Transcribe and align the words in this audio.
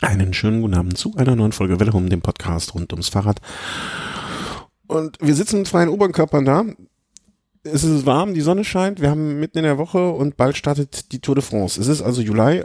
Einen 0.00 0.32
schönen 0.32 0.62
guten 0.62 0.74
Abend 0.74 0.96
zu 0.96 1.14
einer 1.16 1.36
neuen 1.36 1.52
Folge 1.52 1.78
Welle 1.78 1.92
um 1.92 2.08
dem 2.08 2.22
Podcast 2.22 2.74
rund 2.74 2.92
ums 2.92 3.10
Fahrrad. 3.10 3.40
Und 4.86 5.18
wir 5.20 5.34
sitzen 5.34 5.58
mit 5.58 5.68
freien 5.68 5.90
Oberkörpern 5.90 6.44
da. 6.44 6.64
Es 7.62 7.84
ist 7.84 8.06
warm, 8.06 8.32
die 8.32 8.40
Sonne 8.40 8.64
scheint, 8.64 9.02
wir 9.02 9.10
haben 9.10 9.38
mitten 9.38 9.58
in 9.58 9.64
der 9.64 9.76
Woche 9.76 10.10
und 10.10 10.38
bald 10.38 10.56
startet 10.56 11.12
die 11.12 11.20
Tour 11.20 11.34
de 11.34 11.44
France. 11.44 11.78
Es 11.78 11.88
ist 11.88 12.00
also 12.00 12.22
Juli, 12.22 12.62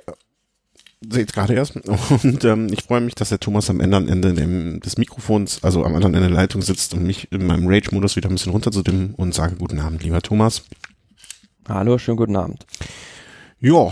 seht 1.10 1.34
gerade 1.34 1.54
erst. 1.54 1.76
Und 2.24 2.46
ähm, 2.46 2.68
ich 2.72 2.84
freue 2.84 3.02
mich, 3.02 3.16
dass 3.16 3.30
der 3.30 3.42
Thomas 3.42 3.70
am 3.70 3.82
anderen 3.82 4.08
Ende 4.08 4.80
des 4.80 4.98
Mikrofons, 4.98 5.62
also 5.62 5.84
am 5.84 5.94
anderen 5.94 6.14
Ende 6.14 6.30
der 6.30 6.38
Leitung 6.38 6.62
sitzt 6.62 6.94
und 6.94 7.04
mich 7.04 7.30
in 7.34 7.46
meinem 7.46 7.68
Rage-Modus 7.68 8.16
wieder 8.16 8.30
ein 8.30 8.36
bisschen 8.36 8.54
runterzudimmen 8.54 9.14
und 9.16 9.34
sage 9.34 9.58
guten 9.58 9.80
Abend, 9.80 10.04
lieber 10.04 10.22
Thomas. 10.22 10.64
Hallo, 11.68 11.98
schönen 11.98 12.18
guten 12.18 12.38
Abend. 12.38 12.66
Ja, 13.60 13.92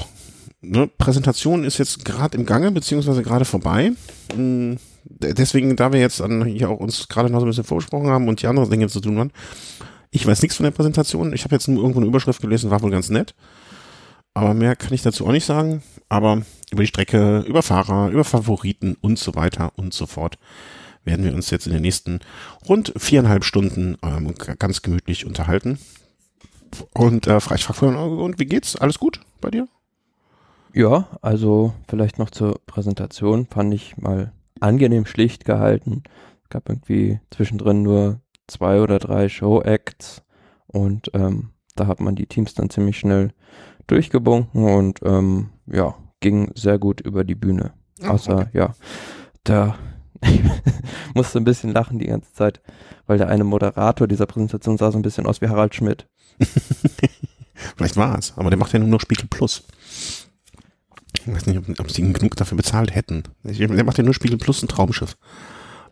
ne, 0.64 0.90
Präsentation 0.98 1.64
ist 1.64 1.78
jetzt 1.78 2.04
gerade 2.06 2.38
im 2.38 2.46
Gange, 2.46 2.72
beziehungsweise 2.72 3.22
gerade 3.22 3.46
vorbei. 3.46 3.92
Mm, 4.36 4.76
deswegen, 5.04 5.76
da 5.76 5.92
wir 5.92 6.00
jetzt 6.00 6.22
an, 6.22 6.46
hier 6.46 6.70
auch 6.70 6.80
uns 6.80 7.08
gerade 7.08 7.30
noch 7.30 7.40
so 7.40 7.46
ein 7.46 7.50
bisschen 7.50 7.64
vorgesprochen 7.64 8.08
haben 8.08 8.28
und 8.28 8.42
die 8.42 8.48
anderen 8.48 8.70
Dinge 8.70 8.88
zu 8.88 9.00
tun 9.00 9.18
waren, 9.18 9.32
ich 10.12 10.26
weiß 10.26 10.42
nichts 10.42 10.58
von 10.58 10.64
der 10.64 10.72
Präsentation. 10.72 11.34
Ich 11.34 11.44
habe 11.44 11.56
jetzt 11.56 11.68
nur 11.68 11.82
irgendwo 11.82 12.00
eine 12.00 12.08
Überschrift 12.08 12.42
gelesen, 12.42 12.70
war 12.70 12.82
wohl 12.82 12.92
ganz 12.92 13.10
nett. 13.10 13.36
Aber 14.36 14.54
mehr 14.54 14.76
kann 14.76 14.94
ich 14.94 15.02
dazu 15.02 15.26
auch 15.28 15.32
nicht 15.32 15.46
sagen. 15.46 15.84
Aber 16.10 16.44
über 16.72 16.84
die 16.84 16.88
Strecke, 16.88 17.40
über 17.48 17.62
Fahrer, 17.62 18.10
über 18.10 18.24
Favoriten 18.24 18.96
und 19.02 19.20
so 19.20 19.36
weiter 19.36 19.72
und 19.76 19.94
so 19.94 20.06
fort 20.06 20.38
werden 21.06 21.26
wir 21.26 21.34
uns 21.34 21.50
jetzt 21.50 21.68
in 21.68 21.74
den 21.74 21.82
nächsten 21.82 22.20
rund 22.68 22.94
viereinhalb 22.96 23.44
Stunden 23.44 23.98
ähm, 24.04 24.34
ganz 24.58 24.82
gemütlich 24.82 25.26
unterhalten. 25.26 25.80
Und 26.94 27.28
äh, 27.28 27.38
ich 27.38 27.64
frage 27.64 27.98
und 27.98 28.40
wie 28.40 28.46
geht's? 28.46 28.76
Alles 28.76 29.00
gut 29.00 29.20
bei 29.42 29.52
dir? 29.52 29.68
Ja, 30.74 31.08
also 31.22 31.74
vielleicht 31.88 32.18
noch 32.18 32.32
zur 32.32 32.60
Präsentation 32.66 33.46
fand 33.46 33.74
ich 33.74 33.98
mal 33.98 34.34
angenehm 34.60 35.06
schlicht 35.06 35.46
gehalten. 35.46 36.04
Es 36.44 36.50
gab 36.50 36.68
irgendwie 36.68 37.20
zwischendrin 37.30 37.84
nur 37.84 38.22
zwei 38.48 38.82
oder 38.82 39.00
drei 39.00 39.30
Show-Acts 39.30 40.24
und 40.68 41.12
ähm, 41.14 41.52
da 41.76 41.88
hat 41.88 42.00
man 42.00 42.16
die 42.16 42.26
Teams 42.26 42.54
dann 42.56 42.70
ziemlich 42.70 42.98
schnell 42.98 43.34
durchgebunken 43.88 44.66
und 44.66 45.00
ähm, 45.04 45.50
ja, 45.68 45.96
ging 46.20 46.52
sehr 46.56 46.80
gut 46.80 47.02
über 47.02 47.24
die 47.24 47.36
Bühne. 47.36 47.74
Außer, 48.06 48.40
okay. 48.40 48.50
ja, 48.54 48.76
da 49.44 49.76
musste 51.14 51.40
ein 51.40 51.44
bisschen 51.44 51.72
lachen 51.72 52.00
die 52.00 52.08
ganze 52.08 52.34
Zeit, 52.34 52.62
weil 53.06 53.18
der 53.18 53.30
eine 53.30 53.44
Moderator 53.44 54.08
dieser 54.08 54.26
Präsentation 54.26 54.78
sah 54.78 54.92
so 54.92 54.98
ein 54.98 55.04
bisschen 55.04 55.28
aus 55.28 55.42
wie 55.42 55.50
Harald 55.50 55.76
Schmidt. 55.76 56.08
Vielleicht 57.76 57.98
war 57.98 58.18
es, 58.18 58.34
aber 58.38 58.50
der 58.50 58.58
macht 58.58 58.74
ja 58.74 58.80
nur 58.80 58.88
noch 58.90 59.02
Spiegel 59.02 59.28
Plus. 59.30 59.66
Ich 61.26 61.34
weiß 61.34 61.46
nicht, 61.46 61.58
ob, 61.58 61.80
ob 61.80 61.92
sie 61.92 62.02
ihn 62.02 62.14
genug 62.14 62.36
dafür 62.36 62.58
bezahlt 62.58 62.94
hätten. 62.94 63.24
Der 63.44 63.84
macht 63.84 63.98
ja 63.98 64.04
nur 64.04 64.14
Spiegel 64.14 64.38
Plus 64.38 64.62
ein 64.62 64.68
Traumschiff. 64.68 65.16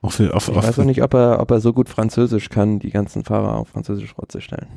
Für, 0.10 0.34
auf, 0.34 0.50
ich 0.50 0.56
auf, 0.56 0.66
weiß 0.66 0.80
auch 0.80 0.84
nicht, 0.84 1.04
ob 1.04 1.14
er, 1.14 1.40
ob 1.40 1.52
er 1.52 1.62
so 1.62 1.74
gut 1.74 1.88
Französisch 1.88 2.50
kann, 2.50 2.80
die 2.80 2.90
ganzen 2.90 3.24
Fahrer 3.24 3.56
auf 3.56 3.70
Französisch 3.70 4.16
vorzustellen. 4.16 4.68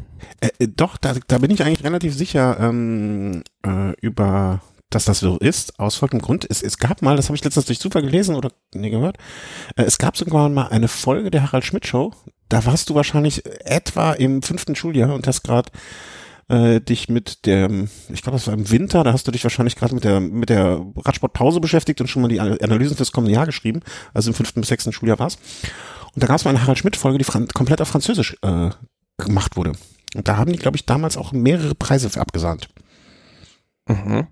Äh, 0.40 0.50
äh, 0.58 0.68
doch, 0.68 0.98
da, 0.98 1.14
da 1.26 1.38
bin 1.38 1.50
ich 1.50 1.64
eigentlich 1.64 1.82
relativ 1.82 2.14
sicher 2.14 2.58
ähm, 2.60 3.42
äh, 3.66 3.92
über, 4.02 4.60
dass 4.90 5.06
das 5.06 5.20
so 5.20 5.38
ist, 5.38 5.80
aus 5.80 5.96
folgendem 5.96 6.26
Grund. 6.26 6.46
Es, 6.50 6.62
es 6.62 6.76
gab 6.76 7.00
mal, 7.00 7.16
das 7.16 7.28
habe 7.28 7.36
ich 7.36 7.44
letztens 7.44 7.64
durch 7.64 7.80
Zufall 7.80 8.02
gelesen 8.02 8.34
oder 8.34 8.52
nee, 8.74 8.90
gehört, 8.90 9.16
äh, 9.76 9.84
es 9.84 9.96
gab 9.96 10.14
sogar 10.18 10.50
mal 10.50 10.68
eine 10.68 10.88
Folge 10.88 11.30
der 11.30 11.42
Harald 11.42 11.64
Schmidt 11.64 11.86
Show. 11.86 12.12
Da 12.50 12.66
warst 12.66 12.90
du 12.90 12.94
wahrscheinlich 12.94 13.42
etwa 13.64 14.12
im 14.12 14.42
fünften 14.42 14.76
Schuljahr 14.76 15.14
und 15.14 15.26
hast 15.26 15.42
gerade 15.42 15.70
äh, 16.48 16.80
dich 16.80 17.08
mit 17.08 17.46
der, 17.46 17.70
ich 18.12 18.22
glaube, 18.22 18.36
das 18.36 18.46
war 18.46 18.54
im 18.54 18.70
Winter, 18.70 19.04
da 19.04 19.12
hast 19.12 19.26
du 19.26 19.32
dich 19.32 19.44
wahrscheinlich 19.44 19.76
gerade 19.76 19.94
mit 19.94 20.04
der 20.04 20.20
mit 20.20 20.50
der 20.50 20.84
Radsportpause 20.96 21.60
beschäftigt 21.60 22.00
und 22.00 22.08
schon 22.08 22.22
mal 22.22 22.28
die 22.28 22.40
Analysen 22.40 22.96
fürs 22.96 23.12
kommende 23.12 23.34
Jahr 23.34 23.46
geschrieben, 23.46 23.80
also 24.12 24.30
im 24.30 24.34
fünften 24.34 24.60
bis 24.60 24.68
sechsten 24.68 24.92
Schuljahr 24.92 25.18
war's. 25.18 25.38
Und 26.14 26.22
da 26.22 26.26
gab 26.26 26.36
es 26.36 26.44
mal 26.44 26.50
eine 26.50 26.62
Harald 26.62 26.78
Schmidt-Folge, 26.78 27.18
die 27.18 27.24
Fran 27.24 27.48
komplett 27.48 27.80
auf 27.80 27.88
Französisch 27.88 28.36
äh, 28.42 28.70
gemacht 29.18 29.56
wurde. 29.56 29.72
Und 30.14 30.28
da 30.28 30.36
haben 30.36 30.52
die, 30.52 30.58
glaube 30.58 30.76
ich, 30.76 30.86
damals 30.86 31.16
auch 31.16 31.32
mehrere 31.32 31.74
Preise 31.74 32.08
für 32.08 32.20
abgesahnt. 32.20 32.68
Mhm. 33.88 34.28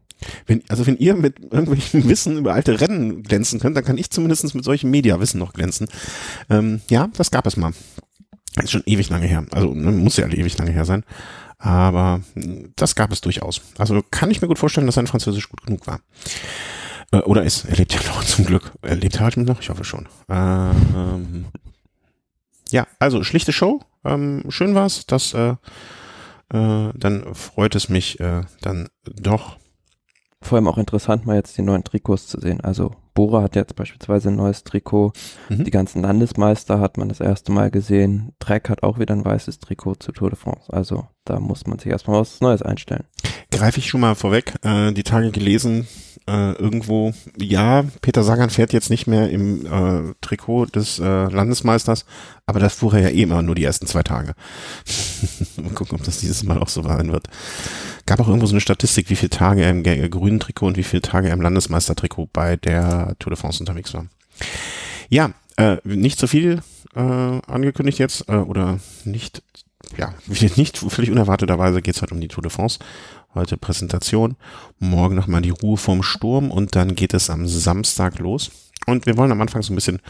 Wenn, 0.46 0.62
also 0.68 0.86
wenn 0.86 0.96
ihr 0.96 1.14
mit 1.14 1.40
irgendwelchen 1.40 2.08
Wissen 2.08 2.38
über 2.38 2.54
alte 2.54 2.80
Rennen 2.80 3.22
glänzen 3.22 3.60
könnt, 3.60 3.76
dann 3.76 3.84
kann 3.84 3.98
ich 3.98 4.10
zumindest 4.10 4.54
mit 4.54 4.64
solchen 4.64 4.90
Mediawissen 4.90 5.40
noch 5.40 5.52
glänzen. 5.52 5.88
Ähm, 6.48 6.80
ja, 6.88 7.08
das 7.16 7.30
gab 7.30 7.46
es 7.46 7.56
mal. 7.56 7.72
ist 8.62 8.70
schon 8.70 8.84
ewig 8.86 9.08
lange 9.10 9.26
her. 9.26 9.44
Also 9.50 9.74
ne, 9.74 9.90
muss 9.90 10.16
ja 10.16 10.28
ewig 10.28 10.56
lange 10.58 10.70
her 10.70 10.84
sein. 10.84 11.04
Aber 11.62 12.20
das 12.74 12.96
gab 12.96 13.12
es 13.12 13.20
durchaus. 13.20 13.60
Also 13.78 14.02
kann 14.10 14.32
ich 14.32 14.42
mir 14.42 14.48
gut 14.48 14.58
vorstellen, 14.58 14.86
dass 14.86 14.96
sein 14.96 15.06
Französisch 15.06 15.48
gut 15.48 15.64
genug 15.64 15.86
war. 15.86 16.00
Äh, 17.12 17.18
oder 17.18 17.44
ist. 17.44 17.64
Er 17.66 17.76
lebt 17.76 17.94
ja 17.94 18.00
noch 18.08 18.24
zum 18.24 18.44
Glück. 18.44 18.72
Er 18.82 18.96
lebt 18.96 19.20
halt 19.20 19.36
noch? 19.36 19.60
Ich 19.60 19.70
hoffe 19.70 19.84
schon. 19.84 20.08
Ähm, 20.28 21.46
ja, 22.70 22.88
also 22.98 23.22
schlichte 23.22 23.52
Show. 23.52 23.80
Ähm, 24.04 24.44
schön 24.48 24.74
war's. 24.74 25.06
Das, 25.06 25.34
äh, 25.34 25.54
äh, 26.52 26.90
dann 26.94 27.34
freut 27.34 27.76
es 27.76 27.88
mich 27.88 28.18
äh, 28.18 28.42
dann 28.60 28.88
doch. 29.04 29.56
Vor 30.40 30.56
allem 30.56 30.66
auch 30.66 30.78
interessant, 30.78 31.24
mal 31.24 31.36
jetzt 31.36 31.56
die 31.56 31.62
neuen 31.62 31.84
Trikots 31.84 32.26
zu 32.26 32.40
sehen. 32.40 32.60
Also 32.60 32.96
Bora 33.14 33.42
hat 33.42 33.54
jetzt 33.54 33.76
beispielsweise 33.76 34.30
ein 34.30 34.36
neues 34.36 34.64
Trikot. 34.64 35.12
Mhm. 35.48 35.64
Die 35.64 35.70
ganzen 35.70 36.02
Landesmeister 36.02 36.80
hat 36.80 36.96
man 36.96 37.08
das 37.08 37.20
erste 37.20 37.52
Mal 37.52 37.70
gesehen. 37.70 38.32
Trek 38.40 38.68
hat 38.68 38.82
auch 38.82 38.98
wieder 38.98 39.14
ein 39.14 39.24
weißes 39.24 39.60
Trikot 39.60 39.96
zu 39.96 40.10
Tour 40.10 40.30
de 40.30 40.38
France. 40.38 40.72
Also 40.72 41.06
da 41.24 41.40
muss 41.40 41.66
man 41.66 41.78
sich 41.78 41.90
erstmal 41.90 42.20
was 42.20 42.40
Neues 42.40 42.62
einstellen. 42.62 43.04
Greife 43.50 43.78
ich 43.78 43.88
schon 43.88 44.00
mal 44.00 44.14
vorweg. 44.14 44.54
Äh, 44.62 44.92
die 44.92 45.02
Tage 45.02 45.30
gelesen, 45.30 45.86
äh, 46.26 46.52
irgendwo, 46.52 47.12
ja, 47.36 47.84
Peter 48.00 48.22
Sagan 48.22 48.50
fährt 48.50 48.72
jetzt 48.72 48.90
nicht 48.90 49.06
mehr 49.06 49.30
im 49.30 49.66
äh, 49.66 50.14
Trikot 50.20 50.66
des 50.66 50.98
äh, 50.98 51.04
Landesmeisters, 51.04 52.04
aber 52.46 52.60
das 52.60 52.74
fuhr 52.74 52.94
er 52.94 53.00
ja 53.00 53.08
eh 53.08 53.22
immer 53.22 53.42
nur 53.42 53.54
die 53.54 53.64
ersten 53.64 53.86
zwei 53.86 54.02
Tage. 54.02 54.34
mal 55.56 55.72
gucken, 55.72 55.98
ob 55.98 56.04
das 56.04 56.18
dieses 56.18 56.42
Mal 56.44 56.58
auch 56.58 56.68
so 56.68 56.82
sein 56.82 57.12
wird. 57.12 57.28
Gab 58.06 58.20
auch 58.20 58.28
irgendwo 58.28 58.46
so 58.46 58.54
eine 58.54 58.60
Statistik, 58.60 59.10
wie 59.10 59.16
viele 59.16 59.30
Tage 59.30 59.62
er 59.62 59.70
im 59.70 59.84
äh, 59.84 60.08
grünen 60.08 60.40
Trikot 60.40 60.66
und 60.66 60.76
wie 60.76 60.82
viele 60.82 61.02
Tage 61.02 61.28
er 61.28 61.34
im 61.34 61.42
Landesmeistertrikot 61.42 62.28
bei 62.32 62.56
der 62.56 63.14
Tour 63.18 63.30
de 63.30 63.38
France 63.38 63.60
unterwegs 63.60 63.92
war. 63.94 64.06
Ja, 65.08 65.32
äh, 65.56 65.76
nicht 65.84 66.18
so 66.18 66.26
viel 66.26 66.62
äh, 66.94 67.00
angekündigt 67.00 67.98
jetzt 67.98 68.28
äh, 68.28 68.36
oder 68.36 68.80
nicht 69.04 69.42
ja, 69.96 70.14
nicht 70.56 70.78
völlig 70.78 71.10
unerwarteterweise 71.10 71.82
geht 71.82 71.96
es 71.96 72.02
halt 72.02 72.12
um 72.12 72.20
die 72.20 72.28
Tour 72.28 72.42
de 72.42 72.50
France. 72.50 72.78
Heute 73.34 73.56
Präsentation, 73.56 74.36
morgen 74.78 75.14
nochmal 75.14 75.42
die 75.42 75.50
Ruhe 75.50 75.76
vorm 75.76 76.02
Sturm 76.02 76.50
und 76.50 76.76
dann 76.76 76.94
geht 76.94 77.14
es 77.14 77.30
am 77.30 77.46
Samstag 77.46 78.18
los. 78.18 78.50
Und 78.86 79.06
wir 79.06 79.16
wollen 79.16 79.32
am 79.32 79.40
Anfang 79.40 79.62
so 79.62 79.72
ein 79.72 79.76
bisschen 79.76 80.00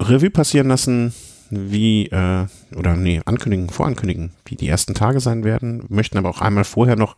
Revue 0.00 0.30
passieren 0.30 0.68
lassen, 0.68 1.12
wie, 1.50 2.06
äh, 2.06 2.46
oder 2.76 2.96
nee, 2.96 3.20
ankündigen, 3.24 3.70
vorankündigen, 3.70 4.32
wie 4.44 4.56
die 4.56 4.68
ersten 4.68 4.94
Tage 4.94 5.20
sein 5.20 5.44
werden, 5.44 5.84
möchten 5.88 6.18
aber 6.18 6.28
auch 6.28 6.40
einmal 6.40 6.64
vorher 6.64 6.96
noch 6.96 7.16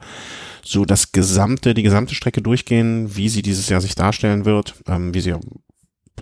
so 0.63 0.85
das 0.85 1.13
gesamte, 1.13 1.75
die 1.75 1.83
gesamte 1.83 2.15
Strecke 2.15 2.43
durchgehen, 2.43 3.17
wie 3.17 3.29
sie 3.29 3.43
dieses 3.43 3.69
Jahr 3.69 3.81
sich 3.81 3.95
darstellen 3.95 4.45
wird, 4.45 4.75
ähm, 4.87 5.15
wie 5.15 5.21
sie 5.21 5.35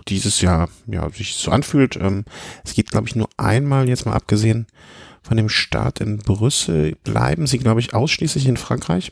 dieses 0.07 0.41
Jahr 0.41 0.69
ja, 0.87 1.09
sich 1.09 1.35
so 1.35 1.51
anfühlt. 1.51 1.97
Ähm, 1.97 2.25
es 2.63 2.73
geht, 2.73 2.89
glaube 2.89 3.07
ich, 3.07 3.15
nur 3.15 3.29
einmal 3.37 3.87
jetzt 3.87 4.05
mal 4.05 4.13
abgesehen 4.13 4.67
von 5.21 5.37
dem 5.37 5.49
Start 5.49 6.01
in 6.01 6.17
Brüssel 6.17 6.95
bleiben 7.03 7.47
sie, 7.47 7.59
glaube 7.59 7.79
ich, 7.79 7.93
ausschließlich 7.93 8.47
in 8.47 8.57
Frankreich. 8.57 9.11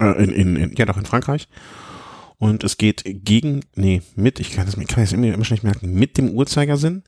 Äh, 0.00 0.22
in, 0.24 0.30
in, 0.30 0.56
in, 0.56 0.74
ja, 0.76 0.86
doch 0.86 0.96
in 0.96 1.06
Frankreich. 1.06 1.48
Und 2.38 2.64
es 2.64 2.76
geht 2.76 3.02
gegen, 3.04 3.60
nee, 3.76 4.02
mit, 4.16 4.40
ich 4.40 4.50
kann 4.50 4.66
ich 4.66 5.12
immer, 5.12 5.32
immer 5.32 5.44
schlecht 5.44 5.62
merken, 5.62 5.94
mit 5.94 6.18
dem 6.18 6.30
Uhrzeigersinn. 6.30 7.04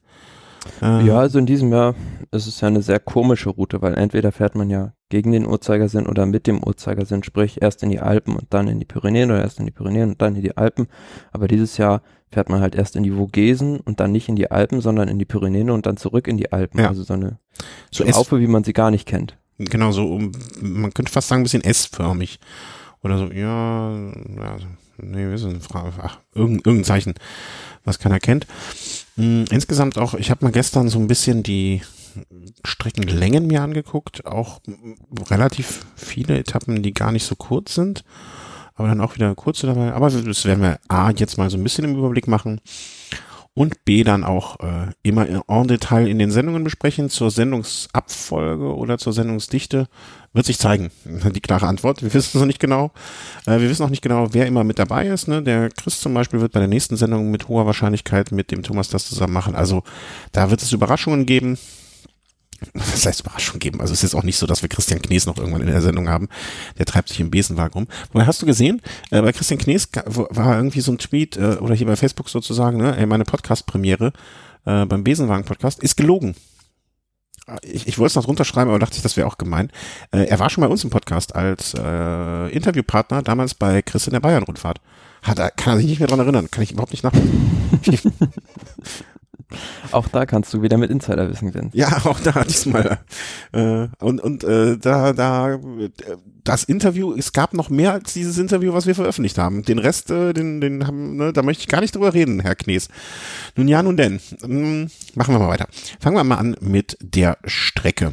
Äh, 0.83 1.07
ja, 1.07 1.19
also 1.19 1.39
in 1.39 1.47
diesem 1.47 1.73
Jahr 1.73 1.95
ist 2.31 2.47
es 2.47 2.61
ja 2.61 2.69
eine 2.69 2.83
sehr 2.83 2.99
komische 2.99 3.51
Route, 3.51 3.83
weil 3.83 3.95
entweder 3.95 4.33
fährt 4.33 4.55
man 4.55 4.71
ja 4.71 4.93
gegen 5.09 5.33
den 5.33 5.47
Uhrzeigersinn 5.47 6.07
oder 6.07 6.27
mit 6.27 6.47
dem 6.47 6.63
Uhrzeigersinn, 6.65 7.23
sprich 7.23 7.63
erst 7.63 7.83
in 7.83 7.91
die 7.91 8.01
Alpen 8.01 8.37
und 8.37 8.47
dann 8.51 8.69
in 8.69 8.81
die 8.81 8.85
Pyrenäen 8.85 9.31
oder 9.31 9.43
erst 9.43 9.61
in 9.61 9.67
die 9.67 9.73
Pyrenäen 9.73 10.11
und 10.11 10.23
dann 10.23 10.35
in 10.37 10.43
die 10.43 10.57
Alpen. 10.57 10.89
Aber 11.33 11.49
dieses 11.49 11.77
Jahr 11.77 12.03
fährt 12.31 12.49
man 12.49 12.61
halt 12.61 12.75
erst 12.75 12.97
in 12.97 13.05
die 13.05 13.13
Vogesen 13.13 13.79
und 13.81 14.01
dann 14.01 14.13
nicht 14.13 14.29
in 14.29 14.37
die 14.37 14.51
Alpen, 14.51 14.81
sondern 14.81 15.09
in 15.09 15.19
die 15.19 15.25
Pyrenäen 15.25 15.71
und 15.71 15.87
dann 15.87 15.97
zurück 15.97 16.27
in 16.27 16.37
die 16.37 16.53
Alpen. 16.53 16.81
Ja. 16.81 16.89
Also 16.89 17.03
so 17.05 17.15
eine 17.15 17.39
so 17.91 18.05
Laufe, 18.05 18.41
wie 18.41 18.49
man 18.49 18.65
sie 18.65 18.73
gar 18.73 18.91
nicht 18.91 19.07
kennt. 19.07 19.39
Genau, 19.59 19.93
so, 19.93 20.21
man 20.61 20.93
könnte 20.93 21.13
fast 21.13 21.29
sagen, 21.29 21.43
ein 21.43 21.45
bisschen 21.45 21.63
S-förmig. 21.63 22.41
Oder 23.05 23.19
so, 23.19 23.27
ja, 23.27 23.93
ja 23.93 24.57
nee, 24.99 25.29
wir 25.29 25.39
sind, 25.39 25.63
ach, 25.73 26.19
irgendein, 26.35 26.63
irgendein 26.65 26.85
Zeichen, 26.85 27.15
was 27.85 27.99
keiner 27.99 28.21
kennt. 28.21 28.47
Hm, 29.17 29.45
insgesamt 29.51 29.99
auch, 29.99 30.15
ich 30.15 30.31
habe 30.31 30.45
mal 30.45 30.53
gestern 30.53 30.89
so 30.89 30.99
ein 30.99 31.07
bisschen 31.09 31.43
die 31.43 31.83
Streckenlängen 32.65 33.47
mir 33.47 33.63
angeguckt, 33.63 34.27
auch 34.27 34.61
relativ 35.31 35.85
viele 35.97 36.39
Etappen, 36.39 36.83
die 36.83 36.95
gar 36.95 37.13
nicht 37.13 37.27
so 37.27 37.35
kurz 37.35 37.75
sind 37.75 38.05
aber 38.75 38.89
dann 38.89 39.01
auch 39.01 39.15
wieder 39.15 39.35
kurze 39.35 39.67
dabei. 39.67 39.93
Aber 39.93 40.11
das 40.11 40.45
werden 40.45 40.63
wir 40.63 40.79
A 40.89 41.11
jetzt 41.11 41.39
mal 41.39 41.51
so 41.51 41.57
ein 41.57 41.63
bisschen 41.63 41.85
im 41.85 41.97
Überblick 41.97 42.27
machen 42.29 42.61
und 43.55 43.85
B 43.85 44.03
dann 44.03 44.25
auch 44.25 44.59
äh, 44.61 44.89
immer 45.03 45.29
en 45.29 45.69
Detail 45.69 46.09
in 46.09 46.19
den 46.19 46.31
Sendungen 46.31 46.65
besprechen. 46.65 47.09
Zur 47.09 47.31
Sendungsabfolge 47.31 48.75
oder 48.75 48.99
zur 48.99 49.13
Sendungsdichte 49.13 49.87
wird 50.35 50.45
sich 50.45 50.59
zeigen. 50.59 50.91
Die 51.35 51.41
klare 51.41 51.67
Antwort. 51.67 52.03
Wir 52.03 52.13
wissen 52.13 52.29
es 52.29 52.35
noch 52.35 52.47
nicht 52.47 52.61
genau. 52.61 52.93
Äh, 53.47 53.61
wir 53.61 53.71
wissen 53.71 53.83
noch 53.83 53.91
nicht 53.91 54.03
genau, 54.03 54.29
wer 54.33 54.47
immer 54.47 54.65
mit 54.65 54.79
dabei 54.79 55.07
ist. 55.07 55.29
Ne? 55.29 55.43
Der 55.43 55.71
Chris 55.71 56.01
zum 56.01 56.13
Beispiel 56.13 56.41
wird 56.41 56.53
bei 56.53 56.61
der 56.61 56.69
nächsten 56.69 56.97
Sendung 56.97 57.31
mit 57.31 57.49
hoher 57.49 57.65
Wahrscheinlichkeit 57.65 58.33
mit 58.33 58.51
dem 58.51 58.63
Thomas 58.63 58.89
das 58.89 59.09
zusammen 59.09 59.33
machen. 59.33 59.55
Also 59.55 59.83
da 60.33 60.51
wird 60.51 60.61
es 60.61 60.73
Überraschungen 60.73 61.25
geben 61.25 61.57
was 62.75 63.05
heißt 63.05 63.21
Überraschung 63.21 63.59
geben? 63.59 63.81
Also 63.81 63.93
es 63.93 64.05
ist 64.05 64.15
auch 64.15 64.23
nicht 64.23 64.39
so, 64.39 64.47
dass 64.47 64.63
wir 64.63 64.69
Christian 64.69 65.03
Knies 65.03 65.27
noch 65.27 65.37
irgendwann 65.37 65.61
in 65.63 65.67
der 65.67 65.83
Sendung 65.83 66.09
haben. 66.09 66.29
Der 66.79 66.87
treibt 66.87 67.09
sich 67.09 67.21
im 67.21 67.31
Besenwagen 67.31 67.75
rum. 67.75 67.89
Woher 68.13 68.27
hast 68.27 68.41
du 68.41 68.47
gesehen? 68.47 68.81
Äh, 69.11 69.23
bei 69.23 69.33
Christian 69.33 69.59
Knies 69.59 69.89
war 70.07 70.57
irgendwie 70.57 70.81
so 70.81 70.93
ein 70.93 70.99
Tweet 70.99 71.37
äh, 71.37 71.57
oder 71.61 71.75
hier 71.75 71.87
bei 71.87 71.97
Facebook 71.97 72.29
sozusagen, 72.29 72.79
ne? 72.79 72.97
Ey, 72.97 73.07
meine 73.07 73.25
Podcast-Premiere 73.25 74.13
beim 74.67 75.05
Besenwagen-Podcast 75.05 75.83
ist 75.83 75.95
gelogen. 75.95 76.35
Ich, 77.63 77.87
ich 77.87 77.99
wollte 77.99 78.13
es 78.13 78.15
noch 78.17 78.25
drunter 78.25 78.45
schreiben, 78.45 78.71
aber 78.71 78.79
dachte 78.79 78.97
ich, 78.97 79.03
das 79.03 79.17
wäre 79.17 79.27
auch 79.27 79.39
gemein. 79.39 79.71
Äh, 80.13 80.25
er 80.25 80.39
war 80.39 80.49
schon 80.49 80.63
bei 80.63 80.69
uns 80.69 80.83
im 80.85 80.91
Podcast 80.91 81.35
als 81.35 81.75
äh, 81.75 82.49
Interviewpartner, 82.49 83.23
damals 83.23 83.55
bei 83.55 83.83
Chris 83.83 84.07
in 84.07 84.13
der 84.13 84.21
Bayern-Rundfahrt. 84.21 84.81
Hat 85.23 85.39
er, 85.39 85.51
kann 85.51 85.75
er 85.75 85.77
sich 85.79 85.87
nicht 85.87 85.99
mehr 85.99 86.09
dran 86.09 86.21
erinnern. 86.21 86.51
Kann 86.51 86.63
ich 86.63 86.73
überhaupt 86.73 86.93
nicht 86.93 87.05
nachvollziehen. 87.05 88.13
Auch 89.93 90.09
da 90.09 90.27
kannst 90.27 90.53
du 90.55 90.63
wieder 90.63 90.77
mit 90.77 90.91
Insiderwissen 90.91 91.51
glänzen. 91.51 91.79
Ja, 91.79 91.89
auch 92.05 92.21
da 92.21 92.45
diesmal. 92.45 92.99
Äh, 93.53 93.89
und 94.01 94.21
und 94.21 94.45
äh, 94.45 94.77
da, 94.79 95.13
da, 95.13 95.59
das 96.45 96.65
Interview, 96.65 97.15
es 97.15 97.33
gab 97.33 97.55
noch 97.55 97.71
mehr 97.71 97.93
als 97.93 98.13
dieses 98.13 98.39
Interview, 98.39 98.73
was 98.73 98.87
wir 98.87 98.95
veröffentlicht 98.95 99.39
haben. 99.39 99.63
Den 99.63 99.79
Rest, 99.79 100.11
äh, 100.11 100.33
den, 100.33 100.61
den 100.61 100.87
haben, 100.87 101.17
ne, 101.17 101.33
da 101.33 101.43
möchte 101.43 101.63
ich 101.63 101.69
gar 101.69 101.81
nicht 101.81 101.95
drüber 101.95 102.15
reden, 102.15 102.41
Herr 102.41 102.55
Knies. 102.55 102.89
Nun 103.57 103.69
ja, 103.69 103.83
nun 103.83 103.97
denn. 103.97 104.21
Ähm, 104.43 104.91
machen 105.15 105.35
wir 105.35 105.39
mal 105.39 105.49
weiter. 105.49 105.69
Fangen 106.01 106.17
wir 106.17 106.25
mal 106.25 106.37
an 106.37 106.57
mit 106.61 106.97
der 107.01 107.39
Strecke. 107.45 108.13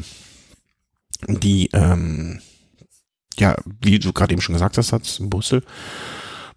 Die, 1.27 1.69
ähm, 1.73 2.39
ja, 3.37 3.55
wie 3.81 3.99
du 3.99 4.13
gerade 4.13 4.33
eben 4.33 4.41
schon 4.41 4.53
gesagt 4.53 4.77
hast, 4.77 4.91
hat 4.91 5.19
Brüssel 5.21 5.63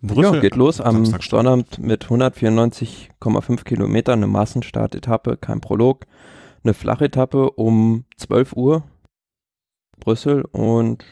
Brüssel. 0.06 0.34
Ja, 0.34 0.40
geht 0.40 0.56
los 0.56 0.80
am 0.80 1.04
Sonnabend 1.04 1.78
mit 1.78 2.06
194,5 2.06 3.64
Kilometern, 3.64 4.18
eine 4.20 4.26
Massenstartetappe, 4.26 5.36
kein 5.36 5.60
Prolog, 5.60 6.06
eine 6.62 6.74
Flachetappe 6.74 7.50
um 7.50 8.04
12 8.16 8.52
Uhr 8.54 8.82
Brüssel. 9.98 10.44
Und 10.52 11.04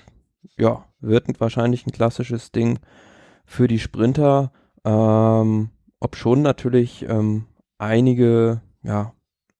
ja, 0.56 0.84
wird 1.00 1.40
wahrscheinlich 1.40 1.86
ein 1.86 1.92
klassisches 1.92 2.52
Ding 2.52 2.78
für 3.44 3.66
die 3.66 3.78
Sprinter, 3.78 4.52
ähm, 4.84 5.70
ob 6.00 6.16
schon 6.16 6.42
natürlich 6.42 7.06
ähm, 7.08 7.46
einige 7.78 8.60
ja, 8.82 9.12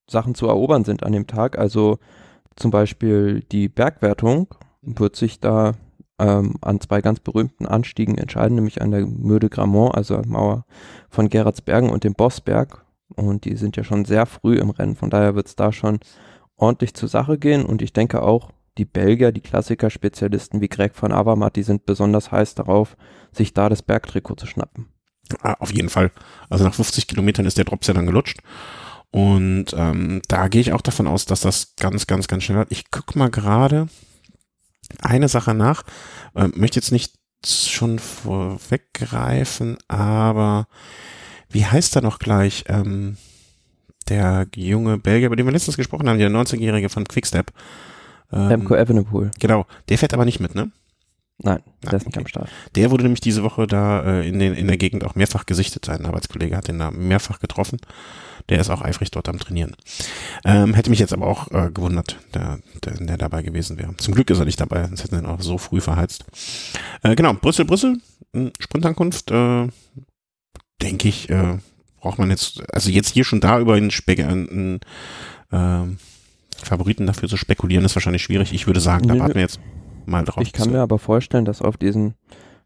Sachen 0.09 0.35
zu 0.35 0.47
erobern 0.47 0.85
sind 0.85 1.03
an 1.03 1.13
dem 1.13 1.27
Tag, 1.27 1.59
also 1.59 1.99
zum 2.57 2.71
Beispiel 2.71 3.43
die 3.51 3.69
Bergwertung 3.69 4.49
wird 4.83 5.17
sich 5.17 5.41
da 5.41 5.75
ähm, 6.19 6.55
an 6.61 6.81
zwei 6.81 7.01
ganz 7.01 7.21
berühmten 7.21 7.67
Anstiegen 7.67 8.19
entscheiden, 8.19 8.55
nämlich 8.55 8.83
an 8.83 8.91
der 8.91 9.07
Mürde 9.07 9.49
Gramont, 9.49 9.95
also 9.95 10.21
Mauer 10.27 10.65
von 11.09 11.29
Gerardsbergen 11.29 11.91
und 11.91 12.05
dem 12.05 12.15
Bossberg. 12.15 12.85
Und 13.15 13.45
die 13.45 13.57
sind 13.57 13.77
ja 13.77 13.85
schon 13.85 14.05
sehr 14.05 14.27
früh 14.27 14.57
im 14.57 14.71
Rennen, 14.71 14.97
von 14.97 15.11
daher 15.11 15.35
wird 15.35 15.49
es 15.49 15.57
da 15.57 15.73
schon 15.73 16.01
ordentlich 16.57 16.95
zur 16.95 17.09
Sache 17.09 17.39
gehen. 17.39 17.65
Und 17.65 17.83
ich 17.83 17.93
denke 17.93 18.23
auch, 18.23 18.51
die 18.79 18.85
Belgier, 18.85 19.33
die 19.33 19.43
Klassiker-Spezialisten 19.43 20.61
wie 20.61 20.69
Greg 20.69 20.95
von 20.95 21.13
Avermaet, 21.13 21.57
die 21.57 21.63
sind 21.63 21.85
besonders 21.85 22.33
heiß 22.33 22.55
darauf, 22.55 22.97
sich 23.33 23.53
da 23.53 23.69
das 23.69 23.83
Bergtrikot 23.83 24.37
zu 24.37 24.47
schnappen. 24.47 24.89
Ah, 25.43 25.57
auf 25.59 25.73
jeden 25.73 25.89
Fall. 25.89 26.11
Also 26.49 26.65
nach 26.65 26.75
50 26.75 27.07
Kilometern 27.07 27.47
ist 27.47 27.59
der 27.59 27.65
Drops 27.65 27.87
ja 27.87 27.95
dann 27.95 28.07
gelutscht. 28.07 28.41
Und 29.11 29.67
ähm, 29.77 30.23
da 30.29 30.49
gehe 30.49 30.63
ich 30.63 30.73
auch 30.73 30.81
davon 30.81 31.07
aus, 31.07 31.27
dass 31.27 31.41
das 31.41 31.75
ganz, 31.77 32.07
ganz, 32.07 32.29
ganz 32.29 32.45
schnell 32.45 32.59
hat. 32.59 32.69
Ich 32.71 32.91
guck 32.91 33.15
mal 33.15 33.31
gerade, 33.31 33.89
eine 35.01 35.29
Sache 35.29 35.55
nach. 35.55 35.83
Äh, 36.35 36.49
möchte 36.55 36.79
jetzt 36.79 36.93
nicht 36.93 37.15
schon 37.45 37.99
vorweggreifen, 37.99 39.77
aber 39.89 40.67
wie 41.51 41.67
heißt 41.67 41.97
er 41.97 42.03
noch 42.03 42.19
gleich? 42.19 42.65
Ähm, 42.69 43.17
der 44.09 44.47
junge 44.55 44.99
Belgier, 44.99 45.27
über 45.27 45.37
den 45.37 45.47
wir 45.47 45.53
letztens 45.53 45.77
gesprochen 45.77 46.09
haben, 46.09 46.19
der 46.19 46.31
19-Jährige 46.31 46.89
von 46.89 47.07
Quickstep. 47.07 47.53
Ähm, 48.33 48.47
Remco 48.47 48.75
Evenepoel. 48.75 49.31
Genau, 49.39 49.67
der 49.89 49.99
fährt 49.99 50.15
aber 50.15 50.25
nicht 50.25 50.41
mit, 50.41 50.55
ne? 50.55 50.71
Nein, 51.39 51.61
der 51.83 51.95
ist 51.95 52.07
nicht 52.07 52.17
okay. 52.17 52.25
am 52.25 52.29
Start. 52.29 52.51
Der 52.77 52.91
wurde 52.91 53.05
nämlich 53.05 53.21
diese 53.21 53.43
Woche 53.43 53.67
da 53.67 54.03
äh, 54.21 54.29
in, 54.29 54.39
den, 54.39 54.55
in 54.55 54.69
der 54.69 54.77
Gegend 54.77 55.05
auch 55.05 55.15
mehrfach 55.15 55.47
gesichtet. 55.47 55.85
Sein 55.85 56.07
Arbeitskollege 56.07 56.57
hat 56.57 56.69
ihn 56.69 56.79
da 56.79 56.91
mehrfach 56.91 57.41
getroffen. 57.41 57.79
Der 58.49 58.61
ist 58.61 58.71
auch 58.71 58.83
eifrig 58.83 59.11
dort 59.11 59.29
am 59.29 59.39
Trainieren. 59.39 59.77
Ähm, 60.45 60.75
hätte 60.75 60.91
mich 60.91 60.99
jetzt 60.99 61.13
aber 61.13 61.27
auch 61.27 61.51
äh, 61.51 61.71
gewundert, 61.73 62.19
der, 62.35 62.59
der, 62.85 62.95
der 62.95 63.19
dabei 63.19 63.43
gewesen 63.43 63.79
wäre. 63.79 63.97
Zum 63.97 64.15
Glück 64.15 64.31
ist 64.31 64.39
er 64.39 64.45
nicht 64.45 64.61
dabei, 64.61 64.87
sonst 64.87 65.05
hätten 65.05 65.13
wir 65.13 65.21
ihn 65.21 65.27
auch 65.27 65.41
so 65.41 65.59
früh 65.59 65.81
verheizt. 65.81 66.25
Äh, 67.03 67.15
genau, 67.15 67.35
Brüssel, 67.35 67.65
Brüssel, 67.65 67.99
Sprintankunft, 68.59 69.31
äh, 69.31 69.69
denke 70.81 71.09
ich, 71.09 71.31
äh, 71.31 71.59
braucht 72.01 72.19
man 72.19 72.31
jetzt, 72.31 72.63
also 72.73 72.91
jetzt 72.91 73.13
hier 73.13 73.25
schon 73.25 73.41
da 73.41 73.61
über 73.61 73.75
einen, 73.75 73.91
Spe 73.91 74.13
einen 74.25 74.81
äh, 75.51 75.85
Favoriten 76.63 77.07
dafür 77.07 77.29
zu 77.29 77.37
spekulieren, 77.37 77.85
ist 77.85 77.97
wahrscheinlich 77.97 78.23
schwierig. 78.23 78.53
Ich 78.53 78.67
würde 78.67 78.81
sagen, 78.81 79.09
da 79.09 79.19
warten 79.19 79.35
wir 79.35 79.43
jetzt 79.43 79.61
mal 80.07 80.25
drauf. 80.25 80.43
Ich 80.43 80.53
kann 80.53 80.71
mir 80.71 80.81
aber 80.81 80.99
vorstellen, 80.99 81.45
dass 81.45 81.63
auf 81.63 81.77
diesen 81.77 82.15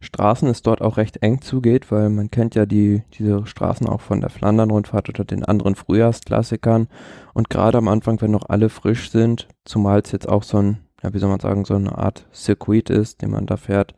Straßen 0.00 0.48
es 0.48 0.62
dort 0.62 0.82
auch 0.82 0.96
recht 0.96 1.22
eng 1.22 1.40
zugeht, 1.40 1.90
weil 1.90 2.10
man 2.10 2.30
kennt 2.30 2.54
ja 2.54 2.66
die, 2.66 3.02
diese 3.14 3.46
Straßen 3.46 3.86
auch 3.88 4.00
von 4.00 4.20
der 4.20 4.30
Flandern-Rundfahrt 4.30 5.08
oder 5.08 5.24
den 5.24 5.44
anderen 5.44 5.74
Frühjahrsklassikern. 5.74 6.88
Und 7.32 7.50
gerade 7.50 7.78
am 7.78 7.88
Anfang, 7.88 8.20
wenn 8.20 8.30
noch 8.30 8.48
alle 8.48 8.68
frisch 8.68 9.10
sind, 9.10 9.48
zumal 9.64 10.00
es 10.00 10.12
jetzt 10.12 10.28
auch 10.28 10.42
so 10.42 10.58
ein, 10.58 10.78
ja, 11.02 11.12
wie 11.14 11.18
soll 11.18 11.30
man 11.30 11.40
sagen, 11.40 11.64
so 11.64 11.74
eine 11.74 11.96
Art 11.96 12.26
Circuit 12.32 12.90
ist, 12.90 13.22
den 13.22 13.30
man 13.30 13.46
da 13.46 13.56
fährt, 13.56 13.94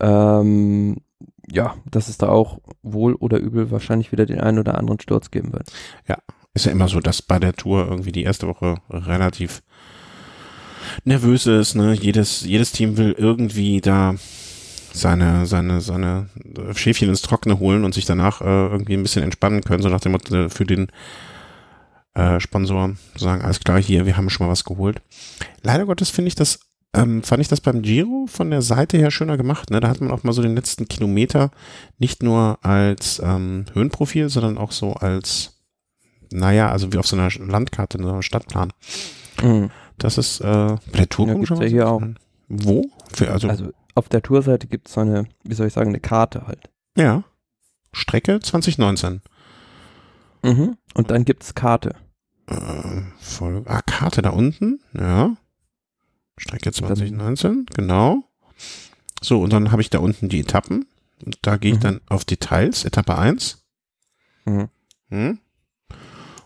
ähm, 0.00 0.96
ja, 1.50 1.74
dass 1.90 2.08
es 2.08 2.18
da 2.18 2.28
auch 2.28 2.60
wohl 2.82 3.14
oder 3.14 3.38
übel 3.38 3.70
wahrscheinlich 3.70 4.12
wieder 4.12 4.26
den 4.26 4.40
einen 4.40 4.58
oder 4.58 4.78
anderen 4.78 5.00
Sturz 5.00 5.30
geben 5.30 5.52
wird. 5.52 5.70
Ja, 6.08 6.18
ist 6.54 6.66
ja 6.66 6.72
immer 6.72 6.88
so, 6.88 7.00
dass 7.00 7.22
bei 7.22 7.38
der 7.38 7.52
Tour 7.52 7.86
irgendwie 7.88 8.12
die 8.12 8.22
erste 8.22 8.48
Woche 8.48 8.76
relativ 8.88 9.62
nervös 11.04 11.46
ist, 11.46 11.74
ne? 11.74 11.92
Jedes, 11.94 12.42
jedes 12.42 12.72
Team 12.72 12.96
will 12.96 13.14
irgendwie 13.18 13.80
da 13.80 14.14
seine, 14.94 15.44
seine, 15.46 15.80
seine 15.80 16.28
Schäfchen 16.74 17.08
ins 17.08 17.22
Trockene 17.22 17.58
holen 17.58 17.84
und 17.84 17.94
sich 17.94 18.06
danach 18.06 18.40
äh, 18.40 18.44
irgendwie 18.44 18.94
ein 18.94 19.02
bisschen 19.02 19.24
entspannen 19.24 19.62
können, 19.62 19.82
so 19.82 19.88
nach 19.88 20.00
dem 20.00 20.12
Motto 20.12 20.34
äh, 20.34 20.48
für 20.48 20.64
den 20.64 20.86
äh, 22.14 22.38
Sponsor 22.38 22.92
sagen, 23.16 23.42
alles 23.42 23.60
klar, 23.60 23.82
hier, 23.82 24.06
wir 24.06 24.16
haben 24.16 24.30
schon 24.30 24.46
mal 24.46 24.52
was 24.52 24.64
geholt. 24.64 25.02
Leider 25.62 25.84
Gottes 25.84 26.10
finde 26.10 26.28
ich 26.28 26.36
das, 26.36 26.60
ähm, 26.94 27.24
fand 27.24 27.40
ich 27.40 27.48
das 27.48 27.60
beim 27.60 27.82
Giro 27.82 28.26
von 28.28 28.50
der 28.50 28.62
Seite 28.62 28.96
her 28.96 29.10
schöner 29.10 29.36
gemacht. 29.36 29.70
Ne? 29.70 29.80
Da 29.80 29.88
hat 29.88 30.00
man 30.00 30.12
auch 30.12 30.22
mal 30.22 30.32
so 30.32 30.42
den 30.42 30.54
letzten 30.54 30.86
Kilometer 30.86 31.50
nicht 31.98 32.22
nur 32.22 32.58
als 32.62 33.20
ähm, 33.22 33.64
Höhenprofil, 33.72 34.28
sondern 34.28 34.58
auch 34.58 34.70
so 34.70 34.94
als, 34.94 35.60
naja, 36.30 36.70
also 36.70 36.92
wie 36.92 36.98
auf 36.98 37.06
so 37.08 37.16
einer 37.16 37.30
Landkarte, 37.30 37.98
in 37.98 38.04
so 38.04 38.10
einem 38.10 38.22
Stadtplan. 38.22 38.72
Mhm. 39.42 39.70
Das 39.98 40.18
ist 40.18 40.40
äh, 40.40 40.44
bei 40.44 40.98
der 40.98 41.08
Tour 41.08 41.26
ja, 41.26 41.56
ja 41.56 41.66
hier 41.66 41.88
auch. 41.88 42.02
Wo? 42.48 42.84
Für, 43.12 43.32
also, 43.32 43.48
also 43.48 43.72
auf 43.94 44.08
der 44.08 44.22
Tourseite 44.22 44.66
gibt 44.66 44.88
es 44.88 44.94
so 44.94 45.00
eine, 45.00 45.26
wie 45.42 45.54
soll 45.54 45.66
ich 45.66 45.72
sagen, 45.72 45.90
eine 45.90 46.00
Karte 46.00 46.46
halt. 46.46 46.70
Ja. 46.96 47.24
Strecke 47.92 48.40
2019. 48.40 49.22
Mhm. 50.42 50.76
Und 50.94 51.10
dann 51.10 51.24
gibt 51.24 51.42
es 51.42 51.54
Karte. 51.54 51.94
Äh, 52.46 53.02
voll, 53.18 53.62
ah, 53.66 53.82
Karte 53.82 54.20
da 54.22 54.30
unten, 54.30 54.80
ja. 54.92 55.36
Strecke 56.36 56.72
2019, 56.72 57.66
genau. 57.74 58.24
So, 59.22 59.40
und 59.40 59.52
dann 59.52 59.72
habe 59.72 59.80
ich 59.80 59.90
da 59.90 60.00
unten 60.00 60.28
die 60.28 60.40
Etappen. 60.40 60.86
Und 61.24 61.38
da 61.42 61.56
gehe 61.56 61.72
ich 61.72 61.78
mhm. 61.78 61.82
dann 61.82 62.00
auf 62.08 62.24
Details, 62.24 62.84
Etappe 62.84 63.16
1. 63.16 63.64
Mhm. 64.44 64.68
Hm. 65.08 65.38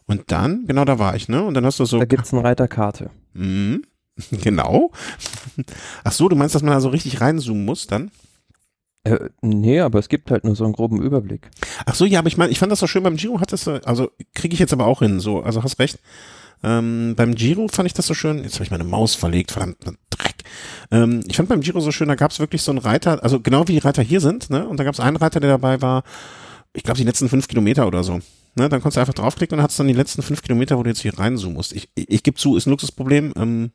Und 0.06 0.30
dann, 0.30 0.66
genau 0.66 0.84
da 0.84 0.98
war 0.98 1.16
ich, 1.16 1.28
ne? 1.28 1.42
Und 1.42 1.54
dann 1.54 1.66
hast 1.66 1.80
du 1.80 1.84
so. 1.84 1.98
Da 1.98 2.04
gibt 2.04 2.24
es 2.24 2.32
eine 2.32 2.44
Reiterkarte. 2.44 3.10
Mhm. 3.34 3.82
Genau. 4.42 4.92
Ach 6.04 6.12
so, 6.12 6.28
du 6.28 6.36
meinst, 6.36 6.54
dass 6.54 6.62
man 6.62 6.72
da 6.72 6.80
so 6.80 6.88
richtig 6.88 7.20
reinzoomen 7.20 7.64
muss 7.64 7.86
dann? 7.86 8.10
Äh, 9.04 9.30
nee, 9.42 9.80
aber 9.80 9.98
es 9.98 10.08
gibt 10.08 10.30
halt 10.30 10.44
nur 10.44 10.56
so 10.56 10.64
einen 10.64 10.72
groben 10.72 11.00
Überblick. 11.00 11.50
Ach 11.86 11.94
so, 11.94 12.04
ja, 12.04 12.18
aber 12.18 12.28
ich 12.28 12.36
meine, 12.36 12.50
ich 12.50 12.58
fand 12.58 12.72
das 12.72 12.80
so 12.80 12.86
schön 12.86 13.02
beim 13.02 13.16
Giro, 13.16 13.40
hat 13.40 13.52
das, 13.52 13.66
also 13.68 14.10
kriege 14.34 14.54
ich 14.54 14.60
jetzt 14.60 14.72
aber 14.72 14.86
auch 14.86 15.00
hin, 15.00 15.20
so, 15.20 15.40
also 15.42 15.62
hast 15.62 15.78
recht. 15.78 15.98
Ähm, 16.64 17.14
beim 17.16 17.36
Giro 17.36 17.68
fand 17.68 17.86
ich 17.86 17.94
das 17.94 18.06
so 18.06 18.14
schön, 18.14 18.42
jetzt 18.42 18.54
habe 18.54 18.64
ich 18.64 18.72
meine 18.72 18.84
Maus 18.84 19.14
verlegt, 19.14 19.52
verdammt, 19.52 19.76
Dreck. 20.10 20.34
Ähm, 20.90 21.22
ich 21.28 21.36
fand 21.36 21.48
beim 21.48 21.60
Giro 21.60 21.80
so 21.80 21.92
schön, 21.92 22.08
da 22.08 22.16
gab 22.16 22.32
es 22.32 22.40
wirklich 22.40 22.62
so 22.62 22.72
einen 22.72 22.78
Reiter, 22.78 23.22
also 23.22 23.40
genau 23.40 23.68
wie 23.68 23.72
die 23.72 23.78
Reiter 23.78 24.02
hier 24.02 24.20
sind, 24.20 24.50
ne? 24.50 24.66
Und 24.66 24.80
da 24.80 24.84
gab 24.84 24.94
es 24.94 25.00
einen 25.00 25.16
Reiter, 25.16 25.38
der 25.38 25.50
dabei 25.50 25.80
war, 25.80 26.02
ich 26.72 26.82
glaube, 26.82 26.98
die 26.98 27.04
letzten 27.04 27.28
fünf 27.28 27.46
Kilometer 27.46 27.86
oder 27.86 28.02
so. 28.02 28.20
Ne, 28.54 28.68
dann 28.68 28.80
konntest 28.80 28.96
du 28.96 29.00
einfach 29.00 29.14
draufklicken 29.14 29.56
und 29.56 29.64
hast 29.64 29.78
dann 29.78 29.86
die 29.86 29.94
letzten 29.94 30.22
fünf 30.22 30.42
Kilometer, 30.42 30.76
wo 30.78 30.82
du 30.82 30.90
jetzt 30.90 31.00
hier 31.00 31.16
reinzoomen 31.16 31.54
musst. 31.54 31.72
Ich, 31.72 31.88
ich, 31.94 32.10
ich 32.10 32.22
gebe 32.24 32.36
zu, 32.36 32.56
ist 32.56 32.66
ein 32.66 32.70
Luxusproblem. 32.70 33.32
Ähm, 33.36 33.70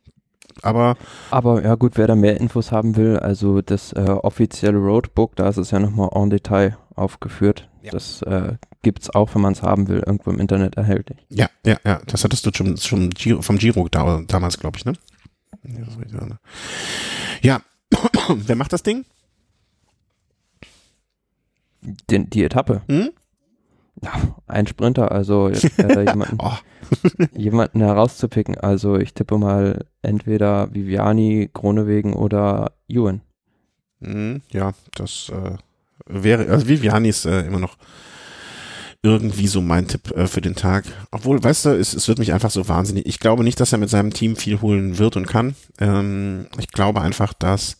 aber. 0.61 0.97
Aber 1.31 1.63
ja 1.63 1.75
gut, 1.75 1.97
wer 1.97 2.07
da 2.07 2.15
mehr 2.15 2.39
Infos 2.39 2.71
haben 2.71 2.95
will, 2.95 3.17
also 3.17 3.61
das 3.61 3.93
äh, 3.93 4.01
offizielle 4.01 4.77
Roadbook, 4.77 5.35
da 5.35 5.49
ist 5.49 5.57
es 5.57 5.71
ja 5.71 5.79
nochmal 5.79 6.09
en 6.13 6.29
Detail 6.29 6.77
aufgeführt. 6.95 7.69
Ja. 7.81 7.91
Das 7.91 8.21
äh, 8.21 8.55
gibt 8.81 9.03
es 9.03 9.09
auch, 9.09 9.33
wenn 9.35 9.41
man 9.41 9.53
es 9.53 9.61
haben 9.61 9.87
will, 9.87 10.03
irgendwo 10.05 10.31
im 10.31 10.39
Internet 10.39 10.75
erhältlich. 10.75 11.19
Ja, 11.29 11.49
ja, 11.65 11.77
ja. 11.83 12.01
Das 12.07 12.23
hattest 12.23 12.45
du 12.45 12.51
schon, 12.53 12.77
schon 12.77 13.09
Giro, 13.09 13.41
vom 13.41 13.57
Giro 13.57 13.87
da, 13.89 14.21
damals, 14.27 14.59
glaube 14.59 14.77
ich, 14.77 14.85
ne? 14.85 14.93
Ja, 17.41 17.61
wer 18.29 18.55
macht 18.55 18.73
das 18.73 18.83
Ding? 18.83 19.05
Den, 22.09 22.29
die 22.29 22.43
Etappe. 22.43 22.81
Hm? 22.87 23.09
Ein 24.47 24.67
Sprinter, 24.67 25.11
also 25.11 25.49
äh, 25.49 26.05
jemanden, 26.05 26.37
oh. 26.39 26.53
jemanden 27.35 27.81
herauszupicken. 27.81 28.57
Also 28.57 28.97
ich 28.97 29.13
tippe 29.13 29.37
mal 29.37 29.85
entweder 30.01 30.73
Viviani, 30.73 31.49
Kronewegen 31.53 32.13
oder 32.13 32.73
Ewan. 32.87 33.21
Hm, 34.01 34.41
ja, 34.49 34.73
das 34.95 35.31
äh, 35.33 35.57
wäre, 36.05 36.49
also 36.49 36.67
Viviani 36.67 37.09
ist 37.09 37.25
äh, 37.25 37.41
immer 37.41 37.59
noch 37.59 37.77
irgendwie 39.01 39.47
so 39.47 39.61
mein 39.61 39.87
Tipp 39.87 40.11
äh, 40.11 40.27
für 40.27 40.41
den 40.41 40.55
Tag. 40.55 40.85
Obwohl, 41.11 41.43
weißt 41.43 41.65
du, 41.65 41.69
es, 41.77 41.93
es 41.93 42.07
wird 42.07 42.19
mich 42.19 42.31
einfach 42.33 42.51
so 42.51 42.67
wahnsinnig. 42.69 43.05
Ich 43.05 43.19
glaube 43.19 43.43
nicht, 43.43 43.59
dass 43.59 43.73
er 43.73 43.77
mit 43.77 43.89
seinem 43.89 44.13
Team 44.13 44.37
viel 44.37 44.61
holen 44.61 44.97
wird 44.97 45.17
und 45.17 45.27
kann. 45.27 45.55
Ähm, 45.79 46.47
ich 46.57 46.69
glaube 46.69 47.01
einfach, 47.01 47.33
dass 47.33 47.77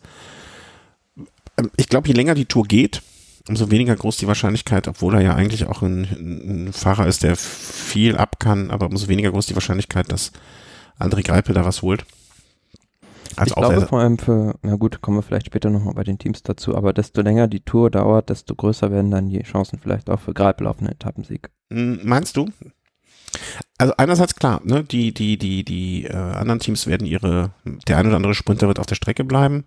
ähm, 1.58 1.70
ich 1.76 1.88
glaube, 1.88 2.08
je 2.08 2.14
länger 2.14 2.34
die 2.34 2.44
Tour 2.44 2.64
geht, 2.64 3.02
umso 3.48 3.70
weniger 3.70 3.94
groß 3.94 4.16
die 4.16 4.26
Wahrscheinlichkeit, 4.26 4.88
obwohl 4.88 5.14
er 5.14 5.20
ja 5.20 5.34
eigentlich 5.34 5.66
auch 5.66 5.82
ein, 5.82 6.04
ein 6.68 6.72
Fahrer 6.72 7.06
ist, 7.06 7.22
der 7.22 7.36
viel 7.36 8.16
ab 8.16 8.40
kann, 8.40 8.70
aber 8.70 8.86
umso 8.86 9.08
weniger 9.08 9.30
groß 9.30 9.46
die 9.46 9.54
Wahrscheinlichkeit, 9.54 10.10
dass 10.10 10.32
André 10.98 11.22
Greipel 11.22 11.54
da 11.54 11.64
was 11.64 11.82
holt. 11.82 12.06
Also 13.36 13.50
ich 13.50 13.56
glaube 13.56 13.86
vor 13.86 14.00
allem 14.00 14.18
für, 14.18 14.54
na 14.62 14.76
gut, 14.76 15.00
kommen 15.02 15.18
wir 15.18 15.22
vielleicht 15.22 15.46
später 15.46 15.68
nochmal 15.68 15.94
bei 15.94 16.04
den 16.04 16.18
Teams 16.18 16.42
dazu, 16.42 16.76
aber 16.76 16.92
desto 16.92 17.20
länger 17.20 17.48
die 17.48 17.60
Tour 17.60 17.90
dauert, 17.90 18.30
desto 18.30 18.54
größer 18.54 18.90
werden 18.90 19.10
dann 19.10 19.28
die 19.28 19.42
Chancen 19.42 19.78
vielleicht 19.78 20.08
auch 20.08 20.20
für 20.20 20.34
Greipel 20.34 20.66
auf 20.66 20.78
einen 20.78 20.90
Etappensieg. 20.90 21.50
Hm, 21.70 22.00
meinst 22.04 22.36
du? 22.36 22.48
Also 23.76 23.94
einerseits 23.96 24.36
klar, 24.36 24.60
ne, 24.64 24.84
die, 24.84 25.12
die, 25.12 25.36
die, 25.36 25.64
die 25.64 26.04
äh, 26.04 26.14
anderen 26.14 26.60
Teams 26.60 26.86
werden 26.86 27.06
ihre, 27.06 27.50
der 27.88 27.98
ein 27.98 28.06
oder 28.06 28.16
andere 28.16 28.34
Sprinter 28.34 28.68
wird 28.68 28.78
auf 28.78 28.86
der 28.86 28.94
Strecke 28.94 29.24
bleiben. 29.24 29.64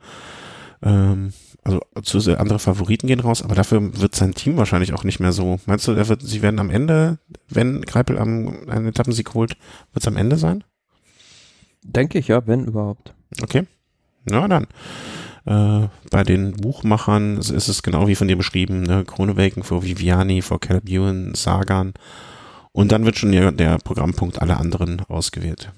Ähm, 0.82 1.34
also 1.68 1.82
zu 2.02 2.40
andere 2.40 2.60
Favoriten 2.60 3.08
gehen 3.08 3.20
raus, 3.20 3.42
aber 3.44 3.56
dafür 3.56 4.00
wird 4.00 4.16
sein 4.16 4.34
Team 4.34 4.56
wahrscheinlich 4.58 4.94
auch 4.94 5.04
nicht 5.04 5.20
mehr 5.20 5.34
so. 5.34 5.60
Meinst 5.66 5.88
du, 5.88 5.92
er 5.92 6.08
wird, 6.08 6.22
sie 6.22 6.42
werden 6.42 6.60
am 6.60 6.70
Ende, 6.70 7.20
wenn 7.50 7.82
Greipel 7.82 8.18
am, 8.18 8.70
einen 8.70 8.88
Etappensieg 8.88 9.34
holt, 9.34 9.58
wird 9.92 10.04
es 10.04 10.08
am 10.08 10.16
Ende 10.16 10.38
sein? 10.38 10.64
Denke 11.84 12.20
ich, 12.20 12.30
ja, 12.30 12.48
wenn 12.48 12.66
überhaupt. 12.66 13.14
Okay. 13.42 13.66
Na 14.26 14.48
dann. 14.48 14.68
Äh, 15.46 15.90
bei 16.10 16.24
den 16.24 16.54
Buchmachern 16.54 17.38
ist 17.38 17.52
es 17.52 17.84
genau 17.84 18.08
wie 18.08 18.16
von 18.16 18.28
dir 18.28 18.38
beschrieben, 18.38 18.84
ne? 18.84 19.06
Kronewaken 19.06 19.64
vor 19.64 19.84
Viviani, 19.84 20.42
vor 20.42 20.60
Caleb 20.60 20.90
Ewan, 20.90 21.34
Sagan. 21.36 21.94
Und 22.78 22.92
dann 22.92 23.06
wird 23.06 23.18
schon 23.18 23.32
der, 23.32 23.52
der 23.52 23.80
Programmpunkt 23.80 24.40
alle 24.40 24.58
anderen 24.58 25.02
ausgewählt. 25.08 25.72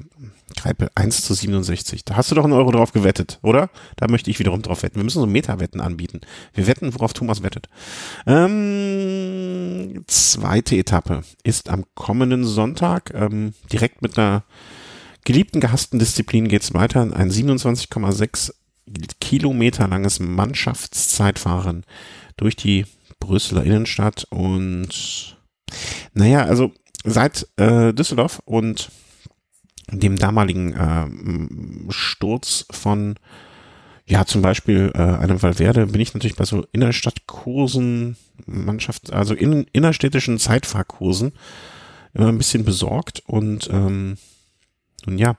Greipel 0.58 0.90
1 0.96 1.22
zu 1.22 1.34
67. 1.34 2.04
Da 2.04 2.18
hast 2.18 2.30
du 2.30 2.36
doch 2.36 2.44
einen 2.44 2.52
Euro 2.52 2.72
drauf 2.72 2.92
gewettet, 2.92 3.40
oder? 3.42 3.70
Da 3.96 4.10
möchte 4.10 4.30
ich 4.30 4.38
wiederum 4.38 4.62
drauf 4.62 4.84
wetten. 4.84 4.98
Wir 4.98 5.06
müssen 5.06 5.22
so 5.22 5.26
Meta-Wetten 5.26 5.80
anbieten. 5.80 6.20
Wir 6.54 6.68
wetten, 6.68 6.94
worauf 6.94 7.14
Thomas 7.14 7.42
wettet. 7.42 7.70
Ähm, 8.28 10.04
zweite 10.08 10.76
Etappe 10.76 11.22
ist 11.44 11.70
am 11.70 11.86
kommenden 11.96 12.44
Sonntag 12.44 13.14
ähm, 13.14 13.54
direkt 13.72 14.02
mit 14.02 14.18
einer 14.18 14.44
geliebten, 15.24 15.62
gehassten 15.62 16.00
Disziplin 16.00 16.50
geht's 16.50 16.74
weiter. 16.74 17.00
Ein 17.00 17.32
27,6 17.32 18.52
Kilometer 19.22 19.88
langes 19.88 20.20
Mannschaftszeitfahren 20.20 21.86
durch 22.36 22.58
die 22.58 22.86
Brüsseler 23.22 23.64
Innenstadt 23.64 24.28
und 24.32 25.38
naja, 26.14 26.44
also 26.44 26.74
seit 27.10 27.48
äh, 27.58 27.94
Düsseldorf 27.94 28.42
und 28.46 28.92
dem 29.92 30.18
damaligen 30.18 30.74
äh, 30.74 31.92
Sturz 31.92 32.66
von 32.72 33.16
ja, 34.10 34.26
zum 34.26 34.42
Beispiel 34.42 34.92
äh, 34.96 35.02
einem 35.02 35.42
Valverde 35.42 35.86
bin 35.86 36.02
ich 36.02 36.16
natürlich 36.16 36.36
bei 36.36 36.44
so 36.44 36.66
Innerstadtkursen, 36.72 38.18
Mannschaft, 38.48 39.14
also 39.14 39.36
in, 39.36 39.68
innerstädtischen 39.72 40.40
Zeitfahrkursen 40.40 41.32
immer 42.16 42.30
ein 42.30 42.40
bisschen 42.40 42.66
besorgt 42.66 43.22
und 43.28 43.70
ähm, 43.72 44.18
nun 45.06 45.20
ja. 45.20 45.38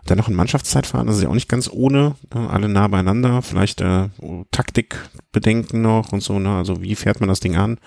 Und 0.00 0.10
dann 0.10 0.18
noch 0.18 0.26
ein 0.26 0.34
Mannschaftszeitfahren, 0.34 1.06
das 1.06 1.16
ist 1.16 1.22
ja 1.22 1.28
auch 1.28 1.34
nicht 1.34 1.48
ganz 1.48 1.70
ohne, 1.72 2.16
ne? 2.34 2.50
alle 2.50 2.68
nah 2.68 2.88
beieinander, 2.88 3.40
vielleicht 3.42 3.80
äh, 3.80 4.08
Taktikbedenken 4.50 5.80
noch 5.80 6.12
und 6.12 6.24
so, 6.24 6.40
ne? 6.40 6.56
Also 6.56 6.82
wie 6.82 6.96
fährt 6.96 7.20
man 7.20 7.28
das 7.28 7.40
Ding 7.40 7.56
an? 7.56 7.78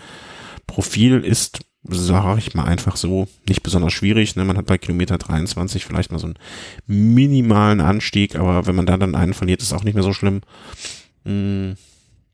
Profil 0.66 1.26
ist, 1.26 1.60
sage 1.84 2.40
ich 2.40 2.54
mal 2.54 2.66
einfach 2.66 2.96
so, 2.96 3.28
nicht 3.48 3.64
besonders 3.64 3.94
schwierig. 3.94 4.36
Ne? 4.36 4.46
Man 4.46 4.58
hat 4.58 4.66
bei 4.66 4.78
Kilometer 4.78 5.18
23 5.18 5.86
vielleicht 5.86 6.12
mal 6.12 6.20
so 6.20 6.28
einen 6.28 6.40
minimalen 6.88 7.82
Anstieg, 7.82 8.36
aber 8.36 8.68
wenn 8.68 8.76
man 8.76 8.86
da 8.86 8.98
dann 8.98 9.16
einen 9.16 9.34
verliert, 9.34 9.62
ist 9.62 9.74
auch 9.74 9.84
nicht 9.84 9.96
mehr 9.96 10.04
so 10.04 10.14
schlimm. 10.14 10.42
Mm. 11.24 11.72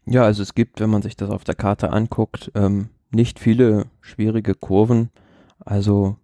Ja, 0.07 0.23
also 0.23 0.43
es 0.43 0.53
gibt, 0.53 0.79
wenn 0.79 0.91
man 0.91 1.01
sich 1.01 1.15
das 1.15 1.31
auf 1.31 1.43
der 1.43 1.55
Karte 1.55 1.91
anguckt, 1.91 2.51
ähm, 2.53 2.89
nicht 3.11 3.39
viele 3.39 3.87
schwierige 4.01 4.53
Kurven. 4.53 5.09
Also 5.59 6.17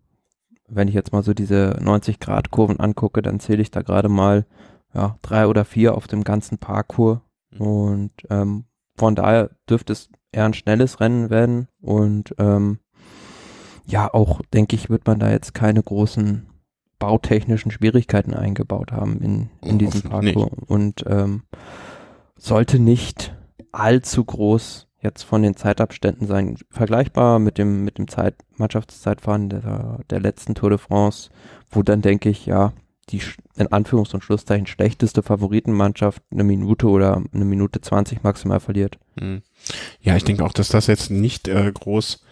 wenn 0.68 0.88
ich 0.88 0.94
jetzt 0.94 1.12
mal 1.12 1.24
so 1.24 1.34
diese 1.34 1.80
90-Grad-Kurven 1.82 2.80
angucke, 2.80 3.22
dann 3.22 3.40
zähle 3.40 3.62
ich 3.62 3.72
da 3.72 3.82
gerade 3.82 4.10
mal 4.10 4.46
ja, 4.94 5.18
drei 5.22 5.48
oder 5.48 5.66
vier 5.66 5.96
auf 5.96 6.08
dem 6.08 6.24
ganzen 6.24 6.58
Parcours. 6.58 7.20
Mhm. 7.52 7.62
Und 7.62 8.12
ähm, 8.30 8.66
von 8.96 9.16
daher 9.16 9.50
dürfte 9.70 9.94
es 9.94 10.10
eher 10.32 10.46
ein 10.46 10.54
schnelles 10.54 11.00
Rennen 11.00 11.30
werden. 11.30 11.68
Und 11.82 12.36
ähm, 12.38 12.80
ja, 13.86 14.14
auch 14.14 14.42
denke 14.54 14.76
ich, 14.76 14.90
wird 14.90 15.06
man 15.08 15.20
da 15.20 15.32
jetzt 15.32 15.54
keine 15.54 15.82
großen 15.82 16.48
bautechnischen 17.00 17.72
Schwierigkeiten 17.72 18.34
eingebaut 18.34 18.92
haben 18.92 19.22
in, 19.22 19.50
in 19.64 19.80
diesem. 19.80 20.12
Nicht. 20.22 20.38
Und 20.38 21.04
ähm, 21.08 21.44
sollte 22.38 22.80
nicht 22.80 23.36
allzu 23.72 24.24
groß 24.24 24.88
jetzt 25.02 25.24
von 25.24 25.42
den 25.42 25.56
Zeitabständen 25.56 26.28
sein. 26.28 26.58
Vergleichbar 26.70 27.40
mit 27.40 27.58
dem, 27.58 27.84
mit 27.84 27.98
dem 27.98 28.08
Zeit, 28.08 28.36
Mannschaftszeitfahren 28.56 29.50
der, 29.50 30.00
der 30.10 30.20
letzten 30.20 30.54
Tour 30.54 30.70
de 30.70 30.78
France, 30.78 31.30
wo 31.72 31.82
dann 31.82 32.02
denke 32.02 32.30
ich, 32.30 32.46
ja, 32.46 32.74
die 33.10 33.22
in 33.56 33.68
Anführungs- 33.68 34.14
und 34.14 34.24
Schlusszeichen 34.24 34.68
schlechteste 34.68 35.24
Favoritenmannschaft 35.24 36.22
eine 36.32 36.44
Minute 36.44 36.88
oder 36.88 37.22
eine 37.34 37.46
Minute 37.46 37.82
20 37.82 38.24
maximal 38.24 38.60
verliert. 38.60 39.00
Hm. 39.20 39.42
Ja, 40.02 40.16
ich 40.16 40.24
denke 40.24 40.46
auch, 40.46 40.54
dass 40.54 40.70
das 40.70 40.88
jetzt 40.88 41.10
nicht 41.10 41.48
äh, 41.48 41.72
groß 41.72 42.24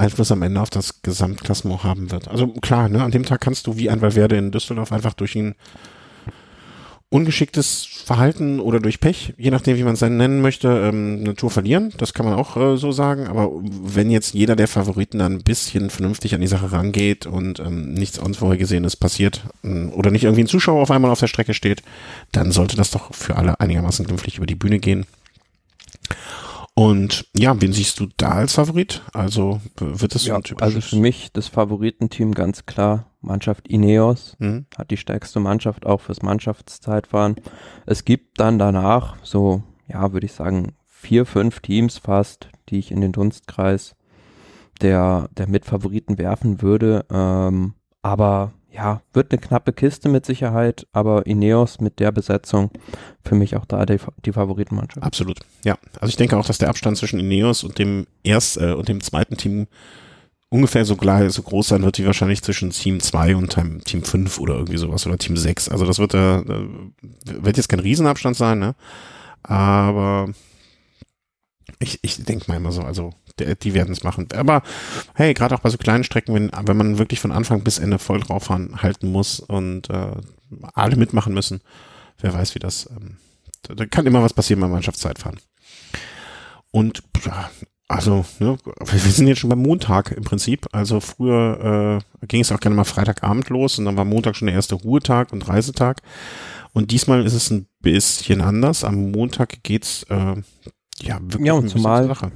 Einfluss 0.00 0.32
am 0.32 0.42
Ende 0.42 0.60
auf 0.60 0.70
das 0.70 1.02
Gesamtklassement 1.02 1.84
haben 1.84 2.10
wird. 2.10 2.28
Also 2.28 2.48
klar, 2.48 2.88
ne, 2.88 3.02
an 3.02 3.10
dem 3.10 3.24
Tag 3.24 3.40
kannst 3.40 3.66
du 3.66 3.76
wie 3.76 3.90
ein 3.90 4.00
Valverde 4.00 4.36
in 4.36 4.50
Düsseldorf 4.50 4.92
einfach 4.92 5.14
durch 5.14 5.36
ihn 5.36 5.54
ungeschicktes 7.10 7.88
Verhalten 8.04 8.60
oder 8.60 8.78
durch 8.78 9.00
Pech, 9.00 9.34
je 9.36 9.50
nachdem, 9.50 9.76
wie 9.76 9.82
man 9.82 9.94
es 9.94 10.00
nennen 10.00 10.40
möchte, 10.40 10.68
ähm, 10.68 11.18
eine 11.20 11.34
Tour 11.34 11.50
verlieren. 11.50 11.92
Das 11.98 12.14
kann 12.14 12.24
man 12.24 12.34
auch 12.34 12.56
äh, 12.56 12.76
so 12.76 12.92
sagen. 12.92 13.26
Aber 13.26 13.50
wenn 13.52 14.10
jetzt 14.10 14.32
jeder 14.32 14.54
der 14.54 14.68
Favoriten 14.68 15.18
dann 15.18 15.34
ein 15.34 15.42
bisschen 15.42 15.90
vernünftig 15.90 16.34
an 16.36 16.40
die 16.40 16.46
Sache 16.46 16.70
rangeht 16.70 17.26
und 17.26 17.58
ähm, 17.58 17.94
nichts 17.94 18.18
Unvorhergesehenes 18.18 18.94
passiert 18.94 19.42
äh, 19.64 19.86
oder 19.86 20.12
nicht 20.12 20.22
irgendwie 20.22 20.44
ein 20.44 20.48
Zuschauer 20.48 20.80
auf 20.80 20.92
einmal 20.92 21.10
auf 21.10 21.20
der 21.20 21.26
Strecke 21.26 21.52
steht, 21.52 21.82
dann 22.30 22.52
sollte 22.52 22.76
das 22.76 22.92
doch 22.92 23.12
für 23.12 23.34
alle 23.34 23.58
einigermaßen 23.58 24.06
glimpflich 24.06 24.36
über 24.36 24.46
die 24.46 24.54
Bühne 24.54 24.78
gehen. 24.78 25.04
Und 26.74 27.26
ja, 27.36 27.60
wen 27.60 27.72
siehst 27.72 28.00
du 28.00 28.06
da 28.16 28.30
als 28.30 28.54
Favorit? 28.54 29.02
Also 29.12 29.60
wird 29.78 30.14
es 30.14 30.24
ja, 30.24 30.40
so 30.46 30.54
ein 30.54 30.62
Also 30.62 30.80
für 30.80 30.96
mich 30.96 31.32
das 31.32 31.48
Favoritenteam 31.48 32.32
ganz 32.32 32.64
klar 32.64 33.10
Mannschaft 33.20 33.68
Ineos, 33.68 34.36
mhm. 34.38 34.66
hat 34.76 34.90
die 34.90 34.96
stärkste 34.96 35.40
Mannschaft 35.40 35.84
auch 35.84 36.00
fürs 36.00 36.22
Mannschaftszeitfahren. 36.22 37.36
Es 37.86 38.04
gibt 38.04 38.40
dann 38.40 38.58
danach 38.58 39.16
so, 39.22 39.62
ja, 39.88 40.12
würde 40.12 40.26
ich 40.26 40.32
sagen, 40.32 40.74
vier, 40.86 41.26
fünf 41.26 41.60
Teams 41.60 41.98
fast, 41.98 42.48
die 42.68 42.78
ich 42.78 42.90
in 42.90 43.00
den 43.00 43.12
Dunstkreis 43.12 43.94
der, 44.80 45.28
der 45.36 45.48
Mitfavoriten 45.48 46.18
werfen 46.18 46.62
würde. 46.62 47.04
Ähm, 47.10 47.74
aber 48.02 48.52
ja, 48.72 49.02
wird 49.12 49.32
eine 49.32 49.40
knappe 49.40 49.72
Kiste 49.72 50.08
mit 50.08 50.24
Sicherheit, 50.24 50.86
aber 50.92 51.26
Ineos 51.26 51.80
mit 51.80 51.98
der 51.98 52.12
Besetzung 52.12 52.70
für 53.24 53.34
mich 53.34 53.56
auch 53.56 53.64
da 53.64 53.84
die, 53.84 53.98
die 54.24 54.32
Favoritenmannschaft. 54.32 55.04
Absolut, 55.04 55.40
ja. 55.64 55.76
Also 56.00 56.10
ich 56.10 56.16
denke 56.16 56.36
auch, 56.36 56.46
dass 56.46 56.58
der 56.58 56.68
Abstand 56.68 56.96
zwischen 56.96 57.18
Ineos 57.18 57.64
und 57.64 57.78
dem 57.78 58.06
erst 58.22 58.58
äh, 58.58 58.72
und 58.72 58.88
dem 58.88 59.00
zweiten 59.00 59.36
Team 59.36 59.66
ungefähr 60.50 60.84
so, 60.84 60.96
gleich, 60.96 61.32
so 61.32 61.42
groß 61.42 61.68
sein 61.68 61.82
wird 61.82 61.98
wie 61.98 62.06
wahrscheinlich 62.06 62.42
zwischen 62.42 62.70
Team 62.70 63.00
2 63.00 63.36
und 63.36 63.56
Team 63.84 64.02
5 64.02 64.38
oder 64.40 64.54
irgendwie 64.54 64.78
sowas 64.78 65.06
oder 65.06 65.16
Team 65.16 65.36
6. 65.36 65.68
Also 65.68 65.86
das 65.86 65.98
wird, 65.98 66.14
äh, 66.14 66.42
wird 67.24 67.56
jetzt 67.56 67.68
kein 67.68 67.80
Riesenabstand 67.80 68.36
sein, 68.36 68.58
ne? 68.58 68.74
Aber 69.42 70.28
ich, 71.78 72.00
ich 72.02 72.22
denke 72.24 72.46
mal 72.48 72.56
immer 72.56 72.72
so, 72.72 72.82
also 72.82 73.14
die, 73.38 73.74
werden 73.74 73.92
es 73.92 74.02
machen. 74.02 74.26
Aber 74.34 74.62
hey, 75.14 75.34
gerade 75.34 75.54
auch 75.54 75.60
bei 75.60 75.70
so 75.70 75.78
kleinen 75.78 76.04
Strecken, 76.04 76.34
wenn, 76.34 76.50
wenn 76.64 76.76
man 76.76 76.98
wirklich 76.98 77.20
von 77.20 77.32
Anfang 77.32 77.62
bis 77.62 77.78
Ende 77.78 77.98
voll 77.98 78.20
drauf 78.20 78.48
halten 78.50 79.10
muss 79.12 79.40
und 79.40 79.88
äh, 79.90 80.12
alle 80.74 80.96
mitmachen 80.96 81.32
müssen, 81.34 81.60
wer 82.20 82.34
weiß, 82.34 82.54
wie 82.54 82.58
das, 82.60 82.88
ähm, 82.90 83.16
da, 83.62 83.74
da 83.74 83.86
kann 83.86 84.06
immer 84.06 84.22
was 84.22 84.34
passieren 84.34 84.60
beim 84.60 84.70
Mannschaftszeitfahren. 84.72 85.38
Und 86.70 87.02
ja, 87.24 87.50
Also, 87.88 88.24
ne, 88.38 88.56
wir 88.86 88.98
sind 89.12 89.26
jetzt 89.26 89.38
schon 89.40 89.50
beim 89.50 89.62
Montag 89.62 90.12
im 90.12 90.22
Prinzip. 90.24 90.66
Also 90.72 91.00
früher 91.00 92.00
äh, 92.22 92.26
ging 92.26 92.40
es 92.42 92.52
auch 92.52 92.60
gerne 92.60 92.76
mal 92.76 92.84
Freitagabend 92.84 93.48
los 93.48 93.78
und 93.78 93.84
dann 93.86 93.96
war 93.96 94.04
Montag 94.04 94.36
schon 94.36 94.46
der 94.46 94.54
erste 94.54 94.76
Ruhetag 94.76 95.32
und 95.32 95.48
Reisetag. 95.48 96.00
Und 96.72 96.92
diesmal 96.92 97.26
ist 97.26 97.32
es 97.34 97.50
ein 97.50 97.66
bisschen 97.80 98.40
anders. 98.42 98.84
Am 98.84 99.10
Montag 99.10 99.64
geht's 99.64 100.04
äh, 100.04 100.36
ja 101.02 101.18
wirklich 101.20 101.46
Ja, 101.46 101.54
und 101.54 101.68
zumal- 101.68 102.06
zur 102.06 102.14
Sache. 102.14 102.32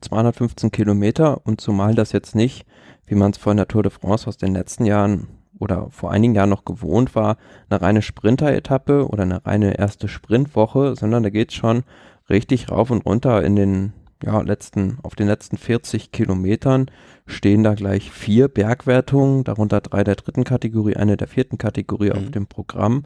215 0.00 0.70
Kilometer 0.70 1.44
und 1.44 1.60
zumal 1.60 1.94
das 1.94 2.12
jetzt 2.12 2.34
nicht, 2.34 2.66
wie 3.06 3.14
man 3.14 3.32
es 3.32 3.38
von 3.38 3.56
der 3.56 3.68
Tour 3.68 3.82
de 3.82 3.90
France 3.92 4.26
aus 4.26 4.36
den 4.36 4.52
letzten 4.54 4.84
Jahren 4.84 5.28
oder 5.58 5.88
vor 5.90 6.10
einigen 6.10 6.34
Jahren 6.34 6.50
noch 6.50 6.64
gewohnt 6.64 7.14
war, 7.14 7.36
eine 7.68 7.80
reine 7.82 8.02
Sprinter-Etappe 8.02 9.06
oder 9.08 9.22
eine 9.22 9.44
reine 9.44 9.78
erste 9.78 10.08
Sprintwoche, 10.08 10.96
sondern 10.96 11.22
da 11.22 11.30
geht 11.30 11.52
schon 11.52 11.84
richtig 12.28 12.70
rauf 12.70 12.90
und 12.90 13.04
runter 13.06 13.42
in 13.44 13.56
den 13.56 13.92
ja, 14.24 14.40
letzten, 14.40 14.98
auf 15.02 15.14
den 15.16 15.26
letzten 15.26 15.56
40 15.56 16.12
Kilometern 16.12 16.86
stehen 17.26 17.64
da 17.64 17.74
gleich 17.74 18.10
vier 18.12 18.48
Bergwertungen, 18.48 19.42
darunter 19.44 19.80
drei 19.80 20.04
der 20.04 20.14
dritten 20.14 20.44
Kategorie, 20.44 20.96
eine 20.96 21.16
der 21.16 21.28
vierten 21.28 21.58
Kategorie 21.58 22.10
Mhm. 22.10 22.16
auf 22.16 22.30
dem 22.30 22.46
Programm. 22.46 23.04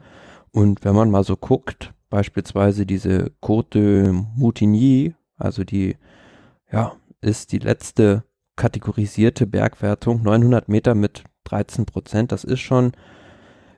Und 0.51 0.85
wenn 0.85 0.95
man 0.95 1.09
mal 1.09 1.23
so 1.23 1.35
guckt, 1.35 1.93
beispielsweise 2.09 2.85
diese 2.85 3.31
Côte 3.41 3.69
de 3.71 4.11
Moutigny, 4.35 5.15
also 5.37 5.63
die 5.63 5.97
ja, 6.71 6.93
ist 7.21 7.51
die 7.51 7.59
letzte 7.59 8.23
kategorisierte 8.55 9.45
Bergwertung, 9.47 10.23
900 10.23 10.67
Meter 10.69 10.95
mit 10.95 11.23
13 11.45 11.85
Prozent. 11.85 12.31
Das 12.31 12.43
ist 12.43 12.59
schon, 12.59 12.91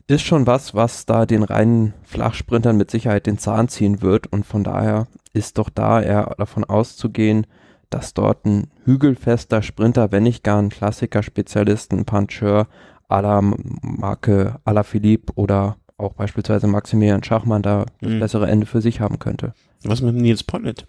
ist 0.07 0.21
schon 0.23 0.47
was, 0.47 0.73
was 0.73 1.05
da 1.05 1.25
den 1.25 1.43
reinen 1.43 1.93
Flachsprintern 2.03 2.77
mit 2.77 2.89
Sicherheit 2.89 3.25
den 3.25 3.37
Zahn 3.37 3.67
ziehen 3.67 4.01
wird. 4.01 4.27
Und 4.27 4.45
von 4.45 4.63
daher 4.63 5.07
ist 5.33 5.57
doch 5.57 5.69
da 5.69 6.01
eher 6.01 6.33
davon 6.37 6.63
auszugehen, 6.63 7.45
dass 7.89 8.13
dort 8.13 8.45
ein 8.45 8.67
hügelfester 8.85 9.61
Sprinter, 9.61 10.11
wenn 10.11 10.23
nicht 10.23 10.43
gar 10.43 10.59
ein 10.61 10.69
Klassiker-Spezialist, 10.69 11.91
ein 11.91 12.05
Puncheur 12.05 12.67
à 13.09 13.21
la 13.21 13.41
Marke 13.41 14.59
à 14.65 14.71
la 14.73 14.83
Philippe 14.83 15.33
oder 15.35 15.77
auch 15.97 16.13
beispielsweise 16.13 16.67
Maximilian 16.67 17.23
Schachmann 17.23 17.61
da 17.63 17.85
das 18.01 18.09
Mhm. 18.11 18.19
bessere 18.19 18.47
Ende 18.49 18.65
für 18.65 18.81
sich 18.81 19.01
haben 19.01 19.19
könnte. 19.19 19.53
Was 19.83 20.01
mit 20.01 20.15
Nils 20.15 20.43
Pollitt? 20.43 20.87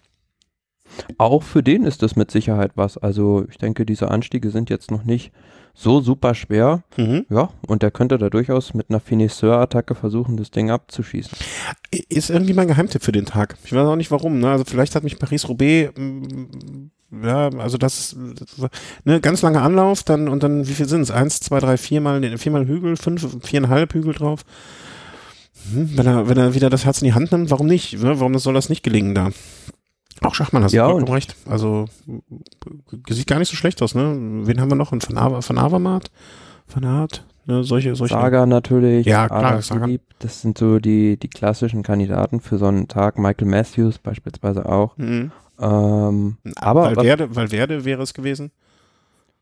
Auch 1.17 1.43
für 1.43 1.63
den 1.63 1.83
ist 1.83 2.01
das 2.01 2.15
mit 2.15 2.31
Sicherheit 2.31 2.71
was. 2.75 2.97
Also 2.97 3.45
ich 3.49 3.57
denke, 3.57 3.85
diese 3.85 4.09
Anstiege 4.09 4.49
sind 4.49 4.69
jetzt 4.69 4.91
noch 4.91 5.03
nicht 5.03 5.31
so 5.73 6.01
super 6.01 6.35
schwer. 6.35 6.83
Mhm. 6.97 7.25
Ja, 7.29 7.49
und 7.67 7.81
der 7.81 7.91
könnte 7.91 8.17
da 8.17 8.29
durchaus 8.29 8.73
mit 8.73 8.89
einer 8.89 8.99
Finisseur-Attacke 8.99 9.95
versuchen, 9.95 10.37
das 10.37 10.51
Ding 10.51 10.69
abzuschießen. 10.69 11.37
Ist 12.09 12.29
irgendwie 12.29 12.53
mein 12.53 12.67
Geheimtipp 12.67 13.03
für 13.03 13.11
den 13.11 13.25
Tag. 13.25 13.57
Ich 13.63 13.73
weiß 13.73 13.87
auch 13.87 13.95
nicht 13.95 14.11
warum. 14.11 14.39
Ne? 14.39 14.49
Also 14.49 14.65
vielleicht 14.65 14.95
hat 14.95 15.03
mich 15.03 15.19
Paris-Roubaix, 15.19 15.93
mm, 15.97 17.23
ja, 17.23 17.49
also 17.57 17.77
das, 17.77 18.15
das 18.35 18.69
ne, 19.03 19.19
ganz 19.19 19.41
langer 19.41 19.63
Anlauf, 19.63 20.03
dann 20.03 20.29
und 20.29 20.43
dann, 20.43 20.67
wie 20.67 20.73
viel 20.73 20.87
sind 20.87 21.01
es? 21.01 21.11
Eins, 21.11 21.41
zwei, 21.41 21.59
drei, 21.59 21.77
viermal, 21.77 22.37
viermal 22.37 22.67
Hügel, 22.67 22.95
fünf, 22.95 23.27
viereinhalb 23.43 23.93
Hügel 23.93 24.13
drauf. 24.13 24.45
Hm, 25.73 25.97
wenn 25.97 26.07
er, 26.07 26.29
wenn 26.29 26.37
er 26.37 26.53
wieder 26.53 26.69
das 26.69 26.85
Herz 26.85 27.01
in 27.01 27.05
die 27.05 27.13
Hand 27.13 27.31
nimmt, 27.31 27.51
warum 27.51 27.67
nicht? 27.67 28.01
Ne? 28.01 28.19
Warum 28.19 28.37
soll 28.39 28.53
das 28.53 28.69
nicht 28.69 28.83
gelingen 28.83 29.13
da? 29.13 29.31
Auch 30.23 30.35
Schachmann 30.35 30.63
hast 30.63 30.71
du 30.71 30.77
Ja, 30.77 30.85
vollkommen 30.85 31.07
und- 31.07 31.13
recht. 31.15 31.35
Also 31.49 31.85
sieht 33.09 33.27
gar 33.27 33.39
nicht 33.39 33.49
so 33.49 33.55
schlecht 33.55 33.81
aus, 33.81 33.95
ne? 33.95 34.15
Wen 34.45 34.61
haben 34.61 34.69
wir 34.69 34.75
noch? 34.75 34.91
Ein 34.91 35.01
Van, 35.01 35.17
Aver, 35.17 35.41
Van 35.47 35.57
Avermaet? 35.57 36.11
Van 36.67 36.83
Aert? 36.85 37.25
Ne, 37.47 37.63
solche, 37.63 37.95
solche. 37.95 38.13
Saga 38.13 38.45
natürlich, 38.45 39.07
Ja, 39.07 39.27
klar, 39.27 39.61
Saga. 39.63 39.87
Das 40.19 40.41
sind 40.41 40.59
so 40.59 40.77
die, 40.79 41.17
die 41.17 41.27
klassischen 41.27 41.81
Kandidaten 41.81 42.39
für 42.39 42.59
so 42.59 42.67
einen 42.67 42.87
Tag. 42.87 43.17
Michael 43.17 43.47
Matthews 43.47 43.97
beispielsweise 43.97 44.67
auch. 44.69 44.95
Mhm. 44.97 45.31
Ähm, 45.59 46.37
aber 46.55 46.95
Valverde, 46.95 47.35
Valverde 47.35 47.83
wäre 47.83 48.03
es 48.03 48.13
gewesen. 48.13 48.51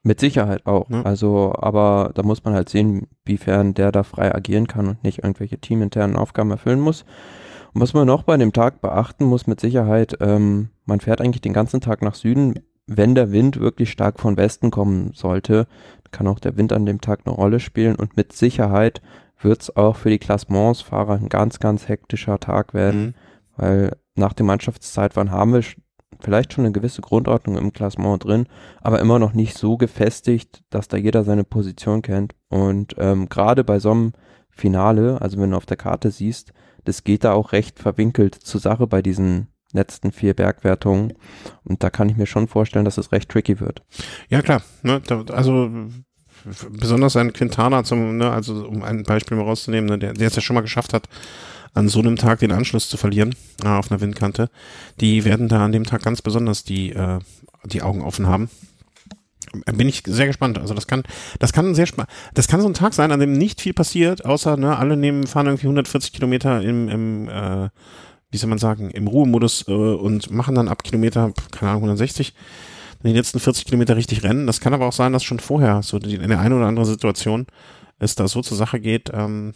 Mit 0.01 0.21
Sicherheit 0.21 0.65
auch. 0.65 0.89
Ja. 0.89 1.01
Also, 1.01 1.53
aber 1.59 2.11
da 2.15 2.23
muss 2.23 2.45
man 2.45 2.53
halt 2.53 2.69
sehen, 2.69 3.07
wiefern 3.25 3.73
der 3.73 3.91
da 3.91 4.03
frei 4.03 4.33
agieren 4.33 4.65
kann 4.67 4.87
und 4.87 5.03
nicht 5.03 5.19
irgendwelche 5.19 5.57
teaminternen 5.59 6.15
Aufgaben 6.15 6.51
erfüllen 6.51 6.79
muss. 6.79 7.03
Und 7.73 7.81
was 7.81 7.93
man 7.93 8.07
noch 8.07 8.23
bei 8.23 8.35
dem 8.37 8.53
Tag 8.53 8.81
beachten 8.81 9.25
muss, 9.25 9.47
mit 9.47 9.59
Sicherheit, 9.59 10.17
ähm, 10.21 10.69
man 10.85 10.99
fährt 10.99 11.21
eigentlich 11.21 11.41
den 11.41 11.53
ganzen 11.53 11.81
Tag 11.81 12.01
nach 12.01 12.15
Süden. 12.15 12.55
Wenn 12.87 13.13
der 13.13 13.31
Wind 13.31 13.59
wirklich 13.59 13.91
stark 13.91 14.19
von 14.19 14.37
Westen 14.37 14.71
kommen 14.71 15.11
sollte, 15.13 15.67
kann 16.11 16.27
auch 16.27 16.39
der 16.39 16.57
Wind 16.57 16.73
an 16.73 16.85
dem 16.87 17.01
Tag 17.01 17.21
eine 17.25 17.35
Rolle 17.35 17.59
spielen 17.59 17.95
und 17.95 18.17
mit 18.17 18.33
Sicherheit 18.33 19.01
wird 19.41 19.61
es 19.61 19.75
auch 19.75 19.95
für 19.95 20.09
die 20.09 20.17
Klassementsfahrer 20.19 21.13
ein 21.13 21.29
ganz, 21.29 21.59
ganz 21.59 21.87
hektischer 21.87 22.39
Tag 22.39 22.73
werden 22.73 23.05
Mhm. 23.05 23.13
weil 23.57 23.97
nach 24.15 24.33
dem 24.33 24.47
Mannschaftszeitfahren 24.47 25.31
haben 25.31 25.53
wir 25.53 25.63
vielleicht 26.19 26.53
schon 26.53 26.65
eine 26.65 26.73
gewisse 26.73 27.01
Grundordnung 27.01 27.57
im 27.57 27.71
Klassement 27.71 28.23
drin, 28.23 28.47
aber 28.81 28.99
immer 28.99 29.19
noch 29.19 29.33
nicht 29.33 29.57
so 29.57 29.77
gefestigt, 29.77 30.63
dass 30.69 30.87
da 30.87 30.97
jeder 30.97 31.23
seine 31.23 31.43
Position 31.43 32.01
kennt. 32.01 32.35
Und 32.49 32.95
ähm, 32.97 33.29
gerade 33.29 33.63
bei 33.63 33.79
so 33.79 33.91
einem 33.91 34.13
Finale, 34.49 35.21
also 35.21 35.37
wenn 35.39 35.51
du 35.51 35.57
auf 35.57 35.65
der 35.65 35.77
Karte 35.77 36.11
siehst, 36.11 36.51
das 36.85 37.03
geht 37.03 37.23
da 37.23 37.33
auch 37.33 37.51
recht 37.51 37.79
verwinkelt 37.79 38.35
zur 38.35 38.59
Sache 38.61 38.87
bei 38.87 39.01
diesen 39.01 39.47
letzten 39.71 40.11
vier 40.11 40.33
Bergwertungen. 40.33 41.13
Und 41.63 41.83
da 41.83 41.89
kann 41.89 42.09
ich 42.09 42.17
mir 42.17 42.25
schon 42.25 42.47
vorstellen, 42.47 42.85
dass 42.85 42.97
es 42.97 43.11
recht 43.11 43.29
tricky 43.29 43.59
wird. 43.59 43.83
Ja, 44.29 44.41
klar. 44.41 44.61
Ne, 44.83 45.01
also 45.31 45.69
besonders 46.69 47.15
ein 47.15 47.33
Quintana, 47.33 47.83
zum, 47.83 48.17
ne, 48.17 48.31
also 48.31 48.67
um 48.67 48.83
ein 48.83 49.03
Beispiel 49.03 49.37
mal 49.37 49.43
rauszunehmen, 49.43 49.89
ne, 49.89 49.99
der, 49.99 50.13
der 50.13 50.27
es 50.27 50.35
ja 50.35 50.41
schon 50.41 50.55
mal 50.55 50.61
geschafft 50.61 50.93
hat, 50.93 51.07
an 51.73 51.87
so 51.87 51.99
einem 51.99 52.15
Tag 52.15 52.39
den 52.39 52.51
Anschluss 52.51 52.89
zu 52.89 52.97
verlieren 52.97 53.35
äh, 53.63 53.67
auf 53.67 53.91
einer 53.91 54.01
Windkante, 54.01 54.49
die 54.99 55.25
werden 55.25 55.47
da 55.47 55.65
an 55.65 55.71
dem 55.71 55.83
Tag 55.83 56.01
ganz 56.03 56.21
besonders 56.21 56.63
die, 56.63 56.91
äh, 56.91 57.19
die 57.65 57.81
Augen 57.81 58.01
offen 58.01 58.27
haben. 58.27 58.49
Bin 59.73 59.87
ich 59.87 60.03
sehr 60.05 60.27
gespannt. 60.27 60.57
Also 60.57 60.73
das 60.73 60.87
kann, 60.87 61.03
das 61.39 61.53
kann 61.53 61.75
sehr 61.75 61.85
spannend. 61.85 62.11
Das 62.33 62.47
kann 62.47 62.61
so 62.61 62.67
ein 62.67 62.73
Tag 62.73 62.93
sein, 62.93 63.11
an 63.11 63.19
dem 63.19 63.33
nicht 63.33 63.61
viel 63.61 63.73
passiert, 63.73 64.25
außer 64.25 64.57
ne, 64.57 64.77
alle 64.77 64.97
nehmen 64.97 65.27
fahren 65.27 65.47
irgendwie 65.47 65.67
140 65.67 66.13
Kilometer 66.13 66.61
im, 66.61 66.89
im 66.89 67.29
äh, 67.29 67.69
wie 68.31 68.37
soll 68.37 68.49
man 68.49 68.59
sagen, 68.59 68.91
im 68.91 69.07
Ruhemodus 69.07 69.67
äh, 69.67 69.71
und 69.71 70.31
machen 70.31 70.55
dann 70.55 70.67
ab 70.67 70.83
Kilometer, 70.83 71.33
keine 71.51 71.71
Ahnung, 71.71 71.83
160 71.83 72.33
die 73.03 73.13
letzten 73.13 73.39
40 73.39 73.65
Kilometer 73.65 73.95
richtig 73.95 74.23
rennen. 74.23 74.45
Das 74.45 74.59
kann 74.59 74.73
aber 74.73 74.85
auch 74.85 74.93
sein, 74.93 75.13
dass 75.13 75.23
schon 75.23 75.39
vorher 75.39 75.81
so 75.83 75.97
in 75.97 76.27
der 76.27 76.39
einen 76.39 76.53
oder 76.53 76.67
anderen 76.67 76.89
Situation 76.89 77.47
es 77.97 78.15
da 78.15 78.27
so 78.27 78.41
zur 78.41 78.57
Sache 78.57 78.79
geht, 78.79 79.09
ähm, 79.13 79.53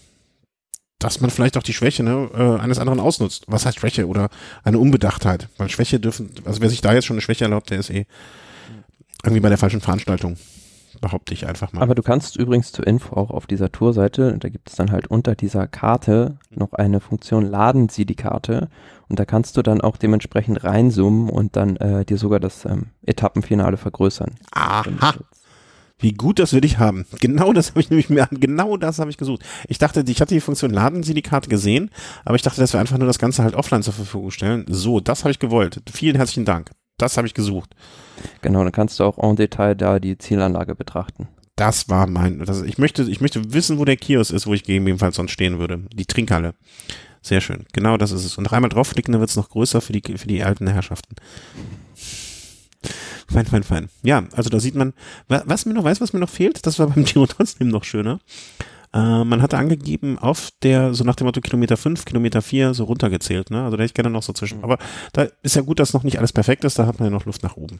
dass 0.99 1.19
man 1.19 1.29
vielleicht 1.29 1.57
auch 1.57 1.63
die 1.63 1.73
Schwäche 1.73 2.03
ne, 2.03 2.29
äh, 2.33 2.61
eines 2.61 2.79
anderen 2.79 2.99
ausnutzt. 2.99 3.43
Was 3.47 3.65
heißt 3.65 3.79
Schwäche 3.79 4.07
oder 4.07 4.29
eine 4.63 4.79
Unbedachtheit? 4.79 5.49
Weil 5.57 5.69
Schwäche 5.69 5.99
dürfen, 5.99 6.31
also 6.45 6.61
wer 6.61 6.69
sich 6.69 6.81
da 6.81 6.93
jetzt 6.93 7.05
schon 7.05 7.15
eine 7.15 7.21
Schwäche 7.21 7.43
erlaubt, 7.43 7.69
der 7.69 7.79
ist 7.79 7.89
eh 7.89 8.05
irgendwie 9.23 9.41
bei 9.41 9.49
der 9.49 9.57
falschen 9.57 9.81
Veranstaltung, 9.81 10.37
behaupte 11.01 11.33
ich 11.33 11.47
einfach 11.47 11.73
mal. 11.73 11.81
Aber 11.81 11.95
du 11.95 12.01
kannst 12.01 12.35
übrigens 12.35 12.71
zur 12.71 12.85
Info 12.85 13.15
auch 13.15 13.31
auf 13.31 13.47
dieser 13.47 13.71
Tourseite, 13.71 14.37
da 14.37 14.49
gibt 14.49 14.69
es 14.69 14.75
dann 14.75 14.91
halt 14.91 15.07
unter 15.07 15.35
dieser 15.35 15.67
Karte 15.67 16.37
noch 16.49 16.73
eine 16.73 16.99
Funktion, 16.99 17.45
laden 17.45 17.89
Sie 17.89 18.05
die 18.05 18.15
Karte. 18.15 18.69
Und 19.09 19.19
da 19.19 19.25
kannst 19.25 19.57
du 19.57 19.61
dann 19.61 19.81
auch 19.81 19.97
dementsprechend 19.97 20.63
reinzoomen 20.63 21.29
und 21.29 21.55
dann 21.55 21.77
äh, 21.77 22.05
dir 22.05 22.17
sogar 22.17 22.39
das 22.39 22.65
ähm, 22.65 22.87
Etappenfinale 23.05 23.77
vergrößern. 23.77 24.31
Aha, 24.51 25.13
wie 26.03 26.13
gut 26.13 26.37
das 26.39 26.53
will 26.53 26.65
ich 26.65 26.79
haben. 26.79 27.05
Genau 27.21 27.53
das 27.53 27.69
habe 27.69 27.79
ich 27.79 27.89
nämlich 27.89 28.09
mir, 28.09 28.27
genau 28.31 28.77
das 28.77 28.99
habe 28.99 29.09
ich 29.09 29.17
gesucht. 29.17 29.43
Ich 29.67 29.77
dachte, 29.77 30.03
ich 30.05 30.21
hatte 30.21 30.33
die 30.33 30.41
Funktion 30.41 30.71
laden 30.71 31.01
Sie 31.01 31.13
die 31.13 31.21
Karte 31.21 31.49
gesehen, 31.49 31.89
aber 32.25 32.35
ich 32.35 32.41
dachte, 32.41 32.59
dass 32.59 32.73
wir 32.73 32.79
einfach 32.79 32.97
nur 32.97 33.07
das 33.07 33.19
Ganze 33.19 33.43
halt 33.43 33.55
offline 33.55 33.83
zur 33.83 33.93
Verfügung 33.93 34.31
stellen. 34.31 34.65
So, 34.67 34.99
das 34.99 35.23
habe 35.23 35.31
ich 35.31 35.39
gewollt. 35.39 35.81
Vielen 35.91 36.17
herzlichen 36.17 36.45
Dank. 36.45 36.71
Das 36.97 37.17
habe 37.17 37.27
ich 37.27 37.33
gesucht. 37.33 37.75
Genau, 38.41 38.63
dann 38.63 38.71
kannst 38.71 38.99
du 38.99 39.03
auch 39.03 39.17
en 39.17 39.35
Detail 39.35 39.75
da 39.75 39.99
die 39.99 40.17
Zielanlage 40.17 40.75
betrachten. 40.75 41.27
Das 41.55 41.87
war 41.89 42.07
mein, 42.07 42.39
das, 42.39 42.61
ich 42.61 42.77
möchte, 42.77 43.03
ich 43.03 43.21
möchte 43.21 43.53
wissen, 43.53 43.77
wo 43.77 43.85
der 43.85 43.97
Kiosk 43.97 44.31
ist, 44.33 44.47
wo 44.47 44.53
ich 44.53 44.63
gegebenenfalls 44.63 45.15
sonst 45.15 45.31
stehen 45.31 45.59
würde. 45.59 45.83
Die 45.93 46.05
Trinkhalle. 46.05 46.55
Sehr 47.21 47.41
schön. 47.41 47.65
Genau 47.73 47.97
das 47.97 48.11
ist 48.11 48.25
es. 48.25 48.37
Und 48.37 48.45
dreimal 48.45 48.69
draufklicken, 48.69 49.11
dann 49.11 49.21
wird 49.21 49.29
es 49.29 49.35
noch 49.35 49.49
größer 49.49 49.79
für 49.81 49.93
die, 49.93 50.17
für 50.17 50.27
die 50.27 50.43
alten 50.43 50.67
Herrschaften. 50.67 51.15
Fein, 53.29 53.45
fein, 53.45 53.63
fein. 53.63 53.89
Ja, 54.03 54.23
also 54.35 54.49
da 54.49 54.59
sieht 54.59 54.75
man, 54.75 54.93
wa- 55.27 55.43
was 55.45 55.65
mir 55.65 55.73
noch, 55.73 55.83
weiß, 55.83 56.01
was 56.01 56.13
mir 56.13 56.19
noch 56.19 56.29
fehlt, 56.29 56.65
das 56.65 56.79
war 56.79 56.87
beim 56.87 57.05
Giro 57.05 57.25
trotzdem 57.25 57.69
noch 57.69 57.83
schöner. 57.83 58.19
Äh, 58.93 59.23
man 59.23 59.41
hatte 59.41 59.57
angegeben, 59.57 60.19
auf 60.19 60.49
der, 60.61 60.93
so 60.93 61.03
nach 61.03 61.15
dem 61.15 61.25
Motto 61.25 61.41
Kilometer 61.41 61.77
5, 61.77 62.05
Kilometer 62.05 62.41
4, 62.41 62.73
so 62.73 62.83
runtergezählt, 62.83 63.49
ne? 63.49 63.63
Also 63.63 63.77
da 63.77 63.83
hätte 63.83 63.91
ich 63.91 63.93
gerne 63.95 64.09
noch 64.09 64.23
so 64.23 64.33
zwischen. 64.33 64.63
Aber 64.63 64.77
da 65.13 65.27
ist 65.41 65.55
ja 65.55 65.61
gut, 65.61 65.79
dass 65.79 65.93
noch 65.93 66.03
nicht 66.03 66.19
alles 66.19 66.33
perfekt 66.33 66.63
ist, 66.63 66.77
da 66.77 66.85
hat 66.85 66.99
man 66.99 67.09
ja 67.09 67.15
noch 67.15 67.25
Luft 67.25 67.43
nach 67.43 67.57
oben. 67.57 67.77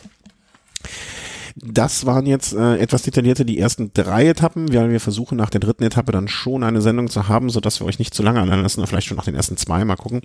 Das 1.55 2.07
waren 2.07 2.25
jetzt 2.25 2.53
äh, 2.53 2.77
etwas 2.77 3.03
detaillierte 3.03 3.45
die 3.45 3.59
ersten 3.59 3.93
drei 3.93 4.27
Etappen, 4.27 4.73
weil 4.73 4.89
wir 4.89 4.99
versuchen 4.99 5.37
nach 5.37 5.51
der 5.51 5.59
dritten 5.59 5.83
Etappe 5.83 6.11
dann 6.11 6.27
schon 6.27 6.63
eine 6.63 6.81
Sendung 6.81 7.09
zu 7.09 7.27
haben, 7.27 7.51
sodass 7.51 7.79
wir 7.79 7.85
euch 7.85 7.99
nicht 7.99 8.15
zu 8.15 8.23
lange 8.23 8.41
allein 8.41 8.63
lassen, 8.63 8.79
oder 8.79 8.87
vielleicht 8.87 9.07
schon 9.07 9.17
nach 9.17 9.25
den 9.25 9.35
ersten 9.35 9.55
zwei 9.55 9.85
mal 9.85 9.95
gucken. 9.95 10.21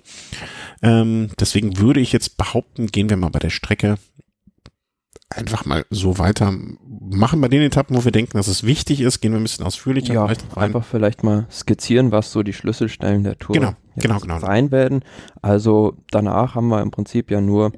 Ähm, 0.81 1.29
deswegen 1.39 1.77
würde 1.77 1.99
ich 1.99 2.13
jetzt 2.13 2.37
behaupten, 2.37 2.87
gehen 2.87 3.09
wir 3.09 3.17
mal 3.17 3.29
bei 3.29 3.39
der 3.39 3.51
Strecke 3.51 3.97
einfach 5.29 5.65
mal 5.65 5.85
so 5.91 6.17
weiter. 6.17 6.53
Machen 7.11 7.41
bei 7.41 7.47
den 7.47 7.61
Etappen, 7.61 7.95
wo 7.95 8.05
wir 8.05 8.11
denken, 8.11 8.37
dass 8.37 8.47
es 8.47 8.63
wichtig 8.63 9.01
ist, 9.01 9.19
gehen 9.19 9.31
wir 9.31 9.39
ein 9.39 9.43
bisschen 9.43 9.65
ausführlicher 9.65 10.13
Ja, 10.13 10.25
vielleicht 10.25 10.55
rein. 10.55 10.63
einfach 10.65 10.85
vielleicht 10.85 11.23
mal 11.23 11.47
skizzieren, 11.51 12.11
was 12.11 12.31
so 12.31 12.43
die 12.43 12.53
Schlüsselstellen 12.53 13.23
der 13.23 13.37
Tour 13.37 13.55
Genau, 13.55 13.73
genau, 13.97 14.19
genau. 14.19 14.39
sein 14.39 14.71
werden. 14.71 15.03
Also 15.41 15.95
danach 16.11 16.55
haben 16.55 16.67
wir 16.67 16.81
im 16.81 16.91
Prinzip 16.91 17.31
ja 17.31 17.41
nur 17.41 17.71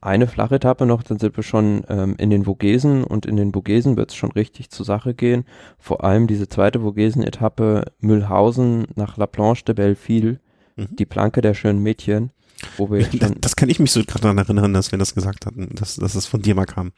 eine 0.00 0.26
flache 0.26 0.54
Etappe 0.54 0.86
noch, 0.86 1.02
dann 1.02 1.18
sind 1.18 1.36
wir 1.36 1.44
schon 1.44 1.84
ähm, 1.88 2.14
in 2.16 2.30
den 2.30 2.44
Vogesen 2.44 3.04
und 3.04 3.26
in 3.26 3.36
den 3.36 3.52
Vogesen 3.52 3.96
wird 3.96 4.10
es 4.10 4.16
schon 4.16 4.32
richtig 4.32 4.70
zur 4.70 4.86
Sache 4.86 5.12
gehen. 5.12 5.44
Vor 5.78 6.04
allem 6.04 6.26
diese 6.26 6.48
zweite 6.48 6.80
Vogesen-Etappe 6.80 7.84
Mühlhausen 8.00 8.86
nach 8.94 9.18
La 9.18 9.26
Planche 9.26 9.64
de 9.64 9.74
Belleville, 9.74 10.40
mhm. 10.76 10.96
die 10.96 11.04
Planke 11.04 11.42
der 11.42 11.54
schönen 11.54 11.82
Mädchen. 11.82 12.30
Wo 12.76 12.90
wir 12.90 13.06
das, 13.18 13.32
das 13.40 13.56
kann 13.56 13.68
ich 13.68 13.78
mich 13.78 13.92
so 13.92 14.00
gerade 14.04 14.22
daran 14.22 14.38
erinnern, 14.38 14.72
dass 14.72 14.90
wir 14.90 14.98
das 14.98 15.14
gesagt 15.14 15.44
hatten, 15.44 15.68
dass, 15.74 15.96
dass 15.96 16.14
es 16.14 16.26
von 16.26 16.40
dir 16.40 16.54
mal 16.54 16.66
kam. 16.66 16.92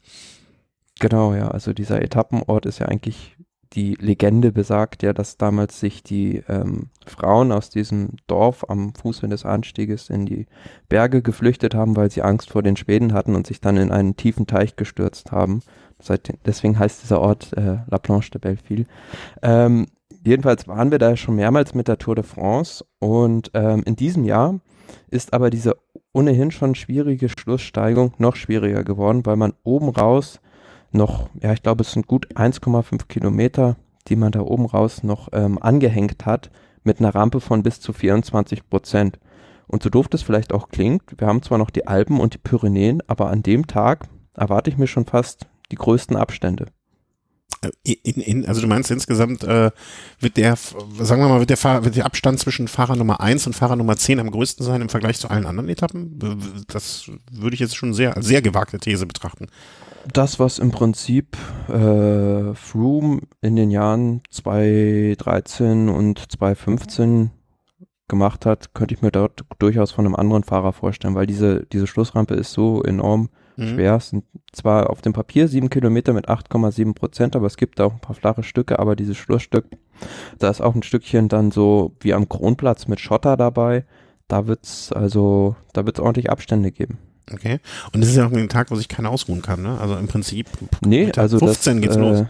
Genau, 1.02 1.34
ja, 1.34 1.48
also 1.48 1.72
dieser 1.72 2.00
Etappenort 2.00 2.64
ist 2.64 2.78
ja 2.78 2.86
eigentlich 2.86 3.36
die 3.72 3.96
Legende 3.98 4.52
besagt 4.52 5.02
ja, 5.02 5.12
dass 5.12 5.36
damals 5.36 5.80
sich 5.80 6.04
die 6.04 6.44
ähm, 6.48 6.90
Frauen 7.04 7.50
aus 7.50 7.70
diesem 7.70 8.10
Dorf 8.28 8.64
am 8.68 8.94
Fuße 8.94 9.26
des 9.26 9.44
Anstieges 9.44 10.10
in 10.10 10.26
die 10.26 10.46
Berge 10.88 11.20
geflüchtet 11.20 11.74
haben, 11.74 11.96
weil 11.96 12.08
sie 12.12 12.22
Angst 12.22 12.50
vor 12.50 12.62
den 12.62 12.76
Schweden 12.76 13.14
hatten 13.14 13.34
und 13.34 13.48
sich 13.48 13.60
dann 13.60 13.78
in 13.78 13.90
einen 13.90 14.14
tiefen 14.14 14.46
Teich 14.46 14.76
gestürzt 14.76 15.32
haben. 15.32 15.62
Seit, 15.98 16.38
deswegen 16.46 16.78
heißt 16.78 17.02
dieser 17.02 17.20
Ort 17.20 17.52
äh, 17.56 17.78
La 17.88 17.98
Planche 17.98 18.30
de 18.30 18.40
Belleville. 18.40 18.84
Ähm, 19.42 19.88
jedenfalls 20.24 20.68
waren 20.68 20.92
wir 20.92 21.00
da 21.00 21.16
schon 21.16 21.34
mehrmals 21.34 21.74
mit 21.74 21.88
der 21.88 21.98
Tour 21.98 22.14
de 22.14 22.22
France 22.22 22.84
und 23.00 23.50
ähm, 23.54 23.82
in 23.84 23.96
diesem 23.96 24.22
Jahr 24.22 24.60
ist 25.10 25.32
aber 25.32 25.50
diese 25.50 25.78
ohnehin 26.12 26.52
schon 26.52 26.76
schwierige 26.76 27.28
Schlusssteigung 27.28 28.14
noch 28.18 28.36
schwieriger 28.36 28.84
geworden, 28.84 29.26
weil 29.26 29.36
man 29.36 29.54
oben 29.64 29.88
raus 29.88 30.38
noch, 30.94 31.28
ja, 31.40 31.52
ich 31.52 31.62
glaube, 31.62 31.82
es 31.82 31.92
sind 31.92 32.06
gut 32.06 32.34
1,5 32.36 33.06
Kilometer, 33.08 33.76
die 34.08 34.16
man 34.16 34.32
da 34.32 34.40
oben 34.40 34.66
raus 34.66 35.02
noch 35.02 35.28
ähm, 35.32 35.58
angehängt 35.60 36.26
hat, 36.26 36.50
mit 36.84 36.98
einer 36.98 37.14
Rampe 37.14 37.40
von 37.40 37.62
bis 37.62 37.80
zu 37.80 37.92
24 37.92 38.68
Prozent. 38.68 39.18
Und 39.66 39.82
so 39.82 39.90
doof 39.90 40.08
das 40.08 40.22
vielleicht 40.22 40.52
auch 40.52 40.68
klingt, 40.68 41.02
wir 41.16 41.26
haben 41.26 41.42
zwar 41.42 41.58
noch 41.58 41.70
die 41.70 41.86
Alpen 41.86 42.20
und 42.20 42.34
die 42.34 42.38
Pyrenäen, 42.38 43.02
aber 43.06 43.30
an 43.30 43.42
dem 43.42 43.66
Tag 43.66 44.08
erwarte 44.34 44.70
ich 44.70 44.78
mir 44.78 44.86
schon 44.86 45.06
fast 45.06 45.46
die 45.70 45.76
größten 45.76 46.16
Abstände. 46.16 46.66
Äh, 47.62 47.94
in, 48.02 48.20
in, 48.20 48.46
also 48.46 48.60
du 48.60 48.66
meinst 48.66 48.90
insgesamt 48.90 49.44
äh, 49.44 49.70
wird 50.18 50.36
der, 50.36 50.56
sagen 50.56 51.22
wir 51.22 51.28
mal, 51.28 51.38
wird 51.38 51.50
der, 51.50 51.56
Fahr 51.56 51.84
wird 51.84 51.96
der 51.96 52.06
Abstand 52.06 52.40
zwischen 52.40 52.68
Fahrer 52.68 52.96
Nummer 52.96 53.20
1 53.20 53.46
und 53.46 53.54
Fahrer 53.54 53.76
Nummer 53.76 53.96
10 53.96 54.18
am 54.18 54.30
größten 54.30 54.66
sein 54.66 54.82
im 54.82 54.88
Vergleich 54.88 55.18
zu 55.18 55.30
allen 55.30 55.46
anderen 55.46 55.68
Etappen? 55.68 56.64
Das 56.66 57.10
würde 57.30 57.54
ich 57.54 57.60
jetzt 57.60 57.76
schon 57.76 57.94
sehr, 57.94 58.14
sehr 58.20 58.42
gewagte 58.42 58.78
These 58.78 59.06
betrachten 59.06 59.48
das, 60.12 60.38
was 60.38 60.58
im 60.58 60.70
Prinzip 60.70 61.36
äh, 61.68 62.54
Froome 62.54 63.20
in 63.40 63.56
den 63.56 63.70
Jahren 63.70 64.22
2013 64.30 65.88
und 65.88 66.30
2015 66.32 67.30
gemacht 68.08 68.44
hat, 68.44 68.74
könnte 68.74 68.94
ich 68.94 69.02
mir 69.02 69.10
dort 69.10 69.44
durchaus 69.58 69.92
von 69.92 70.04
einem 70.04 70.16
anderen 70.16 70.44
Fahrer 70.44 70.72
vorstellen, 70.72 71.14
weil 71.14 71.26
diese, 71.26 71.66
diese 71.72 71.86
Schlussrampe 71.86 72.34
ist 72.34 72.52
so 72.52 72.82
enorm 72.82 73.30
mhm. 73.56 73.68
schwer. 73.68 73.96
Es 73.96 74.10
sind 74.10 74.24
zwar 74.52 74.90
auf 74.90 75.00
dem 75.00 75.12
Papier 75.12 75.48
sieben 75.48 75.70
Kilometer 75.70 76.12
mit 76.12 76.28
8,7 76.28 76.94
Prozent, 76.94 77.36
aber 77.36 77.46
es 77.46 77.56
gibt 77.56 77.80
auch 77.80 77.92
ein 77.92 78.00
paar 78.00 78.16
flache 78.16 78.42
Stücke, 78.42 78.78
aber 78.78 78.96
dieses 78.96 79.16
Schlussstück, 79.16 79.66
da 80.38 80.50
ist 80.50 80.60
auch 80.60 80.74
ein 80.74 80.82
Stückchen 80.82 81.28
dann 81.28 81.50
so 81.50 81.96
wie 82.00 82.12
am 82.12 82.28
Kronplatz 82.28 82.86
mit 82.86 83.00
Schotter 83.00 83.36
dabei. 83.36 83.84
Da 84.28 84.46
wird's 84.46 84.92
also, 84.92 85.56
da 85.72 85.86
wird's 85.86 86.00
ordentlich 86.00 86.30
Abstände 86.30 86.70
geben. 86.70 86.98
Okay. 87.30 87.60
Und 87.92 88.00
das 88.00 88.10
ist 88.10 88.16
ja 88.16 88.26
auch 88.26 88.32
ein 88.32 88.48
Tag, 88.48 88.70
wo 88.70 88.74
sich 88.74 88.88
keiner 88.88 89.10
ausruhen 89.10 89.42
kann, 89.42 89.62
ne? 89.62 89.78
Also 89.80 89.96
im 89.96 90.08
Prinzip. 90.08 90.48
Nee, 90.84 91.12
also 91.16 91.38
15 91.38 91.76
das, 91.76 91.82
geht's 91.82 91.96
äh, 91.96 92.00
los. 92.00 92.26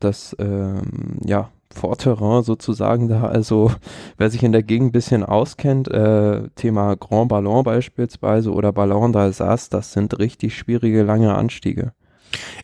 Das, 0.00 0.36
ähm, 0.38 1.18
ja, 1.24 1.50
Vorterrain 1.74 2.42
sozusagen 2.42 3.08
da, 3.08 3.24
also 3.24 3.72
wer 4.18 4.30
sich 4.30 4.42
in 4.42 4.52
der 4.52 4.62
Gegend 4.62 4.88
ein 4.88 4.92
bisschen 4.92 5.24
auskennt, 5.24 5.88
äh, 5.88 6.48
Thema 6.54 6.96
Grand 6.96 7.28
Ballon 7.28 7.64
beispielsweise 7.64 8.52
oder 8.52 8.72
Ballon 8.72 9.14
d'Alsace, 9.14 9.70
das 9.70 9.92
sind 9.92 10.18
richtig 10.18 10.56
schwierige, 10.56 11.02
lange 11.02 11.34
Anstiege. 11.34 11.92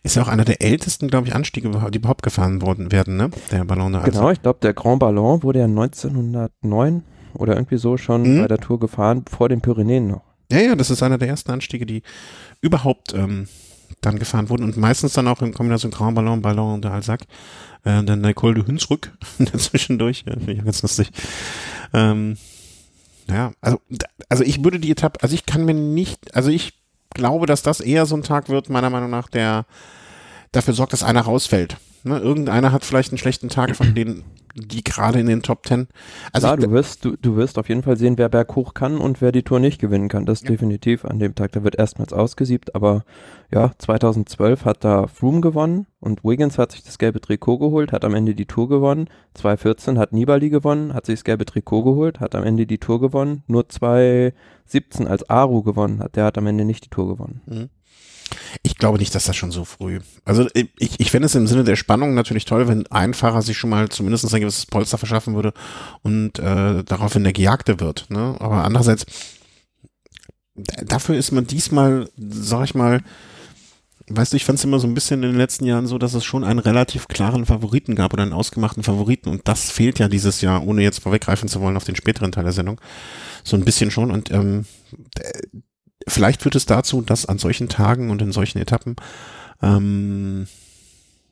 Ist 0.02 0.16
ja 0.16 0.22
auch 0.22 0.28
einer 0.28 0.44
der 0.44 0.62
ältesten, 0.62 1.08
glaube 1.08 1.26
ich, 1.26 1.34
Anstiege, 1.34 1.70
die 1.90 1.98
überhaupt 1.98 2.22
gefahren 2.22 2.62
worden 2.62 2.90
werden, 2.90 3.16
ne? 3.16 3.30
Der 3.50 3.64
Ballon 3.64 3.94
d'Alsace. 3.94 4.04
Genau, 4.11 4.30
ich 4.30 4.42
glaube, 4.42 4.61
der 4.62 4.74
Grand 4.74 5.00
Ballon 5.00 5.42
wurde 5.42 5.61
ja 5.61 5.66
1909 5.66 7.02
oder 7.34 7.54
irgendwie 7.54 7.78
so 7.78 7.96
schon 7.96 8.22
mhm. 8.22 8.40
bei 8.42 8.48
der 8.48 8.58
Tour 8.58 8.78
gefahren, 8.80 9.24
vor 9.28 9.48
den 9.48 9.61
Pyrenäen 9.61 10.08
noch. 10.08 10.28
Ja, 10.50 10.61
ja, 10.61 10.74
das 10.74 10.90
ist 10.90 11.02
einer 11.02 11.18
der 11.18 11.28
ersten 11.28 11.50
Anstiege, 11.50 11.84
die 11.84 12.02
überhaupt 12.61 13.12
ähm, 13.12 13.48
dann 14.00 14.18
gefahren 14.18 14.48
wurden 14.48 14.64
und 14.64 14.76
meistens 14.76 15.12
dann 15.12 15.28
auch 15.28 15.42
in 15.42 15.52
Kombination 15.52 15.90
Grand 15.90 16.14
Ballon, 16.14 16.40
Ballon 16.40 16.74
und 16.74 16.87
Alsac. 16.87 17.22
Äh, 17.84 18.02
dann 18.04 18.22
der 18.22 18.34
Col 18.34 18.54
de 18.54 18.66
Hunsrück 18.66 19.12
dazwischendurch, 19.38 20.24
ja, 20.26 20.34
finde 20.34 20.52
ich 20.52 20.64
ganz 20.64 20.82
lustig. 20.82 21.11
Ähm, 21.92 22.37
ja, 23.28 23.52
also, 23.61 23.80
also 24.28 24.42
ich 24.44 24.64
würde 24.64 24.80
die 24.80 24.90
Etappe, 24.90 25.22
also 25.22 25.34
ich 25.34 25.44
kann 25.44 25.64
mir 25.64 25.74
nicht, 25.74 26.34
also 26.34 26.50
ich 26.50 26.72
glaube, 27.11 27.46
dass 27.46 27.62
das 27.62 27.80
eher 27.80 28.06
so 28.06 28.16
ein 28.16 28.22
Tag 28.22 28.48
wird, 28.48 28.70
meiner 28.70 28.90
Meinung 28.90 29.11
nach, 29.11 29.28
der 29.28 29.66
dafür 30.52 30.74
sorgt, 30.74 30.92
dass 30.92 31.02
einer 31.02 31.22
rausfällt. 31.22 31.76
Ne? 32.04 32.18
Irgendeiner 32.18 32.72
hat 32.72 32.84
vielleicht 32.84 33.12
einen 33.12 33.18
schlechten 33.18 33.48
Tag, 33.48 33.74
von 33.76 33.94
denen 33.94 34.24
die 34.54 34.82
gerade 34.82 35.20
in 35.20 35.26
den 35.26 35.42
Top 35.42 35.62
Ten. 35.62 35.88
Also 36.32 36.46
Klar, 36.48 36.56
du 36.56 36.70
wirst, 36.70 37.04
du, 37.04 37.16
du 37.16 37.37
wirst 37.37 37.58
auf 37.58 37.68
jeden 37.68 37.82
Fall 37.82 37.96
sehen, 37.96 38.18
wer 38.18 38.28
berghoch 38.28 38.74
kann 38.74 38.98
und 38.98 39.20
wer 39.20 39.32
die 39.32 39.42
Tour 39.42 39.61
nicht 39.61 39.80
gewinnen 39.80 40.08
kann. 40.08 40.26
Das 40.26 40.42
ja. 40.42 40.48
definitiv 40.48 41.04
an 41.04 41.18
dem 41.18 41.34
Tag. 41.34 41.52
Da 41.52 41.64
wird 41.64 41.76
erstmals 41.76 42.12
ausgesiebt, 42.12 42.74
aber 42.74 43.04
ja, 43.52 43.72
2012 43.78 44.64
hat 44.64 44.84
da 44.84 45.06
Froome 45.06 45.40
gewonnen 45.40 45.87
und 46.00 46.24
Wiggins 46.24 46.58
hat 46.58 46.72
sich 46.72 46.82
das 46.82 46.98
gelbe 46.98 47.20
Trikot 47.20 47.58
geholt, 47.58 47.92
hat 47.92 48.04
am 48.04 48.14
Ende 48.14 48.34
die 48.34 48.46
Tour 48.46 48.68
gewonnen. 48.68 49.08
2014 49.34 49.98
hat 49.98 50.12
Nibali 50.12 50.50
gewonnen, 50.50 50.94
hat 50.94 51.06
sich 51.06 51.16
das 51.16 51.24
gelbe 51.24 51.44
Trikot 51.44 51.84
geholt, 51.84 52.20
hat 52.20 52.34
am 52.34 52.44
Ende 52.44 52.66
die 52.66 52.78
Tour 52.78 53.00
gewonnen. 53.00 53.42
Nur 53.46 53.68
2017 53.68 55.06
als 55.06 55.28
Aru 55.28 55.62
gewonnen 55.62 56.00
hat, 56.00 56.16
der 56.16 56.24
hat 56.24 56.38
am 56.38 56.46
Ende 56.46 56.64
nicht 56.64 56.84
die 56.84 56.90
Tour 56.90 57.08
gewonnen. 57.08 57.40
Mhm. 57.46 57.68
Ich 58.62 58.77
glaube 58.77 58.99
nicht, 58.99 59.14
dass 59.14 59.25
das 59.25 59.37
schon 59.37 59.51
so 59.51 59.64
früh. 59.64 60.01
Also 60.25 60.49
ich, 60.55 60.99
ich 60.99 61.11
fände 61.11 61.27
es 61.27 61.35
im 61.35 61.47
Sinne 61.47 61.64
der 61.64 61.77
Spannung 61.77 62.14
natürlich 62.14 62.45
toll, 62.45 62.69
wenn 62.69 62.87
ein 62.88 63.14
Fahrer 63.14 63.43
sich 63.43 63.57
schon 63.57 63.71
mal 63.71 63.88
zumindest 63.88 64.33
ein 64.33 64.41
gewisses 64.41 64.67
Polster 64.67 64.99
verschaffen 64.99 65.35
würde 65.35 65.53
und 66.03 66.38
äh, 66.38 66.85
daraufhin 66.85 67.25
der 67.25 67.33
Gejagte 67.33 67.81
wird. 67.81 68.07
Ne? 68.11 68.37
Aber 68.38 68.64
andererseits, 68.64 69.07
dafür 70.85 71.17
ist 71.17 71.33
man 71.33 71.47
diesmal, 71.47 72.09
sag 72.17 72.64
ich 72.64 72.75
mal, 72.75 73.03
weißt 74.11 74.33
du, 74.33 74.37
ich 74.37 74.45
fand 74.45 74.59
es 74.59 74.64
immer 74.64 74.79
so 74.79 74.87
ein 74.87 74.95
bisschen 74.95 75.23
in 75.23 75.31
den 75.31 75.38
letzten 75.38 75.67
Jahren 75.67 75.87
so, 75.87 75.99
dass 75.99 76.14
es 76.14 76.25
schon 76.25 76.45
einen 76.45 76.59
relativ 76.59 77.09
klaren 77.09 77.47
Favoriten 77.47 77.95
gab 77.95 78.12
oder 78.12 78.23
einen 78.23 78.33
ausgemachten 78.33 78.83
Favoriten 78.83 79.29
und 79.29 79.47
das 79.47 79.71
fehlt 79.71 79.99
ja 79.99 80.09
dieses 80.09 80.41
Jahr, 80.41 80.67
ohne 80.67 80.83
jetzt 80.83 81.03
vorweggreifen 81.03 81.49
zu 81.49 81.61
wollen 81.61 81.77
auf 81.77 81.85
den 81.85 81.97
späteren 81.97 82.33
Teil 82.33 82.45
der 82.45 82.53
Sendung, 82.53 82.81
so 83.45 83.57
ein 83.57 83.64
bisschen 83.64 83.91
schon 83.91 84.11
und 84.11 84.31
ähm, 84.31 84.64
vielleicht 86.06 86.42
führt 86.42 86.54
es 86.54 86.66
dazu, 86.66 87.02
dass 87.02 87.26
an 87.26 87.38
solchen 87.38 87.68
Tagen 87.68 88.11
und 88.11 88.22
in 88.22 88.32
solchen 88.32 88.58
Etappen 88.58 88.96
ähm, 89.62 90.46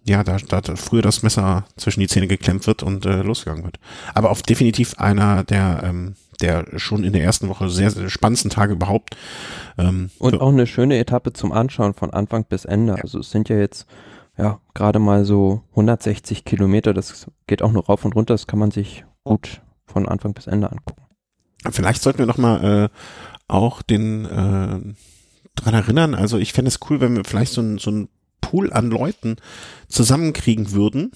ja, 0.08 0.22
da, 0.22 0.38
da 0.38 0.76
früher 0.76 1.02
das 1.02 1.22
Messer 1.22 1.64
zwischen 1.76 2.00
die 2.00 2.06
Zähne 2.06 2.28
geklemmt 2.28 2.66
wird 2.66 2.82
und 2.82 3.04
äh, 3.06 3.22
losgegangen 3.22 3.64
wird. 3.64 3.80
Aber 4.14 4.30
auf 4.30 4.42
definitiv 4.42 4.98
einer 4.98 5.42
der, 5.42 5.80
ähm, 5.82 6.14
der 6.40 6.64
schon 6.76 7.02
in 7.02 7.12
der 7.12 7.24
ersten 7.24 7.48
Woche 7.48 7.68
sehr, 7.68 7.90
sehr 7.90 8.08
spannendsten 8.08 8.50
Tage 8.50 8.74
überhaupt. 8.74 9.16
Ähm, 9.78 10.10
und 10.18 10.40
auch 10.40 10.52
eine 10.52 10.68
schöne 10.68 10.98
Etappe 10.98 11.32
zum 11.32 11.50
Anschauen 11.50 11.94
von 11.94 12.10
Anfang 12.10 12.44
bis 12.44 12.64
Ende. 12.64 12.94
Ja. 12.94 13.02
Also 13.02 13.18
es 13.18 13.30
sind 13.32 13.48
ja 13.48 13.56
jetzt 13.56 13.86
ja 14.38 14.60
gerade 14.74 15.00
mal 15.00 15.24
so 15.24 15.62
160 15.70 16.44
Kilometer. 16.44 16.94
Das 16.94 17.26
geht 17.48 17.62
auch 17.62 17.72
nur 17.72 17.86
rauf 17.86 18.04
und 18.04 18.14
runter. 18.14 18.34
Das 18.34 18.46
kann 18.46 18.60
man 18.60 18.70
sich 18.70 19.04
gut 19.24 19.60
von 19.86 20.06
Anfang 20.06 20.34
bis 20.34 20.46
Ende 20.46 20.70
angucken. 20.70 21.02
Vielleicht 21.70 22.00
sollten 22.00 22.20
wir 22.20 22.26
noch 22.26 22.38
mal 22.38 22.84
äh, 22.84 22.88
auch 23.48 23.82
den 23.82 24.24
äh, 24.24 24.94
dran 25.54 25.74
erinnern. 25.74 26.14
Also 26.14 26.38
ich 26.38 26.52
fände 26.52 26.68
es 26.68 26.80
cool, 26.88 27.00
wenn 27.00 27.16
wir 27.16 27.24
vielleicht 27.24 27.52
so 27.52 27.60
ein, 27.60 27.78
so 27.78 27.90
ein 27.90 28.08
Pool 28.40 28.72
an 28.72 28.90
Leuten 28.90 29.36
zusammenkriegen 29.88 30.72
würden. 30.72 31.12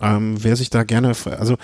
Ähm, 0.00 0.42
wer 0.42 0.56
sich 0.56 0.68
da 0.68 0.84
gerne, 0.84 1.14
also, 1.38 1.56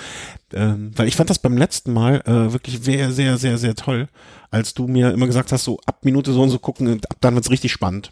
ähm, 0.54 0.92
weil 0.96 1.06
ich 1.06 1.16
fand 1.16 1.28
das 1.28 1.38
beim 1.38 1.58
letzten 1.58 1.92
Mal 1.92 2.22
äh, 2.24 2.52
wirklich 2.52 2.80
sehr, 2.82 3.12
sehr, 3.12 3.36
sehr, 3.36 3.58
sehr 3.58 3.74
toll, 3.74 4.08
als 4.50 4.72
du 4.72 4.86
mir 4.88 5.10
immer 5.10 5.26
gesagt 5.26 5.52
hast, 5.52 5.64
so 5.64 5.78
ab 5.84 6.04
Minute 6.04 6.32
so 6.32 6.42
und 6.42 6.48
so 6.48 6.58
gucken, 6.58 7.00
ab 7.10 7.18
dann 7.20 7.34
wird's 7.34 7.50
richtig 7.50 7.72
spannend. 7.72 8.10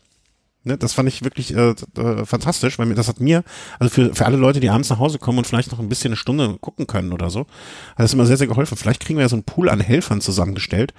Ne, 0.63 0.77
das 0.77 0.93
fand 0.93 1.09
ich 1.09 1.25
wirklich 1.25 1.57
äh, 1.57 1.71
äh, 1.71 2.27
fantastisch, 2.27 2.79
weil 2.79 2.85
mir 2.85 2.95
das 2.95 3.09
hat 3.09 3.19
mir, 3.19 3.45
also 3.79 3.95
für, 3.95 4.15
für 4.15 4.27
alle 4.27 4.37
Leute, 4.37 4.61
die 4.61 4.69
abends 4.69 4.91
nach 4.91 4.99
Hause 4.99 5.19
kommen 5.19 5.39
und 5.39 5.47
vielleicht 5.47 5.73
noch 5.73 5.79
ein 5.79 5.89
bisschen 5.89 6.11
eine 6.11 6.17
Stunde 6.17 6.59
gucken 6.61 6.87
können 6.87 7.13
oder 7.13 7.31
so, 7.31 7.41
hat 7.41 8.01
das 8.05 8.13
immer 8.13 8.27
sehr, 8.27 8.37
sehr 8.37 8.47
geholfen. 8.47 8.77
Vielleicht 8.77 9.01
kriegen 9.01 9.19
wir 9.19 9.23
ja 9.23 9.31
so 9.31 9.37
einen 9.37 9.45
Pool 9.45 9.71
an 9.71 9.81
Helfern 9.81 10.21
zusammengestellt, 10.21 10.93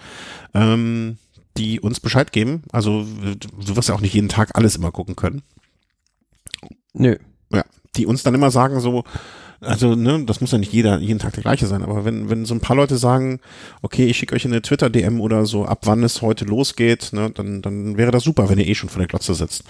ähm, 0.55 1.19
die 1.57 1.79
uns 1.79 1.99
Bescheid 1.99 2.31
geben. 2.31 2.63
Also 2.71 3.05
du 3.05 3.75
wirst 3.75 3.89
ja 3.89 3.93
auch 3.93 4.01
nicht 4.01 4.15
jeden 4.15 4.29
Tag 4.29 4.49
alles 4.55 4.75
immer 4.75 4.91
gucken 4.91 5.15
können. 5.15 5.43
Nö. 6.93 7.17
Ja, 7.53 7.63
die 7.95 8.07
uns 8.07 8.23
dann 8.23 8.33
immer 8.33 8.49
sagen 8.49 8.79
so, 8.79 9.03
also, 9.61 9.95
ne, 9.95 10.23
das 10.25 10.41
muss 10.41 10.51
ja 10.51 10.57
nicht 10.57 10.73
jeder, 10.73 10.97
jeden 10.99 11.19
Tag 11.19 11.33
der 11.33 11.43
gleiche 11.43 11.67
sein, 11.67 11.83
aber 11.83 12.03
wenn, 12.03 12.29
wenn 12.29 12.45
so 12.45 12.53
ein 12.53 12.61
paar 12.61 12.75
Leute 12.75 12.97
sagen, 12.97 13.39
okay, 13.81 14.05
ich 14.07 14.17
schicke 14.17 14.35
euch 14.35 14.45
eine 14.45 14.61
Twitter-DM 14.61 15.21
oder 15.21 15.45
so, 15.45 15.65
ab 15.65 15.81
wann 15.83 16.03
es 16.03 16.21
heute 16.21 16.45
losgeht, 16.45 17.13
ne, 17.13 17.29
dann, 17.29 17.61
dann 17.61 17.97
wäre 17.97 18.11
das 18.11 18.23
super, 18.23 18.49
wenn 18.49 18.57
ihr 18.59 18.67
eh 18.67 18.75
schon 18.75 18.89
vor 18.89 18.99
der 18.99 19.07
Glotze 19.07 19.35
sitzt 19.35 19.63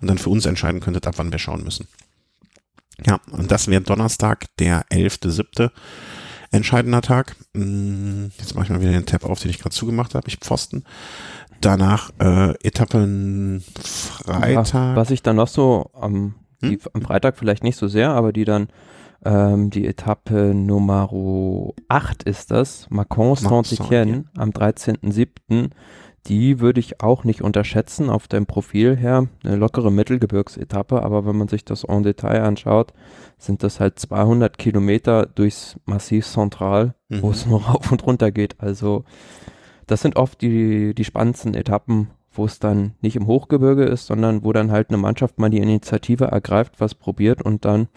und 0.00 0.08
dann 0.08 0.18
für 0.18 0.30
uns 0.30 0.46
entscheiden 0.46 0.80
könntet, 0.80 1.06
ab 1.06 1.14
wann 1.16 1.32
wir 1.32 1.38
schauen 1.38 1.64
müssen. 1.64 1.88
Ja, 3.04 3.20
und 3.32 3.50
das 3.50 3.68
wäre 3.68 3.82
Donnerstag, 3.82 4.46
der 4.58 4.84
11.7. 4.90 5.70
Entscheidender 6.52 7.00
Tag. 7.00 7.34
Hm, 7.54 8.30
Jetzt 8.38 8.54
mache 8.54 8.66
ich 8.66 8.70
mal 8.70 8.80
wieder 8.80 8.92
den 8.92 9.06
Tab 9.06 9.24
auf, 9.24 9.40
den 9.40 9.50
ich 9.50 9.58
gerade 9.58 9.74
zugemacht 9.74 10.14
habe. 10.14 10.28
Ich 10.28 10.36
Pfosten. 10.36 10.84
Danach 11.62 12.10
äh, 12.20 12.54
Etappen 12.62 13.64
Freitag. 13.82 14.72
Ja, 14.74 14.96
was 14.96 15.10
ich 15.10 15.22
dann 15.22 15.36
noch 15.36 15.48
so 15.48 15.90
am, 15.94 16.34
die, 16.60 16.74
Hm? 16.74 16.80
am 16.92 17.02
Freitag 17.02 17.38
vielleicht 17.38 17.64
nicht 17.64 17.76
so 17.76 17.88
sehr, 17.88 18.10
aber 18.10 18.32
die 18.32 18.44
dann 18.44 18.68
ähm, 19.24 19.70
die 19.70 19.86
Etappe 19.86 20.52
Nummer 20.54 21.08
8 21.88 22.22
ist 22.24 22.50
das, 22.50 22.86
Macon 22.90 23.34
Saint-Étienne 23.36 24.24
am 24.36 24.50
13.07. 24.50 25.70
Die 26.26 26.60
würde 26.60 26.78
ich 26.78 27.02
auch 27.02 27.24
nicht 27.24 27.42
unterschätzen 27.42 28.08
auf 28.08 28.28
dem 28.28 28.46
Profil 28.46 28.96
her. 28.96 29.26
Eine 29.44 29.56
lockere 29.56 29.90
Mittelgebirgsetappe, 29.90 31.02
aber 31.02 31.26
wenn 31.26 31.36
man 31.36 31.48
sich 31.48 31.64
das 31.64 31.82
en 31.82 32.04
Detail 32.04 32.42
anschaut, 32.42 32.92
sind 33.38 33.64
das 33.64 33.80
halt 33.80 33.98
200 33.98 34.56
Kilometer 34.56 35.26
durchs 35.26 35.80
Massiv 35.84 36.24
Central, 36.26 36.94
wo 37.08 37.26
Mhm. 37.26 37.32
es 37.32 37.46
nur 37.46 37.62
rauf 37.66 37.90
und 37.90 38.06
runter 38.06 38.30
geht. 38.30 38.54
Also 38.60 39.04
das 39.88 40.00
sind 40.02 40.14
oft 40.14 40.40
die, 40.42 40.94
die 40.94 41.04
spannendsten 41.04 41.54
Etappen, 41.54 42.08
wo 42.34 42.44
es 42.44 42.60
dann 42.60 42.94
nicht 43.00 43.16
im 43.16 43.26
Hochgebirge 43.26 43.84
ist, 43.84 44.06
sondern 44.06 44.44
wo 44.44 44.52
dann 44.52 44.70
halt 44.70 44.90
eine 44.90 44.98
Mannschaft 44.98 45.38
mal 45.40 45.50
die 45.50 45.58
Initiative 45.58 46.26
ergreift, 46.26 46.74
was 46.78 46.94
probiert 46.94 47.42
und 47.42 47.64
dann, 47.64 47.88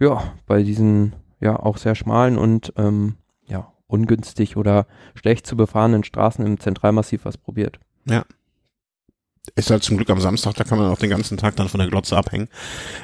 ja, 0.00 0.34
bei 0.46 0.62
diesen 0.62 1.14
ja 1.40 1.58
auch 1.58 1.78
sehr 1.78 1.94
schmalen 1.94 2.38
und 2.38 2.72
ähm, 2.76 3.16
ja, 3.46 3.72
ungünstig 3.86 4.56
oder 4.56 4.86
schlecht 5.14 5.46
zu 5.46 5.56
befahrenen 5.56 6.04
Straßen 6.04 6.44
im 6.44 6.58
Zentralmassiv 6.60 7.24
was 7.24 7.36
probiert. 7.36 7.78
ist 9.54 9.70
halt 9.70 9.84
zum 9.84 9.96
Glück 9.96 10.10
am 10.10 10.20
Samstag, 10.20 10.54
da 10.54 10.64
kann 10.64 10.78
man 10.78 10.90
auch 10.90 10.98
den 10.98 11.10
ganzen 11.10 11.36
Tag 11.36 11.56
dann 11.56 11.68
von 11.68 11.78
der 11.78 11.88
Glotze 11.88 12.16
abhängen. 12.16 12.48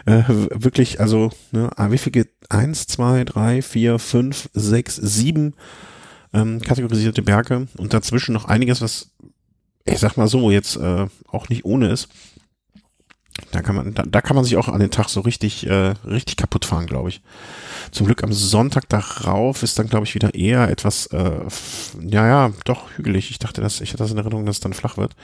Äh, 0.07 0.25
wirklich, 0.29 1.01
also, 1.01 1.31
ne, 1.53 1.71
ah, 1.77 1.91
wie 1.91 1.99
viele? 1.99 2.27
Eins, 2.49 2.87
zwei, 2.87 3.25
drei, 3.25 3.63
vier, 3.63 3.99
fünf, 3.99 4.51
sechs, 4.53 4.97
sieben 4.97 5.55
ähm, 6.35 6.61
kategorisierte 6.61 7.23
Berge 7.23 7.69
und 7.79 7.95
dazwischen 7.95 8.33
noch 8.33 8.47
einiges, 8.47 8.83
was, 8.83 9.11
ich 9.85 9.99
sag 9.99 10.17
mal 10.17 10.29
so, 10.29 10.51
jetzt 10.51 10.77
äh, 10.77 11.07
auch 11.29 11.49
nicht 11.49 11.65
ohne 11.65 11.89
ist. 11.89 12.09
Da 13.51 13.63
kann 13.63 13.75
man, 13.75 13.95
da, 13.95 14.03
da 14.03 14.21
kann 14.21 14.37
man 14.37 14.45
sich 14.45 14.57
auch 14.57 14.69
an 14.69 14.81
den 14.81 14.91
Tag 14.91 15.09
so 15.09 15.21
richtig, 15.21 15.67
äh, 15.67 15.95
richtig 16.05 16.37
kaputt 16.37 16.65
fahren, 16.65 16.87
glaube 16.87 17.09
ich. 17.09 17.23
Zum 17.91 18.07
Glück 18.07 18.23
am 18.23 18.33
Sonntag 18.33 18.89
darauf 18.89 19.63
ist 19.63 19.79
dann, 19.79 19.89
glaube 19.89 20.07
ich, 20.07 20.15
wieder 20.15 20.35
eher 20.35 20.69
etwas, 20.69 21.07
äh, 21.07 21.41
ja, 22.01 22.27
ja, 22.27 22.53
doch 22.65 22.91
hügelig. 22.97 23.31
Ich 23.31 23.39
dachte, 23.39 23.61
dass, 23.61 23.81
ich 23.81 23.91
hatte 23.91 24.03
das 24.03 24.13
in 24.13 24.19
Erinnerung, 24.19 24.45
dass 24.45 24.57
es 24.57 24.61
dann 24.61 24.75
flach 24.75 24.97
wird. 24.99 25.17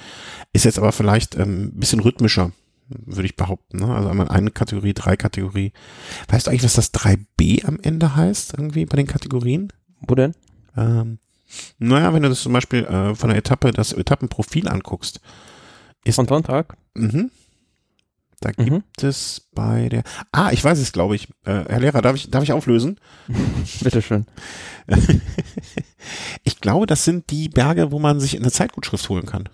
Ist 0.53 0.64
jetzt 0.64 0.79
aber 0.79 0.92
vielleicht 0.92 1.37
ähm, 1.37 1.64
ein 1.64 1.81
bisschen 1.81 2.01
rhythmischer, 2.01 2.53
würde 2.88 3.27
ich 3.27 3.37
behaupten. 3.37 3.81
Ne? 3.81 3.94
Also 3.94 4.09
einmal 4.09 4.29
eine 4.29 4.51
Kategorie, 4.51 4.94
drei 4.94 5.16
Kategorie. 5.16 5.73
Weißt 6.29 6.47
du 6.47 6.51
eigentlich, 6.51 6.64
was 6.64 6.75
das 6.75 6.94
3b 6.94 7.66
am 7.66 7.79
Ende 7.83 8.16
heißt, 8.16 8.55
irgendwie 8.55 8.87
bei 8.87 8.97
den 8.97 9.07
Kategorien? 9.07 9.73
Wo 10.01 10.14
denn? 10.14 10.35
Ähm, 10.77 11.18
naja, 11.79 12.12
wenn 12.14 12.23
du 12.23 12.29
das 12.29 12.42
zum 12.42 12.53
Beispiel 12.53 12.85
äh, 12.85 13.14
von 13.14 13.29
der 13.29 13.38
Etappe, 13.38 13.73
das 13.73 13.92
Etappenprofil 13.92 14.68
anguckst, 14.68 15.21
ist, 16.05 16.16
Von 16.16 16.29
Sonntag? 16.29 16.77
mhm, 16.94 17.31
da 18.40 18.51
gibt 18.53 18.70
Mhm. 18.70 18.83
es 19.01 19.48
bei 19.53 19.88
der, 19.88 20.03
ah, 20.33 20.51
ich 20.53 20.62
weiß 20.62 20.79
es, 20.79 20.92
glaube 20.92 21.16
ich. 21.16 21.29
Äh, 21.44 21.64
Herr 21.68 21.81
Lehrer, 21.81 22.03
darf 22.03 22.16
ich, 22.16 22.31
darf 22.31 22.42
ich 22.42 22.53
auflösen? 22.53 22.98
Bitteschön. 23.83 24.27
ich 26.44 26.61
glaube, 26.61 26.87
das 26.87 27.05
sind 27.05 27.31
die 27.31 27.48
Berge, 27.48 27.90
wo 27.92 27.98
man 27.98 28.20
sich 28.20 28.37
eine 28.38 28.51
Zeitgutschrift 28.51 29.09
holen 29.09 29.27
kann. 29.27 29.48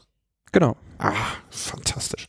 Genau. 0.53 0.77
Ah, 0.99 1.13
fantastisch. 1.51 2.29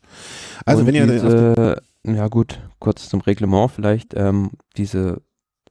Also 0.66 0.82
Und 0.82 0.88
wenn 0.88 0.96
ihr 0.96 1.08
diese, 1.08 1.82
ja 2.06 2.28
gut, 2.28 2.60
kurz 2.80 3.10
zum 3.10 3.22
Reglement 3.22 3.72
vielleicht, 3.72 4.14
ähm, 4.16 4.52
diese 4.78 5.22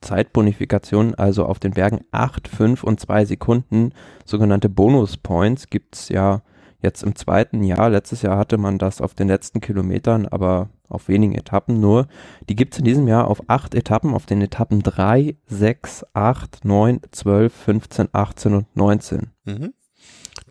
Zeitbonifikation, 0.00 1.14
also 1.14 1.46
auf 1.46 1.58
den 1.58 1.72
Bergen 1.72 2.04
8, 2.12 2.46
5 2.46 2.84
und 2.84 3.00
2 3.00 3.24
Sekunden, 3.24 3.92
sogenannte 4.24 4.68
Bonus-Points, 4.68 5.68
gibt 5.68 5.96
es 5.96 6.08
ja 6.10 6.42
jetzt 6.84 7.02
im 7.02 7.16
zweiten 7.16 7.64
Jahr. 7.64 7.90
Letztes 7.90 8.22
Jahr 8.22 8.38
hatte 8.38 8.58
man 8.58 8.78
das 8.78 9.00
auf 9.00 9.14
den 9.14 9.28
letzten 9.28 9.60
Kilometern, 9.60 10.26
aber 10.26 10.68
auf 10.88 11.08
wenigen 11.08 11.34
Etappen 11.34 11.80
nur. 11.80 12.06
Die 12.48 12.54
gibt 12.54 12.74
es 12.74 12.78
in 12.78 12.84
diesem 12.84 13.08
Jahr 13.08 13.26
auf 13.26 13.42
acht 13.48 13.74
Etappen, 13.74 14.14
auf 14.14 14.26
den 14.26 14.40
Etappen 14.40 14.82
3, 14.82 15.36
6, 15.46 16.06
8, 16.14 16.64
9, 16.64 17.00
12, 17.10 17.52
15, 17.52 18.08
18 18.12 18.54
und 18.54 18.76
19. 18.76 19.30
Mhm. 19.44 19.72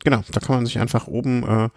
Genau, 0.03 0.21
da 0.31 0.39
kann 0.41 0.57
man 0.57 0.65
sich 0.65 0.79
einfach 0.79 1.07
oben 1.07 1.43
äh, 1.43 1.69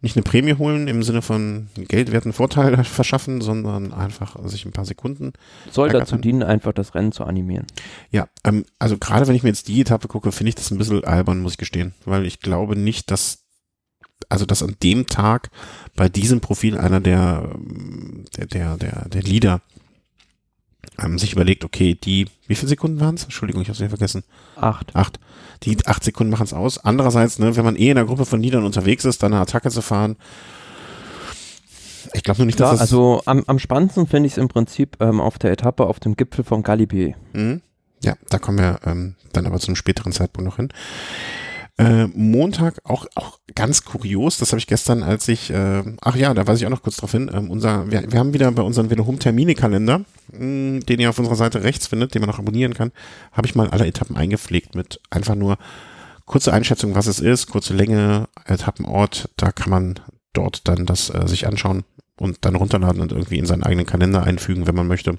nicht 0.00 0.16
eine 0.16 0.22
Prämie 0.24 0.54
holen 0.54 0.88
im 0.88 1.02
Sinne 1.02 1.22
von 1.22 1.68
geldwerten 1.76 2.32
Vorteil 2.32 2.82
verschaffen, 2.84 3.40
sondern 3.40 3.92
einfach 3.92 4.36
sich 4.48 4.64
ein 4.64 4.72
paar 4.72 4.84
Sekunden. 4.84 5.32
Soll 5.70 5.90
kann 5.90 6.00
dazu 6.00 6.16
dienen, 6.16 6.42
einfach 6.42 6.72
das 6.72 6.94
Rennen 6.94 7.12
zu 7.12 7.24
animieren. 7.24 7.66
Ja, 8.10 8.28
ähm, 8.44 8.64
also 8.78 8.98
gerade 8.98 9.28
wenn 9.28 9.34
ich 9.34 9.42
mir 9.42 9.50
jetzt 9.50 9.68
die 9.68 9.80
Etappe 9.80 10.08
gucke, 10.08 10.32
finde 10.32 10.48
ich 10.48 10.54
das 10.56 10.70
ein 10.70 10.78
bisschen 10.78 11.04
albern, 11.04 11.40
muss 11.40 11.52
ich 11.52 11.58
gestehen, 11.58 11.94
weil 12.04 12.26
ich 12.26 12.40
glaube 12.40 12.76
nicht, 12.76 13.10
dass 13.10 13.39
also 14.28 14.46
dass 14.46 14.62
an 14.62 14.76
dem 14.82 15.06
Tag 15.06 15.50
bei 15.96 16.08
diesem 16.08 16.40
Profil 16.40 16.76
einer 16.78 17.00
der 17.00 17.48
der 18.36 18.46
der 18.46 18.76
der, 18.76 19.08
der 19.08 19.22
Leader 19.22 19.60
ähm, 21.02 21.18
sich 21.18 21.32
überlegt, 21.32 21.64
okay, 21.64 21.94
die 21.94 22.26
wie 22.46 22.54
viele 22.54 22.68
Sekunden 22.68 23.00
waren 23.00 23.14
es? 23.14 23.24
Entschuldigung, 23.24 23.62
ich 23.62 23.68
habe 23.68 23.82
es 23.82 23.88
vergessen. 23.88 24.24
Acht. 24.56 24.94
Acht. 24.94 25.18
Die 25.62 25.76
acht 25.86 26.02
Sekunden 26.04 26.30
machen 26.30 26.44
es 26.44 26.52
aus. 26.52 26.78
Andererseits, 26.78 27.38
ne, 27.38 27.54
wenn 27.56 27.64
man 27.64 27.76
eh 27.76 27.90
in 27.90 27.98
einer 27.98 28.06
Gruppe 28.06 28.24
von 28.26 28.42
Liedern 28.42 28.64
unterwegs 28.64 29.04
ist, 29.04 29.22
dann 29.22 29.32
eine 29.32 29.42
Attacke 29.42 29.70
zu 29.70 29.82
fahren. 29.82 30.16
Ich 32.14 32.22
glaube 32.22 32.38
nur 32.38 32.46
nicht, 32.46 32.58
dass 32.58 32.68
Ja, 32.68 32.72
das. 32.72 32.80
also 32.80 33.22
am, 33.26 33.44
am 33.46 33.58
spannendsten 33.58 34.06
finde 34.06 34.26
ich 34.26 34.32
es 34.32 34.38
im 34.38 34.48
Prinzip 34.48 34.96
ähm, 35.00 35.20
auf 35.20 35.38
der 35.38 35.52
Etappe 35.52 35.84
auf 35.86 36.00
dem 36.00 36.16
Gipfel 36.16 36.44
von 36.44 36.62
Galibier. 36.62 37.14
Mhm. 37.34 37.60
Ja, 38.02 38.14
da 38.30 38.38
kommen 38.38 38.58
wir 38.58 38.80
ähm, 38.84 39.16
dann 39.34 39.46
aber 39.46 39.58
zu 39.60 39.68
einem 39.68 39.76
späteren 39.76 40.12
Zeitpunkt 40.12 40.48
noch 40.48 40.56
hin. 40.56 40.70
Äh, 41.80 42.08
Montag 42.08 42.78
auch 42.84 43.06
auch 43.14 43.38
ganz 43.54 43.86
kurios, 43.86 44.36
das 44.36 44.52
habe 44.52 44.58
ich 44.58 44.66
gestern, 44.66 45.02
als 45.02 45.28
ich, 45.28 45.48
äh, 45.48 45.82
ach 46.02 46.14
ja, 46.14 46.34
da 46.34 46.46
weise 46.46 46.60
ich 46.60 46.66
auch 46.66 46.70
noch 46.70 46.82
kurz 46.82 46.96
drauf 46.96 47.12
hin, 47.12 47.30
ähm, 47.32 47.50
unser, 47.50 47.90
wir, 47.90 48.04
wir 48.12 48.18
haben 48.18 48.34
wieder 48.34 48.52
bei 48.52 48.60
unserem 48.60 48.90
Velohum 48.90 49.18
Termine-Kalender, 49.18 50.04
mh, 50.32 50.80
den 50.80 51.00
ihr 51.00 51.08
auf 51.08 51.18
unserer 51.18 51.36
Seite 51.36 51.62
rechts 51.62 51.86
findet, 51.86 52.14
den 52.14 52.20
man 52.20 52.28
auch 52.28 52.38
abonnieren 52.38 52.74
kann, 52.74 52.92
habe 53.32 53.46
ich 53.46 53.54
mal 53.54 53.70
alle 53.70 53.86
Etappen 53.86 54.18
eingepflegt 54.18 54.74
mit 54.74 55.00
einfach 55.08 55.34
nur 55.34 55.56
kurze 56.26 56.52
Einschätzung, 56.52 56.94
was 56.94 57.06
es 57.06 57.18
ist, 57.18 57.46
kurze 57.46 57.72
Länge, 57.72 58.28
Etappenort, 58.44 59.30
da 59.38 59.50
kann 59.50 59.70
man 59.70 60.00
dort 60.34 60.68
dann 60.68 60.84
das 60.84 61.08
äh, 61.08 61.26
sich 61.26 61.46
anschauen 61.46 61.84
und 62.18 62.44
dann 62.44 62.56
runterladen 62.56 63.00
und 63.00 63.12
irgendwie 63.12 63.38
in 63.38 63.46
seinen 63.46 63.62
eigenen 63.62 63.86
Kalender 63.86 64.22
einfügen, 64.24 64.66
wenn 64.66 64.74
man 64.74 64.86
möchte. 64.86 65.16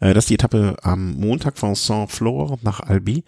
Äh, 0.00 0.14
das 0.14 0.24
ist 0.24 0.30
die 0.30 0.34
Etappe 0.34 0.76
am 0.82 1.12
Montag 1.12 1.58
von 1.58 1.74
Saint-Flour 1.74 2.60
nach 2.62 2.80
Albi. 2.80 3.24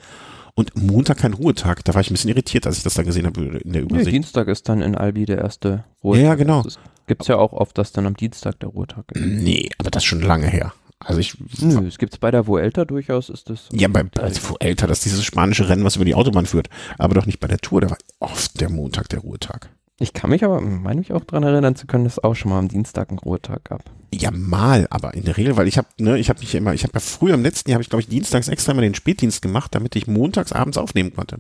Und 0.57 0.77
Montag 0.77 1.19
kein 1.19 1.33
Ruhetag. 1.33 1.85
Da 1.85 1.95
war 1.95 2.01
ich 2.01 2.11
ein 2.11 2.15
bisschen 2.15 2.31
irritiert, 2.31 2.67
als 2.67 2.77
ich 2.77 2.85
das 2.85 2.95
dann 2.95 3.07
gesehen 3.07 3.27
habe 3.27 3.41
in 3.65 3.73
der 3.73 3.83
Ja, 3.83 3.89
Übersicht. 3.89 4.13
Dienstag 4.13 4.49
ist 4.49 4.69
dann 4.69 4.83
in 4.83 4.95
Albi 4.95 5.27
der 5.27 5.39
erste 5.39 5.85
Ruhetag. 6.03 6.23
Ja, 6.23 6.29
ja, 6.31 6.35
genau. 6.37 6.65
Gibt 7.07 7.23
es 7.23 7.29
ja 7.29 7.37
auch 7.37 7.53
oft, 7.53 7.77
dass 7.77 7.93
dann 7.93 8.07
am 8.07 8.17
Dienstag 8.17 8.61
der 8.61 8.69
Ruhetag 8.71 9.05
ist. 9.13 9.21
nee, 9.21 9.69
aber 9.79 9.91
das 9.91 10.03
ist 10.05 10.07
schon 10.07 10.23
lange 10.23 10.47
her. 10.47 10.73
Also 11.01 11.21
ich. 11.21 11.37
Nö, 11.61 11.87
es 11.87 11.99
gibt 11.99 12.15
es 12.15 12.19
bei 12.19 12.31
der 12.31 12.47
Vuelta 12.47 12.85
durchaus, 12.85 13.29
ist 13.29 13.51
das. 13.51 13.69
Ja, 13.73 13.89
bei 13.89 14.05
also 14.19 14.57
älter, 14.61 14.87
das 14.87 14.99
ist 14.99 15.07
dieses 15.07 15.25
spanische 15.25 15.69
Rennen, 15.69 15.85
was 15.85 15.97
über 15.97 16.05
die 16.05 16.15
Autobahn 16.15 16.47
führt. 16.47 16.69
Aber 16.99 17.15
doch 17.15 17.27
nicht 17.27 17.41
bei 17.41 17.49
der 17.49 17.59
Tour. 17.59 17.81
Da 17.83 17.91
war 17.91 17.99
oft 18.21 18.61
der 18.61 18.71
Montag 18.71 19.09
der 19.11 19.19
Ruhetag. 19.21 19.69
Ich 20.01 20.13
kann 20.13 20.31
mich 20.31 20.45
aber, 20.45 20.61
meine 20.61 21.01
mich 21.01 21.13
auch 21.13 21.25
daran 21.25 21.45
erinnern 21.45 21.77
zu 21.77 21.87
können, 21.87 22.05
dass 22.05 22.15
es 22.15 22.25
auch 22.25 22.35
schon 22.35 22.51
mal 22.51 22.59
am 22.59 22.69
Dienstag 22.69 23.11
einen 23.11 23.19
Ruhetag 23.19 23.65
gab. 23.65 23.83
Ja, 24.13 24.31
mal, 24.33 24.87
aber 24.91 25.15
in 25.15 25.25
der 25.25 25.37
Regel, 25.37 25.57
weil 25.57 25.69
ich 25.69 25.79
habe, 25.79 25.89
ne, 25.99 26.19
ich 26.19 26.29
habe 26.29 26.41
mich 26.41 26.55
immer, 26.55 26.75
ich 26.75 26.83
habe 26.83 26.93
ja 26.95 27.01
früher 27.01 27.35
im 27.35 27.43
letzten 27.43 27.71
Jahr, 27.71 27.77
habe 27.77 27.83
ich 27.83 27.91
glaube 27.91 28.03
ich 28.03 28.09
dienstags 28.09 28.49
extra 28.49 28.75
mal 28.75 28.83
den 28.83 28.95
Spätdienst 28.95 29.41
gemacht, 29.43 29.75
damit 29.75 29.95
ich 29.97 30.07
montags 30.07 30.53
abends 30.53 30.79
aufnehmen 30.79 31.15
konnte. 31.15 31.39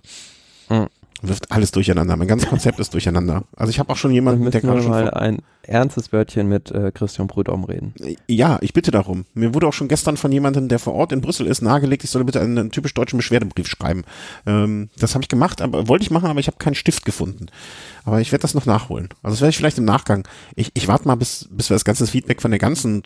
Mhm. 0.68 0.86
Wirft 1.28 1.50
alles 1.50 1.70
durcheinander. 1.72 2.16
Mein 2.16 2.28
ganzes 2.28 2.48
Konzept 2.48 2.78
ist 2.80 2.92
durcheinander. 2.92 3.44
Also 3.56 3.70
ich 3.70 3.78
habe 3.78 3.90
auch 3.90 3.96
schon 3.96 4.10
jemanden, 4.12 4.50
der 4.50 4.60
gerade 4.60 4.82
schon 4.82 4.90
mal 4.90 5.10
ein 5.10 5.38
ernstes 5.62 6.12
Wörtchen 6.12 6.48
mit 6.48 6.70
äh, 6.70 6.92
Christian 6.92 7.28
Prudhomme 7.28 7.68
reden. 7.68 7.94
Ja, 8.28 8.58
ich 8.60 8.72
bitte 8.72 8.90
darum. 8.90 9.24
Mir 9.32 9.54
wurde 9.54 9.66
auch 9.66 9.72
schon 9.72 9.88
gestern 9.88 10.16
von 10.16 10.30
jemandem, 10.32 10.68
der 10.68 10.78
vor 10.78 10.92
Ort 10.94 11.12
in 11.12 11.20
Brüssel 11.20 11.46
ist, 11.46 11.62
nahegelegt, 11.62 12.04
ich 12.04 12.10
solle 12.10 12.24
bitte 12.24 12.40
einen, 12.40 12.58
einen 12.58 12.70
typisch 12.70 12.92
deutschen 12.94 13.16
Beschwerdebrief 13.16 13.68
schreiben. 13.68 14.04
Ähm, 14.44 14.90
das 14.98 15.14
habe 15.14 15.22
ich 15.22 15.28
gemacht, 15.28 15.62
aber 15.62 15.88
wollte 15.88 16.02
ich 16.02 16.10
machen, 16.10 16.28
aber 16.28 16.40
ich 16.40 16.46
habe 16.46 16.58
keinen 16.58 16.74
Stift 16.74 17.04
gefunden. 17.04 17.46
Aber 18.04 18.20
ich 18.20 18.30
werde 18.32 18.42
das 18.42 18.54
noch 18.54 18.66
nachholen. 18.66 19.08
Also 19.22 19.34
das 19.34 19.40
werde 19.40 19.50
ich 19.50 19.56
vielleicht 19.56 19.78
im 19.78 19.84
Nachgang. 19.86 20.28
Ich, 20.56 20.70
ich 20.74 20.88
warte 20.88 21.08
mal, 21.08 21.14
bis, 21.14 21.48
bis 21.50 21.70
wir 21.70 21.74
das 21.74 21.84
ganze 21.84 22.06
Feedback 22.06 22.42
von 22.42 22.50
der 22.50 22.60
ganzen 22.60 23.02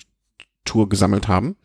Tour 0.65 0.89
gesammelt 0.89 1.29
haben. 1.29 1.57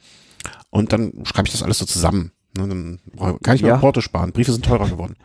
Und 0.70 0.94
dann 0.94 1.24
schreibe 1.24 1.48
ich 1.48 1.52
das 1.54 1.64
alles 1.64 1.80
so 1.80 1.86
zusammen. 1.86 2.32
Ne, 2.56 2.68
dann 2.68 3.00
kann 3.42 3.56
ich 3.56 3.64
mir 3.64 3.70
Ja. 3.70 3.78
Porto 3.78 4.02
sparen. 4.02 4.32
Briefe 4.32 4.52
sind 4.52 4.66
teurer 4.66 4.88
geworden. 4.88 5.16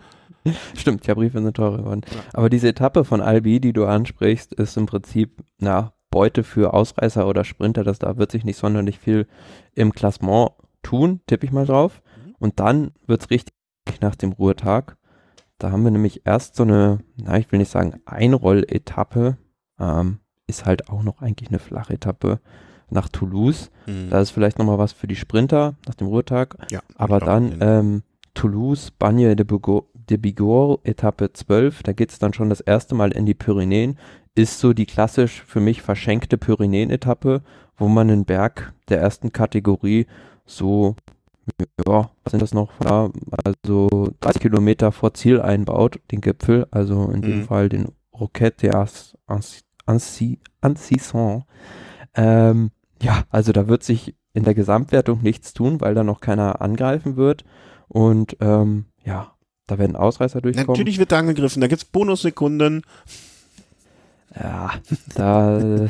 Stimmt, 0.77 1.07
ja, 1.07 1.15
Briefe 1.15 1.43
sind 1.43 1.57
teurer 1.57 1.79
geworden. 1.79 2.03
Aber 2.33 2.49
diese 2.49 2.69
Etappe 2.69 3.05
von 3.05 3.21
Albi, 3.21 3.61
die 3.61 3.73
du 3.73 3.87
ansprichst, 3.87 4.53
ist 4.55 4.77
im 4.77 4.87
Prinzip, 4.87 5.43
na, 5.59 5.93
Beute 6.11 6.43
für 6.43 6.73
Ausreißer 6.73 7.27
oder 7.27 7.45
Sprinter, 7.45 7.85
das 7.85 7.99
da 7.99 8.17
wird 8.17 8.31
sich 8.31 8.45
nicht 8.45 8.57
sonderlich 8.57 8.99
viel 8.99 9.27
im 9.75 9.93
Klassement 9.93 10.53
tun, 10.83 11.21
tippe 11.27 11.45
ich 11.45 11.53
mal 11.53 11.67
drauf. 11.67 12.03
Und 12.39 12.61
dann 12.61 12.93
wird's 13.07 13.31
richtig 13.31 13.53
nach 14.01 14.15
dem 14.15 14.33
Ruhetag. 14.33 14.97
Da 15.59 15.71
haben 15.73 15.85
wir 15.85 15.91
nämlich 15.91 16.23
erst 16.25 16.57
so 16.57 16.63
eine, 16.63 17.01
na, 17.17 17.37
ich 17.37 17.51
will 17.51 17.59
nicht 17.59 17.71
sagen 17.71 18.01
Einrolletappe, 18.07 19.37
ähm, 19.79 20.21
ist 20.47 20.65
halt 20.65 20.89
auch 20.89 21.03
noch 21.03 21.21
eigentlich 21.21 21.51
eine 21.51 21.59
Flachetappe 21.59 22.41
nach 22.91 23.09
Toulouse. 23.09 23.71
Mhm. 23.87 24.09
Da 24.11 24.21
ist 24.21 24.31
vielleicht 24.31 24.59
nochmal 24.59 24.79
was 24.79 24.93
für 24.93 25.09
die 25.09 25.17
Sprinter 25.17 25.75
nach 25.87 25.95
dem 25.95 26.07
Ruhetag. 26.07 26.57
ja, 26.71 26.81
Aber 26.95 27.19
dann 27.21 27.59
ähm, 27.61 28.03
Toulouse, 28.35 28.93
Bagne 28.93 29.35
de, 29.35 29.47
de 30.11 30.17
Bigorre, 30.17 30.79
Etappe 30.85 31.33
12, 31.33 31.83
da 31.83 31.93
geht 31.93 32.11
es 32.11 32.19
dann 32.19 32.33
schon 32.33 32.49
das 32.49 32.61
erste 32.61 32.95
Mal 32.95 33.13
in 33.13 33.27
die 33.27 33.35
Pyrenäen. 33.35 33.99
Ist 34.35 34.61
so 34.61 34.73
die 34.73 34.87
klassisch 34.87 35.43
für 35.47 35.61
mich 35.61 35.83
verschenkte 35.83 36.39
Pyrenäen-Etappe, 36.39 37.43
wo 37.77 37.89
man 37.89 38.11
einen 38.11 38.25
Berg 38.25 38.73
der 38.89 39.01
ersten 39.01 39.33
Kategorie 39.33 40.07
so, 40.47 40.97
ja, 41.87 42.11
was 42.25 42.31
sind 42.31 42.43
das 42.43 42.55
noch, 42.55 42.71
ja, 42.85 43.11
also 43.45 44.13
30 44.21 44.43
Kilometer 44.43 44.93
vor 44.93 45.15
Ziel 45.15 45.41
einbaut, 45.41 46.01
den 46.11 46.21
Gipfel, 46.21 46.67
also 46.71 47.11
in 47.11 47.23
dem 47.23 47.39
Mhm. 47.39 47.45
Fall 47.45 47.69
den 47.69 47.89
Roquette 48.13 48.69
de 48.69 48.75
Ancisson. 50.61 51.45
Ähm, 52.15 52.71
ja, 53.03 53.23
also 53.31 53.53
da 53.53 53.69
wird 53.69 53.83
sich 53.83 54.15
in 54.35 54.45
der 54.45 54.55
Gesamtwertung 54.55 55.23
nichts 55.23 55.53
tun, 55.53 55.81
weil 55.81 55.95
da 55.95 56.05
noch 56.05 56.21
keiner 56.21 56.61
angreifen 56.61 57.17
wird. 57.17 57.45
Und 57.89 58.37
ähm, 58.41 58.87
ja, 59.05 59.33
da 59.69 59.79
werden 59.79 59.95
Ausreißer 59.95 60.41
durchkommen. 60.41 60.67
Natürlich 60.67 60.99
wird 60.99 61.13
da 61.13 61.19
angegriffen, 61.19 61.61
da 61.61 61.69
gibt's 61.69 61.85
Bonussekunden. 61.85 62.83
Ja, 64.35 64.73
da 65.15 65.59
äh, 65.59 65.89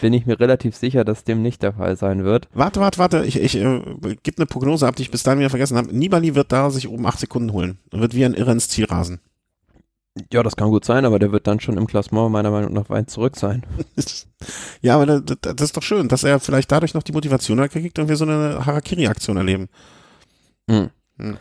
bin 0.00 0.12
ich 0.12 0.26
mir 0.26 0.38
relativ 0.38 0.76
sicher, 0.76 1.04
dass 1.04 1.24
dem 1.24 1.42
nicht 1.42 1.62
der 1.62 1.74
Fall 1.74 1.96
sein 1.96 2.24
wird. 2.24 2.48
Warte, 2.54 2.80
warte, 2.80 2.98
warte, 2.98 3.24
ich, 3.24 3.40
ich 3.40 3.56
äh, 3.56 3.80
gebe 4.22 4.38
eine 4.38 4.46
Prognose 4.46 4.86
ab, 4.86 4.96
die 4.96 5.02
ich 5.02 5.10
bis 5.10 5.22
dahin 5.22 5.38
wieder 5.38 5.50
vergessen 5.50 5.76
habe. 5.76 5.96
Nibali 5.96 6.34
wird 6.34 6.52
da 6.52 6.70
sich 6.70 6.88
oben 6.88 7.06
acht 7.06 7.20
Sekunden 7.20 7.52
holen 7.52 7.78
und 7.90 8.00
wird 8.00 8.14
wie 8.14 8.24
ein 8.24 8.34
Irrer 8.34 8.52
ins 8.52 8.68
Ziel 8.68 8.84
rasen. 8.84 9.20
Ja, 10.30 10.42
das 10.42 10.56
kann 10.56 10.68
gut 10.68 10.84
sein, 10.84 11.06
aber 11.06 11.18
der 11.18 11.32
wird 11.32 11.46
dann 11.46 11.60
schon 11.60 11.78
im 11.78 11.86
Klassement 11.86 12.30
meiner 12.30 12.50
Meinung 12.50 12.74
nach 12.74 12.90
weit 12.90 13.08
zurück 13.08 13.36
sein. 13.36 13.64
ja, 14.82 14.96
aber 14.96 15.20
das, 15.20 15.38
das 15.40 15.60
ist 15.68 15.76
doch 15.76 15.82
schön, 15.82 16.08
dass 16.08 16.22
er 16.22 16.38
vielleicht 16.38 16.70
dadurch 16.70 16.92
noch 16.92 17.02
die 17.02 17.12
Motivation 17.12 17.66
kriegt 17.68 17.98
und 17.98 18.08
wir 18.08 18.16
so 18.16 18.26
eine 18.26 18.66
Harakiri-Aktion 18.66 19.38
erleben. 19.38 19.68
Mhm. 20.66 20.90
Hm. 21.18 21.38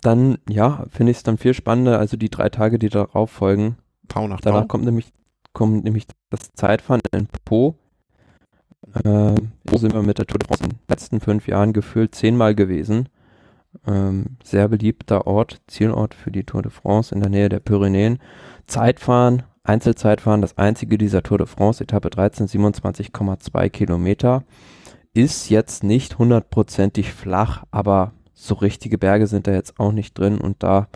Dann, 0.00 0.38
ja, 0.48 0.86
finde 0.88 1.10
ich 1.10 1.18
es 1.18 1.22
dann 1.22 1.38
viel 1.38 1.52
spannender, 1.52 1.98
also 1.98 2.16
die 2.16 2.30
drei 2.30 2.48
Tage, 2.48 2.78
die 2.78 2.88
darauf 2.88 3.30
folgen. 3.30 3.76
Pau 4.08 4.26
nach 4.26 4.40
Danach 4.40 4.62
Pau. 4.62 4.66
kommt 4.68 4.84
nämlich, 4.84 5.12
kommt 5.52 5.84
nämlich 5.84 6.06
das 6.30 6.52
Zeitfahren 6.54 7.02
in 7.12 7.28
Po. 7.44 7.76
Ähm, 9.04 9.52
wo 9.64 9.76
sind 9.76 9.92
wir 9.92 10.02
mit 10.02 10.18
der 10.18 10.26
Tour 10.26 10.38
de 10.38 10.46
France 10.46 10.64
in 10.64 10.70
den 10.70 10.78
letzten 10.88 11.20
fünf 11.20 11.48
Jahren 11.48 11.72
gefühlt 11.72 12.14
zehnmal 12.14 12.54
gewesen. 12.54 13.08
Ähm, 13.86 14.36
sehr 14.42 14.68
beliebter 14.68 15.26
Ort, 15.26 15.60
Zielort 15.66 16.14
für 16.14 16.30
die 16.30 16.44
Tour 16.44 16.62
de 16.62 16.70
France 16.70 17.14
in 17.14 17.20
der 17.20 17.28
Nähe 17.28 17.48
der 17.48 17.60
Pyrenäen. 17.60 18.18
Zeitfahren, 18.66 19.42
Einzelzeitfahren, 19.64 20.40
das 20.40 20.56
einzige 20.56 20.96
dieser 20.96 21.22
Tour 21.22 21.38
de 21.38 21.46
France, 21.46 21.82
Etappe 21.82 22.08
13, 22.08 22.46
27,2 22.46 23.68
Kilometer. 23.68 24.44
Ist 25.12 25.50
jetzt 25.50 25.82
nicht 25.82 26.18
hundertprozentig 26.18 27.12
flach, 27.12 27.64
aber 27.70 28.12
so 28.36 28.54
richtige 28.54 28.98
Berge 28.98 29.26
sind 29.26 29.48
da 29.48 29.52
jetzt 29.52 29.80
auch 29.80 29.92
nicht 29.92 30.16
drin 30.16 30.38
und 30.38 30.62
da 30.62 30.88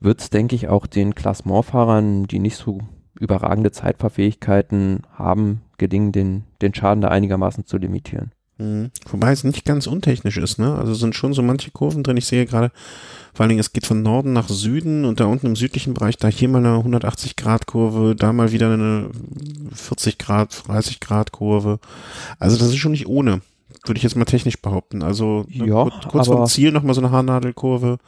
wird 0.00 0.20
es, 0.20 0.30
denke 0.30 0.56
ich, 0.56 0.68
auch 0.68 0.86
den 0.86 1.14
Klassementfahrern, 1.14 2.24
die 2.24 2.38
nicht 2.38 2.56
so 2.56 2.80
überragende 3.18 3.70
Zeitfahrfähigkeiten 3.70 5.02
haben, 5.12 5.60
gelingen, 5.76 6.10
den, 6.10 6.44
den 6.62 6.74
Schaden 6.74 7.02
da 7.02 7.08
einigermaßen 7.08 7.66
zu 7.66 7.76
limitieren. 7.76 8.32
Mhm. 8.56 8.90
Wobei 9.10 9.32
es 9.32 9.44
nicht 9.44 9.64
ganz 9.64 9.86
untechnisch 9.86 10.38
ist, 10.38 10.58
ne? 10.58 10.74
Also 10.74 10.94
sind 10.94 11.14
schon 11.14 11.32
so 11.32 11.42
manche 11.42 11.70
Kurven 11.70 12.02
drin. 12.02 12.16
Ich 12.16 12.26
sehe 12.26 12.46
gerade, 12.46 12.70
vor 13.32 13.44
allen 13.44 13.50
Dingen, 13.50 13.60
es 13.60 13.72
geht 13.72 13.86
von 13.86 14.02
Norden 14.02 14.32
nach 14.32 14.48
Süden 14.48 15.04
und 15.04 15.20
da 15.20 15.26
unten 15.26 15.46
im 15.46 15.56
südlichen 15.56 15.94
Bereich, 15.94 16.16
da 16.16 16.28
hier 16.28 16.48
mal 16.48 16.64
eine 16.64 16.76
180 16.76 17.36
Grad 17.36 17.66
Kurve, 17.66 18.14
da 18.14 18.32
mal 18.32 18.52
wieder 18.52 18.72
eine 18.72 19.10
40 19.72 20.18
Grad, 20.18 20.66
30 20.66 21.00
Grad 21.00 21.32
Kurve. 21.32 21.78
Also 22.38 22.58
das 22.58 22.68
ist 22.68 22.76
schon 22.76 22.92
nicht 22.92 23.06
ohne, 23.06 23.40
würde 23.84 23.98
ich 23.98 24.02
jetzt 24.02 24.16
mal 24.16 24.24
technisch 24.24 24.60
behaupten. 24.60 25.02
Also 25.02 25.44
ne, 25.48 25.66
Ja, 25.66 25.82
kurz, 25.84 26.08
kurz 26.08 26.26
vom 26.26 26.46
Ziel 26.46 26.72
nochmal 26.72 26.94
so 26.94 27.00
eine 27.00 27.10
Haarnadelkurve. 27.10 27.98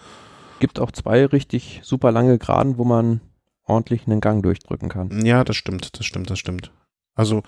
Gibt 0.61 0.79
auch 0.81 0.91
zwei 0.93 1.27
richtig 1.27 1.81
super 1.83 2.13
lange 2.13 2.39
Geraden, 2.39 2.79
wo 2.79 2.85
man 2.85 3.21
ordentlich 3.65 4.07
einen 4.07 4.21
Gang 4.21 4.43
durchdrücken 4.43 4.89
kann. 4.89 5.25
Ja, 5.25 5.45
das 5.45 5.57
stimmt, 5.57 5.99
das 5.99 6.05
stimmt, 6.07 6.31
das 6.31 6.39
stimmt. 6.39 6.73
Also 7.15 7.43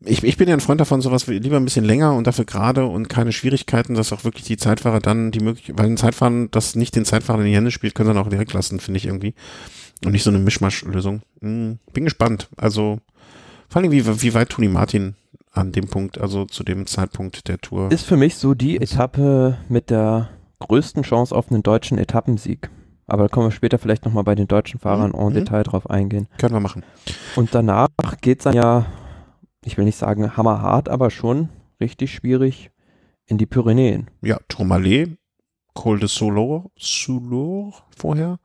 ich, 0.00 0.22
ich 0.22 0.36
bin 0.36 0.48
ja 0.48 0.54
ein 0.54 0.60
Freund 0.60 0.80
davon, 0.80 1.00
sowas 1.00 1.26
wie- 1.28 1.38
lieber 1.38 1.56
ein 1.56 1.64
bisschen 1.64 1.84
länger 1.84 2.14
und 2.14 2.26
dafür 2.26 2.44
gerade 2.44 2.84
und 2.86 3.08
keine 3.08 3.32
Schwierigkeiten, 3.32 3.94
dass 3.94 4.12
auch 4.12 4.24
wirklich 4.24 4.44
die 4.44 4.56
Zeitfahrer 4.58 5.00
dann 5.00 5.30
die 5.30 5.40
Möglichkeit, 5.40 5.78
weil 5.78 5.86
ein 5.86 5.96
Zeitfahren, 5.96 6.50
das 6.50 6.74
nicht 6.76 6.94
den 6.94 7.04
Zeitfahrern 7.04 7.42
in 7.42 7.48
die 7.48 7.56
Hände 7.56 7.70
spielt, 7.70 7.94
können 7.94 8.08
sie 8.10 8.14
dann 8.14 8.22
auch 8.22 8.28
direkt 8.28 8.52
lassen, 8.52 8.78
finde 8.80 8.98
ich 8.98 9.06
irgendwie. 9.06 9.34
Und 10.04 10.12
nicht 10.12 10.22
so 10.22 10.30
eine 10.30 10.38
Mischmasch-Lösung. 10.38 11.22
Hm, 11.40 11.78
bin 11.94 12.04
gespannt. 12.04 12.48
Also 12.58 12.98
vor 13.68 13.80
allem, 13.82 13.90
wie, 13.90 14.06
wie 14.22 14.34
weit 14.34 14.50
Toni 14.50 14.68
Martin 14.68 15.14
an 15.56 15.72
dem 15.72 15.88
Punkt, 15.88 16.18
also 16.20 16.44
zu 16.44 16.62
dem 16.64 16.86
Zeitpunkt 16.86 17.48
der 17.48 17.58
Tour. 17.58 17.90
Ist 17.90 18.04
für 18.06 18.16
mich 18.16 18.36
so 18.36 18.54
die 18.54 18.76
Etappe 18.76 19.58
mit 19.68 19.90
der 19.90 20.28
größten 20.60 21.02
Chance 21.02 21.34
auf 21.34 21.50
einen 21.50 21.62
deutschen 21.62 21.98
Etappensieg. 21.98 22.70
Aber 23.06 23.24
da 23.24 23.28
kommen 23.28 23.46
wir 23.46 23.52
später 23.52 23.78
vielleicht 23.78 24.04
nochmal 24.04 24.24
bei 24.24 24.34
den 24.34 24.48
deutschen 24.48 24.80
Fahrern 24.80 25.12
Mhm. 25.12 25.18
en 25.28 25.34
Detail 25.34 25.62
drauf 25.62 25.88
eingehen. 25.88 26.28
Können 26.38 26.54
wir 26.54 26.60
machen. 26.60 26.82
Und 27.36 27.54
danach 27.54 27.88
geht 28.20 28.38
es 28.38 28.44
dann 28.44 28.54
ja, 28.54 28.86
ich 29.64 29.76
will 29.78 29.84
nicht 29.84 29.98
sagen 29.98 30.36
hammerhart, 30.36 30.88
aber 30.88 31.10
schon 31.10 31.48
richtig 31.80 32.12
schwierig 32.12 32.70
in 33.26 33.38
die 33.38 33.46
Pyrenäen. 33.46 34.08
Ja, 34.22 34.38
Tourmalet, 34.48 35.16
Col 35.74 35.98
de 36.00 36.08
Solor, 36.08 36.70
Soulor 36.76 37.74
vorher. 37.96 38.38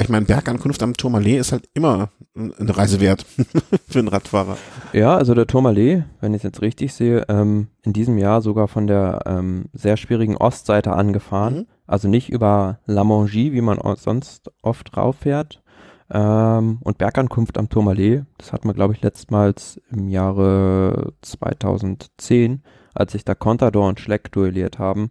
Ich 0.00 0.08
meine, 0.08 0.26
Bergankunft 0.26 0.82
am 0.84 0.96
Tourmalet 0.96 1.40
ist 1.40 1.50
halt 1.50 1.68
immer 1.74 2.10
eine 2.36 2.76
Reise 2.76 3.00
wert 3.00 3.26
für 3.88 3.98
einen 3.98 4.08
Radfahrer. 4.08 4.56
Ja, 4.92 5.16
also 5.16 5.34
der 5.34 5.48
Tourmalet, 5.48 6.04
wenn 6.20 6.34
ich 6.34 6.38
es 6.38 6.44
jetzt 6.44 6.62
richtig 6.62 6.94
sehe, 6.94 7.24
ähm, 7.28 7.66
in 7.82 7.92
diesem 7.92 8.16
Jahr 8.16 8.40
sogar 8.40 8.68
von 8.68 8.86
der 8.86 9.22
ähm, 9.26 9.66
sehr 9.72 9.96
schwierigen 9.96 10.36
Ostseite 10.36 10.92
angefahren. 10.92 11.54
Mhm. 11.54 11.66
Also 11.88 12.06
nicht 12.06 12.28
über 12.28 12.78
La 12.86 13.02
Mongie, 13.02 13.52
wie 13.52 13.60
man 13.60 13.80
sonst 13.96 14.52
oft 14.62 14.96
rauffährt. 14.96 15.62
Ähm, 16.10 16.78
und 16.82 16.98
Bergankunft 16.98 17.58
am 17.58 17.68
Tourmalet, 17.68 18.24
das 18.38 18.52
hat 18.52 18.64
man, 18.64 18.74
glaube 18.74 18.94
ich, 18.94 19.02
letztmals 19.02 19.80
im 19.90 20.08
Jahre 20.08 21.12
2010, 21.22 22.62
als 22.94 23.12
sich 23.12 23.24
da 23.24 23.34
Contador 23.34 23.88
und 23.88 23.98
Schleck 24.00 24.30
duelliert 24.30 24.78
haben. 24.78 25.10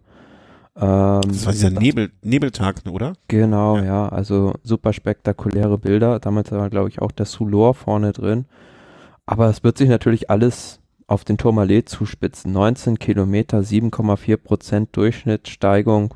Ähm, 0.79 1.21
Das 1.27 1.45
war 1.45 1.53
dieser 1.53 1.69
Nebel, 1.71 2.11
Nebeltag, 2.21 2.85
ne, 2.85 2.91
oder? 2.91 3.13
Genau, 3.27 3.77
Ja. 3.77 3.83
ja. 3.83 4.09
also 4.09 4.53
super 4.63 4.93
spektakuläre 4.93 5.77
Bilder. 5.77 6.19
Damals 6.19 6.51
war, 6.51 6.69
glaube 6.69 6.89
ich, 6.89 7.01
auch 7.01 7.11
der 7.11 7.25
Soulor 7.25 7.73
vorne 7.73 8.13
drin. 8.13 8.45
Aber 9.25 9.49
es 9.49 9.63
wird 9.63 9.77
sich 9.77 9.89
natürlich 9.89 10.29
alles 10.29 10.79
auf 11.07 11.23
den 11.23 11.37
Tourmalet 11.37 11.89
zuspitzen. 11.89 12.51
19 12.51 12.99
Kilometer, 12.99 13.59
7,4 13.59 14.37
Prozent 14.37 14.95
Durchschnittssteigung. 14.95 16.13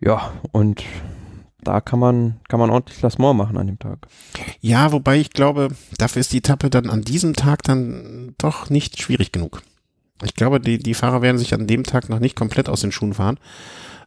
Ja, 0.00 0.32
und 0.52 0.84
da 1.62 1.80
kann 1.80 1.98
man, 1.98 2.36
kann 2.48 2.60
man 2.60 2.70
ordentlich 2.70 2.98
Klassement 2.98 3.36
machen 3.36 3.56
an 3.56 3.66
dem 3.66 3.78
Tag. 3.78 4.06
Ja, 4.60 4.92
wobei 4.92 5.18
ich 5.18 5.30
glaube, 5.30 5.68
dafür 5.98 6.20
ist 6.20 6.32
die 6.32 6.38
Etappe 6.38 6.70
dann 6.70 6.88
an 6.88 7.02
diesem 7.02 7.34
Tag 7.34 7.62
dann 7.64 8.34
doch 8.38 8.70
nicht 8.70 9.02
schwierig 9.02 9.32
genug. 9.32 9.62
Ich 10.22 10.34
glaube, 10.34 10.60
die, 10.60 10.78
die 10.78 10.94
Fahrer 10.94 11.22
werden 11.22 11.38
sich 11.38 11.54
an 11.54 11.66
dem 11.66 11.84
Tag 11.84 12.08
noch 12.08 12.18
nicht 12.18 12.36
komplett 12.36 12.68
aus 12.68 12.80
den 12.80 12.92
Schuhen 12.92 13.14
fahren. 13.14 13.38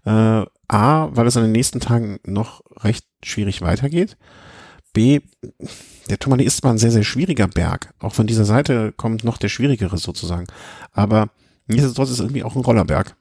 Äh, 0.06 0.46
A, 0.68 1.10
weil 1.12 1.28
es 1.28 1.38
an 1.38 1.44
den 1.44 1.52
nächsten 1.52 1.80
Tagen 1.80 2.20
noch 2.26 2.62
recht 2.78 3.06
schwierig 3.24 3.62
weitergeht. 3.62 4.18
B, 4.94 5.22
der 6.10 6.20
Tourmalet 6.20 6.48
ist 6.48 6.58
zwar 6.58 6.72
ein 6.72 6.78
sehr, 6.78 6.92
sehr 6.92 7.04
schwieriger 7.04 7.48
Berg. 7.48 7.94
Auch 8.00 8.14
von 8.14 8.28
dieser 8.28 8.46
Seite 8.46 8.92
kommt 8.92 9.24
noch 9.24 9.38
der 9.38 9.50
schwierigere 9.50 9.98
sozusagen. 9.98 10.48
Aber 10.92 11.30
nichtsdestotrotz 11.68 12.10
ist 12.10 12.16
es 12.16 12.20
irgendwie 12.22 12.44
auch 12.44 12.56
ein 12.56 12.62
Rollerberg. 12.62 13.16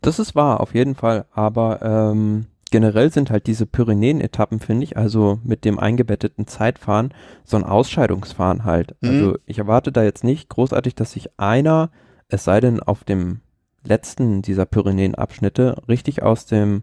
Das 0.00 0.18
ist 0.18 0.34
wahr, 0.34 0.60
auf 0.60 0.74
jeden 0.74 0.96
Fall. 0.96 1.26
Aber 1.32 1.80
ähm, 1.82 2.46
generell 2.70 3.12
sind 3.12 3.30
halt 3.30 3.46
diese 3.46 3.66
Pyrenäen-Etappen, 3.66 4.60
finde 4.60 4.84
ich, 4.84 4.96
also 4.96 5.40
mit 5.44 5.64
dem 5.64 5.78
eingebetteten 5.78 6.46
Zeitfahren, 6.46 7.12
so 7.44 7.56
ein 7.56 7.64
Ausscheidungsfahren 7.64 8.64
halt. 8.64 8.96
Mhm. 9.00 9.08
Also 9.08 9.38
ich 9.46 9.58
erwarte 9.58 9.92
da 9.92 10.02
jetzt 10.02 10.24
nicht 10.24 10.48
großartig, 10.48 10.94
dass 10.94 11.12
sich 11.12 11.30
einer, 11.38 11.90
es 12.28 12.44
sei 12.44 12.60
denn 12.60 12.80
auf 12.80 13.04
dem 13.04 13.40
letzten 13.84 14.42
dieser 14.42 14.66
Pyrenäen-Abschnitte, 14.66 15.82
richtig 15.88 16.22
aus 16.22 16.46
dem 16.46 16.82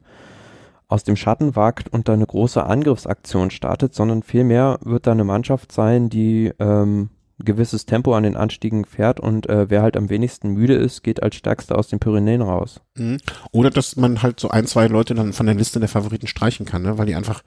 aus 0.89 1.03
dem 1.03 1.17
Schatten 1.17 1.57
wagt 1.57 1.89
und 1.89 2.07
da 2.07 2.13
eine 2.13 2.25
große 2.25 2.65
Angriffsaktion 2.65 3.51
startet, 3.51 3.93
sondern 3.93 4.23
vielmehr 4.23 4.79
wird 4.83 5.05
da 5.05 5.11
eine 5.11 5.25
Mannschaft 5.25 5.73
sein, 5.73 6.09
die 6.09 6.53
ähm, 6.59 7.09
gewisses 7.39 7.85
Tempo 7.85 8.15
an 8.15 8.23
den 8.23 8.35
Anstiegen 8.35 8.85
fährt 8.85 9.19
und 9.19 9.47
äh, 9.47 9.69
wer 9.69 9.81
halt 9.81 9.95
am 9.95 10.09
wenigsten 10.09 10.49
müde 10.53 10.73
ist, 10.73 11.03
geht 11.03 11.21
als 11.21 11.35
Stärkster 11.35 11.77
aus 11.77 11.87
den 11.87 11.99
Pyrenäen 11.99 12.41
raus. 12.41 12.81
Mhm. 12.95 13.17
Oder 13.51 13.69
dass 13.69 13.95
man 13.95 14.23
halt 14.23 14.39
so 14.39 14.49
ein, 14.49 14.65
zwei 14.65 14.87
Leute 14.87 15.13
dann 15.13 15.33
von 15.33 15.45
der 15.45 15.55
Liste 15.55 15.79
der 15.79 15.89
Favoriten 15.89 16.27
streichen 16.27 16.65
kann, 16.65 16.81
ne? 16.81 16.97
weil 16.97 17.05
die 17.05 17.15
einfach 17.15 17.43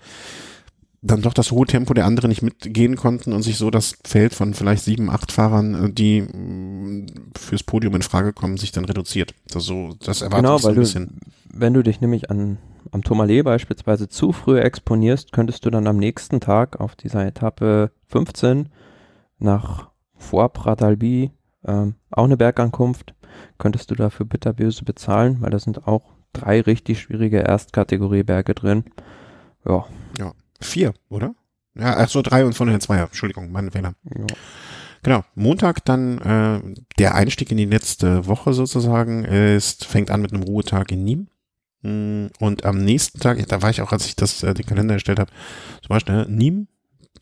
dann 1.02 1.22
doch 1.22 1.32
das 1.32 1.50
hohe 1.50 1.66
Tempo 1.66 1.94
der 1.94 2.04
anderen 2.04 2.28
nicht 2.28 2.42
mitgehen 2.42 2.94
konnten 2.96 3.32
und 3.32 3.42
sich 3.42 3.56
so 3.56 3.70
das 3.70 3.96
Feld 4.04 4.34
von 4.34 4.52
vielleicht 4.52 4.84
sieben, 4.84 5.08
acht 5.08 5.32
Fahrern, 5.32 5.86
äh, 5.86 5.90
die 5.90 6.22
mh, 6.22 7.06
fürs 7.38 7.62
Podium 7.62 7.94
in 7.94 8.02
Frage 8.02 8.32
kommen, 8.32 8.58
sich 8.58 8.72
dann 8.72 8.84
reduziert. 8.84 9.34
Das, 9.48 9.64
so, 9.64 9.94
das 10.04 10.20
erwartet 10.22 10.44
Genau, 10.44 10.56
ich 10.56 10.62
so 10.62 10.68
weil 10.68 10.72
ein 10.72 10.76
du, 10.76 10.80
bisschen. 10.82 11.20
wenn 11.52 11.74
du 11.74 11.82
dich 11.82 12.00
nämlich 12.00 12.30
an, 12.30 12.58
am 12.92 13.02
Tourmalet 13.02 13.44
beispielsweise 13.44 14.08
zu 14.08 14.32
früh 14.32 14.60
exponierst, 14.60 15.32
könntest 15.32 15.64
du 15.64 15.70
dann 15.70 15.86
am 15.86 15.96
nächsten 15.96 16.38
Tag 16.38 16.78
auf 16.80 16.96
dieser 16.96 17.26
Etappe 17.26 17.90
15 18.08 18.68
nach 19.40 19.90
vor 20.16 20.52
Pradalbi, 20.52 21.30
ähm, 21.64 21.94
auch 22.10 22.24
eine 22.24 22.36
Bergankunft. 22.36 23.14
Könntest 23.58 23.90
du 23.90 23.94
dafür 23.94 24.26
bitterböse 24.26 24.84
bezahlen, 24.84 25.40
weil 25.40 25.50
da 25.50 25.58
sind 25.58 25.86
auch 25.86 26.14
drei 26.32 26.60
richtig 26.60 27.00
schwierige 27.00 27.38
Erstkategorie-Berge 27.38 28.54
drin. 28.54 28.84
Ja. 29.66 29.86
Ja. 30.18 30.32
Vier, 30.60 30.94
oder? 31.08 31.34
Ja, 31.74 31.96
ach 31.96 32.08
so, 32.08 32.22
drei 32.22 32.44
und 32.44 32.54
von 32.54 32.68
den 32.68 32.80
zwei. 32.80 32.98
Entschuldigung, 32.98 33.50
mein 33.52 33.70
Fehler. 33.70 33.94
ja. 34.04 34.26
Genau. 35.02 35.24
Montag 35.34 35.82
dann 35.86 36.18
äh, 36.18 36.82
der 36.98 37.14
Einstieg 37.14 37.50
in 37.50 37.56
die 37.56 37.64
letzte 37.64 38.26
Woche 38.26 38.52
sozusagen 38.52 39.24
ist, 39.24 39.86
fängt 39.86 40.10
an 40.10 40.20
mit 40.20 40.32
einem 40.34 40.42
Ruhetag 40.42 40.92
in 40.92 41.06
Nîmes. 41.06 41.26
Mm, 41.82 42.26
Und 42.38 42.66
am 42.66 42.84
nächsten 42.84 43.18
Tag, 43.18 43.38
da 43.48 43.62
war 43.62 43.70
ich 43.70 43.80
auch, 43.80 43.92
als 43.92 44.04
ich 44.04 44.16
das 44.16 44.42
äh, 44.42 44.52
den 44.52 44.66
Kalender 44.66 44.94
erstellt 44.94 45.18
habe, 45.18 45.32
zum 45.80 45.88
Beispiel 45.88 46.14
ne, 46.14 46.26
Nîmes, 46.28 46.66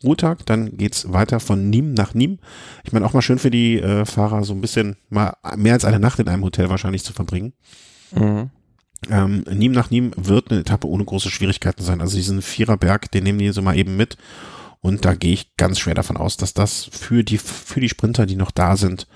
Ruhetag, 0.03 0.45
dann 0.45 0.77
geht's 0.77 1.11
weiter 1.11 1.39
von 1.39 1.71
Nîmes 1.71 1.95
nach 1.95 2.13
Nîmes. 2.13 2.37
Ich 2.83 2.93
meine 2.93 3.05
auch 3.05 3.13
mal 3.13 3.21
schön 3.21 3.39
für 3.39 3.51
die 3.51 3.79
äh, 3.79 4.05
Fahrer 4.05 4.43
so 4.43 4.53
ein 4.53 4.61
bisschen 4.61 4.95
mal 5.09 5.33
mehr 5.57 5.73
als 5.73 5.85
eine 5.85 5.99
Nacht 5.99 6.19
in 6.19 6.29
einem 6.29 6.43
Hotel 6.43 6.69
wahrscheinlich 6.69 7.03
zu 7.03 7.13
verbringen. 7.13 7.53
Mhm. 8.15 8.49
Ähm, 9.09 9.43
Nîmes 9.45 9.73
nach 9.73 9.91
Nîmes 9.91 10.13
wird 10.15 10.51
eine 10.51 10.61
Etappe 10.61 10.87
ohne 10.87 11.05
große 11.05 11.29
Schwierigkeiten 11.29 11.83
sein. 11.83 12.01
Also 12.01 12.15
diesen 12.15 12.41
Viererberg, 12.41 13.11
den 13.11 13.23
nehmen 13.23 13.39
die 13.39 13.51
so 13.51 13.61
mal 13.61 13.77
eben 13.77 13.97
mit. 13.97 14.17
Und 14.81 15.03
da 15.03 15.13
gehe 15.13 15.33
ich 15.33 15.55
ganz 15.57 15.79
schwer 15.79 15.95
davon 15.95 16.17
aus, 16.17 16.37
dass 16.37 16.53
das 16.53 16.89
für 16.91 17.23
die, 17.23 17.37
für 17.37 17.81
die 17.81 17.89
Sprinter, 17.89 18.25
die 18.25 18.37
noch 18.37 18.51
da 18.51 18.77
sind, 18.77 19.07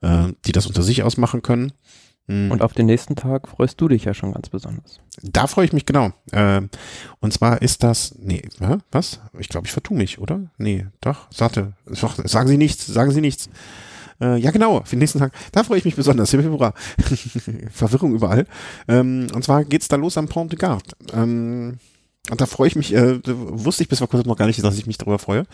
äh, 0.00 0.28
die 0.44 0.52
das 0.52 0.66
unter 0.66 0.82
sich 0.82 1.02
ausmachen 1.02 1.42
können. 1.42 1.72
Mm, 2.26 2.50
Und 2.50 2.62
auf 2.62 2.72
den 2.72 2.86
nächsten 2.86 3.14
Tag 3.16 3.48
freust 3.48 3.80
du 3.80 3.88
dich 3.88 4.04
ja 4.04 4.14
schon 4.14 4.32
ganz 4.32 4.48
besonders. 4.48 5.00
da 5.22 5.46
freue 5.46 5.64
ich 5.64 5.72
mich 5.72 5.86
genau. 5.86 6.12
Ähm, 6.32 6.70
und 7.20 7.32
zwar 7.32 7.62
ist 7.62 7.82
das, 7.82 8.14
nee, 8.18 8.42
hä? 8.58 8.78
was? 8.90 9.20
Ich 9.38 9.48
glaube, 9.48 9.66
ich 9.66 9.72
vertue 9.72 9.96
mich, 9.96 10.18
oder? 10.18 10.40
Nee, 10.58 10.86
doch, 11.00 11.30
sagte, 11.30 11.72
doch, 11.86 12.16
sagen 12.24 12.48
Sie 12.48 12.56
nichts, 12.58 12.86
sagen 12.86 13.10
Sie 13.12 13.20
nichts. 13.20 13.48
Äh, 14.20 14.38
ja, 14.38 14.50
genau, 14.50 14.80
für 14.84 14.96
den 14.96 15.00
nächsten 15.00 15.18
Tag. 15.18 15.32
Da 15.52 15.62
freue 15.62 15.78
ich 15.78 15.84
mich 15.84 15.94
besonders. 15.94 16.32
Hurra. 16.32 16.72
Verwirrung 17.70 18.14
überall. 18.14 18.46
Ähm, 18.88 19.26
und 19.34 19.44
zwar 19.44 19.64
geht's 19.64 19.88
da 19.88 19.96
los 19.96 20.16
am 20.16 20.26
Pont 20.26 20.52
de 20.52 20.58
Garde. 20.58 20.88
Und 22.30 22.40
da 22.40 22.46
freue 22.46 22.68
ich 22.68 22.76
mich, 22.76 22.92
äh, 22.94 23.20
wusste 23.24 23.82
ich 23.82 23.88
bis 23.88 23.98
vor 23.98 24.08
kurzem 24.08 24.28
noch 24.28 24.36
gar 24.36 24.46
nicht, 24.46 24.62
dass 24.62 24.78
ich 24.78 24.86
mich 24.86 24.98
darüber 24.98 25.18
freue. 25.18 25.44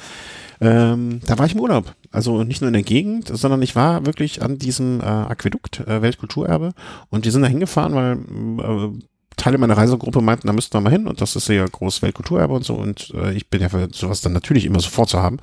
Ähm, 0.60 1.20
da 1.26 1.38
war 1.38 1.46
ich 1.46 1.54
im 1.54 1.60
Urlaub. 1.60 1.94
Also 2.10 2.44
nicht 2.44 2.60
nur 2.60 2.68
in 2.68 2.74
der 2.74 2.82
Gegend, 2.82 3.28
sondern 3.28 3.62
ich 3.62 3.76
war 3.76 4.06
wirklich 4.06 4.42
an 4.42 4.58
diesem 4.58 5.00
äh, 5.00 5.04
Aquädukt, 5.04 5.80
äh, 5.80 6.02
Weltkulturerbe. 6.02 6.72
Und 7.10 7.24
wir 7.24 7.32
sind 7.32 7.42
da 7.42 7.48
hingefahren, 7.48 7.94
weil 7.94 8.92
äh, 8.92 9.02
Teile 9.36 9.58
meiner 9.58 9.76
Reisegruppe 9.76 10.20
meinten, 10.20 10.46
da 10.46 10.52
müssten 10.52 10.74
wir 10.74 10.80
mal 10.80 10.92
hin 10.92 11.06
und 11.06 11.20
das 11.20 11.36
ist 11.36 11.48
ja 11.48 11.66
groß 11.66 12.02
Weltkulturerbe 12.02 12.54
und 12.54 12.64
so 12.64 12.74
und 12.74 13.12
äh, 13.14 13.32
ich 13.32 13.48
bin 13.48 13.60
ja 13.60 13.68
für 13.68 13.88
sowas 13.92 14.20
dann 14.20 14.32
natürlich 14.32 14.66
immer 14.66 14.80
sofort 14.80 15.08
zu 15.08 15.20
haben. 15.20 15.38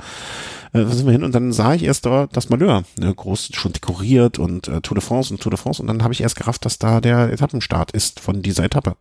Äh, 0.74 0.84
da 0.84 0.90
sind 0.90 1.06
wir 1.06 1.12
hin 1.12 1.24
und 1.24 1.36
dann 1.36 1.52
sah 1.52 1.74
ich 1.74 1.84
erst 1.84 2.06
dort 2.06 2.36
das 2.38 2.50
Malheur, 2.50 2.84
ne, 2.98 3.14
groß 3.14 3.50
schon 3.54 3.74
dekoriert 3.74 4.40
und 4.40 4.68
äh, 4.68 4.82
Tour 4.82 4.96
de 4.96 5.04
France 5.04 5.34
und 5.34 5.42
Tour 5.42 5.50
de 5.50 5.60
France 5.60 5.82
und 5.82 5.88
dann 5.88 6.04
habe 6.04 6.14
ich 6.14 6.22
erst 6.22 6.38
gerafft, 6.38 6.66
dass 6.66 6.80
da 6.80 7.02
der 7.02 7.32
Etappenstart 7.32 7.92
ist 7.92 8.20
von 8.20 8.42
dieser 8.42 8.64
Etappe. 8.64 8.96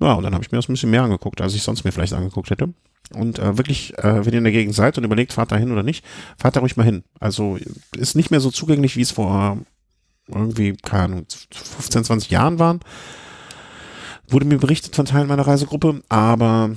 Ja, 0.00 0.12
und 0.12 0.22
dann 0.22 0.34
habe 0.34 0.44
ich 0.44 0.52
mir 0.52 0.58
das 0.58 0.68
ein 0.68 0.72
bisschen 0.72 0.90
mehr 0.90 1.02
angeguckt, 1.02 1.40
als 1.40 1.54
ich 1.54 1.62
sonst 1.62 1.84
mir 1.84 1.92
vielleicht 1.92 2.12
angeguckt 2.12 2.50
hätte. 2.50 2.72
Und 3.14 3.38
äh, 3.38 3.56
wirklich, 3.56 3.96
äh, 3.98 4.24
wenn 4.24 4.32
ihr 4.32 4.38
in 4.38 4.44
der 4.44 4.52
Gegend 4.52 4.74
seid 4.74 4.98
und 4.98 5.04
überlegt, 5.04 5.32
fahrt 5.32 5.50
da 5.50 5.56
hin 5.56 5.72
oder 5.72 5.82
nicht, 5.82 6.04
fahrt 6.36 6.56
da 6.56 6.60
ruhig 6.60 6.76
mal 6.76 6.84
hin. 6.84 7.04
Also 7.20 7.58
ist 7.96 8.14
nicht 8.14 8.30
mehr 8.30 8.40
so 8.40 8.50
zugänglich, 8.50 8.96
wie 8.96 9.02
es 9.02 9.10
vor 9.10 9.58
irgendwie, 10.28 10.76
keine 10.76 11.04
Ahnung, 11.04 11.26
15, 11.50 12.04
20 12.04 12.30
Jahren 12.30 12.58
waren 12.58 12.80
wurde 14.28 14.46
mir 14.46 14.58
berichtet 14.58 14.94
von 14.94 15.06
Teilen 15.06 15.28
meiner 15.28 15.46
Reisegruppe, 15.46 16.02
aber 16.08 16.76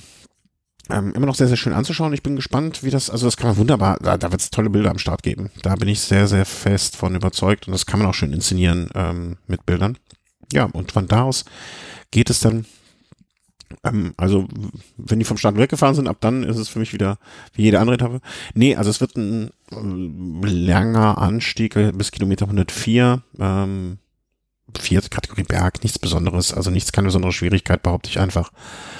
ähm, 0.89 1.13
immer 1.13 1.25
noch 1.25 1.35
sehr, 1.35 1.47
sehr 1.47 1.57
schön 1.57 1.73
anzuschauen. 1.73 2.13
Ich 2.13 2.23
bin 2.23 2.35
gespannt, 2.35 2.83
wie 2.83 2.89
das, 2.89 3.09
also 3.09 3.27
das 3.27 3.37
kann 3.37 3.49
man 3.49 3.57
wunderbar, 3.57 3.97
da, 4.01 4.17
da 4.17 4.31
wird 4.31 4.41
es 4.41 4.49
tolle 4.49 4.69
Bilder 4.69 4.91
am 4.91 4.97
Start 4.97 5.23
geben. 5.23 5.51
Da 5.61 5.75
bin 5.75 5.89
ich 5.89 6.01
sehr, 6.01 6.27
sehr 6.27 6.45
fest 6.45 6.95
von 6.95 7.15
überzeugt 7.15 7.67
und 7.67 7.73
das 7.73 7.85
kann 7.85 7.99
man 7.99 8.07
auch 8.07 8.13
schön 8.13 8.33
inszenieren 8.33 8.89
ähm, 8.95 9.37
mit 9.47 9.65
Bildern. 9.65 9.97
Ja, 10.51 10.65
und 10.65 10.91
von 10.91 11.07
da 11.07 11.23
aus 11.23 11.45
geht 12.11 12.29
es 12.29 12.39
dann, 12.39 12.65
ähm, 13.83 14.13
also 14.17 14.47
wenn 14.97 15.19
die 15.19 15.25
vom 15.25 15.37
Start 15.37 15.57
weggefahren 15.57 15.95
sind, 15.95 16.07
ab 16.07 16.17
dann 16.21 16.43
ist 16.43 16.57
es 16.57 16.69
für 16.69 16.79
mich 16.79 16.93
wieder 16.93 17.17
wie 17.53 17.63
jede 17.63 17.79
andere 17.79 17.95
Etappe. 17.95 18.21
Nee, 18.53 18.75
also 18.75 18.89
es 18.89 19.01
wird 19.01 19.15
ein 19.17 19.49
äh, 19.71 20.47
langer 20.47 21.17
Anstieg 21.17 21.75
äh, 21.75 21.91
bis 21.91 22.11
Kilometer 22.11 22.45
104, 22.45 23.21
ähm, 23.39 23.97
vierte 24.79 25.09
Kategorie 25.09 25.43
Berg, 25.43 25.83
nichts 25.83 25.99
Besonderes, 25.99 26.53
also 26.53 26.71
nichts, 26.71 26.93
keine 26.93 27.07
besondere 27.07 27.33
Schwierigkeit, 27.33 27.83
behaupte 27.83 28.09
ich 28.09 28.19
einfach. 28.19 28.51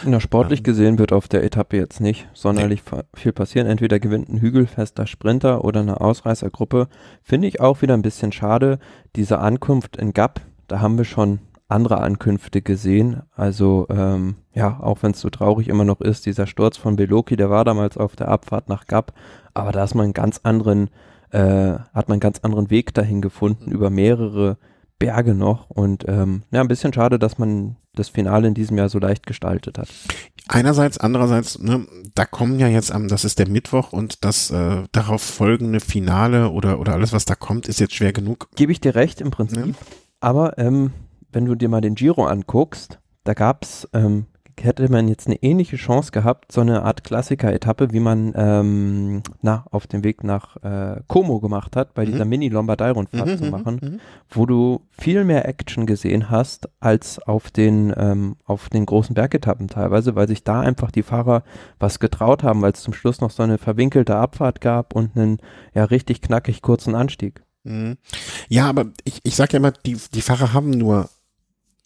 Na, 0.04 0.20
sportlich 0.20 0.60
Ähm. 0.60 0.64
gesehen 0.66 1.00
wird 1.00 1.14
auf 1.14 1.30
der 1.30 1.44
Etappe 1.46 1.78
jetzt 1.78 2.02
nicht 2.02 2.28
sonderlich 2.34 2.82
fa- 2.82 3.06
viel 3.14 3.32
passieren. 3.32 3.68
Entweder 3.68 3.98
gewinnt 4.00 4.28
ein 4.28 4.42
hügelfester 4.42 5.08
Sprinter 5.08 5.64
oder 5.64 5.80
eine 5.80 6.02
Ausreißergruppe. 6.02 6.90
Finde 7.24 7.48
ich 7.48 7.62
auch 7.62 7.82
wieder 7.82 7.94
ein 7.94 8.02
bisschen 8.02 8.34
schade. 8.34 8.80
Diese 9.16 9.40
Ankunft 9.40 9.96
in 9.96 10.12
Gap, 10.12 10.42
da 10.68 10.82
haben 10.82 10.98
wir 10.98 11.06
schon 11.06 11.40
andere 11.72 12.02
Ankünfte 12.02 12.62
gesehen. 12.62 13.22
Also 13.36 13.88
ähm, 13.90 14.36
ja, 14.54 14.80
auch 14.82 15.00
wenn 15.02 15.12
es 15.12 15.22
so 15.22 15.30
traurig 15.30 15.68
immer 15.68 15.86
noch 15.86 16.02
ist, 16.02 16.26
dieser 16.26 16.48
Sturz 16.48 16.78
von 16.78 16.96
Beloki, 16.96 17.36
der 17.36 17.50
war 17.50 17.66
damals 17.66 17.98
auf 17.98 18.16
der 18.16 18.28
Abfahrt 18.28 18.70
nach 18.70 18.86
Gap, 18.88 19.14
aber 19.54 19.72
da 19.72 19.84
ist 19.84 19.96
man 19.96 20.06
einen 20.06 20.14
ganz 20.14 20.42
anderen, 20.44 20.90
äh, 21.32 21.40
hat 21.94 22.08
man 22.10 22.14
einen 22.16 22.20
ganz 22.20 22.40
anderen 22.40 22.70
Weg 22.70 22.94
dahin 22.94 23.22
gefunden 23.22 23.72
über 23.72 23.90
mehrere 23.90 24.58
Berge 25.00 25.34
noch 25.34 25.70
und 25.72 26.06
ähm, 26.08 26.44
ja, 26.52 26.62
ein 26.62 26.68
bisschen 26.68 26.94
schade, 26.94 27.18
dass 27.18 27.40
man 27.40 27.76
das 27.96 28.10
Finale 28.10 28.48
in 28.48 28.54
diesem 28.54 28.78
Jahr 28.78 28.88
so 28.88 29.00
leicht 29.00 29.26
gestaltet 29.26 29.78
hat. 29.80 29.88
Einerseits, 30.48 30.98
andererseits, 30.98 31.60
ne, 31.60 31.88
da 32.14 32.26
kommen 32.26 32.60
ja 32.60 32.68
jetzt 32.68 32.92
am, 32.92 33.08
das 33.08 33.26
ist 33.26 33.40
der 33.40 33.48
Mittwoch 33.50 33.94
und 33.94 34.24
das 34.24 34.52
äh, 34.52 34.84
darauf 34.92 35.22
folgende 35.22 35.80
Finale 35.80 36.50
oder, 36.52 36.80
oder 36.80 36.94
alles, 36.94 37.14
was 37.14 37.26
da 37.26 37.36
kommt, 37.36 37.68
ist 37.68 37.80
jetzt 37.80 37.96
schwer 37.96 38.14
genug. 38.14 38.50
Gebe 38.56 38.72
ich 38.72 38.80
dir 38.80 38.94
recht 38.96 39.22
im 39.22 39.32
Prinzip, 39.32 39.66
Ja. 39.66 39.74
aber 40.20 40.58
ähm, 40.58 40.92
wenn 41.34 41.46
du 41.46 41.56
dir 41.56 41.70
mal 41.70 41.82
den 41.82 41.96
Giro 41.96 42.26
anguckst, 42.26 43.00
da 43.24 43.34
gab's, 43.34 43.88
ähm, 43.94 44.26
hätte 44.60 44.92
man 44.92 45.08
jetzt 45.08 45.26
eine 45.26 45.42
ähnliche 45.42 45.76
Chance 45.76 46.12
gehabt, 46.12 46.52
so 46.52 46.62
eine 46.62 46.84
Art 46.84 47.04
Klassiker-Etappe, 47.04 47.94
wie 47.94 48.00
man 48.00 48.32
ähm, 48.36 49.24
na, 49.42 49.66
auf 49.72 49.88
dem 49.88 50.04
Weg 50.04 50.24
nach 50.24 50.56
äh, 50.58 51.02
Como 51.08 51.40
gemacht 51.40 51.76
hat, 51.76 51.96
bei 51.96 52.06
Mhm. 52.06 52.12
dieser 52.12 52.26
Mini-Lombardei-Rundfahrt 52.26 53.28
Mhm, 53.28 53.38
zu 53.38 53.46
mhm, 53.46 53.50
machen. 53.50 53.80
mhm. 53.82 54.00
wo 54.30 54.46
du 54.46 54.82
viel 54.92 55.24
mehr 55.24 55.48
Action 55.48 55.88
gesehen 55.88 56.30
hast 56.30 56.70
als 56.80 57.18
auf 57.20 57.50
den, 57.50 57.92
ähm, 57.98 58.36
auf 58.46 58.70
den 58.70 58.86
großen 58.86 59.16
Bergetappen 59.16 59.68
teilweise, 59.68 60.16
weil 60.16 60.28
sich 60.28 60.44
da 60.44 60.60
einfach 60.60 60.92
die 60.92 61.04
Fahrer 61.04 61.44
was 61.80 62.00
getraut 62.00 62.44
haben, 62.44 62.62
weil 62.62 62.74
es 62.74 62.82
zum 62.84 62.94
Schluss 62.94 63.20
noch 63.20 63.32
so 63.32 63.42
eine 63.42 63.58
verwinkelte 63.58 64.16
Abfahrt 64.16 64.62
gab 64.62 64.96
und 64.96 65.16
einen 65.18 65.40
ja 65.74 65.86
richtig 65.86 66.22
knackig 66.22 66.62
kurzen 66.62 66.94
Anstieg. 66.94 67.42
Mhm. 67.64 67.98
Ja, 68.48 68.68
aber 68.70 68.86
ich, 69.06 69.22
ich 69.24 69.36
sag 69.36 69.54
ja 69.54 69.58
immer, 69.58 69.72
die, 69.72 69.98
die 70.14 70.22
Fahrer 70.22 70.54
haben 70.54 70.70
nur 70.70 71.10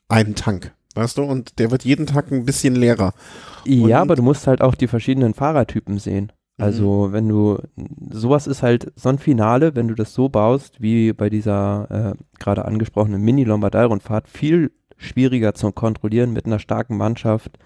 einen 0.09 0.35
Tank, 0.35 0.73
weißt 0.95 1.17
du, 1.17 1.23
und 1.23 1.59
der 1.59 1.71
wird 1.71 1.83
jeden 1.85 2.05
Tag 2.05 2.31
ein 2.31 2.45
bisschen 2.45 2.75
leerer. 2.75 3.13
Und- 3.81 3.89
ja, 3.89 4.01
aber 4.01 4.15
du 4.15 4.21
musst 4.23 4.47
halt 4.47 4.61
auch 4.61 4.75
die 4.75 4.87
verschiedenen 4.87 5.33
Fahrertypen 5.33 5.97
sehen. 5.99 6.31
Also 6.57 7.09
wenn 7.11 7.27
du, 7.27 7.57
sowas 8.11 8.47
ist 8.47 8.63
halt 8.63 8.93
so 8.95 9.09
ein 9.09 9.17
Finale, 9.19 9.75
wenn 9.75 9.89
du 9.89 9.93
das 9.95 10.13
so 10.13 10.29
baust, 10.29 10.79
wie 10.81 11.11
bei 11.11 11.29
dieser 11.29 12.15
äh, 12.15 12.39
gerade 12.39 12.63
angesprochenen 12.63 13.21
Mini-Lombardei-Rundfahrt, 13.23 14.29
viel 14.29 14.71
schwieriger 14.95 15.53
zu 15.53 15.71
kontrollieren 15.73 16.31
mit 16.31 16.45
einer 16.45 16.59
starken 16.59 16.95
Mannschaft 16.95 17.57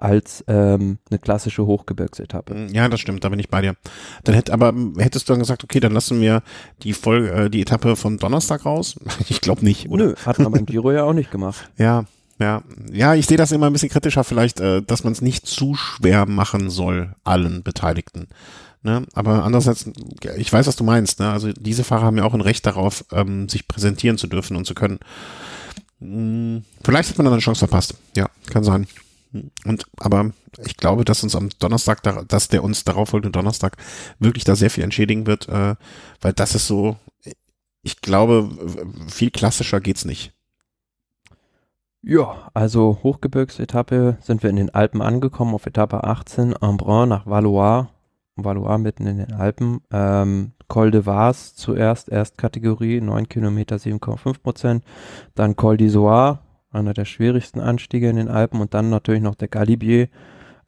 als 0.00 0.42
ähm, 0.48 0.98
eine 1.10 1.18
klassische 1.18 1.66
Hochgebirgsetappe. 1.66 2.54
Mhm, 2.54 2.68
Ja, 2.74 2.88
das 2.88 3.00
stimmt, 3.00 3.22
da 3.22 3.28
bin 3.28 3.38
ich 3.38 3.48
bei 3.50 3.60
dir. 3.60 3.74
Dann 4.24 4.34
hätte, 4.34 4.52
aber 4.52 4.70
ähm, 4.70 4.94
hättest 4.98 5.28
du 5.28 5.32
dann 5.34 5.40
gesagt, 5.40 5.62
okay, 5.62 5.78
dann 5.78 5.92
lassen 5.92 6.20
wir 6.20 6.42
die 6.82 6.94
Folge, 6.94 7.30
äh, 7.32 7.50
die 7.50 7.60
Etappe 7.60 7.96
vom 7.96 8.18
Donnerstag 8.18 8.64
raus? 8.64 8.96
Ich 9.28 9.40
glaube 9.40 9.64
nicht, 9.64 9.88
oder? 9.90 10.06
Nö, 10.06 10.14
hat 10.24 10.38
man 10.38 10.52
beim 10.52 10.66
Giro 10.66 10.90
ja 10.92 11.04
auch 11.04 11.12
nicht 11.12 11.30
gemacht. 11.30 11.70
Ja, 11.78 12.04
ja, 12.38 12.62
ja, 12.90 13.14
ich 13.14 13.26
sehe 13.26 13.36
das 13.36 13.52
immer 13.52 13.66
ein 13.66 13.72
bisschen 13.74 13.90
kritischer, 13.90 14.24
vielleicht, 14.24 14.60
äh, 14.60 14.80
dass 14.82 15.04
man 15.04 15.12
es 15.12 15.20
nicht 15.20 15.46
zu 15.46 15.74
schwer 15.74 16.24
machen 16.24 16.70
soll, 16.70 17.14
allen 17.22 17.62
Beteiligten. 17.62 18.28
Ne? 18.82 19.04
Aber 19.12 19.44
andererseits, 19.44 19.90
ich 20.38 20.50
weiß, 20.50 20.66
was 20.66 20.76
du 20.76 20.84
meinst. 20.84 21.20
Ne? 21.20 21.30
Also 21.30 21.52
diese 21.52 21.84
Fahrer 21.84 22.06
haben 22.06 22.16
ja 22.16 22.24
auch 22.24 22.32
ein 22.32 22.40
Recht 22.40 22.64
darauf, 22.64 23.04
ähm, 23.12 23.46
sich 23.50 23.68
präsentieren 23.68 24.16
zu 24.16 24.26
dürfen 24.26 24.56
und 24.56 24.64
zu 24.66 24.72
können. 24.74 25.00
Hm, 26.00 26.64
vielleicht 26.82 27.10
hat 27.10 27.18
man 27.18 27.26
dann 27.26 27.34
eine 27.34 27.42
Chance 27.42 27.58
verpasst. 27.58 27.94
Ja, 28.16 28.30
kann 28.50 28.64
sein. 28.64 28.86
Und 29.64 29.86
aber 29.98 30.32
ich 30.64 30.76
glaube, 30.76 31.04
dass 31.04 31.22
uns 31.22 31.36
am 31.36 31.50
Donnerstag, 31.58 32.02
da, 32.02 32.22
dass 32.22 32.48
der 32.48 32.64
uns 32.64 32.84
darauf 32.84 33.10
folgende 33.10 33.32
Donnerstag 33.32 33.76
wirklich 34.18 34.44
da 34.44 34.56
sehr 34.56 34.70
viel 34.70 34.84
entschädigen 34.84 35.26
wird, 35.26 35.48
äh, 35.48 35.76
weil 36.20 36.32
das 36.32 36.54
ist 36.54 36.66
so, 36.66 36.96
ich 37.82 38.00
glaube, 38.00 38.50
viel 39.08 39.30
klassischer 39.30 39.80
geht's 39.80 40.04
nicht. 40.04 40.32
Ja, 42.02 42.50
also 42.54 42.98
Hochgebirgsetappe 43.02 44.16
sind 44.22 44.42
wir 44.42 44.50
in 44.50 44.56
den 44.56 44.74
Alpen 44.74 45.02
angekommen, 45.02 45.54
auf 45.54 45.66
Etappe 45.66 46.02
18, 46.02 46.54
Embrun 46.60 47.10
nach 47.10 47.26
Valois. 47.26 47.88
Valois 48.36 48.78
mitten 48.78 49.06
in 49.06 49.18
den 49.18 49.32
Alpen. 49.34 49.82
Ähm, 49.92 50.52
Col 50.66 50.90
de 50.90 51.04
Vars 51.04 51.54
zuerst, 51.56 52.08
Erstkategorie, 52.08 53.02
9 53.02 53.28
Kilometer, 53.28 53.76
7,5 53.76 54.40
Prozent. 54.40 54.84
Dann 55.34 55.56
Col 55.56 55.76
d'Isoire, 55.76 56.38
einer 56.70 56.94
der 56.94 57.04
schwierigsten 57.04 57.60
Anstiege 57.60 58.08
in 58.08 58.16
den 58.16 58.28
Alpen. 58.28 58.60
Und 58.60 58.74
dann 58.74 58.90
natürlich 58.90 59.22
noch 59.22 59.34
der 59.34 59.48
Galibier 59.48 60.08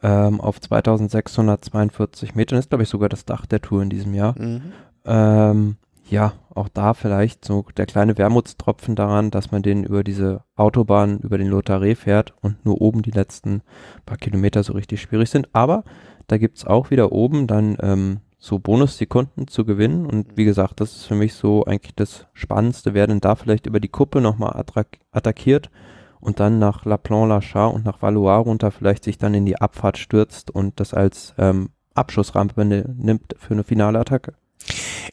ähm, 0.02 0.40
auf 0.40 0.60
2642 0.60 2.34
Metern. 2.34 2.58
Ist, 2.58 2.70
glaube 2.70 2.84
ich, 2.84 2.88
sogar 2.88 3.08
das 3.08 3.24
Dach 3.24 3.46
der 3.46 3.60
Tour 3.60 3.82
in 3.82 3.90
diesem 3.90 4.14
Jahr. 4.14 4.34
Mhm. 4.38 4.62
Ähm, 5.04 5.76
ja, 6.08 6.34
auch 6.54 6.68
da 6.68 6.94
vielleicht 6.94 7.44
so 7.44 7.64
der 7.76 7.86
kleine 7.86 8.18
Wermutstropfen 8.18 8.96
daran, 8.96 9.30
dass 9.30 9.50
man 9.50 9.62
den 9.62 9.84
über 9.84 10.04
diese 10.04 10.44
Autobahn, 10.56 11.20
über 11.20 11.38
den 11.38 11.50
Lotharé 11.50 11.96
fährt 11.96 12.34
und 12.42 12.64
nur 12.66 12.80
oben 12.80 13.02
die 13.02 13.12
letzten 13.12 13.62
paar 14.04 14.18
Kilometer 14.18 14.62
so 14.62 14.74
richtig 14.74 15.00
schwierig 15.00 15.30
sind. 15.30 15.48
Aber 15.54 15.84
da 16.26 16.38
gibt's 16.38 16.66
auch 16.66 16.90
wieder 16.90 17.12
oben 17.12 17.46
dann 17.46 17.76
ähm, 17.80 18.20
so 18.44 18.58
Bonussekunden 18.58 19.46
zu 19.46 19.64
gewinnen. 19.64 20.04
Und 20.04 20.36
wie 20.36 20.44
gesagt, 20.44 20.80
das 20.80 20.96
ist 20.96 21.04
für 21.04 21.14
mich 21.14 21.34
so 21.34 21.64
eigentlich 21.64 21.94
das 21.94 22.26
Spannendste, 22.32 22.92
wer 22.92 23.06
denn 23.06 23.20
da 23.20 23.36
vielleicht 23.36 23.66
über 23.66 23.78
die 23.78 23.88
Kuppe 23.88 24.20
nochmal 24.20 24.64
attackiert 25.12 25.70
und 26.18 26.40
dann 26.40 26.58
nach 26.58 26.84
La 26.84 26.96
Plan-la-Char 26.96 27.72
und 27.72 27.84
nach 27.84 28.02
Valois 28.02 28.38
runter 28.38 28.72
vielleicht 28.72 29.04
sich 29.04 29.16
dann 29.16 29.34
in 29.34 29.46
die 29.46 29.60
Abfahrt 29.60 29.96
stürzt 29.96 30.50
und 30.50 30.80
das 30.80 30.92
als 30.92 31.34
ähm, 31.38 31.70
Abschussrampe 31.94 32.64
nimmt 32.64 33.36
für 33.38 33.54
eine 33.54 33.62
finale 33.62 34.00
Attacke. 34.00 34.34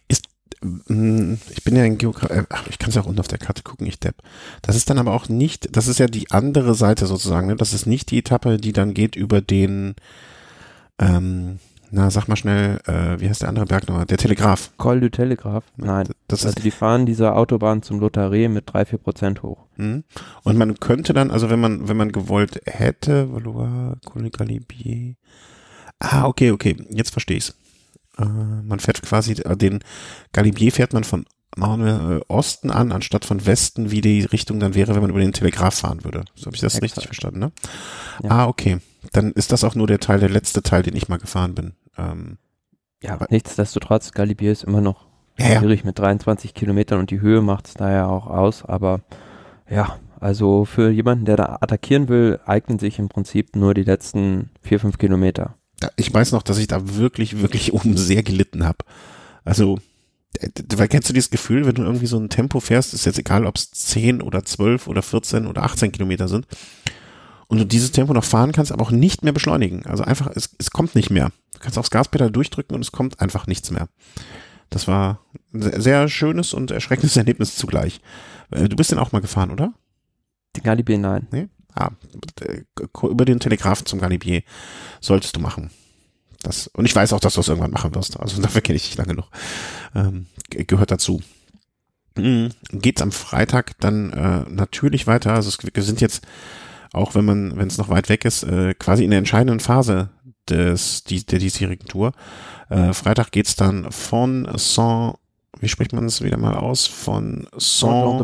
Ist 0.07 0.25
hm, 0.63 1.37
ich 1.51 1.63
bin 1.63 1.75
ja 1.75 1.83
ein 1.83 1.99
Geograf, 1.99 2.31
äh, 2.31 2.45
ich 2.67 2.79
kann 2.79 2.89
es 2.89 2.95
ja 2.95 3.03
auch 3.03 3.05
unten 3.05 3.19
auf 3.19 3.27
der 3.27 3.37
Karte 3.37 3.61
gucken, 3.61 3.85
ich 3.85 3.99
depp. 3.99 4.15
Das 4.63 4.75
ist 4.75 4.89
dann 4.89 4.97
aber 4.97 5.13
auch 5.13 5.29
nicht, 5.29 5.77
das 5.77 5.87
ist 5.87 5.99
ja 5.99 6.07
die 6.07 6.31
andere 6.31 6.73
Seite 6.73 7.05
sozusagen, 7.05 7.45
ne? 7.45 7.55
Das 7.55 7.73
ist 7.73 7.85
nicht 7.85 8.09
die 8.09 8.17
Etappe, 8.17 8.57
die 8.57 8.73
dann 8.73 8.95
geht 8.95 9.15
über 9.15 9.39
den, 9.39 9.93
ähm, 10.97 11.59
na, 11.91 12.11
sag 12.11 12.27
mal 12.27 12.35
schnell, 12.35 12.79
äh, 12.85 13.19
wie 13.19 13.29
heißt 13.29 13.41
der 13.41 13.49
andere 13.49 13.65
Berg 13.65 13.87
nochmal? 13.87 14.05
Der 14.05 14.17
Telegraph. 14.17 14.71
Col 14.77 14.99
du 14.99 15.09
Telegraph? 15.09 15.63
Nein. 15.77 16.07
Das 16.27 16.45
also 16.45 16.49
ist 16.57 16.63
die 16.63 16.71
fahren 16.71 17.05
diese 17.05 17.33
Autobahn 17.33 17.81
zum 17.81 17.99
Lotharé 17.99 18.49
mit 18.49 18.71
drei 18.71 18.85
vier 18.85 18.99
Prozent 18.99 19.43
hoch. 19.43 19.65
Mhm. 19.77 20.03
Und 20.43 20.57
man 20.57 20.79
könnte 20.79 21.13
dann, 21.13 21.31
also 21.31 21.49
wenn 21.49 21.59
man, 21.59 21.87
wenn 21.87 21.97
man 21.97 22.11
gewollt 22.11 22.61
hätte, 22.65 23.33
Valois, 23.33 23.95
Col 24.05 24.29
Galibier. 24.29 25.15
Ah, 25.99 26.25
okay, 26.25 26.51
okay, 26.51 26.77
jetzt 26.89 27.11
verstehe 27.11 27.37
ich's. 27.37 27.55
Äh, 28.17 28.25
man 28.25 28.79
fährt 28.79 29.01
quasi 29.01 29.33
äh, 29.33 29.57
den 29.57 29.79
Galibier 30.31 30.71
fährt 30.71 30.93
man 30.93 31.03
von 31.03 31.25
machen 31.57 31.83
wir 31.83 32.17
äh, 32.17 32.21
Osten 32.27 32.71
an, 32.71 32.91
anstatt 32.91 33.25
von 33.25 33.45
Westen, 33.45 33.91
wie 33.91 34.01
die 34.01 34.21
Richtung 34.21 34.59
dann 34.59 34.75
wäre, 34.75 34.93
wenn 34.93 35.01
man 35.01 35.09
über 35.09 35.19
den 35.19 35.33
Telegraph 35.33 35.75
fahren 35.75 36.03
würde. 36.03 36.25
So 36.35 36.45
habe 36.45 36.55
ich 36.55 36.61
das 36.61 36.75
Exakt. 36.75 36.83
richtig 36.83 37.05
verstanden, 37.05 37.39
ne? 37.39 37.51
Ja. 38.23 38.29
Ah, 38.29 38.47
okay. 38.47 38.77
Dann 39.13 39.31
ist 39.31 39.51
das 39.51 39.63
auch 39.63 39.75
nur 39.75 39.87
der 39.87 39.99
Teil, 39.99 40.19
der 40.19 40.29
letzte 40.29 40.61
Teil, 40.61 40.83
den 40.83 40.95
ich 40.95 41.07
mal 41.07 41.17
gefahren 41.17 41.55
bin. 41.55 41.73
Ähm, 41.99 42.37
ja, 43.01 43.13
aber 43.13 43.27
nichtsdestotrotz, 43.29 44.11
Galibier 44.11 44.51
ist 44.51 44.63
immer 44.63 44.81
noch 44.81 45.07
schwierig 45.37 45.81
ja. 45.81 45.85
mit 45.85 45.99
23 45.99 46.53
Kilometern 46.53 46.99
und 46.99 47.11
die 47.11 47.21
Höhe 47.21 47.41
macht 47.41 47.67
es 47.67 47.73
da 47.75 47.91
ja 47.91 48.07
auch 48.07 48.27
aus, 48.27 48.65
aber 48.65 49.01
ja, 49.69 49.97
also 50.19 50.65
für 50.65 50.89
jemanden, 50.89 51.25
der 51.25 51.37
da 51.37 51.57
attackieren 51.61 52.09
will, 52.09 52.39
eignen 52.45 52.77
sich 52.77 52.99
im 52.99 53.07
Prinzip 53.07 53.55
nur 53.55 53.73
die 53.73 53.83
letzten 53.83 54.49
vier, 54.61 54.79
fünf 54.79 54.97
Kilometer 54.97 55.55
ich 55.95 56.13
weiß 56.13 56.31
noch, 56.31 56.43
dass 56.43 56.57
ich 56.57 56.67
da 56.67 56.97
wirklich, 56.97 57.41
wirklich 57.41 57.73
oben 57.73 57.97
sehr 57.97 58.23
gelitten 58.23 58.65
habe. 58.65 58.79
Also, 59.43 59.79
weil 60.75 60.87
kennst 60.87 61.09
du 61.09 61.13
dieses 61.13 61.31
Gefühl, 61.31 61.65
wenn 61.65 61.75
du 61.75 61.83
irgendwie 61.83 62.05
so 62.05 62.17
ein 62.17 62.29
Tempo 62.29 62.59
fährst, 62.59 62.93
ist 62.93 63.05
jetzt 63.05 63.19
egal, 63.19 63.45
ob 63.45 63.55
es 63.55 63.71
10 63.71 64.21
oder 64.21 64.43
12 64.43 64.87
oder 64.87 65.01
14 65.01 65.47
oder 65.47 65.63
18 65.63 65.91
Kilometer 65.91 66.27
sind, 66.27 66.47
und 67.47 67.57
du 67.57 67.65
dieses 67.65 67.91
Tempo 67.91 68.13
noch 68.13 68.23
fahren 68.23 68.51
kannst, 68.51 68.71
aber 68.71 68.83
auch 68.83 68.91
nicht 68.91 69.23
mehr 69.23 69.33
beschleunigen. 69.33 69.83
Also 69.87 70.03
einfach, 70.03 70.29
es, 70.35 70.55
es 70.59 70.69
kommt 70.69 70.93
nicht 70.93 71.09
mehr. 71.09 71.31
Du 71.59 71.63
kannst 71.63 71.77
aufs 71.77 71.91
Gaspedal 71.91 72.31
durchdrücken 72.31 72.75
und 72.75 72.81
es 72.81 72.91
kommt 72.91 73.19
einfach 73.19 73.47
nichts 73.47 73.69
mehr. 73.71 73.89
Das 74.69 74.87
war 74.87 75.25
ein 75.53 75.81
sehr 75.81 76.07
schönes 76.07 76.53
und 76.53 76.71
erschreckendes 76.71 77.17
Erlebnis 77.17 77.55
zugleich. 77.55 78.01
Äh, 78.51 78.69
du 78.69 78.75
bist 78.75 78.91
den 78.91 78.99
auch 78.99 79.11
mal 79.11 79.21
gefahren, 79.21 79.51
oder? 79.51 79.73
Den 80.55 80.63
Galibier, 80.63 80.97
nein. 80.97 81.27
Nee? 81.31 81.49
ah, 81.75 81.91
über 83.03 83.25
den 83.25 83.39
Telegraphen 83.39 83.85
zum 83.85 83.99
Galibier 83.99 84.43
solltest 85.01 85.35
du 85.35 85.39
machen. 85.39 85.71
Das, 86.41 86.67
und 86.67 86.85
ich 86.85 86.95
weiß 86.95 87.13
auch, 87.13 87.19
dass 87.19 87.33
du 87.33 87.41
es 87.41 87.47
irgendwann 87.47 87.71
machen 87.71 87.95
wirst. 87.95 88.19
Also 88.19 88.41
dafür 88.41 88.61
kenne 88.61 88.77
ich 88.77 88.87
dich 88.87 88.97
lange 88.97 89.13
noch. 89.13 89.29
Ähm, 89.95 90.27
gehört 90.49 90.91
dazu. 90.91 91.21
Mhm. 92.15 92.49
Geht's 92.71 93.01
am 93.01 93.11
Freitag 93.11 93.77
dann 93.79 94.11
äh, 94.11 94.49
natürlich 94.49 95.07
weiter. 95.07 95.33
Also 95.33 95.49
es, 95.49 95.57
wir 95.61 95.83
sind 95.83 96.01
jetzt, 96.01 96.25
auch 96.93 97.15
wenn 97.15 97.25
man, 97.25 97.57
wenn 97.57 97.67
es 97.67 97.77
noch 97.77 97.89
weit 97.89 98.09
weg 98.09 98.25
ist, 98.25 98.43
äh, 98.43 98.73
quasi 98.73 99.03
in 99.03 99.11
der 99.11 99.19
entscheidenden 99.19 99.59
Phase 99.59 100.09
des, 100.49 101.03
die, 101.03 101.25
der 101.25 101.39
diesjährigen 101.39 101.87
Tour. 101.87 102.11
Äh, 102.69 102.93
Freitag 102.93 103.31
geht's 103.31 103.55
dann 103.55 103.91
von 103.91 104.47
Saint, 104.55 105.15
wie 105.59 105.67
spricht 105.67 105.93
man 105.93 106.05
es 106.05 106.21
wieder 106.21 106.37
mal 106.37 106.55
aus? 106.55 106.87
Von 106.87 107.47
Saint 107.57 108.23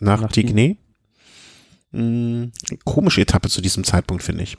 nach, 0.00 0.20
nach 0.22 0.30
Tigné. 0.30 0.76
Mh, 1.92 2.00
hm, 2.00 2.52
komische 2.84 3.22
Etappe 3.22 3.48
zu 3.48 3.60
diesem 3.60 3.84
Zeitpunkt, 3.84 4.22
finde 4.22 4.44
ich. 4.44 4.56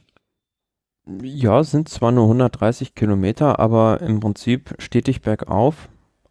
Ja, 1.21 1.63
sind 1.63 1.87
zwar 1.87 2.11
nur 2.11 2.25
130 2.25 2.93
Kilometer, 2.93 3.59
aber 3.59 4.01
im 4.01 4.19
Prinzip 4.19 4.75
stetig 4.77 5.21
bergauf 5.21 5.87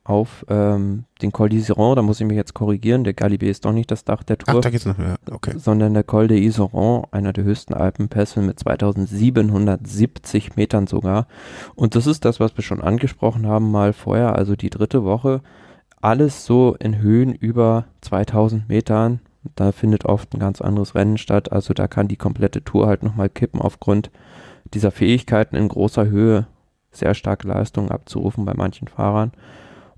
auf 0.08 0.44
ähm, 0.48 1.04
den 1.22 1.32
Col 1.32 1.48
d'Iseron, 1.48 1.96
da 1.96 2.02
muss 2.02 2.20
ich 2.20 2.26
mich 2.26 2.36
jetzt 2.36 2.54
korrigieren, 2.54 3.04
der 3.04 3.14
Galibier 3.14 3.50
ist 3.50 3.64
doch 3.64 3.72
nicht 3.72 3.90
das 3.90 4.04
Dach 4.04 4.22
der 4.22 4.38
Tour. 4.38 4.58
Ach, 4.58 4.60
da 4.60 4.70
geht's 4.70 4.86
noch 4.86 4.98
mehr, 4.98 5.16
okay. 5.30 5.54
Sondern 5.56 5.94
der 5.94 6.04
Col 6.04 6.26
d'Iseron, 6.26 7.04
einer 7.10 7.32
der 7.32 7.44
höchsten 7.44 7.74
Alpenpässe 7.74 8.40
mit 8.40 8.58
2770 8.60 10.56
Metern 10.56 10.86
sogar. 10.86 11.26
Und 11.74 11.94
das 11.94 12.06
ist 12.06 12.24
das, 12.24 12.40
was 12.40 12.56
wir 12.56 12.62
schon 12.62 12.80
angesprochen 12.80 13.46
haben 13.46 13.70
mal 13.70 13.92
vorher, 13.92 14.36
also 14.36 14.56
die 14.56 14.70
dritte 14.70 15.04
Woche. 15.04 15.40
Alles 16.00 16.44
so 16.44 16.76
in 16.78 16.98
Höhen 16.98 17.34
über 17.34 17.86
2000 18.02 18.68
Metern, 18.68 19.20
da 19.54 19.72
findet 19.72 20.04
oft 20.04 20.34
ein 20.34 20.40
ganz 20.40 20.60
anderes 20.60 20.94
Rennen 20.94 21.18
statt. 21.18 21.52
Also 21.52 21.74
da 21.74 21.88
kann 21.88 22.08
die 22.08 22.16
komplette 22.16 22.62
Tour 22.62 22.86
halt 22.86 23.02
nochmal 23.02 23.28
kippen 23.28 23.60
aufgrund 23.60 24.10
dieser 24.74 24.90
Fähigkeiten 24.90 25.56
in 25.56 25.68
großer 25.68 26.06
Höhe 26.06 26.46
sehr 26.90 27.14
starke 27.14 27.46
Leistungen 27.46 27.90
abzurufen 27.90 28.44
bei 28.44 28.54
manchen 28.54 28.88
Fahrern. 28.88 29.32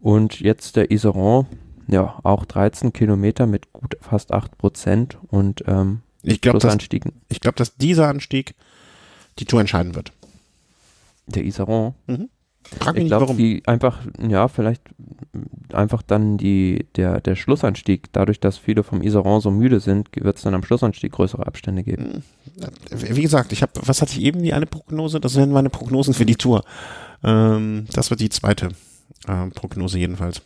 Und 0.01 0.41
jetzt 0.41 0.77
der 0.77 0.91
Iseron, 0.91 1.47
ja, 1.89 2.19
auch 2.23 2.45
13 2.45 2.93
Kilometer 2.93 3.47
mit 3.47 3.73
gut 3.73 3.97
fast 4.01 4.33
8 4.33 4.57
Prozent 4.59 5.19
und 5.29 5.65
ähm, 5.67 6.03
ich 6.23 6.41
glaube, 6.41 6.59
dass, 6.59 6.77
ich 7.29 7.41
glaub, 7.41 7.57
dass 7.57 7.77
dieser 7.77 8.09
Anstieg 8.09 8.55
die 9.39 9.45
Tour 9.45 9.61
entscheiden 9.61 9.95
wird. 9.95 10.13
Der 11.27 11.45
Iseron? 11.45 11.95
Mhm. 12.07 12.29
Frag 12.81 12.95
mich 12.95 13.05
ich 13.05 13.09
glaube, 13.09 13.33
die 13.35 13.63
einfach, 13.67 14.01
ja, 14.21 14.49
vielleicht 14.49 14.83
einfach 15.73 16.03
dann 16.03 16.37
die, 16.37 16.87
der, 16.97 17.21
der 17.21 17.35
Schlussanstieg, 17.35 18.13
dadurch, 18.13 18.41
dass 18.41 18.59
viele 18.59 18.83
vom 18.83 19.01
Iseron 19.01 19.41
so 19.41 19.51
müde 19.51 19.81
sind, 19.81 20.09
wird 20.15 20.37
es 20.37 20.43
dann 20.43 20.55
am 20.55 20.65
Schlussanstieg 20.65 21.13
größere 21.13 21.47
Abstände 21.47 21.83
geben. 21.83 22.23
Hm. 22.61 22.71
Wie 22.91 23.23
gesagt, 23.23 23.53
ich 23.53 23.63
habe, 23.63 23.73
was 23.85 24.03
hatte 24.03 24.13
ich 24.13 24.21
eben, 24.21 24.43
die 24.43 24.53
eine 24.53 24.67
Prognose? 24.67 25.21
Das 25.21 25.37
wären 25.37 25.53
meine 25.53 25.71
Prognosen 25.71 26.13
für 26.13 26.27
die 26.27 26.37
Tour. 26.37 26.65
Ähm, 27.23 27.87
das 27.93 28.11
wird 28.11 28.21
die 28.21 28.29
zweite 28.29 28.71
äh, 29.27 29.47
Prognose 29.49 29.99
jedenfalls. 29.99 30.43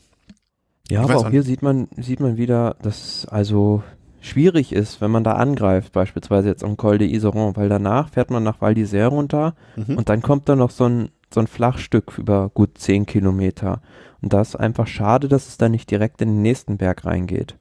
Ja, 0.89 1.05
ich 1.05 1.11
aber 1.11 1.21
auch 1.21 1.31
hier 1.31 1.43
sieht 1.43 1.63
man, 1.63 1.89
sieht 1.97 2.21
man 2.21 2.37
wieder, 2.37 2.77
dass 2.83 3.27
also 3.27 3.83
schwierig 4.21 4.73
ist, 4.73 5.01
wenn 5.01 5.11
man 5.11 5.25
da 5.25 5.33
angreift, 5.33 5.93
beispielsweise 5.93 6.49
jetzt 6.49 6.65
am 6.65 6.77
Col 6.77 6.99
de 6.99 7.09
Iseron, 7.09 7.57
weil 7.57 7.69
danach 7.69 8.09
fährt 8.09 8.31
man 8.31 8.43
nach 8.43 8.61
Val 8.61 8.75
d'Isère 8.75 9.09
runter 9.09 9.55
mhm. 9.77 9.97
und 9.97 10.09
dann 10.09 10.23
kommt 10.23 10.49
da 10.49 10.57
noch 10.57 10.71
so 10.71 10.85
ein 10.85 11.11
so 11.33 11.41
ein 11.41 11.47
Flachstück 11.47 12.19
über 12.19 12.51
gut 12.51 12.79
10 12.79 13.07
Kilometer. 13.07 13.81
Und 14.21 14.33
da 14.33 14.41
ist 14.41 14.57
einfach 14.57 14.87
schade, 14.87 15.29
dass 15.29 15.49
es 15.49 15.57
da 15.57 15.69
nicht 15.69 15.91
direkt 15.91 16.21
in 16.21 16.29
den 16.29 16.43
nächsten 16.43 16.77
Berg 16.77 17.05
reingeht. 17.05 17.57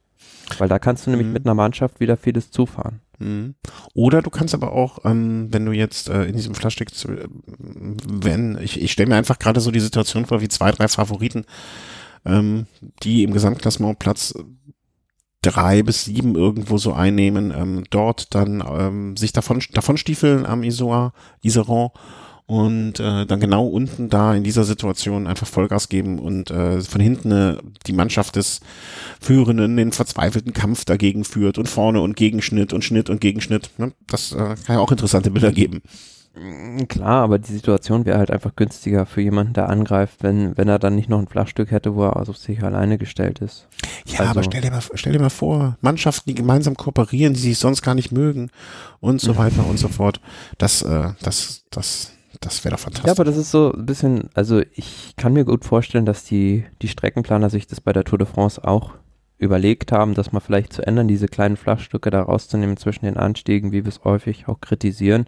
Weil 0.57 0.69
da 0.69 0.79
kannst 0.79 1.05
du 1.05 1.11
nämlich 1.11 1.27
mhm. 1.27 1.33
mit 1.33 1.45
einer 1.45 1.55
Mannschaft 1.55 1.99
wieder 1.99 2.17
vieles 2.17 2.51
zufahren. 2.51 2.99
Mhm. 3.21 3.55
Oder 3.93 4.21
du 4.21 4.29
kannst 4.29 4.53
aber 4.53 4.73
auch, 4.73 5.05
ähm, 5.05 5.47
wenn 5.51 5.65
du 5.65 5.71
jetzt 5.71 6.09
äh, 6.09 6.23
in 6.23 6.35
diesem 6.35 6.55
Flachstück, 6.55 6.89
äh, 7.05 7.27
wenn, 7.59 8.57
ich, 8.61 8.81
ich 8.81 8.91
stelle 8.91 9.09
mir 9.09 9.15
einfach 9.15 9.39
gerade 9.39 9.61
so 9.61 9.71
die 9.71 9.79
Situation 9.79 10.25
vor, 10.25 10.41
wie 10.41 10.47
zwei, 10.47 10.71
drei 10.71 10.87
Favoriten, 10.87 11.45
ähm, 12.25 12.65
die 13.03 13.23
im 13.23 13.33
Gesamtklassement 13.33 13.99
Platz 13.99 14.33
drei 15.41 15.81
bis 15.83 16.05
sieben 16.05 16.35
irgendwo 16.35 16.77
so 16.77 16.93
einnehmen, 16.93 17.51
ähm, 17.55 17.83
dort 17.89 18.33
dann 18.35 18.63
ähm, 18.67 19.17
sich 19.17 19.33
davon, 19.33 19.61
davon 19.73 19.97
stiefeln 19.97 20.45
am 20.45 20.63
Isoar, 20.63 21.13
Iseron 21.41 21.89
und 22.51 22.99
äh, 22.99 23.25
dann 23.25 23.39
genau 23.39 23.65
unten 23.65 24.09
da 24.09 24.35
in 24.35 24.43
dieser 24.43 24.65
Situation 24.65 25.25
einfach 25.25 25.47
Vollgas 25.47 25.87
geben 25.87 26.19
und 26.19 26.51
äh, 26.51 26.81
von 26.81 26.99
hinten 26.99 27.31
äh, 27.31 27.55
die 27.87 27.93
Mannschaft 27.93 28.35
des 28.35 28.59
Führenden 29.21 29.77
den 29.77 29.93
verzweifelten 29.93 30.51
Kampf 30.51 30.83
dagegen 30.83 31.23
führt 31.23 31.57
und 31.57 31.69
vorne 31.69 32.01
und 32.01 32.17
Gegenschnitt 32.17 32.73
und 32.73 32.83
Schnitt 32.83 33.09
und 33.09 33.21
Gegenschnitt. 33.21 33.69
Ne? 33.77 33.93
Das 34.05 34.33
äh, 34.33 34.55
kann 34.65 34.75
ja 34.75 34.79
auch 34.79 34.91
interessante 34.91 35.31
Bilder 35.31 35.53
geben. 35.53 35.81
Mm, 36.35 36.89
klar, 36.89 37.23
aber 37.23 37.39
die 37.39 37.53
Situation 37.53 38.03
wäre 38.03 38.17
halt 38.17 38.31
einfach 38.31 38.53
günstiger 38.53 39.05
für 39.05 39.21
jemanden, 39.21 39.53
der 39.53 39.69
angreift, 39.69 40.17
wenn, 40.19 40.57
wenn 40.57 40.67
er 40.67 40.77
dann 40.77 40.97
nicht 40.97 41.07
noch 41.07 41.19
ein 41.19 41.29
Flachstück 41.29 41.71
hätte, 41.71 41.95
wo 41.95 42.03
er 42.03 42.17
auf 42.17 42.35
sich 42.35 42.61
alleine 42.63 42.97
gestellt 42.97 43.39
ist. 43.39 43.69
Ja, 44.07 44.19
also, 44.19 44.31
aber 44.31 44.43
stell 44.43 44.59
dir, 44.59 44.71
mal, 44.71 44.81
stell 44.95 45.13
dir 45.13 45.21
mal 45.21 45.29
vor, 45.29 45.77
Mannschaften, 45.79 46.29
die 46.29 46.35
gemeinsam 46.35 46.75
kooperieren, 46.75 47.33
die 47.33 47.39
sich 47.39 47.57
sonst 47.57 47.81
gar 47.81 47.95
nicht 47.95 48.11
mögen 48.11 48.49
und 48.99 49.21
so 49.21 49.37
weiter 49.37 49.65
und 49.65 49.79
so 49.79 49.87
fort. 49.87 50.19
Das, 50.57 50.81
äh, 50.81 51.13
das, 51.21 51.63
das, 51.69 52.11
das 52.41 52.65
wäre 52.65 52.73
doch 52.73 52.79
fantastisch. 52.79 53.07
Ja, 53.07 53.13
aber 53.13 53.23
das 53.23 53.37
ist 53.37 53.51
so 53.51 53.71
ein 53.71 53.85
bisschen, 53.85 54.29
also 54.33 54.61
ich 54.73 55.13
kann 55.15 55.33
mir 55.33 55.45
gut 55.45 55.63
vorstellen, 55.63 56.05
dass 56.05 56.25
die, 56.25 56.65
die 56.81 56.87
Streckenplaner 56.87 57.49
sich 57.49 57.67
das 57.67 57.79
bei 57.79 57.93
der 57.93 58.03
Tour 58.03 58.17
de 58.17 58.27
France 58.27 58.63
auch 58.63 58.95
überlegt 59.37 59.91
haben, 59.91 60.15
das 60.15 60.31
mal 60.31 60.39
vielleicht 60.39 60.73
zu 60.73 60.85
ändern, 60.85 61.07
diese 61.07 61.27
kleinen 61.27 61.55
Flachstücke 61.55 62.09
da 62.09 62.23
rauszunehmen 62.23 62.77
zwischen 62.77 63.05
den 63.05 63.17
Anstiegen, 63.17 63.71
wie 63.71 63.85
wir 63.85 63.89
es 63.89 64.03
häufig 64.03 64.47
auch 64.47 64.59
kritisieren. 64.59 65.27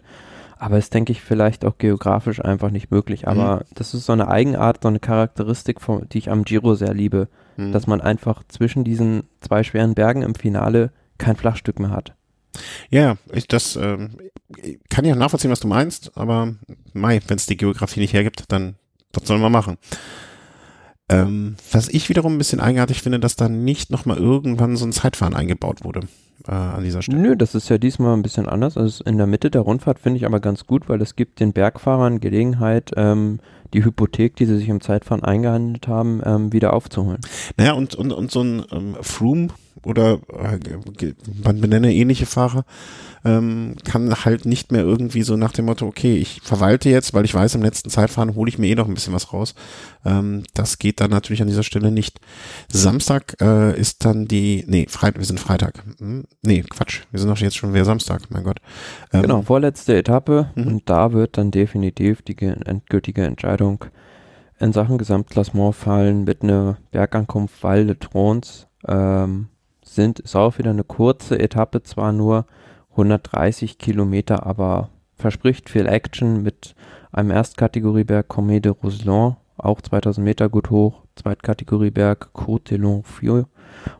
Aber 0.56 0.78
ist, 0.78 0.94
denke 0.94 1.12
ich, 1.12 1.20
vielleicht 1.20 1.64
auch 1.64 1.78
geografisch 1.78 2.44
einfach 2.44 2.70
nicht 2.70 2.90
möglich. 2.90 3.28
Aber 3.28 3.56
mhm. 3.56 3.74
das 3.74 3.94
ist 3.94 4.06
so 4.06 4.12
eine 4.12 4.28
Eigenart, 4.28 4.82
so 4.82 4.88
eine 4.88 5.00
Charakteristik, 5.00 5.80
von, 5.80 6.08
die 6.08 6.18
ich 6.18 6.30
am 6.30 6.44
Giro 6.44 6.74
sehr 6.74 6.94
liebe, 6.94 7.28
mhm. 7.56 7.72
dass 7.72 7.86
man 7.86 8.00
einfach 8.00 8.42
zwischen 8.48 8.82
diesen 8.84 9.24
zwei 9.40 9.62
schweren 9.62 9.94
Bergen 9.94 10.22
im 10.22 10.34
Finale 10.34 10.90
kein 11.18 11.36
Flachstück 11.36 11.78
mehr 11.78 11.90
hat. 11.90 12.14
Ja, 12.90 13.16
ich, 13.32 13.48
das 13.48 13.76
ähm, 13.76 14.16
kann 14.88 15.04
ja 15.04 15.14
nachvollziehen, 15.14 15.50
was 15.50 15.60
du 15.60 15.68
meinst, 15.68 16.16
aber 16.16 16.54
mei, 16.92 17.20
wenn 17.26 17.36
es 17.36 17.46
die 17.46 17.56
Geografie 17.56 18.00
nicht 18.00 18.12
hergibt, 18.12 18.44
dann 18.48 18.76
was 19.12 19.26
sollen 19.28 19.40
wir 19.40 19.50
machen? 19.50 19.78
Ähm, 21.08 21.56
was 21.70 21.88
ich 21.88 22.08
wiederum 22.08 22.34
ein 22.34 22.38
bisschen 22.38 22.60
eigenartig 22.60 23.02
finde, 23.02 23.20
dass 23.20 23.36
da 23.36 23.48
nicht 23.48 23.90
nochmal 23.90 24.16
irgendwann 24.16 24.76
so 24.76 24.86
ein 24.86 24.92
Zeitfahren 24.92 25.34
eingebaut 25.34 25.84
wurde 25.84 26.00
äh, 26.48 26.52
an 26.52 26.82
dieser 26.82 27.02
Stelle. 27.02 27.18
Nö, 27.18 27.36
das 27.36 27.54
ist 27.54 27.68
ja 27.68 27.76
diesmal 27.76 28.14
ein 28.16 28.22
bisschen 28.22 28.48
anders. 28.48 28.78
Also 28.78 29.04
in 29.04 29.18
der 29.18 29.26
Mitte 29.26 29.50
der 29.50 29.60
Rundfahrt 29.60 29.98
finde 29.98 30.18
ich 30.18 30.26
aber 30.26 30.40
ganz 30.40 30.66
gut, 30.66 30.88
weil 30.88 31.02
es 31.02 31.14
gibt 31.14 31.40
den 31.40 31.52
Bergfahrern 31.52 32.20
Gelegenheit, 32.20 32.92
ähm, 32.96 33.40
die 33.74 33.84
Hypothek, 33.84 34.36
die 34.36 34.46
sie 34.46 34.56
sich 34.56 34.68
im 34.68 34.80
Zeitfahren 34.80 35.22
eingehandelt 35.22 35.88
haben, 35.88 36.22
ähm, 36.24 36.52
wieder 36.52 36.72
aufzuholen. 36.72 37.20
Naja, 37.58 37.72
und, 37.72 37.94
und, 37.94 38.12
und 38.12 38.30
so 38.30 38.40
ein 38.40 38.64
ähm, 38.72 38.96
Froome 39.02 39.48
oder 39.84 40.20
äh, 40.28 40.58
man 41.42 41.60
benenne 41.60 41.92
ähnliche 41.92 42.26
Fahrer, 42.26 42.64
ähm, 43.24 43.76
kann 43.84 44.24
halt 44.24 44.44
nicht 44.44 44.70
mehr 44.70 44.82
irgendwie 44.82 45.22
so 45.22 45.36
nach 45.36 45.52
dem 45.52 45.64
Motto, 45.64 45.86
okay, 45.86 46.16
ich 46.16 46.40
verwalte 46.42 46.90
jetzt, 46.90 47.14
weil 47.14 47.24
ich 47.24 47.34
weiß, 47.34 47.54
im 47.54 47.62
letzten 47.62 47.90
Zeitfahren 47.90 48.34
hole 48.34 48.48
ich 48.48 48.58
mir 48.58 48.68
eh 48.68 48.74
noch 48.74 48.86
ein 48.86 48.94
bisschen 48.94 49.14
was 49.14 49.32
raus. 49.32 49.54
Ähm, 50.04 50.44
das 50.52 50.78
geht 50.78 51.00
dann 51.00 51.10
natürlich 51.10 51.40
an 51.40 51.48
dieser 51.48 51.62
Stelle 51.62 51.90
nicht. 51.90 52.20
Samstag 52.68 53.36
äh, 53.40 53.78
ist 53.78 54.04
dann 54.04 54.26
die, 54.26 54.64
nee, 54.66 54.86
Freitag, 54.88 55.18
wir 55.18 55.26
sind 55.26 55.40
Freitag. 55.40 55.82
Hm, 55.98 56.24
nee, 56.42 56.62
Quatsch, 56.62 57.02
wir 57.10 57.20
sind 57.20 57.30
doch 57.30 57.38
jetzt 57.38 57.56
schon 57.56 57.72
wieder 57.72 57.84
Samstag, 57.84 58.22
mein 58.30 58.44
Gott. 58.44 58.58
Ähm, 59.12 59.22
genau, 59.22 59.42
vorletzte 59.42 59.96
Etappe 59.96 60.50
mhm. 60.54 60.66
und 60.66 60.90
da 60.90 61.12
wird 61.12 61.38
dann 61.38 61.50
definitiv 61.50 62.22
die 62.22 62.36
endgültige 62.42 63.24
Entscheidung 63.24 63.86
in 64.58 64.72
Sachen 64.72 64.98
Gesamtklassement 64.98 65.74
fallen 65.74 66.24
mit 66.24 66.42
einer 66.42 66.78
Bergankunft 66.90 67.62
Val 67.62 67.86
de 67.86 67.96
Trons. 67.96 68.66
Ähm, 68.86 69.48
sind, 69.94 70.20
ist 70.20 70.36
auch 70.36 70.58
wieder 70.58 70.70
eine 70.70 70.84
kurze 70.84 71.38
Etappe, 71.38 71.82
zwar 71.82 72.12
nur 72.12 72.46
130 72.90 73.78
Kilometer, 73.78 74.46
aber 74.46 74.90
verspricht 75.16 75.70
viel 75.70 75.86
Action 75.86 76.42
mit 76.42 76.74
einem 77.12 77.30
Erstkategorieberg 77.30 78.30
Comé 78.30 78.60
de 78.60 78.72
Roselon, 78.72 79.36
auch 79.56 79.80
2000 79.80 80.24
Meter 80.24 80.48
gut 80.48 80.70
hoch, 80.70 81.02
Zweitkategorieberg 81.16 82.30
Côte 82.34 82.70
de 82.70 82.78
l'Enfieu 82.78 83.44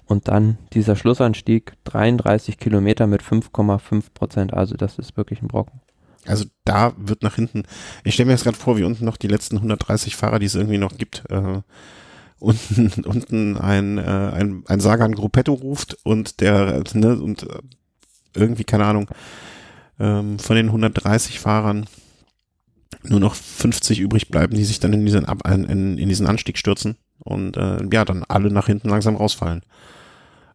und 0.07 0.29
dann 0.29 0.59
dieser 0.73 0.97
Schlussanstieg 0.97 1.75
33 1.85 2.59
Kilometer 2.59 3.07
mit 3.07 3.23
5,5 3.23 4.05
Prozent, 4.13 4.55
also 4.55 4.77
das 4.77 4.99
ist 4.99 5.17
wirklich 5.17 5.43
ein 5.43 5.49
Brocken. 5.49 5.81
Also 6.27 6.47
da 6.65 6.93
wird 6.97 7.23
nach 7.23 7.35
hinten, 7.35 7.65
ich 8.03 8.15
stelle 8.15 8.27
mir 8.27 8.33
jetzt 8.33 8.45
gerade 8.45 8.57
vor, 8.57 8.79
wie 8.79 8.85
unten 8.85 9.05
noch 9.05 9.17
die 9.19 9.29
letzten 9.29 9.57
130 9.57 10.17
Fahrer, 10.17 10.39
die 10.39 10.47
es 10.47 10.55
irgendwie 10.55 10.79
noch 10.79 10.97
gibt, 10.97 11.25
äh, 11.31 11.61
unten, 12.39 13.05
unten 13.05 13.57
ein, 13.57 13.99
äh, 13.99 14.03
ein, 14.03 14.65
ein 14.67 14.81
Sagan 14.81 15.15
Gruppetto 15.15 15.53
ruft 15.53 15.97
und 16.03 16.41
der, 16.41 16.83
ne, 16.95 17.21
und 17.21 17.45
äh, 17.45 17.59
irgendwie, 18.35 18.65
keine 18.65 18.87
Ahnung, 18.87 19.09
ähm, 19.99 20.39
von 20.39 20.57
den 20.57 20.67
130 20.67 21.41
Fahrern 21.41 21.87
nur 23.03 23.21
noch 23.21 23.35
50 23.35 24.01
übrig 24.01 24.29
bleiben, 24.29 24.55
die 24.55 24.65
sich 24.65 24.81
dann 24.81 24.93
in 24.93 25.05
diesen, 25.05 25.27
Ab 25.27 25.47
in, 25.49 25.99
in 25.99 26.09
diesen 26.09 26.27
Anstieg 26.27 26.59
stürzen 26.59 26.97
und 27.19 27.57
äh, 27.57 27.79
ja, 27.93 28.05
dann 28.05 28.25
alle 28.25 28.51
nach 28.51 28.67
hinten 28.67 28.89
langsam 28.89 29.17
rausfallen. 29.17 29.63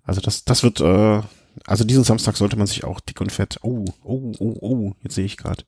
Also 0.04 0.22
das, 0.22 0.46
das 0.46 0.64
wird, 0.64 0.82
äh, 0.82 1.22
also 1.66 1.84
diesen 1.84 2.04
Samstag 2.04 2.38
sollte 2.38 2.58
man 2.58 2.68
sich 2.68 2.84
auch 2.84 3.00
dick 3.00 3.22
und 3.22 3.32
fett, 3.32 3.60
oh, 3.62 3.86
oh, 4.04 4.34
oh, 4.40 4.58
oh, 4.62 4.94
jetzt 5.04 5.16
sehe 5.16 5.26
ich 5.26 5.38
gerade. 5.38 5.64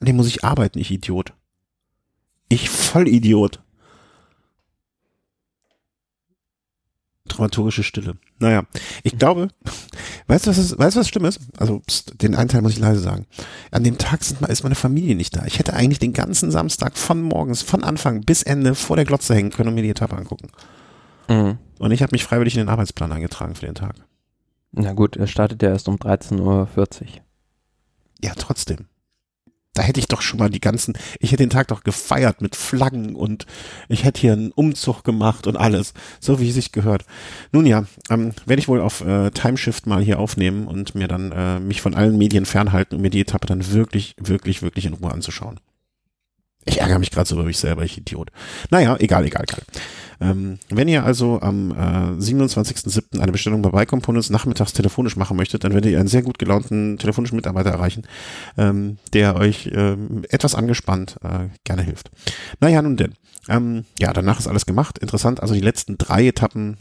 An 0.00 0.06
dem 0.06 0.16
muss 0.16 0.26
ich 0.26 0.44
arbeiten, 0.44 0.78
ich 0.78 0.90
Idiot. 0.90 1.32
Ich 2.48 2.68
Vollidiot. 2.68 3.62
Dramaturgische 7.36 7.82
Stille. 7.82 8.16
Naja, 8.38 8.64
ich 9.02 9.18
glaube, 9.18 9.48
weißt 10.26 10.46
du, 10.46 10.50
was, 10.50 10.58
ist, 10.58 10.78
weißt, 10.78 10.96
was 10.96 11.08
schlimm 11.08 11.24
ist? 11.24 11.40
Also, 11.56 11.80
pst, 11.80 12.22
den 12.22 12.34
einen 12.34 12.48
Teil 12.48 12.62
muss 12.62 12.72
ich 12.72 12.78
leise 12.78 13.00
sagen. 13.00 13.26
An 13.70 13.84
dem 13.84 13.98
Tag 13.98 14.24
sind, 14.24 14.40
ist 14.42 14.62
meine 14.62 14.74
Familie 14.74 15.14
nicht 15.14 15.36
da. 15.36 15.44
Ich 15.46 15.58
hätte 15.58 15.74
eigentlich 15.74 15.98
den 15.98 16.12
ganzen 16.12 16.50
Samstag 16.50 16.96
von 16.96 17.22
morgens, 17.22 17.62
von 17.62 17.84
Anfang 17.84 18.22
bis 18.22 18.42
Ende 18.42 18.74
vor 18.74 18.96
der 18.96 19.04
Glotze 19.04 19.34
hängen 19.34 19.50
können 19.50 19.68
und 19.68 19.74
mir 19.74 19.82
die 19.82 19.90
Etappe 19.90 20.16
angucken. 20.16 20.48
Mhm. 21.28 21.58
Und 21.78 21.90
ich 21.90 22.02
habe 22.02 22.12
mich 22.12 22.24
freiwillig 22.24 22.54
in 22.54 22.60
den 22.60 22.68
Arbeitsplan 22.68 23.12
eingetragen 23.12 23.54
für 23.54 23.66
den 23.66 23.74
Tag. 23.74 23.96
Na 24.72 24.92
gut, 24.92 25.16
er 25.16 25.26
startet 25.26 25.62
ja 25.62 25.70
erst 25.70 25.88
um 25.88 25.96
13.40 25.96 26.40
Uhr. 26.40 26.68
Ja, 28.22 28.32
trotzdem 28.36 28.86
da 29.74 29.82
hätte 29.82 30.00
ich 30.00 30.08
doch 30.08 30.22
schon 30.22 30.38
mal 30.38 30.50
die 30.50 30.60
ganzen, 30.60 30.96
ich 31.18 31.32
hätte 31.32 31.42
den 31.42 31.50
Tag 31.50 31.68
doch 31.68 31.82
gefeiert 31.82 32.40
mit 32.40 32.56
Flaggen 32.56 33.14
und 33.16 33.46
ich 33.88 34.04
hätte 34.04 34.20
hier 34.20 34.32
einen 34.32 34.52
Umzug 34.52 35.04
gemacht 35.04 35.46
und 35.46 35.56
alles, 35.56 35.92
so 36.20 36.40
wie 36.40 36.48
es 36.48 36.54
sich 36.54 36.72
gehört. 36.72 37.04
Nun 37.52 37.66
ja, 37.66 37.84
ähm, 38.08 38.32
werde 38.46 38.60
ich 38.60 38.68
wohl 38.68 38.80
auf 38.80 39.04
äh, 39.04 39.30
Timeshift 39.30 39.86
mal 39.86 40.02
hier 40.02 40.20
aufnehmen 40.20 40.66
und 40.66 40.94
mir 40.94 41.08
dann 41.08 41.32
äh, 41.32 41.60
mich 41.60 41.82
von 41.82 41.94
allen 41.94 42.16
Medien 42.16 42.46
fernhalten, 42.46 42.96
um 42.96 43.02
mir 43.02 43.10
die 43.10 43.20
Etappe 43.20 43.46
dann 43.46 43.72
wirklich, 43.72 44.14
wirklich, 44.18 44.62
wirklich 44.62 44.86
in 44.86 44.94
Ruhe 44.94 45.12
anzuschauen. 45.12 45.60
Ich 46.64 46.80
ärgere 46.80 46.98
mich 46.98 47.10
gerade 47.10 47.28
so 47.28 47.34
über 47.34 47.44
mich 47.44 47.58
selber, 47.58 47.82
ich 47.82 47.98
Idiot. 47.98 48.30
Naja, 48.70 48.96
egal, 48.98 49.24
egal, 49.26 49.42
egal. 49.42 49.62
Ähm, 50.24 50.58
wenn 50.70 50.88
ihr 50.88 51.04
also 51.04 51.40
am 51.40 51.70
äh, 51.72 51.74
27.07. 52.20 53.20
eine 53.20 53.32
Bestellung 53.32 53.62
bei 53.62 53.70
Bike 53.70 53.92
nachmittags 54.30 54.72
telefonisch 54.72 55.16
machen 55.16 55.36
möchtet, 55.36 55.64
dann 55.64 55.74
werdet 55.74 55.92
ihr 55.92 55.98
einen 55.98 56.08
sehr 56.08 56.22
gut 56.22 56.38
gelaunten 56.38 56.96
telefonischen 56.98 57.36
Mitarbeiter 57.36 57.70
erreichen, 57.70 58.06
ähm, 58.56 58.98
der 59.12 59.36
euch 59.36 59.70
ähm, 59.72 60.24
etwas 60.30 60.54
angespannt 60.54 61.16
äh, 61.22 61.48
gerne 61.64 61.82
hilft. 61.82 62.10
Naja, 62.60 62.80
nun 62.80 62.96
denn. 62.96 63.14
Ähm, 63.48 63.84
ja, 63.98 64.12
danach 64.12 64.38
ist 64.38 64.48
alles 64.48 64.66
gemacht. 64.66 64.98
Interessant, 64.98 65.40
also 65.40 65.54
die 65.54 65.60
letzten 65.60 65.98
drei 65.98 66.26
Etappen, 66.26 66.78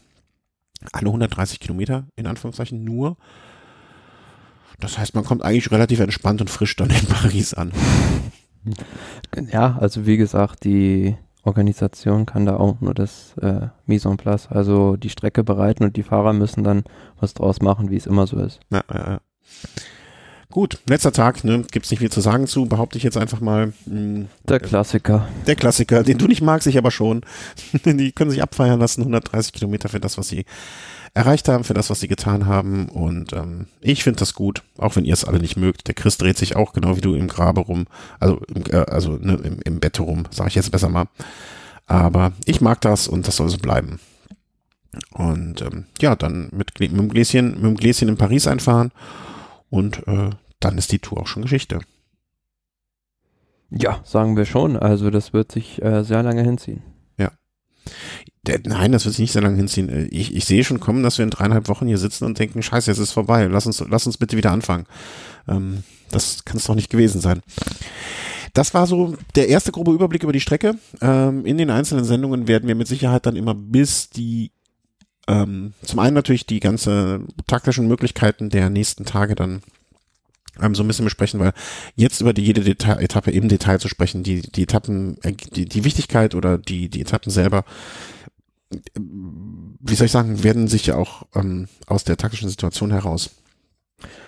alle 0.92 1.08
130 1.08 1.60
Kilometer 1.60 2.08
in 2.16 2.28
Anführungszeichen 2.28 2.84
nur. 2.84 3.18
Das 4.80 4.98
heißt, 4.98 5.16
man 5.16 5.24
kommt 5.24 5.44
eigentlich 5.44 5.72
relativ 5.72 6.00
entspannt 6.00 6.42
und 6.42 6.50
frisch 6.50 6.76
dann 6.76 6.90
in 6.90 7.06
Paris 7.08 7.54
an. 7.54 7.72
Ja, 9.52 9.78
also 9.80 10.06
wie 10.06 10.18
gesagt, 10.18 10.64
die 10.64 11.16
Organisation 11.44 12.26
kann 12.26 12.46
da 12.46 12.56
auch 12.58 12.80
nur 12.80 12.94
das 12.94 13.36
äh, 13.42 13.68
Mise 13.86 14.10
en 14.10 14.18
place, 14.18 14.48
also 14.50 14.96
die 14.96 15.10
Strecke 15.10 15.44
bereiten 15.44 15.84
und 15.84 15.98
die 15.98 16.04
Fahrer 16.04 16.34
müssen 16.34 16.64
dann 16.64 16.84
was 17.20 17.34
draus 17.34 17.62
machen, 17.62 17.90
wie 17.90 17.98
es 17.98 18.06
immer 18.06 18.28
so 18.28 18.38
ist. 18.40 18.60
Ja, 18.72 18.84
ja, 18.92 19.00
ja. 19.12 19.20
Gut, 20.54 20.78
letzter 20.86 21.12
Tag, 21.12 21.44
ne, 21.44 21.66
gibt's 21.72 21.90
nicht 21.90 22.00
viel 22.00 22.12
zu 22.12 22.22
sagen 22.22 22.46
zu, 22.46 22.68
behaupte 22.68 23.00
ich 23.00 23.04
jetzt 23.04 23.18
einfach 23.18 23.42
mal. 23.42 23.74
Mh, 23.88 23.96
hm, 23.96 24.28
der 24.48 24.60
Klassiker. 24.60 25.28
Der 25.48 25.56
Klassiker, 25.56 26.04
den 26.04 26.20
du 26.20 26.28
nicht 26.28 26.44
magst, 26.44 26.68
ich 26.68 26.78
aber 26.78 26.92
schon. 26.92 27.22
die 27.86 28.12
können 28.12 28.30
sich 28.30 28.44
abfeiern 28.44 28.80
lassen, 28.80 29.02
130 29.02 29.52
Kilometer 29.52 29.90
für 29.90 30.00
das, 30.00 30.18
was 30.20 30.28
sie 30.28 30.46
erreicht 31.14 31.48
haben, 31.48 31.64
für 31.64 31.74
das, 31.74 31.90
was 31.90 32.00
sie 32.00 32.08
getan 32.08 32.46
haben. 32.46 32.90
Und 32.90 33.34
ähm, 33.34 33.68
ich 33.82 34.04
finde 34.04 34.20
das 34.20 34.34
gut, 34.34 34.64
auch 34.78 34.96
wenn 34.96 35.06
ihr 35.06 35.14
es 35.14 35.26
alle 35.26 35.40
nicht 35.40 35.58
mögt. 35.58 35.88
Der 35.88 35.96
Chris 35.96 36.18
dreht 36.18 36.38
sich 36.38 36.56
auch 36.56 36.74
genau 36.74 36.98
wie 36.98 37.02
du 37.02 37.16
im 37.16 37.28
Grabe 37.28 37.62
rum, 37.62 37.86
also 38.20 38.42
im, 38.54 38.64
äh, 38.70 38.78
also 38.78 39.18
ne, 39.18 39.36
im, 39.36 39.60
im 39.64 39.80
Bett 39.80 40.00
rum, 40.00 40.24
sage 40.32 40.50
ich 40.50 40.56
jetzt 40.56 40.72
besser 40.72 40.90
mal. 40.90 41.06
Aber 41.86 42.32
ich 42.46 42.62
mag 42.62 42.82
das 42.82 43.08
und 43.08 43.28
das 43.28 43.36
soll 43.36 43.50
so 43.50 43.58
bleiben. 43.58 44.00
Und 45.12 45.62
ähm, 45.62 45.86
ja, 46.00 46.16
dann 46.16 46.50
mit, 46.52 46.80
mit 46.80 46.92
dem 46.92 47.10
Gläschen, 47.10 47.54
mit 47.56 47.64
dem 47.64 47.76
Gläschen 47.76 48.10
in 48.10 48.18
Paris 48.18 48.48
einfahren 48.48 48.92
und 49.70 50.08
äh, 50.08 50.30
dann 50.60 50.78
ist 50.78 50.92
die 50.92 51.00
Tour 51.00 51.22
auch 51.22 51.28
schon 51.28 51.42
Geschichte. 51.42 51.80
Ja, 53.70 54.02
sagen 54.04 54.38
wir 54.38 54.46
schon. 54.46 54.78
Also 54.78 55.10
das 55.10 55.34
wird 55.34 55.52
sich 55.52 55.82
äh, 55.82 56.04
sehr 56.04 56.22
lange 56.22 56.44
hinziehen. 56.44 56.84
Ja. 57.18 57.32
Nein, 58.46 58.92
das 58.92 59.06
wird 59.06 59.16
sich 59.16 59.22
nicht 59.22 59.32
sehr 59.32 59.42
lange 59.42 59.56
hinziehen. 59.56 59.90
Äh, 59.90 60.04
ich, 60.06 60.36
ich 60.36 60.46
sehe 60.46 60.64
schon 60.64 60.80
kommen, 60.80 61.04
dass 61.04 61.18
wir 61.18 61.24
in 61.24 61.30
dreieinhalb 61.30 61.70
Wochen 61.70 61.88
hier 61.88 61.98
sitzen 61.98 62.26
und 62.26 62.38
denken, 62.40 62.62
scheiße, 62.62 62.92
jetzt 62.92 63.00
ist 63.00 63.12
vorbei. 63.12 63.46
Lass 63.46 63.66
uns, 63.66 63.84
lass 63.90 64.06
uns 64.06 64.18
bitte 64.18 64.36
wieder 64.36 64.52
anfangen. 64.52 64.86
Ähm, 65.48 65.84
das 66.12 66.44
kann 66.44 66.58
es 66.58 66.66
doch 66.66 66.76
nicht 66.76 66.90
gewesen 66.90 67.22
sein. 67.22 67.42
Das 68.54 68.74
war 68.74 68.86
so 68.86 69.16
der 69.36 69.48
erste 69.48 69.72
grobe 69.72 69.94
Überblick 69.94 70.24
über 70.24 70.34
die 70.34 70.42
Strecke. 70.42 70.76
Ähm, 71.02 71.46
in 71.46 71.58
den 71.58 71.70
einzelnen 71.70 72.06
Sendungen 72.06 72.48
werden 72.48 72.68
wir 72.68 72.76
mit 72.76 72.88
Sicherheit 72.88 73.26
dann 73.26 73.36
immer 73.36 73.56
bis 73.56 74.10
die 74.10 74.52
ähm, 75.28 75.74
zum 75.84 76.00
einen 76.00 76.16
natürlich 76.16 76.46
die 76.46 76.60
ganze 76.60 77.22
taktischen 77.48 77.88
Möglichkeiten 77.88 78.50
der 78.50 78.70
nächsten 78.70 79.06
Tage 79.06 79.36
dann 79.36 79.62
ähm, 80.62 80.76
so 80.76 80.84
ein 80.84 80.88
bisschen 80.88 81.06
besprechen, 81.06 81.40
weil 81.40 81.54
jetzt 81.96 82.22
über 82.22 82.34
die, 82.34 82.44
jede 82.44 82.62
Deta 82.62 83.00
Etappe 83.00 83.32
im 83.32 83.48
Detail 83.48 83.80
zu 83.80 83.88
sprechen, 83.88 84.24
die, 84.24 84.42
die 84.42 84.64
Etappen, 84.64 85.18
äh, 85.24 85.34
die, 85.34 85.66
die 85.66 85.84
Wichtigkeit 85.84 86.36
oder 86.36 86.58
die, 86.58 86.90
die 86.90 87.02
Etappen 87.02 87.32
selber 87.32 87.64
wie 88.96 89.96
soll 89.96 90.06
ich 90.06 90.12
sagen, 90.12 90.44
werden 90.44 90.68
sich 90.68 90.86
ja 90.86 90.96
auch 90.96 91.24
ähm, 91.36 91.68
aus 91.88 92.04
der 92.04 92.18
taktischen 92.18 92.50
Situation 92.50 92.92
heraus 92.92 93.32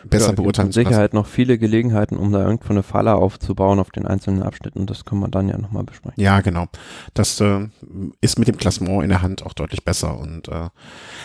besser 0.03 0.25
ja, 0.25 0.31
es 0.31 0.35
gibt 0.35 0.43
beurteilen 0.43 0.67
mit. 0.67 0.73
Sicherheit 0.73 1.13
noch 1.13 1.27
viele 1.27 1.57
Gelegenheiten, 1.57 2.17
um 2.17 2.31
da 2.31 2.43
irgendwo 2.43 2.69
eine 2.71 2.83
Falle 2.83 3.15
aufzubauen 3.15 3.79
auf 3.79 3.91
den 3.91 4.05
einzelnen 4.05 4.43
Abschnitten. 4.43 4.85
Das 4.85 5.05
können 5.05 5.21
wir 5.21 5.27
dann 5.27 5.49
ja 5.49 5.57
nochmal 5.57 5.83
besprechen. 5.83 6.21
Ja, 6.21 6.41
genau. 6.41 6.67
Das 7.13 7.39
äh, 7.41 7.67
ist 8.21 8.39
mit 8.39 8.47
dem 8.47 8.57
Klassement 8.57 9.03
in 9.03 9.09
der 9.09 9.21
Hand 9.21 9.45
auch 9.45 9.53
deutlich 9.53 9.83
besser 9.83 10.17
und 10.17 10.47
äh, 10.47 10.69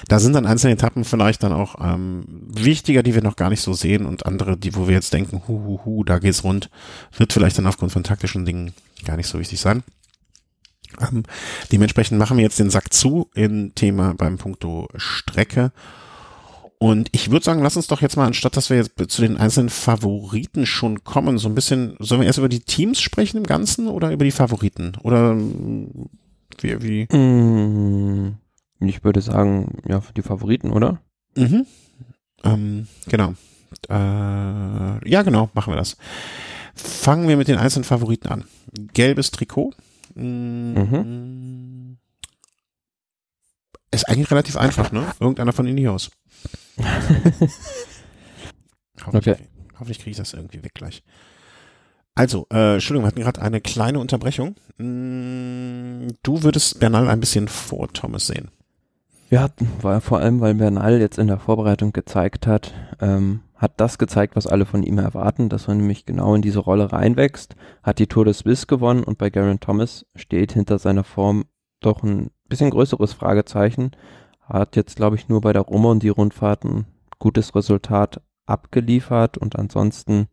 da 0.09 0.19
sind 0.19 0.33
dann 0.33 0.47
einzelne 0.47 0.75
Etappen 0.75 1.05
vielleicht 1.05 1.43
dann 1.43 1.53
auch 1.53 1.77
ähm, 1.81 2.25
wichtiger, 2.49 3.03
die 3.03 3.15
wir 3.15 3.23
noch 3.23 3.37
gar 3.37 3.51
nicht 3.51 3.61
so 3.61 3.73
sehen 3.73 4.07
und 4.07 4.27
andere, 4.27 4.57
die 4.57 4.75
wo 4.75 4.89
wir 4.89 4.95
jetzt 4.95 5.13
denken, 5.13 5.43
hu 5.47 5.65
hu 5.65 5.81
hu, 5.85 6.05
da 6.05 6.19
geht's 6.19 6.45
rund, 6.45 6.71
wird 7.17 7.33
vielleicht 7.33 7.59
dann 7.59 7.67
aufgrund 7.67 7.93
von 7.93 8.03
taktischen 8.03 8.45
Dingen 8.45 8.73
gar 9.05 9.17
nicht 9.17 9.29
so 9.29 9.39
wichtig 9.39 9.61
sein. 9.61 9.83
Ähm, 11.01 11.23
dementsprechend 11.71 12.19
machen 12.19 12.37
wir 12.37 12.45
jetzt 12.45 12.59
den 12.59 12.71
Sack 12.71 12.93
zu 12.93 13.29
im 13.35 13.75
Thema 13.75 14.15
beim 14.15 14.39
Punkto 14.39 14.89
Strecke. 14.97 15.73
Und 16.79 17.11
ich 17.13 17.31
würde 17.31 17.45
sagen, 17.45 17.63
lass 17.63 17.77
uns 17.77 17.89
doch 17.89 18.01
jetzt 18.01 18.17
mal, 18.17 18.27
anstatt 18.27 18.57
dass 18.57 18.71
wir 18.71 18.79
jetzt 18.79 18.93
zu 19.13 19.21
den 19.21 19.37
einzelnen 19.37 19.69
Favoriten 19.69 20.65
schon 20.65 21.05
kommen, 21.05 21.37
so 21.37 21.47
ein 21.49 21.55
bisschen, 21.55 21.95
sollen 21.99 22.23
wir 22.23 22.27
erst 22.27 22.39
über 22.39 22.49
die 22.49 22.61
Teams 22.61 23.03
sprechen 23.03 23.37
im 23.37 23.45
Ganzen 23.45 23.87
oder 23.87 24.11
über 24.13 24.25
die 24.25 24.31
Favoriten? 24.31 24.93
Oder 25.03 25.37
wie, 25.37 26.83
wie? 26.83 27.17
Mm, 27.17 28.39
Ich 28.81 29.05
würde 29.05 29.21
sagen, 29.21 29.83
ja, 29.87 30.03
die 30.17 30.23
Favoriten, 30.23 30.71
oder? 30.71 31.03
Mhm. 31.37 31.67
Ähm, 32.45 32.87
genau. 33.09 33.35
Äh, 33.91 35.09
ja, 35.09 35.23
genau, 35.23 35.51
machen 35.53 35.73
wir 35.73 35.77
das. 35.77 35.99
Fangen 36.75 37.29
wir 37.29 37.37
mit 37.37 37.49
den 37.49 37.59
einzelnen 37.59 37.85
Favoriten 37.85 38.29
an. 38.29 38.45
Gelbes 38.95 39.31
Trikot. 39.31 39.75
Mm, 40.15 41.97
Ist 43.93 44.09
eigentlich 44.09 44.31
relativ 44.31 44.57
einfach, 44.57 44.93
ne? 44.93 45.05
Irgendeiner 45.21 45.53
von 45.53 45.67
Ineos. 45.67 46.11
hoffentlich 49.05 49.37
Okay. 49.37 49.37
hoffentlich 49.75 49.99
kriege 49.99 50.11
ich 50.13 50.17
das 50.17 50.33
irgendwie 50.35 50.63
weg 50.63 50.75
gleich. 50.75 51.03
Also, 52.15 52.47
äh, 52.53 52.75
Entschuldigung, 52.75 53.05
wir 53.05 53.09
hatten 53.09 53.21
gerade 53.23 53.41
eine 53.43 53.61
kleine 53.61 53.99
Unterbrechung. 53.99 54.57
Mm, 54.79 56.09
Du 56.23 56.43
würdest 56.43 56.79
Bernal 56.81 57.09
ein 57.09 57.21
bisschen 57.21 57.49
vor 57.49 57.89
Thomas 57.93 58.27
sehen. 58.27 58.51
Ja, 59.31 59.49
vor 60.01 60.19
allem, 60.19 60.41
weil 60.41 60.55
Bernal 60.55 60.99
jetzt 61.01 61.19
in 61.19 61.29
der 61.29 61.39
Vorbereitung 61.39 61.93
gezeigt 61.93 62.49
hat, 62.49 62.75
ähm, 63.01 63.43
hat 63.61 63.75
das 63.77 63.99
gezeigt, 63.99 64.37
was 64.37 64.47
alle 64.47 64.65
von 64.65 64.83
ihm 64.83 64.97
erwarten, 64.97 65.51
dass 65.51 65.69
er 65.69 65.75
nämlich 65.75 66.07
genau 66.07 66.35
in 66.35 66.41
diese 66.41 66.61
Rolle 66.61 66.93
reinwächst, 66.93 67.57
hat 67.83 67.99
die 67.99 68.07
Tour 68.07 68.25
de 68.25 68.33
Suisse 68.33 68.67
gewonnen 68.67 69.05
und 69.05 69.19
bei 69.19 69.29
Garen 69.29 69.61
Thomas 69.61 70.07
steht 70.15 70.53
hinter 70.53 70.79
seiner 70.79 71.05
Form 71.05 71.45
doch 71.81 72.03
ein 72.03 72.31
bisschen 72.49 72.71
größeres 72.71 73.13
Fragezeichen. 73.13 73.91
Hat 74.41 74.77
jetzt, 74.77 74.97
glaube 74.97 75.17
ich, 75.17 75.29
nur 75.29 75.43
bei 75.43 75.53
der 75.53 75.63
Roma 75.63 75.91
und 75.91 76.03
die 76.03 76.09
Rundfahrten 76.09 76.87
gutes 77.19 77.55
Resultat 77.55 78.23
abgeliefert 78.47 79.37
und 79.37 79.59
ansonsten, 79.59 80.29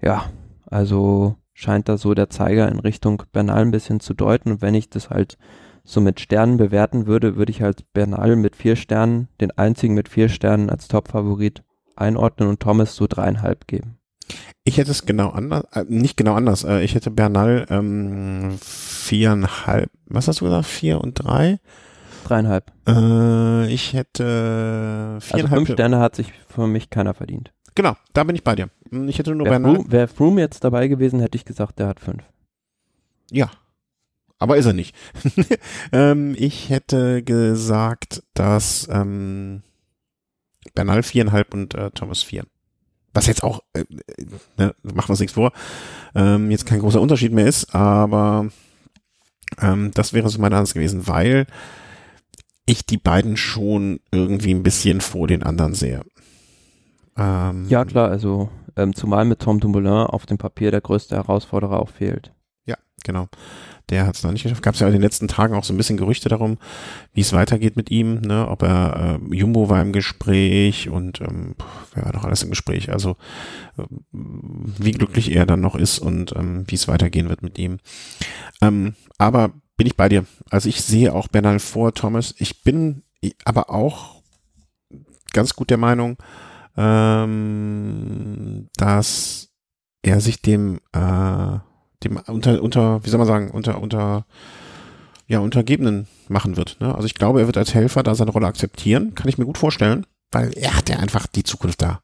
ja, 0.00 0.26
also 0.66 1.34
scheint 1.52 1.88
da 1.88 1.98
so 1.98 2.14
der 2.14 2.30
Zeiger 2.30 2.68
in 2.68 2.78
Richtung 2.78 3.24
Bernal 3.32 3.62
ein 3.62 3.72
bisschen 3.72 3.98
zu 3.98 4.14
deuten 4.14 4.52
und 4.52 4.62
wenn 4.62 4.76
ich 4.76 4.88
das 4.88 5.10
halt 5.10 5.38
so 5.82 6.00
mit 6.00 6.20
Sternen 6.20 6.56
bewerten 6.56 7.08
würde, 7.08 7.34
würde 7.34 7.50
ich 7.50 7.62
halt 7.62 7.92
Bernal 7.92 8.36
mit 8.36 8.54
vier 8.54 8.76
Sternen, 8.76 9.26
den 9.40 9.50
einzigen 9.58 9.94
mit 9.94 10.08
vier 10.08 10.28
Sternen 10.28 10.70
als 10.70 10.86
Top-Favorit 10.86 11.64
einordnen 12.00 12.48
und 12.48 12.60
Thomas 12.60 12.94
so 12.96 13.06
dreieinhalb 13.06 13.66
geben. 13.66 13.98
Ich 14.64 14.78
hätte 14.78 14.90
es 14.92 15.06
genau 15.06 15.30
anders, 15.30 15.64
äh, 15.72 15.84
nicht 15.88 16.16
genau 16.16 16.34
anders. 16.34 16.64
Äh, 16.64 16.82
ich 16.82 16.94
hätte 16.94 17.10
Bernal 17.10 17.66
ähm, 17.70 18.56
viereinhalb, 18.60 19.90
was 20.06 20.28
hast 20.28 20.40
du 20.40 20.44
gesagt? 20.44 20.66
Vier 20.66 21.00
und 21.00 21.14
drei? 21.14 21.58
Dreieinhalb. 22.24 22.70
Äh, 22.86 23.72
ich 23.72 23.92
hätte 23.92 25.14
Also 25.14 25.26
viereinhalb. 25.36 25.58
fünf 25.66 25.72
Sterne 25.72 25.98
hat 25.98 26.14
sich 26.16 26.32
für 26.48 26.66
mich 26.66 26.90
keiner 26.90 27.14
verdient. 27.14 27.52
Genau, 27.74 27.96
da 28.12 28.24
bin 28.24 28.36
ich 28.36 28.44
bei 28.44 28.54
dir. 28.54 28.68
Hm, 28.90 29.08
Ich 29.08 29.18
hätte 29.18 29.34
nur 29.34 29.46
Wäre 29.46 29.54
Bernal. 29.58 29.74
Froome, 29.76 29.92
wär 29.92 30.08
Froome 30.08 30.40
jetzt 30.40 30.62
dabei 30.64 30.86
gewesen, 30.88 31.20
hätte 31.20 31.36
ich 31.36 31.44
gesagt, 31.44 31.78
der 31.78 31.88
hat 31.88 31.98
fünf. 32.00 32.22
Ja. 33.30 33.50
Aber 34.38 34.56
ist 34.56 34.66
er 34.66 34.72
nicht. 34.72 34.94
ähm, 35.92 36.34
ich 36.38 36.70
hätte 36.70 37.22
gesagt, 37.22 38.22
dass 38.34 38.88
ähm, 38.90 39.62
Bernal 40.74 41.02
viereinhalb 41.02 41.54
und 41.54 41.74
äh, 41.74 41.90
Thomas 41.90 42.22
vier. 42.22 42.44
Was 43.12 43.26
jetzt 43.26 43.42
auch, 43.42 43.60
äh, 43.72 43.80
äh, 43.80 44.26
ne, 44.56 44.74
machen 44.82 45.08
wir 45.08 45.10
uns 45.10 45.20
nichts 45.20 45.34
vor, 45.34 45.52
ähm, 46.14 46.50
jetzt 46.50 46.66
kein 46.66 46.80
großer 46.80 47.00
Unterschied 47.00 47.32
mehr 47.32 47.46
ist, 47.46 47.74
aber 47.74 48.48
ähm, 49.60 49.90
das 49.94 50.12
wäre 50.12 50.28
so 50.28 50.40
mein 50.40 50.52
Ansatz 50.52 50.74
gewesen, 50.74 51.08
weil 51.08 51.46
ich 52.66 52.86
die 52.86 52.98
beiden 52.98 53.36
schon 53.36 54.00
irgendwie 54.12 54.54
ein 54.54 54.62
bisschen 54.62 55.00
vor 55.00 55.26
den 55.26 55.42
anderen 55.42 55.74
sehe. 55.74 56.02
Ähm, 57.16 57.66
Ja, 57.68 57.84
klar, 57.84 58.10
also 58.10 58.48
ähm, 58.76 58.94
zumal 58.94 59.24
mit 59.24 59.40
Tom 59.40 59.58
Dumoulin 59.58 59.88
auf 59.88 60.26
dem 60.26 60.38
Papier 60.38 60.70
der 60.70 60.80
größte 60.80 61.16
Herausforderer 61.16 61.80
auch 61.80 61.90
fehlt. 61.90 62.32
Genau. 63.04 63.28
Der 63.90 64.06
hat 64.06 64.16
es 64.16 64.22
noch 64.22 64.30
nicht 64.32 64.44
geschafft. 64.44 64.62
Gab 64.62 64.74
es 64.74 64.80
ja 64.80 64.86
in 64.86 64.92
den 64.92 65.02
letzten 65.02 65.28
Tagen 65.28 65.54
auch 65.54 65.64
so 65.64 65.74
ein 65.74 65.76
bisschen 65.76 65.96
Gerüchte 65.96 66.28
darum, 66.28 66.58
wie 67.12 67.20
es 67.20 67.32
weitergeht 67.32 67.76
mit 67.76 67.90
ihm, 67.90 68.20
ne? 68.20 68.48
Ob 68.48 68.62
er 68.62 69.18
äh, 69.20 69.34
Jumbo 69.36 69.68
war 69.68 69.82
im 69.82 69.92
Gespräch 69.92 70.88
und 70.88 71.20
ähm, 71.20 71.56
wer 71.94 72.04
war 72.04 72.12
noch 72.12 72.24
alles 72.24 72.42
im 72.42 72.50
Gespräch? 72.50 72.90
Also 72.90 73.16
äh, 73.76 73.82
wie 74.12 74.92
glücklich 74.92 75.32
er 75.32 75.44
dann 75.44 75.60
noch 75.60 75.74
ist 75.74 75.98
und 75.98 76.34
ähm, 76.36 76.64
wie 76.68 76.76
es 76.76 76.88
weitergehen 76.88 77.28
wird 77.28 77.42
mit 77.42 77.58
ihm. 77.58 77.78
Ähm, 78.62 78.94
aber 79.18 79.52
bin 79.76 79.86
ich 79.86 79.96
bei 79.96 80.08
dir. 80.08 80.24
Also 80.50 80.68
ich 80.68 80.82
sehe 80.82 81.12
auch 81.12 81.28
Bernal 81.28 81.58
vor 81.58 81.92
Thomas. 81.92 82.34
Ich 82.38 82.62
bin 82.62 83.02
aber 83.44 83.70
auch 83.70 84.22
ganz 85.32 85.54
gut 85.54 85.70
der 85.70 85.78
Meinung, 85.78 86.16
ähm, 86.76 88.68
dass 88.76 89.48
er 90.02 90.20
sich 90.20 90.42
dem 90.42 90.80
äh, 90.92 91.58
dem 92.04 92.16
unter, 92.26 92.62
unter, 92.62 93.04
wie 93.04 93.10
soll 93.10 93.18
man 93.18 93.26
sagen, 93.26 93.50
unter, 93.50 93.80
unter, 93.80 94.24
ja, 95.30 95.38
Untergebenen 95.38 96.08
machen 96.28 96.56
wird. 96.56 96.76
Ne? 96.80 96.92
Also 96.92 97.06
ich 97.06 97.14
glaube, 97.14 97.40
er 97.40 97.46
wird 97.46 97.56
als 97.56 97.72
Helfer 97.72 98.02
da 98.02 98.16
seine 98.16 98.32
Rolle 98.32 98.48
akzeptieren, 98.48 99.14
kann 99.14 99.28
ich 99.28 99.38
mir 99.38 99.44
gut 99.44 99.58
vorstellen, 99.58 100.04
weil 100.32 100.52
er 100.56 100.76
hat 100.76 100.88
ja 100.88 100.98
einfach 100.98 101.28
die 101.28 101.44
Zukunft 101.44 101.80
da. 101.82 102.00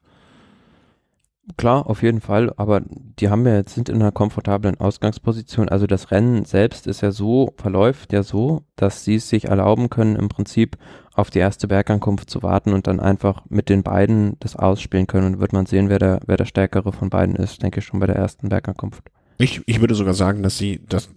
Klar, 1.57 1.89
auf 1.89 2.03
jeden 2.03 2.21
Fall, 2.21 2.53
aber 2.57 2.83
die 2.89 3.29
haben 3.29 3.45
ja 3.47 3.57
jetzt 3.57 3.75
sind 3.75 3.89
in 3.89 3.97
einer 3.97 4.13
komfortablen 4.13 4.79
Ausgangsposition. 4.81 5.69
Also 5.69 5.89
das 5.89 6.13
Rennen 6.13 6.45
selbst 6.45 6.87
ist 6.87 7.01
ja 7.01 7.11
so, 7.11 7.53
verläuft 7.57 8.13
ja 8.13 8.23
so, 8.23 8.63
dass 8.77 9.05
sie 9.05 9.17
es 9.17 9.29
sich 9.29 9.47
erlauben 9.47 9.91
können, 9.91 10.15
im 10.15 10.29
Prinzip 10.29 10.77
auf 11.15 11.31
die 11.31 11.41
erste 11.41 11.67
Bergankunft 11.67 12.31
zu 12.31 12.45
warten 12.45 12.73
und 12.73 12.87
dann 12.87 13.01
einfach 13.01 13.45
mit 13.49 13.69
den 13.69 13.83
beiden 13.83 14.37
das 14.39 14.55
ausspielen 14.55 15.09
können. 15.09 15.35
Und 15.35 15.41
wird 15.41 15.53
man 15.53 15.67
sehen, 15.67 15.89
wer 15.89 15.99
der, 15.99 16.21
wer 16.27 16.37
der 16.37 16.47
stärkere 16.47 16.93
von 16.93 17.11
beiden 17.11 17.35
ist, 17.35 17.63
denke 17.63 17.81
ich 17.81 17.87
schon 17.87 18.01
bei 18.01 18.07
der 18.07 18.17
ersten 18.17 18.49
Bergankunft. 18.49 19.11
Ich, 19.39 19.61
ich 19.67 19.81
würde 19.81 19.95
sogar 19.95 20.15
sagen, 20.15 20.43
dass 20.43 20.57
sie, 20.57 20.81
das, 20.89 21.11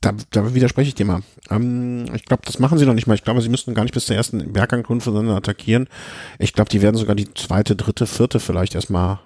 da, 0.00 0.12
da 0.30 0.54
widerspreche 0.54 0.88
ich 0.88 0.94
dir 0.94 1.06
mal. 1.06 1.20
Ähm, 1.50 2.06
ich 2.14 2.24
glaube, 2.24 2.42
das 2.46 2.58
machen 2.58 2.78
sie 2.78 2.86
noch 2.86 2.94
nicht 2.94 3.06
mal. 3.06 3.14
Ich 3.14 3.24
glaube, 3.24 3.40
sie 3.42 3.48
müssten 3.48 3.74
gar 3.74 3.82
nicht 3.84 3.94
bis 3.94 4.06
zur 4.06 4.16
ersten 4.16 4.52
Bergankunft 4.52 5.04
sondern 5.04 5.36
attackieren. 5.36 5.88
Ich 6.38 6.52
glaube, 6.52 6.70
die 6.70 6.82
werden 6.82 6.96
sogar 6.96 7.14
die 7.14 7.32
zweite, 7.34 7.76
dritte, 7.76 8.06
vierte 8.06 8.40
vielleicht 8.40 8.74
erstmal 8.74 9.20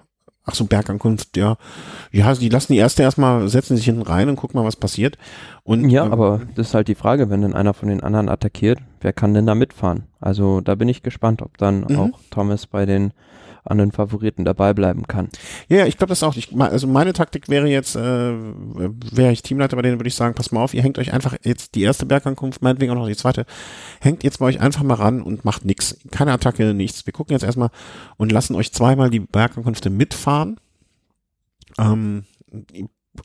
Ach 0.45 0.55
so, 0.55 0.65
Bergankunft, 0.65 1.37
ja. 1.37 1.57
Ja, 2.11 2.33
die 2.33 2.49
lassen 2.49 2.73
die 2.73 2.79
erste 2.79 3.03
erstmal, 3.03 3.47
setzen 3.49 3.75
sich 3.75 3.85
hinten 3.85 4.01
rein 4.01 4.29
und 4.29 4.35
gucken 4.35 4.59
mal, 4.59 4.65
was 4.65 4.77
passiert. 4.77 5.15
Und, 5.63 5.89
Ja, 5.91 6.05
ähm, 6.05 6.11
aber 6.11 6.41
das 6.55 6.69
ist 6.69 6.73
halt 6.73 6.87
die 6.87 6.95
Frage, 6.95 7.29
wenn 7.29 7.43
dann 7.43 7.53
einer 7.53 7.75
von 7.75 7.87
den 7.89 8.01
anderen 8.01 8.29
attackiert, 8.29 8.79
wer 9.01 9.13
kann 9.13 9.35
denn 9.35 9.45
da 9.45 9.53
mitfahren? 9.53 10.05
Also 10.19 10.61
da 10.61 10.73
bin 10.73 10.89
ich 10.89 11.03
gespannt, 11.03 11.43
ob 11.43 11.57
dann 11.59 11.81
Mhm. 11.87 11.99
auch 11.99 12.09
Thomas 12.31 12.65
bei 12.65 12.87
den 12.87 13.13
anderen 13.63 13.91
Favoriten 13.91 14.45
dabei 14.45 14.73
bleiben 14.73 15.07
kann. 15.07 15.29
Ja, 15.67 15.85
ich 15.85 15.97
glaube 15.97 16.09
das 16.09 16.23
auch. 16.23 16.35
Ich, 16.35 16.55
also 16.59 16.87
meine 16.87 17.13
Taktik 17.13 17.49
wäre 17.49 17.67
jetzt, 17.67 17.95
äh, 17.95 17.99
wäre 17.99 19.31
ich 19.31 19.41
Teamleiter 19.41 19.75
bei 19.75 19.81
denen, 19.81 19.99
würde 19.99 20.07
ich 20.07 20.15
sagen, 20.15 20.35
pass 20.35 20.51
mal 20.51 20.61
auf, 20.61 20.73
ihr 20.73 20.81
hängt 20.81 20.97
euch 20.97 21.13
einfach 21.13 21.35
jetzt 21.43 21.75
die 21.75 21.83
erste 21.83 22.05
Bergankunft, 22.05 22.61
meinetwegen 22.61 22.91
auch 22.91 22.95
noch 22.95 23.07
die 23.07 23.15
zweite, 23.15 23.45
hängt 24.01 24.23
jetzt 24.23 24.39
bei 24.39 24.45
euch 24.45 24.59
einfach 24.59 24.83
mal 24.83 24.95
ran 24.95 25.21
und 25.21 25.45
macht 25.45 25.65
nix. 25.65 25.97
Keine 26.11 26.31
Attacke, 26.31 26.73
nichts. 26.73 27.05
Wir 27.05 27.13
gucken 27.13 27.33
jetzt 27.33 27.43
erstmal 27.43 27.69
und 28.17 28.31
lassen 28.31 28.55
euch 28.55 28.71
zweimal 28.71 29.09
die 29.09 29.19
Bergankünfte 29.19 29.89
mitfahren. 29.89 30.59
Ähm, 31.77 32.25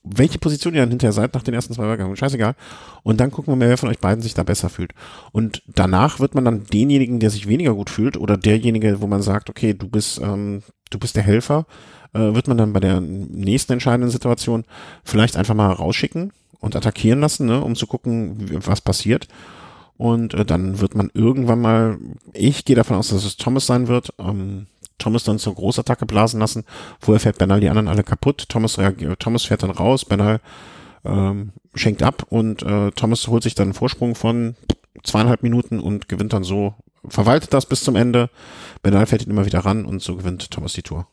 welche 0.03 0.39
Position 0.39 0.74
ihr 0.74 0.80
dann 0.80 0.91
hinterher 0.91 1.12
seid 1.12 1.35
nach 1.35 1.43
den 1.43 1.55
ersten 1.55 1.74
zwei 1.74 1.85
Bergankünften, 1.85 2.16
scheißegal. 2.16 2.55
Und 3.03 3.20
dann 3.20 3.30
gucken 3.30 3.53
wir 3.53 3.57
mal, 3.57 3.68
wer 3.68 3.78
von 3.78 3.89
euch 3.89 3.99
beiden 3.99 4.22
sich 4.22 4.35
da 4.35 4.43
besser 4.43 4.68
fühlt. 4.68 4.93
Und 5.32 5.62
danach 5.66 6.20
wird 6.20 6.35
man 6.35 6.45
dann 6.45 6.64
denjenigen, 6.64 7.20
der 7.20 7.30
sich 7.30 7.49
weniger 7.49 7.74
gut 7.74 7.91
fühlt, 7.91 8.16
oder 8.16 8.37
derjenige, 8.37 9.01
wo 9.01 9.07
man 9.07 9.22
sagt, 9.22 9.51
okay, 9.51 9.74
du 9.74 9.89
bist, 9.89 10.20
ähm, 10.20 10.62
du 10.91 10.99
bist 10.99 11.16
der 11.16 11.22
Helfer, 11.22 11.66
äh, 12.12 12.35
wird 12.35 12.49
man 12.49 12.57
dann 12.57 12.72
bei 12.72 12.80
der 12.80 13.01
nächsten 13.01 13.74
entscheidenden 13.74 14.11
Situation 14.11 14.64
vielleicht 15.05 15.37
einfach 15.37 15.55
mal 15.55 15.72
rausschicken 15.72 16.32
und 16.61 16.76
attackieren 16.76 17.20
lassen, 17.20 17.47
ne, 17.47 17.61
um 17.61 17.76
zu 17.76 17.87
gucken, 17.87 18.37
was 18.66 18.80
passiert. 18.80 19.28
Und 19.97 20.35
äh, 20.35 20.45
dann 20.45 20.80
wird 20.80 20.95
man 20.95 21.11
irgendwann 21.14 21.61
mal, 21.61 21.99
ich 22.32 22.64
gehe 22.64 22.76
davon 22.76 22.97
aus, 22.97 23.09
dass 23.09 23.24
es 23.24 23.37
Thomas 23.37 23.66
sein 23.66 23.87
wird, 23.87 24.12
ähm, 24.18 24.66
Thomas 24.99 25.25
dann 25.25 25.39
zur 25.39 25.55
Großattacke 25.55 26.07
blasen 26.07 26.41
lassen. 26.41 26.65
Vorher 27.01 27.21
fährt 27.21 27.39
Bernal 27.39 27.61
die 27.61 27.69
anderen 27.69 27.89
alle 27.89 28.05
kaputt. 28.05 28.49
Thomas, 28.49 28.79
reagiert, 28.79 29.21
Thomas 29.21 29.45
fährt 29.45 29.63
dann 29.63 29.71
raus, 29.71 30.05
Bernal 30.05 30.41
ähm, 31.05 31.53
schenkt 31.75 32.03
ab 32.03 32.25
und 32.29 32.63
äh, 32.63 32.91
Thomas 32.93 33.29
holt 33.29 33.43
sich 33.43 33.55
dann 33.55 33.69
einen 33.69 33.75
Vorsprung 33.75 34.15
von 34.15 34.57
zweieinhalb 35.03 35.43
Minuten 35.43 35.81
und 35.81 36.09
gewinnt 36.09 36.33
dann 36.33 36.45
so, 36.45 36.75
verwaltet 37.09 37.53
das 37.53 37.67
bis 37.67 37.85
zum 37.85 37.97
Ende. 37.97 38.31
Bernal 38.83 39.07
fährt 39.07 39.23
ihn 39.23 39.31
immer 39.31 39.47
wieder 39.47 39.61
ran 39.61 39.85
und 39.85 40.01
so 40.01 40.17
gewinnt 40.17 40.51
Thomas 40.51 40.73
die 40.73 40.83
Tour. 40.83 41.07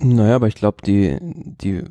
Naja, 0.00 0.36
aber 0.36 0.46
ich 0.46 0.54
glaube, 0.54 0.78
die, 0.84 1.18
die 1.20 1.84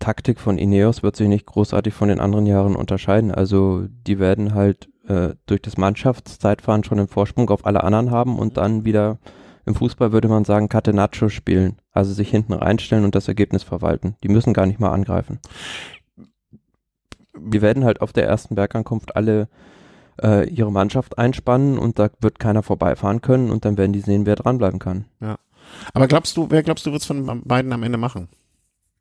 Taktik 0.00 0.40
von 0.40 0.58
Ineos 0.58 1.02
wird 1.04 1.14
sich 1.14 1.28
nicht 1.28 1.46
großartig 1.46 1.94
von 1.94 2.08
den 2.08 2.18
anderen 2.18 2.46
Jahren 2.46 2.74
unterscheiden. 2.74 3.30
Also 3.30 3.86
die 3.88 4.18
werden 4.18 4.52
halt 4.52 4.88
äh, 5.06 5.34
durch 5.46 5.62
das 5.62 5.76
Mannschaftszeitfahren 5.76 6.82
schon 6.82 6.98
einen 6.98 7.08
Vorsprung 7.08 7.48
auf 7.50 7.64
alle 7.64 7.84
anderen 7.84 8.10
haben 8.10 8.38
und 8.38 8.56
dann 8.56 8.84
wieder 8.84 9.18
im 9.64 9.74
Fußball 9.74 10.12
würde 10.12 10.28
man 10.28 10.44
sagen 10.44 10.68
Catenaccio 10.68 11.28
spielen. 11.28 11.76
Also 11.92 12.12
sich 12.12 12.30
hinten 12.30 12.52
reinstellen 12.52 13.04
und 13.04 13.14
das 13.14 13.28
Ergebnis 13.28 13.62
verwalten. 13.62 14.16
Die 14.22 14.28
müssen 14.28 14.54
gar 14.54 14.66
nicht 14.66 14.80
mal 14.80 14.92
angreifen. 14.92 15.40
Die 17.38 17.62
werden 17.62 17.84
halt 17.84 18.00
auf 18.00 18.12
der 18.12 18.26
ersten 18.26 18.54
Bergankunft 18.54 19.16
alle 19.16 19.48
äh, 20.22 20.48
ihre 20.48 20.72
Mannschaft 20.72 21.18
einspannen 21.18 21.78
und 21.78 21.98
da 21.98 22.10
wird 22.20 22.38
keiner 22.38 22.62
vorbeifahren 22.62 23.20
können 23.20 23.50
und 23.50 23.64
dann 23.64 23.76
werden 23.76 23.92
die 23.92 24.00
sehen, 24.00 24.26
wer 24.26 24.36
dranbleiben 24.36 24.78
kann. 24.78 25.06
Ja. 25.20 25.36
Aber 25.94 26.08
glaubst 26.08 26.36
du, 26.36 26.50
wer 26.50 26.62
glaubst 26.62 26.84
du, 26.86 26.92
wird 26.92 27.02
es 27.02 27.06
von 27.06 27.42
beiden 27.44 27.72
am 27.72 27.82
Ende 27.82 27.98
machen? 27.98 28.28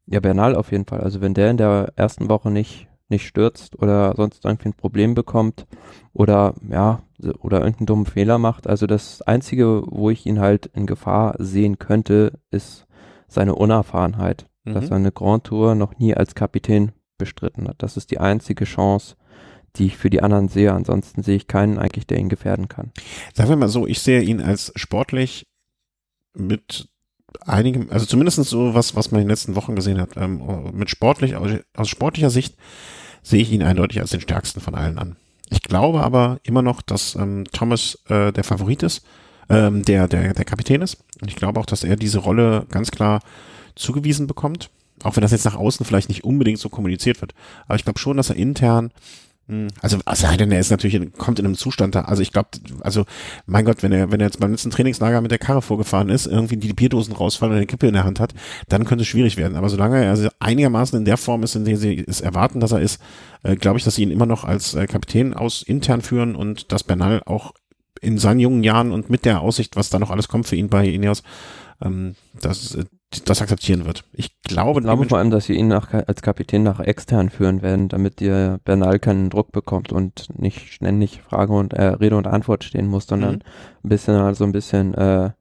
Ja, 0.05 0.19
Bernal 0.19 0.55
auf 0.55 0.71
jeden 0.71 0.85
Fall. 0.85 1.01
Also 1.01 1.21
wenn 1.21 1.33
der 1.33 1.51
in 1.51 1.57
der 1.57 1.93
ersten 1.95 2.29
Woche 2.29 2.51
nicht, 2.51 2.87
nicht 3.09 3.27
stürzt 3.27 3.77
oder 3.77 4.13
sonst 4.15 4.45
irgendwie 4.45 4.69
ein 4.69 4.73
Problem 4.73 5.15
bekommt 5.15 5.65
oder 6.13 6.53
ja, 6.69 7.01
oder 7.39 7.59
irgendeinen 7.59 7.85
dummen 7.85 8.05
Fehler 8.05 8.37
macht. 8.37 8.67
Also 8.67 8.87
das 8.87 9.21
Einzige, 9.21 9.83
wo 9.85 10.09
ich 10.09 10.25
ihn 10.25 10.39
halt 10.39 10.67
in 10.67 10.85
Gefahr 10.85 11.35
sehen 11.39 11.79
könnte, 11.79 12.39
ist 12.51 12.87
seine 13.27 13.55
Unerfahrenheit. 13.55 14.47
Mhm. 14.63 14.73
Dass 14.73 14.89
er 14.89 14.97
eine 14.97 15.11
Grand 15.11 15.45
Tour 15.45 15.75
noch 15.75 15.97
nie 15.97 16.15
als 16.15 16.35
Kapitän 16.35 16.91
bestritten 17.17 17.67
hat. 17.67 17.75
Das 17.79 17.97
ist 17.97 18.11
die 18.11 18.19
einzige 18.19 18.65
Chance, 18.65 19.15
die 19.75 19.87
ich 19.87 19.97
für 19.97 20.09
die 20.09 20.21
anderen 20.21 20.49
sehe. 20.49 20.73
Ansonsten 20.73 21.23
sehe 21.23 21.35
ich 21.35 21.47
keinen 21.47 21.77
eigentlich, 21.77 22.07
der 22.07 22.17
ihn 22.17 22.29
gefährden 22.29 22.67
kann. 22.67 22.91
Sagen 23.33 23.49
wir 23.49 23.55
mal 23.55 23.69
so, 23.69 23.87
ich 23.87 23.99
sehe 23.99 24.21
ihn 24.21 24.41
als 24.41 24.71
sportlich 24.75 25.47
mit 26.33 26.89
einigem, 27.41 27.89
also 27.89 28.05
zumindest 28.05 28.43
so 28.43 28.73
was, 28.73 28.95
was 28.95 29.11
man 29.11 29.21
in 29.21 29.27
den 29.27 29.31
letzten 29.31 29.55
Wochen 29.55 29.75
gesehen 29.75 29.99
hat, 29.99 30.17
ähm, 30.17 30.71
mit 30.73 30.89
sportlich, 30.89 31.35
aus, 31.35 31.51
aus 31.75 31.89
sportlicher 31.89 32.29
Sicht 32.29 32.55
sehe 33.23 33.41
ich 33.41 33.51
ihn 33.51 33.63
eindeutig 33.63 33.99
als 33.99 34.11
den 34.11 34.21
stärksten 34.21 34.61
von 34.61 34.75
allen 34.75 34.97
an. 34.97 35.15
Ich 35.51 35.61
glaube 35.61 36.01
aber 36.01 36.39
immer 36.43 36.61
noch, 36.61 36.81
dass 36.81 37.15
ähm, 37.15 37.43
Thomas 37.51 37.99
äh, 38.07 38.31
der 38.31 38.45
Favorit 38.45 38.83
ist, 38.83 39.05
ähm, 39.49 39.83
der, 39.83 40.07
der, 40.07 40.33
der 40.33 40.45
Kapitän 40.45 40.81
ist. 40.81 40.97
Und 41.21 41.29
ich 41.29 41.35
glaube 41.35 41.59
auch, 41.59 41.65
dass 41.65 41.83
er 41.83 41.97
diese 41.97 42.19
Rolle 42.19 42.65
ganz 42.71 42.89
klar 42.89 43.19
zugewiesen 43.75 44.27
bekommt. 44.27 44.69
Auch 45.03 45.17
wenn 45.17 45.21
das 45.21 45.31
jetzt 45.31 45.43
nach 45.43 45.55
außen 45.55 45.85
vielleicht 45.85 46.07
nicht 46.07 46.23
unbedingt 46.23 46.59
so 46.59 46.69
kommuniziert 46.69 47.19
wird. 47.19 47.33
Aber 47.65 47.75
ich 47.75 47.83
glaube 47.83 47.99
schon, 47.99 48.15
dass 48.17 48.29
er 48.29 48.37
intern 48.37 48.91
hm. 49.51 49.67
Also, 49.81 49.97
also 50.05 50.27
er 50.27 50.59
ist 50.59 50.71
natürlich, 50.71 51.11
kommt 51.17 51.37
in 51.37 51.45
einem 51.45 51.55
Zustand 51.55 51.93
da. 51.93 52.03
Also 52.03 52.21
ich 52.21 52.31
glaube, 52.31 52.47
also 52.79 53.03
mein 53.45 53.65
Gott, 53.65 53.83
wenn 53.83 53.91
er, 53.91 54.09
wenn 54.09 54.21
er 54.21 54.27
jetzt 54.27 54.39
beim 54.39 54.51
letzten 54.51 54.71
Trainingslager 54.71 55.19
mit 55.19 55.29
der 55.29 55.39
Karre 55.39 55.61
vorgefahren 55.61 56.07
ist, 56.07 56.25
irgendwie 56.25 56.55
die 56.55 56.71
Bierdosen 56.71 57.13
rausfallen 57.13 57.51
und 57.51 57.57
eine 57.57 57.65
Kippe 57.65 57.85
in 57.85 57.93
der 57.93 58.05
Hand 58.05 58.21
hat, 58.21 58.33
dann 58.69 58.85
könnte 58.85 59.01
es 59.01 59.09
schwierig 59.09 59.35
werden. 59.35 59.57
Aber 59.57 59.67
solange 59.67 60.01
er 60.05 60.31
einigermaßen 60.39 60.97
in 60.97 61.03
der 61.03 61.17
Form 61.17 61.43
ist, 61.43 61.55
in 61.55 61.65
der 61.65 61.75
sie 61.75 62.01
es 62.07 62.21
erwarten, 62.21 62.61
dass 62.61 62.71
er 62.71 62.79
ist, 62.79 63.01
äh, 63.43 63.57
glaube 63.57 63.77
ich, 63.77 63.83
dass 63.83 63.95
sie 63.95 64.03
ihn 64.03 64.11
immer 64.11 64.25
noch 64.25 64.45
als 64.45 64.73
äh, 64.73 64.87
Kapitän 64.87 65.33
aus 65.33 65.63
intern 65.63 66.01
führen 66.01 66.33
und 66.33 66.71
dass 66.71 66.85
Bernal 66.85 67.21
auch 67.25 67.51
in 67.99 68.17
seinen 68.19 68.39
jungen 68.39 68.63
Jahren 68.63 68.93
und 68.93 69.09
mit 69.09 69.25
der 69.25 69.41
Aussicht, 69.41 69.75
was 69.75 69.89
da 69.89 69.99
noch 69.99 70.11
alles 70.11 70.29
kommt 70.29 70.47
für 70.47 70.55
ihn 70.55 70.69
bei 70.69 70.87
Ineos, 70.87 71.23
ähm, 71.81 72.15
das, 72.39 72.75
äh, 72.75 72.85
das 73.25 73.41
akzeptieren 73.41 73.85
wird. 73.85 74.05
Ich 74.13 74.41
glaube, 74.41 74.79
ich 74.79 74.85
glaube 74.85 75.07
vor 75.07 75.17
allem, 75.17 75.31
dass 75.31 75.45
sie 75.45 75.53
ihn 75.53 75.67
nach, 75.67 75.93
als 75.93 76.21
Kapitän 76.21 76.63
nach 76.63 76.79
extern 76.79 77.29
führen 77.29 77.61
werden, 77.61 77.89
damit 77.89 78.21
ihr 78.21 78.59
Bernal 78.63 78.99
keinen 78.99 79.29
Druck 79.29 79.51
bekommt 79.51 79.91
und 79.91 80.27
nicht 80.39 80.73
ständig 80.73 81.21
Frage 81.21 81.53
und 81.53 81.73
äh, 81.73 81.83
Rede 81.83 82.15
und 82.15 82.27
Antwort 82.27 82.63
stehen 82.63 82.87
muss, 82.87 83.07
sondern 83.07 83.35
mhm. 83.35 83.41
ein 83.83 83.89
bisschen 83.89 84.15
also 84.15 84.45
ein 84.45 84.53
bisschen 84.53 84.93
äh, 84.93 85.31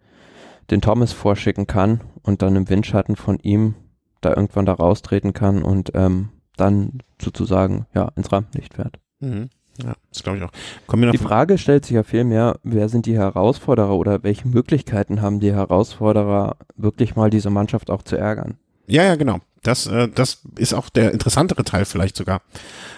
den 0.70 0.80
Thomas 0.80 1.12
vorschicken 1.12 1.66
kann 1.66 2.00
und 2.22 2.42
dann 2.42 2.56
im 2.56 2.68
Windschatten 2.68 3.16
von 3.16 3.38
ihm 3.38 3.74
da 4.20 4.30
irgendwann 4.30 4.66
da 4.66 4.72
raustreten 4.72 5.32
kann 5.32 5.62
und 5.62 5.92
ähm, 5.94 6.30
dann 6.56 6.98
sozusagen 7.20 7.86
ja 7.94 8.10
ins 8.16 8.32
Rampenlicht 8.32 8.74
fährt. 8.74 8.98
Mhm. 9.20 9.48
Ja, 9.84 9.94
das 10.12 10.22
glaube 10.22 10.38
ich 10.38 10.44
auch. 10.44 11.12
die 11.12 11.18
Frage 11.18 11.58
stellt 11.58 11.84
sich 11.84 11.94
ja 11.94 12.02
vielmehr, 12.02 12.58
wer 12.62 12.88
sind 12.88 13.06
die 13.06 13.16
Herausforderer 13.16 13.94
oder 13.94 14.22
welche 14.22 14.48
Möglichkeiten 14.48 15.22
haben 15.22 15.40
die 15.40 15.52
Herausforderer, 15.52 16.56
wirklich 16.76 17.16
mal 17.16 17.30
diese 17.30 17.50
Mannschaft 17.50 17.90
auch 17.90 18.02
zu 18.02 18.16
ärgern? 18.16 18.58
Ja, 18.86 19.04
ja, 19.04 19.14
genau. 19.16 19.40
Das, 19.62 19.86
äh, 19.86 20.08
das 20.08 20.42
ist 20.56 20.74
auch 20.74 20.88
der 20.88 21.12
interessantere 21.12 21.64
Teil 21.64 21.84
vielleicht 21.84 22.16
sogar. 22.16 22.42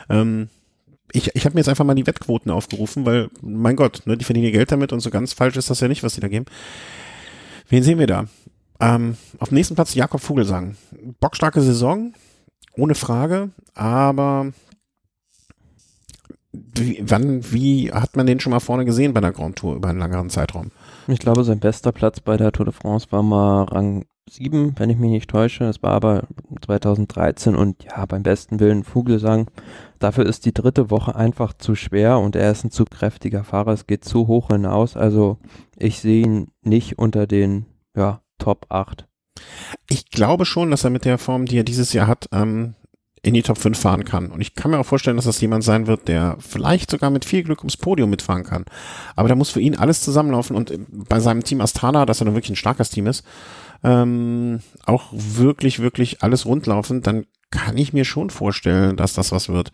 Ähm, 0.09 0.49
ich, 1.13 1.35
ich 1.35 1.45
habe 1.45 1.55
mir 1.55 1.61
jetzt 1.61 1.69
einfach 1.69 1.85
mal 1.85 1.95
die 1.95 2.07
Wettquoten 2.07 2.51
aufgerufen, 2.51 3.05
weil, 3.05 3.29
mein 3.43 3.77
Gott, 3.77 4.03
ne, 4.07 4.17
die 4.17 4.25
verdienen 4.25 4.47
ihr 4.47 4.53
Geld 4.53 4.73
damit 4.73 4.93
und 4.93 5.01
so 5.01 5.11
ganz 5.11 5.33
falsch 5.33 5.57
ist 5.57 5.71
das 5.71 5.81
ja 5.81 5.89
nicht, 5.89 6.03
was 6.03 6.15
sie 6.15 6.21
da 6.21 6.29
geben. 6.29 6.47
Wen 7.69 7.83
sehen 7.83 7.99
wir 7.99 8.07
da? 8.07 8.27
Ähm, 8.81 9.17
auf 9.39 9.51
dem 9.51 9.57
nächsten 9.57 9.75
Platz 9.75 9.95
Jakob 9.95 10.21
Vogelsang. 10.21 10.77
Bockstarke 11.21 11.61
Saison, 11.61 12.15
ohne 12.77 12.95
Frage, 12.95 13.51
aber 13.75 14.53
wie, 16.53 17.03
wann, 17.03 17.53
wie 17.53 17.93
hat 17.93 18.17
man 18.17 18.27
den 18.27 18.41
schon 18.41 18.51
mal 18.51 18.61
vorne 18.61 18.85
gesehen 18.85 19.15
bei 19.15 19.21
der 19.21 19.33
Grand 19.33 19.57
Tour 19.57 19.75
über 19.77 19.89
einen 19.89 20.01
längeren 20.01 20.31
Zeitraum? 20.31 20.71
Ich 21.09 21.19
glaube, 21.19 21.45
sein 21.45 21.61
bester 21.61 21.93
Platz 21.93 22.21
bei 22.21 22.37
der 22.37 22.53
Tour 22.53 22.67
de 22.67 22.75
France 22.75 23.07
war 23.11 23.23
mal 23.23 23.65
Rang 23.65 24.05
7, 24.29 24.75
wenn 24.79 24.91
ich 24.91 24.99
mich 24.99 25.11
nicht 25.11 25.31
täusche. 25.31 25.65
Das 25.65 25.83
war 25.83 25.93
aber 25.93 26.25
2013 26.65 27.55
und 27.55 27.85
ja, 27.85 28.05
beim 28.07 28.23
besten 28.23 28.61
Willen 28.61 28.85
Vogelsang. 28.85 29.51
Dafür 29.99 30.27
ist 30.27 30.45
die 30.45 30.55
dritte 30.55 30.91
Woche 30.91 31.17
einfach 31.17 31.55
zu 31.55 31.75
schwer 31.75 32.19
und 32.19 32.37
er 32.37 32.51
ist 32.51 32.65
ein 32.65 32.71
zu 32.71 32.85
kräftiger 32.85 33.45
Fahrer. 33.45 33.73
Es 33.73 33.87
geht 33.87 34.05
zu 34.05 34.27
hoch 34.27 34.49
hinaus. 34.49 34.97
Also 34.97 35.39
ich 35.77 36.01
sehe 36.01 36.25
ihn 36.25 36.49
nicht 36.63 36.99
unter 36.99 37.27
den 37.27 37.67
ja, 37.97 38.21
Top 38.39 38.67
8. 38.69 39.07
Ich 39.89 40.11
glaube 40.11 40.45
schon, 40.45 40.71
dass 40.71 40.85
er 40.85 40.91
mit 40.91 41.05
der 41.05 41.19
Form, 41.19 41.47
die 41.47 41.59
er 41.59 41.65
dieses 41.65 41.93
Jahr 41.93 42.07
hat, 42.07 42.27
ähm, 42.33 42.75
in 43.23 43.35
die 43.35 43.43
Top 43.43 43.59
5 43.59 43.79
fahren 43.79 44.05
kann. 44.05 44.31
Und 44.31 44.41
ich 44.41 44.55
kann 44.55 44.73
mir 44.73 44.79
auch 44.79 44.87
vorstellen, 44.87 45.17
dass 45.17 45.27
das 45.27 45.41
jemand 45.41 45.63
sein 45.63 45.87
wird, 45.87 46.09
der 46.09 46.37
vielleicht 46.41 46.91
sogar 46.91 47.11
mit 47.11 47.25
viel 47.25 47.45
Glück 47.45 47.61
ums 47.61 47.77
Podium 47.77 48.11
mitfahren 48.11 48.43
kann. 48.43 48.65
Aber 49.15 49.29
da 49.29 49.37
muss 49.37 49.51
für 49.51 49.61
ihn 49.61 49.77
alles 49.77 50.01
zusammenlaufen 50.01 50.57
und 50.57 50.73
bei 50.89 51.21
seinem 51.21 51.45
Team 51.45 51.61
Astana, 51.61 52.05
das 52.05 52.19
ja 52.19 52.25
nun 52.25 52.35
wirklich 52.35 52.51
ein 52.51 52.57
starkes 52.57 52.91
Team 52.91 53.07
ist, 53.07 53.25
ähm, 53.85 54.61
auch 54.87 55.13
wirklich, 55.13 55.79
wirklich 55.79 56.23
alles 56.23 56.47
rundlaufen, 56.47 57.03
dann 57.03 57.27
kann 57.51 57.77
ich 57.77 57.93
mir 57.93 58.05
schon 58.05 58.31
vorstellen, 58.31 58.97
dass 58.97 59.13
das 59.13 59.31
was 59.31 59.49
wird. 59.49 59.71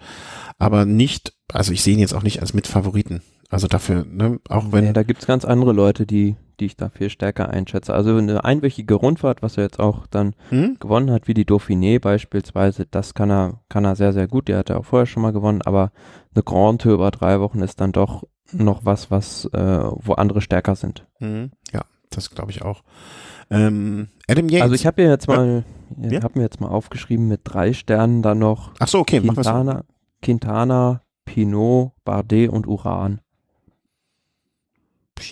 Aber 0.59 0.85
nicht, 0.85 1.33
also 1.51 1.73
ich 1.73 1.83
sehe 1.83 1.95
ihn 1.95 2.01
jetzt 2.01 2.15
auch 2.15 2.23
nicht 2.23 2.41
als 2.41 2.53
Mitfavoriten. 2.53 3.23
Also 3.51 3.67
dafür, 3.67 4.05
ne, 4.05 4.41
auch 4.49 4.73
wenn. 4.73 4.85
Ja, 4.85 4.93
da 4.93 5.03
gibt's 5.03 5.27
ganz 5.27 5.45
andere 5.45 5.73
Leute, 5.73 6.07
die 6.07 6.37
die 6.61 6.67
ich 6.67 6.77
da 6.77 6.89
viel 6.89 7.11
stärker 7.11 7.51
einschätze. 7.51 7.95
Also 7.95 8.17
eine 8.17 8.45
einwöchige 8.45 8.95
Rundfahrt, 8.95 9.43
was 9.43 9.57
er 9.57 9.65
jetzt 9.65 9.79
auch 9.79 10.07
dann 10.07 10.35
hm? 10.51 10.77
gewonnen 10.81 11.11
hat, 11.11 11.29
wie 11.29 11.35
die 11.35 11.47
Dauphiné 11.47 12.01
beispielsweise, 12.01 12.87
das 12.91 13.15
kann 13.15 13.31
er, 13.31 13.61
kann 13.69 13.85
er 13.85 13.97
sehr, 13.97 14.13
sehr 14.13 14.27
gut. 14.27 14.49
Die 14.49 14.55
hat 14.55 14.71
er 14.71 14.79
auch 14.79 14.85
vorher 14.85 15.07
schon 15.07 15.23
mal 15.23 15.33
gewonnen, 15.33 15.63
aber 15.63 15.93
eine 16.35 16.43
Grand 16.43 16.83
Tour 16.83 16.95
über 16.95 17.11
drei 17.11 17.41
Wochen 17.41 17.61
ist 17.61 17.81
dann 17.81 17.93
doch 17.93 18.25
noch 18.53 18.85
was, 18.85 19.11
was, 19.11 19.45
äh, 19.53 19.83
wo 19.83 20.15
andere 20.15 20.41
stärker 20.41 20.75
sind. 20.75 21.07
Hm? 21.19 21.53
Ja, 21.73 21.83
das 22.11 22.31
glaube 22.31 22.51
ich 22.51 22.63
auch. 22.63 22.83
Ähm, 23.51 24.09
Adam 24.29 24.49
Yates. 24.49 24.63
Also 24.63 24.75
ich 24.75 24.87
habe 24.87 25.03
mir 25.03 25.11
jetzt 25.11 25.29
mal, 25.29 25.65
ja? 25.97 26.23
habe 26.23 26.39
mir 26.39 26.45
jetzt 26.45 26.61
mal 26.61 26.69
aufgeschrieben 26.69 27.29
mit 27.29 27.43
drei 27.45 27.73
Sternen 27.73 28.23
dann 28.23 28.39
noch. 28.39 28.73
Ach 28.79 28.89
so, 28.89 28.99
okay, 28.99 29.21
Quintana, 29.21 29.85
Quintana, 30.23 31.03
Pinot, 31.25 31.93
Bardet 32.05 32.51
und 32.51 32.67
Uran. 32.67 33.21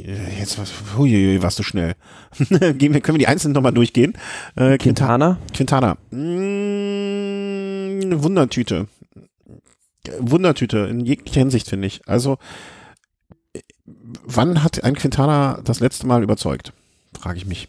Jetzt 0.00 0.58
was, 0.58 0.72
huiuiui, 0.96 1.42
warst 1.42 1.58
du 1.58 1.62
schnell. 1.62 1.94
Gehen 2.38 2.92
wir, 2.92 3.00
können 3.00 3.16
wir 3.16 3.24
die 3.24 3.28
einzelnen 3.28 3.54
nochmal 3.54 3.72
durchgehen? 3.72 4.14
Äh, 4.54 4.78
Quintana? 4.78 5.38
Quintana. 5.54 5.96
Mmh, 6.10 8.22
Wundertüte. 8.22 8.88
Wundertüte 10.18 10.78
in 10.78 11.00
jeglicher 11.00 11.40
Hinsicht, 11.40 11.68
finde 11.68 11.88
ich. 11.88 12.06
Also, 12.06 12.38
wann 14.24 14.62
hat 14.62 14.84
ein 14.84 14.94
Quintana 14.94 15.60
das 15.64 15.80
letzte 15.80 16.06
Mal 16.06 16.22
überzeugt? 16.22 16.72
Frage 17.18 17.38
ich 17.38 17.46
mich. 17.46 17.68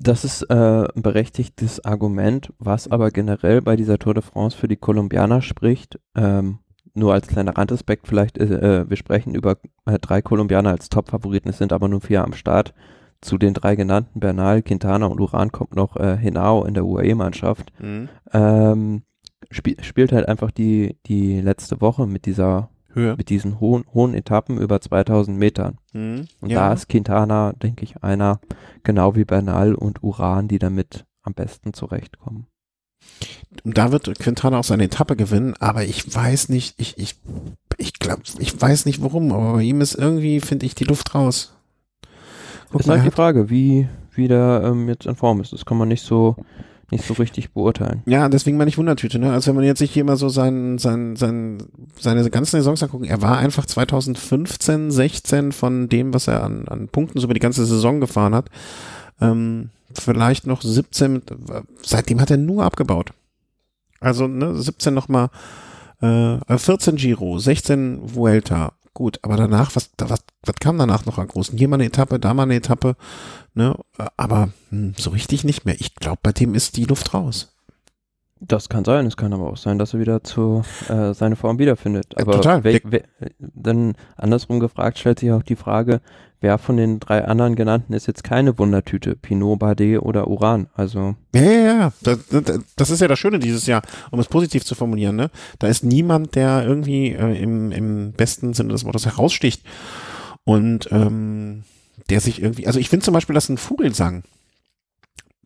Das 0.00 0.24
ist 0.24 0.42
äh, 0.42 0.54
ein 0.54 1.02
berechtigtes 1.02 1.84
Argument, 1.84 2.52
was 2.58 2.88
aber 2.88 3.10
generell 3.10 3.62
bei 3.62 3.74
dieser 3.74 3.98
Tour 3.98 4.14
de 4.14 4.22
France 4.22 4.56
für 4.56 4.68
die 4.68 4.76
Kolumbianer 4.76 5.42
spricht. 5.42 5.98
Ähm, 6.14 6.60
nur 6.98 7.12
als 7.12 7.28
kleiner 7.28 7.56
Randaspekt 7.56 8.06
vielleicht, 8.06 8.38
äh, 8.38 8.80
äh, 8.80 8.90
wir 8.90 8.96
sprechen 8.96 9.34
über 9.34 9.56
äh, 9.86 9.98
drei 9.98 10.22
Kolumbianer 10.22 10.70
als 10.70 10.88
Top-Favoriten, 10.88 11.48
es 11.48 11.58
sind 11.58 11.72
aber 11.72 11.88
nur 11.88 12.00
vier 12.00 12.24
am 12.24 12.32
Start. 12.32 12.74
Zu 13.20 13.36
den 13.36 13.52
drei 13.52 13.74
genannten, 13.74 14.20
Bernal, 14.20 14.62
Quintana 14.62 15.06
und 15.06 15.20
Uran, 15.20 15.50
kommt 15.50 15.74
noch 15.74 15.96
äh, 15.96 16.16
Henao 16.16 16.64
in 16.64 16.74
der 16.74 16.84
UAE-Mannschaft. 16.84 17.72
Mhm. 17.80 18.08
Ähm, 18.32 19.02
spiel, 19.50 19.82
spielt 19.82 20.12
halt 20.12 20.28
einfach 20.28 20.52
die, 20.52 20.98
die 21.06 21.40
letzte 21.40 21.80
Woche 21.80 22.06
mit 22.06 22.26
dieser 22.26 22.70
Höhe. 22.92 23.16
mit 23.16 23.28
diesen 23.28 23.58
hohen, 23.58 23.84
hohen 23.92 24.14
Etappen 24.14 24.58
über 24.58 24.80
2000 24.80 25.36
Metern. 25.36 25.78
Mhm. 25.92 26.26
Und 26.40 26.50
ja. 26.50 26.68
da 26.68 26.72
ist 26.72 26.88
Quintana, 26.88 27.54
denke 27.54 27.82
ich, 27.82 28.02
einer, 28.02 28.40
genau 28.84 29.16
wie 29.16 29.24
Bernal 29.24 29.74
und 29.74 30.02
Uran, 30.02 30.46
die 30.46 30.58
damit 30.60 31.04
am 31.22 31.34
besten 31.34 31.72
zurechtkommen. 31.72 32.46
Da 33.64 33.92
wird 33.92 34.18
Quintana 34.18 34.58
auch 34.58 34.64
seine 34.64 34.84
Etappe 34.84 35.16
gewinnen, 35.16 35.54
aber 35.58 35.84
ich 35.84 36.14
weiß 36.14 36.48
nicht, 36.48 36.74
ich, 36.78 36.96
ich, 36.98 37.16
ich 37.76 37.94
glaube, 37.94 38.22
ich 38.38 38.60
weiß 38.60 38.86
nicht 38.86 39.02
warum, 39.02 39.32
aber 39.32 39.54
bei 39.54 39.62
ihm 39.62 39.80
ist 39.80 39.94
irgendwie, 39.94 40.40
finde 40.40 40.66
ich, 40.66 40.74
die 40.74 40.84
Luft 40.84 41.14
raus. 41.14 41.54
Guck 42.70 42.82
ist 42.82 42.88
halt 42.88 43.04
die 43.04 43.10
Frage, 43.10 43.50
wie, 43.50 43.88
wie 44.12 44.28
der 44.28 44.62
ähm, 44.64 44.88
jetzt 44.88 45.06
in 45.06 45.16
Form 45.16 45.40
ist. 45.40 45.52
Das 45.52 45.64
kann 45.64 45.78
man 45.78 45.88
nicht 45.88 46.02
so 46.02 46.36
nicht 46.90 47.04
so 47.04 47.14
richtig 47.14 47.52
beurteilen. 47.52 48.02
Ja, 48.06 48.28
deswegen 48.28 48.56
meine 48.56 48.70
ich 48.70 48.78
Wundertüte, 48.78 49.18
ne? 49.18 49.32
Also 49.32 49.48
wenn 49.48 49.56
man 49.56 49.64
jetzt 49.64 49.78
sich 49.78 49.90
hier 49.90 50.04
mal 50.04 50.16
so 50.16 50.30
sein, 50.30 50.78
sein, 50.78 51.16
sein, 51.16 51.58
seine 51.98 52.28
ganzen 52.30 52.56
Saisons 52.56 52.82
angucken, 52.82 53.04
er 53.04 53.20
war 53.20 53.36
einfach 53.36 53.66
2015, 53.66 54.90
16 54.90 55.52
von 55.52 55.88
dem, 55.88 56.14
was 56.14 56.28
er 56.28 56.42
an, 56.42 56.66
an 56.66 56.88
Punkten 56.88 57.18
so 57.18 57.26
über 57.26 57.34
die 57.34 57.40
ganze 57.40 57.66
Saison 57.66 58.00
gefahren 58.00 58.34
hat, 58.34 58.48
ähm, 59.20 59.70
vielleicht 59.94 60.46
noch 60.46 60.62
17, 60.62 61.22
seitdem 61.82 62.20
hat 62.20 62.30
er 62.30 62.36
nur 62.36 62.64
abgebaut. 62.64 63.12
Also 64.00 64.28
ne, 64.28 64.54
17 64.54 64.94
nochmal, 64.94 65.30
äh, 66.00 66.58
14 66.58 66.96
Giro, 66.96 67.38
16 67.38 68.14
Vuelta, 68.14 68.72
gut, 68.94 69.18
aber 69.22 69.36
danach, 69.36 69.74
was, 69.76 69.90
was, 69.98 70.20
was 70.42 70.54
kam 70.60 70.78
danach 70.78 71.06
noch 71.06 71.18
an 71.18 71.28
großen? 71.28 71.56
Hier 71.58 71.68
mal 71.68 71.76
eine 71.76 71.86
Etappe, 71.86 72.18
da 72.18 72.34
mal 72.34 72.44
eine 72.44 72.56
Etappe, 72.56 72.96
ne? 73.54 73.76
Aber 74.16 74.50
hm, 74.70 74.94
so 74.96 75.10
richtig 75.10 75.44
nicht 75.44 75.64
mehr. 75.64 75.76
Ich 75.78 75.94
glaube, 75.94 76.18
bei 76.22 76.32
dem 76.32 76.54
ist 76.54 76.76
die 76.76 76.84
Luft 76.84 77.14
raus. 77.14 77.54
Das 78.40 78.68
kann 78.68 78.84
sein, 78.84 79.06
es 79.06 79.16
kann 79.16 79.32
aber 79.32 79.50
auch 79.50 79.56
sein, 79.56 79.78
dass 79.78 79.94
er 79.94 80.00
wieder 80.00 80.22
zu 80.22 80.62
äh, 80.88 81.12
seine 81.12 81.34
Form 81.34 81.58
wiederfindet. 81.58 82.16
Aber 82.16 82.32
total. 82.32 82.62
Wer, 82.62 82.80
wer, 82.84 83.02
dann 83.38 83.94
andersrum 84.16 84.60
gefragt 84.60 84.98
stellt 84.98 85.18
sich 85.18 85.32
auch 85.32 85.42
die 85.42 85.56
Frage, 85.56 86.00
wer 86.40 86.58
von 86.58 86.76
den 86.76 87.00
drei 87.00 87.24
anderen 87.24 87.56
genannten 87.56 87.92
ist 87.92 88.06
jetzt 88.06 88.24
keine 88.24 88.58
Wundertüte, 88.58 89.16
Pinot, 89.16 89.58
Bardet 89.58 90.00
oder 90.02 90.28
Uran? 90.28 90.68
Also 90.74 91.16
ja, 91.34 91.42
ja, 91.42 91.64
ja. 91.64 91.92
Das, 92.02 92.18
das, 92.76 92.90
ist 92.90 93.00
ja 93.00 93.08
das 93.08 93.18
Schöne 93.18 93.38
dieses 93.38 93.66
Jahr, 93.66 93.82
um 94.10 94.20
es 94.20 94.28
positiv 94.28 94.64
zu 94.64 94.74
formulieren. 94.74 95.16
Ne? 95.16 95.30
Da 95.58 95.66
ist 95.66 95.84
niemand, 95.84 96.34
der 96.34 96.64
irgendwie 96.64 97.12
äh, 97.12 97.40
im, 97.40 97.72
im 97.72 98.12
besten 98.12 98.54
Sinne 98.54 98.72
des 98.72 98.84
Wortes 98.84 99.06
heraussticht 99.06 99.62
und 100.44 100.88
ähm, 100.92 101.64
der 102.10 102.20
sich 102.20 102.42
irgendwie. 102.42 102.66
Also 102.66 102.78
ich 102.78 102.88
finde 102.88 103.04
zum 103.04 103.14
Beispiel, 103.14 103.34
dass 103.34 103.48
ein 103.48 103.58
Vogelsang 103.58 104.22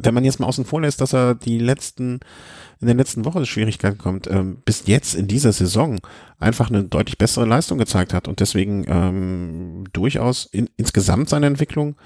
wenn 0.02 0.14
man 0.14 0.24
jetzt 0.24 0.40
mal 0.40 0.46
außen 0.46 0.64
vor 0.64 0.80
lässt, 0.80 1.00
dass 1.00 1.12
er 1.12 1.34
die 1.34 1.58
letzten, 1.58 2.20
in 2.80 2.86
der 2.86 2.96
letzten 2.96 3.24
Woche 3.24 3.44
Schwierigkeiten 3.46 3.98
kommt, 3.98 4.28
ähm, 4.28 4.58
bis 4.64 4.86
jetzt 4.86 5.14
in 5.14 5.28
dieser 5.28 5.52
Saison 5.52 6.00
einfach 6.38 6.70
eine 6.70 6.84
deutlich 6.84 7.18
bessere 7.18 7.46
Leistung 7.46 7.78
gezeigt 7.78 8.12
hat 8.12 8.28
und 8.28 8.40
deswegen 8.40 8.84
ähm, 8.88 9.84
durchaus 9.92 10.46
in, 10.46 10.68
insgesamt 10.76 11.28
seine 11.28 11.46
Entwicklung 11.46 11.96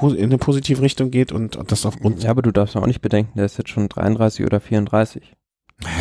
in 0.00 0.16
eine 0.16 0.38
positive 0.38 0.80
Richtung 0.80 1.10
geht 1.10 1.32
und, 1.32 1.54
und 1.56 1.70
das 1.70 1.84
aufgrund. 1.84 2.22
Ja, 2.22 2.30
aber 2.30 2.42
du 2.42 2.50
darfst 2.50 2.76
auch 2.76 2.86
nicht 2.86 3.02
bedenken, 3.02 3.32
der 3.36 3.44
ist 3.44 3.58
jetzt 3.58 3.70
schon 3.70 3.88
33 3.88 4.46
oder 4.46 4.60
34. 4.60 5.34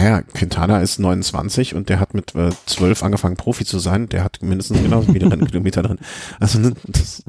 Ja, 0.02 0.22
Quintana 0.22 0.82
ist 0.82 1.00
29 1.00 1.76
und 1.76 1.90
der 1.90 2.00
hat 2.00 2.14
mit 2.14 2.36
äh, 2.36 2.52
12 2.66 3.04
angefangen 3.04 3.36
Profi 3.36 3.66
zu 3.66 3.80
sein. 3.80 4.08
Der 4.10 4.24
hat 4.24 4.40
mindestens 4.42 4.82
genauso 4.82 5.12
viele 5.12 5.32
Rennkilometer 5.32 5.82
drin. 5.82 6.00
Also 6.40 6.60
das, 6.88 7.24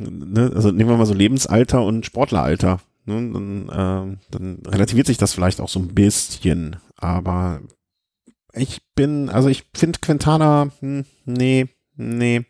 ne, 0.00 0.52
also 0.54 0.70
nehmen 0.70 0.90
wir 0.90 0.96
mal 0.96 1.06
so 1.06 1.14
Lebensalter 1.14 1.84
und 1.84 2.06
Sportleralter. 2.06 2.80
Ne, 3.06 3.32
dann, 3.32 3.68
äh, 3.68 4.16
dann 4.30 4.58
relativiert 4.66 5.06
sich 5.06 5.18
das 5.18 5.32
vielleicht 5.32 5.60
auch 5.60 5.68
so 5.68 5.80
ein 5.80 5.94
bisschen. 5.94 6.76
Aber 6.96 7.60
ich 8.52 8.82
bin, 8.94 9.28
also 9.28 9.48
ich 9.48 9.64
finde 9.74 9.98
Quintana, 10.00 10.70
hm, 10.80 11.04
nee, 11.24 11.66
nee. 11.96 12.44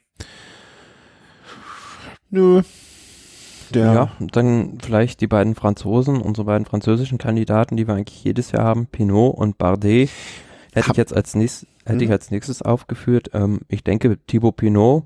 Nö. 2.31 2.63
Der 3.75 3.93
ja, 3.93 4.13
dann 4.33 4.79
vielleicht 4.83 5.21
die 5.21 5.29
beiden 5.29 5.55
Franzosen, 5.55 6.21
unsere 6.21 6.45
beiden 6.45 6.67
französischen 6.67 7.19
Kandidaten, 7.19 7.77
die 7.77 7.87
wir 7.87 7.95
eigentlich 7.95 8.25
jedes 8.25 8.51
Jahr 8.51 8.65
haben, 8.65 8.87
Pinot 8.87 9.37
und 9.37 9.59
Bardet, 9.59 10.11
hätte 10.73 10.91
ich 10.91 10.97
jetzt 10.97 11.15
als 11.15 11.37
nächstes, 11.37 11.69
hätte 11.85 12.03
ich 12.03 12.09
hm. 12.09 12.13
als 12.13 12.31
nächstes 12.31 12.63
aufgeführt. 12.63 13.31
Ähm, 13.33 13.61
ich 13.69 13.85
denke, 13.85 14.19
Thibaut 14.27 14.57
Pinot, 14.57 15.05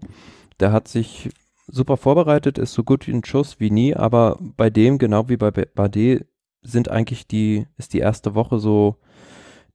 der 0.61 0.73
hat 0.73 0.89
sich 0.89 1.29
super 1.67 1.97
vorbereitet, 1.97 2.59
ist 2.59 2.75
so 2.75 2.85
gut 2.85 3.07
wie 3.07 3.13
ein 3.13 3.25
Schuss 3.25 3.61
wie 3.61 3.71
nie, 3.71 3.95
aber 3.95 4.39
bei 4.57 4.71
dem, 4.71 4.99
genau 4.99 5.29
wie 5.29 5.37
bei 5.37 5.51
Bardet, 5.51 6.27
sind 6.63 6.91
eigentlich 6.91 7.27
die, 7.27 7.67
ist 7.77 7.93
die 7.93 7.99
erste 7.99 8.35
Woche 8.35 8.59
so 8.59 8.97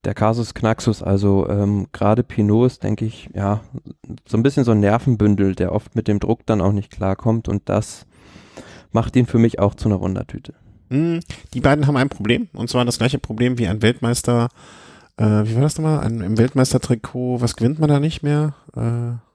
der 0.04 0.14
Kasus 0.14 0.54
Knaxus. 0.54 1.04
Also 1.04 1.48
ähm, 1.50 1.88
gerade 1.92 2.24
Pinot 2.24 2.68
ist, 2.68 2.84
denke 2.84 3.06
ich, 3.06 3.30
ja, 3.34 3.62
so 4.28 4.38
ein 4.38 4.44
bisschen 4.44 4.64
so 4.64 4.72
ein 4.72 4.80
Nervenbündel, 4.80 5.56
der 5.56 5.72
oft 5.72 5.96
mit 5.96 6.08
dem 6.08 6.20
Druck 6.20 6.46
dann 6.46 6.62
auch 6.62 6.72
nicht 6.72 6.92
klarkommt 6.92 7.48
und 7.48 7.70
das 7.70 8.06
macht 8.92 9.16
ihn 9.16 9.28
für 9.28 9.38
mich 9.38 9.60
auch 9.60 9.76
zu 9.76 9.90
einer 9.90 10.02
Wundertüte. 10.02 10.56
Hm, 10.90 11.20
die 11.54 11.62
beiden 11.62 11.86
haben 11.86 11.98
ein 11.98 12.10
Problem 12.10 12.48
und 12.54 12.70
zwar 12.70 12.86
das 12.86 12.98
gleiche 12.98 13.20
Problem 13.20 13.58
wie 13.58 13.68
ein 13.68 13.82
Weltmeister. 13.82 14.50
Äh, 15.18 15.46
wie 15.46 15.56
war 15.56 15.62
das 15.62 15.78
nochmal? 15.78 16.00
Ein, 16.00 16.22
Im 16.22 16.38
Weltmeistertrikot, 16.38 17.42
was 17.42 17.56
gewinnt 17.56 17.80
man 17.80 17.90
da 17.90 18.00
nicht 18.00 18.24
mehr? 18.24 18.56
Äh, 18.76 19.29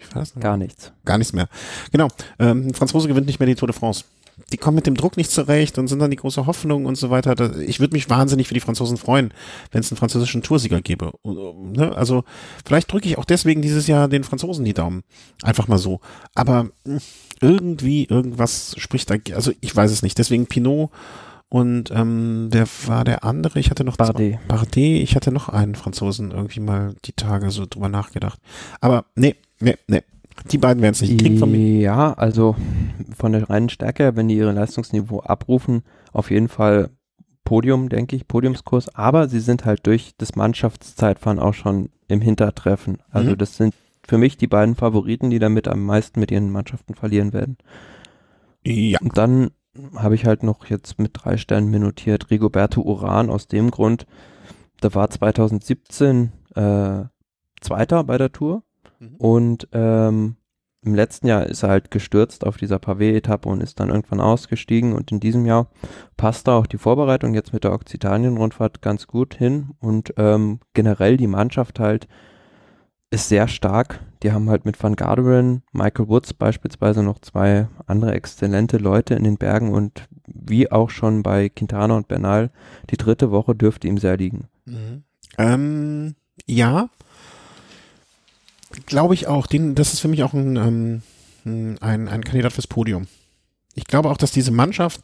ich 0.00 0.14
weiß 0.14 0.34
nicht. 0.34 0.42
Gar 0.42 0.56
nichts. 0.56 0.92
Gar 1.04 1.18
nichts 1.18 1.32
mehr. 1.32 1.48
Genau. 1.92 2.08
Ähm, 2.38 2.74
Franzose 2.74 3.08
gewinnt 3.08 3.26
nicht 3.26 3.40
mehr 3.40 3.46
die 3.46 3.54
Tour 3.54 3.68
de 3.68 3.76
France. 3.76 4.04
Die 4.52 4.56
kommen 4.56 4.76
mit 4.76 4.86
dem 4.86 4.96
Druck 4.96 5.16
nicht 5.16 5.30
zurecht 5.30 5.78
und 5.78 5.88
sind 5.88 5.98
dann 5.98 6.10
die 6.10 6.16
große 6.16 6.46
Hoffnung 6.46 6.86
und 6.86 6.96
so 6.96 7.10
weiter. 7.10 7.58
Ich 7.60 7.78
würde 7.78 7.94
mich 7.94 8.08
wahnsinnig 8.08 8.48
für 8.48 8.54
die 8.54 8.60
Franzosen 8.60 8.96
freuen, 8.96 9.32
wenn 9.70 9.80
es 9.80 9.90
einen 9.90 9.98
französischen 9.98 10.42
Toursieger 10.42 10.80
gäbe. 10.80 11.12
Ne? 11.22 11.94
Also 11.94 12.24
vielleicht 12.64 12.90
drücke 12.90 13.06
ich 13.06 13.18
auch 13.18 13.26
deswegen 13.26 13.60
dieses 13.60 13.86
Jahr 13.86 14.08
den 14.08 14.24
Franzosen 14.24 14.64
die 14.64 14.72
Daumen. 14.72 15.02
Einfach 15.42 15.68
mal 15.68 15.78
so. 15.78 16.00
Aber 16.34 16.70
hm, 16.86 17.00
irgendwie, 17.40 18.04
irgendwas 18.04 18.74
spricht 18.78 19.10
da, 19.10 19.16
also 19.34 19.52
ich 19.60 19.74
weiß 19.74 19.90
es 19.90 20.02
nicht. 20.02 20.18
Deswegen 20.18 20.46
Pinot 20.46 20.90
und 21.50 21.90
ähm, 21.90 22.48
der 22.52 22.66
war 22.86 23.02
der 23.02 23.24
andere, 23.24 23.58
ich 23.58 23.70
hatte 23.70 23.82
noch 23.82 23.96
Bardet. 23.96 24.38
Bardet, 24.46 24.76
ich 24.76 25.16
hatte 25.16 25.32
noch 25.32 25.48
einen 25.48 25.74
Franzosen 25.74 26.30
irgendwie 26.30 26.60
mal 26.60 26.94
die 27.04 27.12
Tage 27.12 27.50
so 27.50 27.66
drüber 27.68 27.88
nachgedacht. 27.88 28.38
Aber 28.80 29.06
nee, 29.16 29.34
nee, 29.60 29.76
nee. 29.86 30.02
Die 30.50 30.58
beiden 30.58 30.82
werden 30.82 30.94
es 30.94 31.02
nicht 31.02 31.20
kriegen 31.20 31.38
von 31.38 31.50
mir. 31.50 31.80
Ja, 31.80 32.12
also 32.14 32.56
von 33.16 33.32
der 33.32 33.50
reinen 33.50 33.68
Stärke, 33.68 34.16
wenn 34.16 34.28
die 34.28 34.36
ihre 34.36 34.52
Leistungsniveau 34.52 35.20
abrufen, 35.20 35.82
auf 36.12 36.30
jeden 36.30 36.48
Fall 36.48 36.90
Podium, 37.44 37.88
denke 37.88 38.16
ich, 38.16 38.28
Podiumskurs, 38.28 38.94
aber 38.94 39.28
sie 39.28 39.40
sind 39.40 39.64
halt 39.64 39.86
durch 39.86 40.12
das 40.16 40.36
Mannschaftszeitfahren 40.36 41.38
auch 41.38 41.54
schon 41.54 41.90
im 42.08 42.20
Hintertreffen. 42.20 42.98
Also 43.10 43.32
mhm. 43.32 43.38
das 43.38 43.56
sind 43.56 43.74
für 44.06 44.18
mich 44.18 44.36
die 44.36 44.46
beiden 44.46 44.76
Favoriten, 44.76 45.30
die 45.30 45.38
damit 45.38 45.68
am 45.68 45.84
meisten 45.84 46.20
mit 46.20 46.30
ihren 46.30 46.50
Mannschaften 46.50 46.94
verlieren 46.94 47.32
werden. 47.32 47.58
Ja. 48.64 48.98
Und 49.00 49.18
dann 49.18 49.50
habe 49.96 50.14
ich 50.14 50.26
halt 50.26 50.42
noch 50.42 50.66
jetzt 50.66 50.98
mit 50.98 51.12
drei 51.14 51.36
Sternen 51.36 51.70
minutiert 51.70 52.30
Rigoberto 52.30 52.80
Uran 52.82 53.30
aus 53.30 53.46
dem 53.46 53.70
Grund, 53.70 54.06
der 54.82 54.94
war 54.94 55.10
2017 55.10 56.32
äh, 56.54 57.02
Zweiter 57.60 58.04
bei 58.04 58.16
der 58.16 58.32
Tour 58.32 58.62
mhm. 59.00 59.16
und 59.16 59.68
ähm, 59.72 60.36
im 60.82 60.94
letzten 60.94 61.26
Jahr 61.26 61.44
ist 61.44 61.62
er 61.62 61.68
halt 61.68 61.90
gestürzt 61.90 62.46
auf 62.46 62.56
dieser 62.56 62.78
Pavé-Etappe 62.78 63.48
und 63.48 63.62
ist 63.62 63.80
dann 63.80 63.90
irgendwann 63.90 64.20
ausgestiegen 64.20 64.94
und 64.94 65.12
in 65.12 65.20
diesem 65.20 65.44
Jahr 65.44 65.68
passt 66.16 66.48
da 66.48 66.56
auch 66.56 66.66
die 66.66 66.78
Vorbereitung 66.78 67.34
jetzt 67.34 67.52
mit 67.52 67.64
der 67.64 67.72
Okzitanien-Rundfahrt 67.72 68.80
ganz 68.80 69.06
gut 69.06 69.34
hin 69.34 69.70
und 69.78 70.14
ähm, 70.16 70.60
generell 70.72 71.18
die 71.18 71.26
Mannschaft 71.26 71.80
halt 71.80 72.08
ist 73.10 73.28
sehr 73.28 73.48
stark. 73.48 74.00
Die 74.22 74.32
haben 74.32 74.48
halt 74.48 74.64
mit 74.64 74.80
Van 74.82 74.96
Garderen, 74.96 75.62
Michael 75.72 76.08
Woods 76.08 76.32
beispielsweise 76.32 77.02
noch 77.02 77.18
zwei 77.18 77.68
andere 77.86 78.12
exzellente 78.12 78.78
Leute 78.78 79.14
in 79.14 79.24
den 79.24 79.36
Bergen 79.36 79.72
und 79.72 80.08
wie 80.26 80.70
auch 80.70 80.90
schon 80.90 81.22
bei 81.22 81.48
Quintana 81.48 81.96
und 81.96 82.08
Bernal, 82.08 82.50
die 82.90 82.96
dritte 82.96 83.30
Woche 83.30 83.54
dürfte 83.54 83.88
ihm 83.88 83.98
sehr 83.98 84.16
liegen. 84.16 84.48
Mhm. 84.64 85.02
Ähm, 85.38 86.14
ja, 86.46 86.88
glaube 88.86 89.14
ich 89.14 89.26
auch. 89.26 89.46
Den, 89.46 89.74
das 89.74 89.92
ist 89.92 90.00
für 90.00 90.08
mich 90.08 90.22
auch 90.22 90.32
ein, 90.32 90.56
ähm, 90.56 91.02
ein, 91.80 92.08
ein 92.08 92.24
Kandidat 92.24 92.52
fürs 92.52 92.66
Podium. 92.66 93.06
Ich 93.74 93.84
glaube 93.84 94.10
auch, 94.10 94.16
dass 94.16 94.32
diese 94.32 94.50
Mannschaft, 94.50 95.00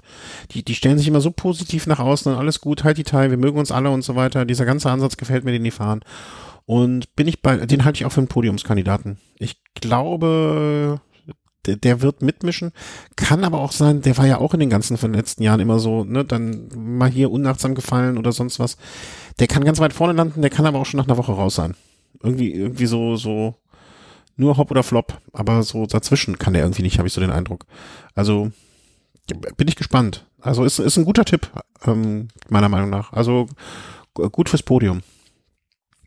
die, 0.50 0.64
die 0.64 0.74
stellen 0.74 0.98
sich 0.98 1.06
immer 1.06 1.20
so 1.20 1.30
positiv 1.30 1.86
nach 1.86 2.00
außen 2.00 2.32
und 2.32 2.38
alles 2.38 2.60
gut, 2.60 2.82
halt 2.82 2.98
die 2.98 3.04
Teil, 3.04 3.30
wir 3.30 3.38
mögen 3.38 3.58
uns 3.58 3.70
alle 3.70 3.90
und 3.90 4.02
so 4.02 4.16
weiter. 4.16 4.44
Dieser 4.44 4.64
ganze 4.64 4.90
Ansatz 4.90 5.16
gefällt 5.16 5.44
mir, 5.44 5.52
den 5.52 5.64
die 5.64 5.70
fahren. 5.70 6.00
Und 6.64 7.14
bin 7.14 7.28
ich 7.28 7.42
bei, 7.42 7.56
den 7.58 7.84
halte 7.84 7.98
ich 7.98 8.06
auch 8.06 8.12
für 8.12 8.20
einen 8.20 8.28
Podiumskandidaten. 8.28 9.18
Ich 9.38 9.62
glaube, 9.74 11.00
der, 11.66 12.00
wird 12.02 12.22
mitmischen. 12.22 12.72
Kann 13.14 13.44
aber 13.44 13.60
auch 13.60 13.72
sein, 13.72 14.02
der 14.02 14.16
war 14.18 14.26
ja 14.26 14.38
auch 14.38 14.54
in 14.54 14.60
den 14.60 14.70
ganzen 14.70 14.96
von 14.96 15.12
den 15.12 15.18
letzten 15.18 15.42
Jahren 15.42 15.60
immer 15.60 15.78
so, 15.78 16.04
ne, 16.04 16.24
dann 16.24 16.68
mal 16.76 17.10
hier 17.10 17.30
unachtsam 17.30 17.74
gefallen 17.74 18.18
oder 18.18 18.32
sonst 18.32 18.58
was. 18.58 18.76
Der 19.38 19.46
kann 19.46 19.64
ganz 19.64 19.78
weit 19.78 19.92
vorne 19.92 20.12
landen, 20.12 20.42
der 20.42 20.50
kann 20.50 20.66
aber 20.66 20.78
auch 20.78 20.86
schon 20.86 20.98
nach 20.98 21.06
einer 21.06 21.18
Woche 21.18 21.32
raus 21.32 21.54
sein. 21.54 21.74
Irgendwie, 22.22 22.52
irgendwie 22.52 22.86
so, 22.86 23.16
so, 23.16 23.54
nur 24.36 24.56
Hop 24.56 24.70
oder 24.70 24.82
Flop, 24.82 25.18
aber 25.32 25.62
so 25.62 25.86
dazwischen 25.86 26.38
kann 26.38 26.52
der 26.52 26.62
irgendwie 26.62 26.82
nicht, 26.82 26.98
habe 26.98 27.08
ich 27.08 27.14
so 27.14 27.20
den 27.20 27.30
Eindruck. 27.30 27.66
Also 28.14 28.50
bin 29.56 29.68
ich 29.68 29.76
gespannt. 29.76 30.26
Also 30.40 30.64
ist, 30.64 30.78
ist 30.78 30.96
ein 30.96 31.04
guter 31.04 31.24
Tipp, 31.24 31.50
ähm, 31.84 32.28
meiner 32.48 32.68
Meinung 32.68 32.90
nach. 32.90 33.12
Also 33.12 33.46
gut 34.14 34.48
fürs 34.48 34.62
Podium. 34.62 35.02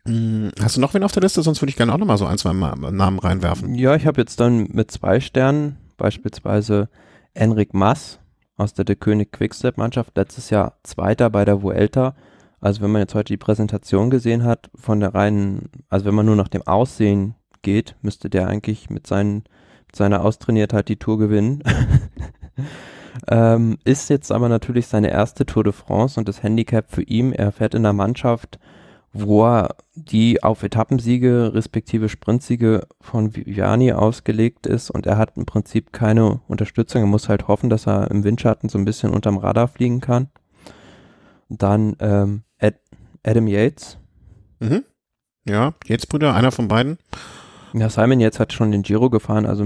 Hm, 0.06 0.52
hast 0.60 0.76
du 0.76 0.80
noch 0.80 0.94
wen 0.94 1.02
auf 1.02 1.12
der 1.12 1.22
Liste? 1.22 1.42
Sonst 1.42 1.60
würde 1.60 1.70
ich 1.70 1.76
gerne 1.76 1.92
auch 1.92 1.98
noch 1.98 2.06
mal 2.06 2.16
so 2.16 2.26
ein, 2.26 2.38
zwei 2.38 2.52
Namen 2.52 3.18
reinwerfen. 3.18 3.74
Ja, 3.74 3.94
ich 3.94 4.06
habe 4.06 4.20
jetzt 4.20 4.40
dann 4.40 4.68
mit 4.72 4.90
zwei 4.90 5.20
Sternen 5.20 5.76
beispielsweise 5.96 6.88
Enrik 7.34 7.74
Mass 7.74 8.18
aus 8.56 8.72
der 8.72 8.84
De 8.84 8.96
König 8.96 9.32
Quickstep 9.32 9.76
Mannschaft, 9.76 10.16
letztes 10.16 10.50
Jahr 10.50 10.78
Zweiter 10.82 11.30
bei 11.30 11.44
der 11.44 11.62
Vuelta. 11.62 12.14
Also 12.60 12.82
wenn 12.82 12.90
man 12.90 13.00
jetzt 13.00 13.14
heute 13.14 13.32
die 13.32 13.38
Präsentation 13.38 14.10
gesehen 14.10 14.44
hat 14.44 14.70
von 14.74 15.00
der 15.00 15.14
reinen, 15.14 15.70
also 15.88 16.04
wenn 16.04 16.14
man 16.14 16.26
nur 16.26 16.36
nach 16.36 16.48
dem 16.48 16.66
Aussehen 16.66 17.34
geht, 17.62 17.96
müsste 18.02 18.28
der 18.28 18.48
eigentlich 18.48 18.90
mit, 18.90 19.06
seinen, 19.06 19.44
mit 19.86 19.96
seiner 19.96 20.24
Austrainiertheit 20.24 20.88
die 20.88 20.98
Tour 20.98 21.18
gewinnen. 21.18 21.62
Ähm, 23.28 23.78
ist 23.84 24.08
jetzt 24.08 24.30
aber 24.32 24.48
natürlich 24.48 24.86
seine 24.86 25.10
erste 25.10 25.46
Tour 25.46 25.64
de 25.64 25.72
France 25.72 26.18
und 26.18 26.28
das 26.28 26.42
Handicap 26.42 26.90
für 26.90 27.02
ihn. 27.02 27.32
Er 27.32 27.52
fährt 27.52 27.74
in 27.74 27.82
der 27.82 27.92
Mannschaft, 27.92 28.58
wo 29.12 29.44
er 29.44 29.76
die 29.94 30.42
auf 30.42 30.62
Etappensiege 30.62 31.52
respektive 31.52 32.08
Sprintsiege 32.08 32.86
von 33.00 33.34
Viviani 33.34 33.92
ausgelegt 33.92 34.66
ist 34.66 34.90
und 34.90 35.06
er 35.06 35.18
hat 35.18 35.36
im 35.36 35.46
Prinzip 35.46 35.92
keine 35.92 36.40
Unterstützung. 36.46 37.02
Er 37.02 37.08
muss 37.08 37.28
halt 37.28 37.48
hoffen, 37.48 37.70
dass 37.70 37.86
er 37.86 38.10
im 38.10 38.24
Windschatten 38.24 38.68
so 38.68 38.78
ein 38.78 38.84
bisschen 38.84 39.12
unterm 39.12 39.38
Radar 39.38 39.68
fliegen 39.68 40.00
kann. 40.00 40.28
Dann 41.48 41.96
ähm, 41.98 42.44
Adam 43.24 43.46
Yates. 43.46 43.98
Mhm. 44.60 44.84
Ja, 45.46 45.74
Yates 45.86 46.06
Brüder, 46.06 46.34
einer 46.34 46.52
von 46.52 46.68
beiden. 46.68 46.98
Ja, 47.72 47.88
Simon 47.88 48.20
Yates 48.20 48.40
hat 48.40 48.52
schon 48.52 48.72
den 48.72 48.82
Giro 48.82 49.10
gefahren, 49.10 49.46
also 49.46 49.64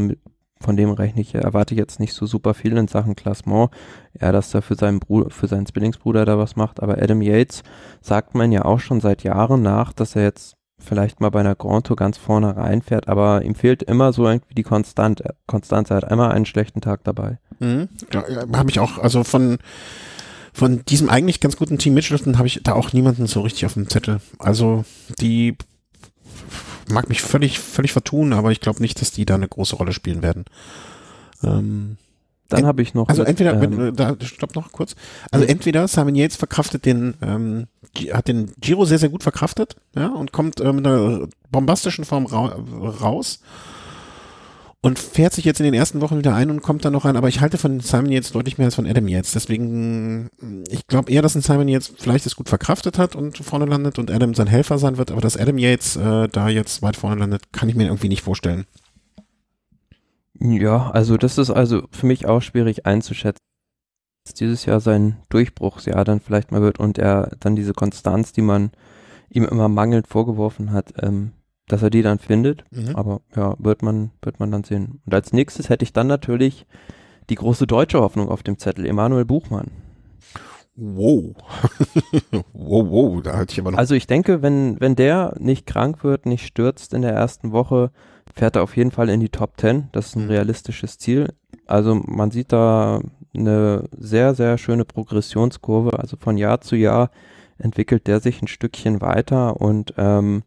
von 0.61 0.77
dem 0.77 0.91
rechne 0.91 1.21
ich, 1.21 1.35
erwarte 1.35 1.75
ich 1.75 1.79
jetzt 1.79 2.01
nicht 2.01 2.15
so 2.15 2.27
super 2.27 2.55
viel 2.55 2.77
in 2.77 2.89
Sachen 2.89 3.17
Klassement. 3.17 3.71
Ja, 4.19 4.33
dass 4.33 4.55
er 4.55 4.63
für 4.63 4.77
seinen 4.77 5.01
Bruder, 5.01 5.31
für 5.31 5.47
seinen 5.47 5.67
Zwillingsbruder 5.67 6.25
da 6.25 6.39
was 6.39 6.57
macht. 6.57 6.83
Aber 6.83 7.03
Adam 7.03 7.21
Yates 7.21 7.63
sagt 8.01 8.35
man 8.35 8.53
ja 8.53 8.65
auch 8.65 8.81
schon 8.81 9.01
seit 9.01 9.25
Jahren 9.25 9.63
nach, 9.63 9.93
dass 9.93 10.17
er 10.17 10.23
jetzt 10.23 10.57
vielleicht 10.79 11.21
mal 11.21 11.31
bei 11.31 11.41
einer 11.41 11.55
Grand 11.55 11.87
Tour 11.87 11.97
ganz 11.97 12.19
vorne 12.19 12.57
reinfährt, 12.57 13.09
aber 13.09 13.43
ihm 13.43 13.55
fehlt 13.55 13.83
immer 13.83 14.13
so 14.13 14.27
irgendwie 14.27 14.55
die 14.55 14.63
Konstant 14.63 15.23
Konstanz. 15.47 15.91
Er 15.91 15.97
hat 15.99 16.11
einmal 16.11 16.33
einen 16.33 16.47
schlechten 16.47 16.81
Tag 16.81 17.05
dabei. 17.05 17.39
Mhm. 17.59 17.89
Ja, 18.13 18.25
habe 18.55 18.71
ich 18.71 18.81
auch, 18.81 18.99
also 18.99 19.25
von, 19.25 19.59
von 20.55 20.85
diesem 20.85 21.11
eigentlich 21.11 21.41
ganz 21.41 21.57
guten 21.57 21.79
Team 21.79 21.95
Mitchelton 21.95 22.39
habe 22.39 22.47
ich 22.47 22.61
da 22.63 22.75
auch 22.75 22.93
niemanden 22.93 23.27
so 23.27 23.41
richtig 23.41 23.67
auf 23.67 23.75
dem 23.75 23.89
Zettel. 23.89 24.21
Also 24.39 24.85
die 25.21 25.57
mag 26.89 27.09
mich 27.09 27.23
völlig, 27.23 27.59
völlig 27.59 27.93
vertun, 27.93 28.33
aber 28.33 28.53
ich 28.53 28.61
glaube 28.61 28.81
nicht, 28.81 29.01
dass 29.01 29.11
die 29.11 29.27
da 29.27 29.35
eine 29.35 29.49
große 29.49 29.75
Rolle 29.75 29.93
spielen 29.93 30.23
werden. 30.23 30.45
Ähm, 31.43 31.97
Dann 32.49 32.67
habe 32.67 32.83
ich 32.83 32.95
noch. 32.95 33.09
also 33.09 33.23
mit, 33.23 33.31
entweder, 33.31 33.61
ähm, 33.61 33.79
wenn, 33.79 33.97
da, 33.97 34.17
stopp 34.23 34.55
noch 34.55 34.71
kurz. 34.71 34.95
Also 35.33 35.45
entweder 35.45 35.89
Simon 35.89 36.15
Yates 36.15 36.37
verkraftet 36.37 36.85
den, 36.87 37.15
ähm, 37.21 37.67
hat 38.13 38.29
den 38.29 38.53
Giro 38.61 38.85
sehr, 38.85 38.99
sehr 38.99 39.09
gut 39.09 39.25
verkraftet, 39.25 39.75
ja, 39.97 40.07
und 40.07 40.31
kommt 40.31 40.61
äh, 40.61 40.73
mit 40.73 40.87
einer 40.87 41.27
bombastischen 41.51 42.05
Form 42.05 42.27
ra 42.27 42.57
raus 43.01 43.41
und 44.85 44.99
fährt 44.99 45.33
sich 45.33 45.47
jetzt 45.47 45.61
in 45.61 45.65
den 45.65 45.73
ersten 45.73 46.03
Wochen 46.03 46.19
wieder 46.19 46.35
ein 46.35 46.51
und 46.51 46.61
kommt 46.61 46.85
dann 46.85 46.93
noch 46.93 47.07
rein. 47.07 47.17
Aber 47.17 47.29
ich 47.29 47.41
halte 47.41 47.57
von 47.57 47.81
Simon 47.81 48.13
Yates 48.13 48.33
deutlich 48.33 48.59
mehr 48.59 48.67
als 48.67 48.75
von 48.75 48.87
Adam 48.87 49.09
Yates. 49.09 49.33
Deswegen, 49.33 50.29
ich 50.69 50.87
glaube 50.87 51.11
eher, 51.11 51.23
dass 51.23 51.35
ein 51.35 51.41
Simon 51.41 51.69
Yates 51.69 51.95
vielleicht 51.97 52.27
es 52.27 52.37
gut 52.37 52.51
verkraftet 52.51 52.99
hat 52.99 53.17
und 53.17 53.39
vorne 53.39 53.65
landet 53.65 53.99
und 53.99 54.11
Adam 54.11 54.35
sein 54.35 54.47
Helfer 54.47 54.77
sein 54.77 54.99
wird. 54.99 55.11
Aber 55.11 55.23
dass 55.23 55.39
Adam 55.39 55.57
Yates 55.57 55.97
äh, 55.97 56.29
da 56.29 56.51
jetzt 56.51 56.83
weit 56.83 56.97
vorne 56.97 57.17
landet, 57.17 57.51
kann 57.51 57.71
ich 57.71 57.77
mir 57.77 57.87
irgendwie 57.87 58.11
nicht 58.11 58.21
vorstellen. 58.21 58.67
Ja, 60.39 60.91
also 60.91 61.17
das 61.17 61.39
ist 61.39 61.49
also 61.49 61.85
für 61.91 62.05
mich 62.05 62.27
auch 62.27 62.43
schwierig 62.43 62.85
einzuschätzen. 62.85 63.41
dass 64.27 64.35
Dieses 64.35 64.67
Jahr 64.67 64.81
sein 64.81 65.17
Durchbruchsjahr 65.31 66.05
dann 66.05 66.21
vielleicht 66.21 66.53
mal 66.53 66.61
wird 66.61 66.79
und 66.79 66.99
er 66.99 67.31
dann 67.41 67.57
diese 67.57 67.73
Konstanz, 67.73 68.33
die 68.33 68.43
man 68.43 68.71
ihm 69.31 69.45
immer 69.45 69.71
mangelnd 69.71 70.09
vorgeworfen 70.09 70.73
hat, 70.73 70.93
ähm, 71.03 71.33
dass 71.69 71.83
er 71.83 71.91
die 71.91 72.03
dann 72.03 72.19
findet. 72.19 72.65
Mhm. 72.71 72.95
Aber 72.97 73.21
ja, 73.35 73.55
wird 73.59 73.83
man, 73.83 74.11
wird 74.23 74.41
man 74.41 74.51
dann 74.51 74.65
sehen. 74.65 75.01
Und 75.07 75.15
als 75.15 75.33
nächstes 75.33 75.69
hätte 75.69 75.83
ich 75.85 75.93
dann 75.93 76.07
natürlich 76.07 76.67
die 77.31 77.37
große 77.37 77.67
deutsche 77.67 78.01
Hoffnung 78.01 78.29
auf 78.29 78.43
dem 78.43 78.59
Zettel, 78.59 78.87
Emanuel 78.87 79.25
Buchmann. 79.25 79.71
Wow. 80.77 81.35
wow, 82.53 82.87
wow, 82.91 83.23
da 83.23 83.37
halte 83.37 83.53
ich 83.53 83.61
aber 83.61 83.71
noch. 83.71 83.79
Also 83.79 83.95
ich 83.95 84.07
denke, 84.07 84.43
wenn, 84.43 84.81
wenn 84.81 84.97
der 84.97 85.35
nicht 85.39 85.67
krank 85.67 86.03
wird, 86.03 86.27
nicht 86.27 86.47
stürzt 86.47 86.93
in 86.95 87.03
der 87.03 87.13
ersten 87.13 87.53
Woche, 87.53 87.91
fährt 88.35 88.57
er 88.57 88.63
auf 88.65 88.77
jeden 88.77 88.91
Fall 88.91 89.09
in 89.09 89.21
die 89.21 89.29
Top 89.29 89.53
10. 89.57 89.89
Das 89.93 90.07
ist 90.07 90.17
ein 90.17 90.25
Mhm. 90.25 90.31
realistisches 90.31 90.99
Ziel. 90.99 91.33
Also 91.67 91.95
man 91.95 92.31
sieht 92.33 92.53
da 92.53 93.01
eine 93.35 93.85
sehr, 93.97 94.35
sehr 94.35 94.59
schöne 94.59 94.85
Progressionskurve. 94.85 95.99
Also 95.99 96.17
von 96.17 96.37
Jahr 96.37 96.61
zu 96.61 96.77
Jahr 96.77 97.11
entwickelt 97.57 98.09
der 98.09 98.19
sich 98.19 98.43
ein 98.43 98.49
Stückchen 98.49 99.01
weiter 99.01 99.61
und 99.61 99.95
ähm, 99.97 100.43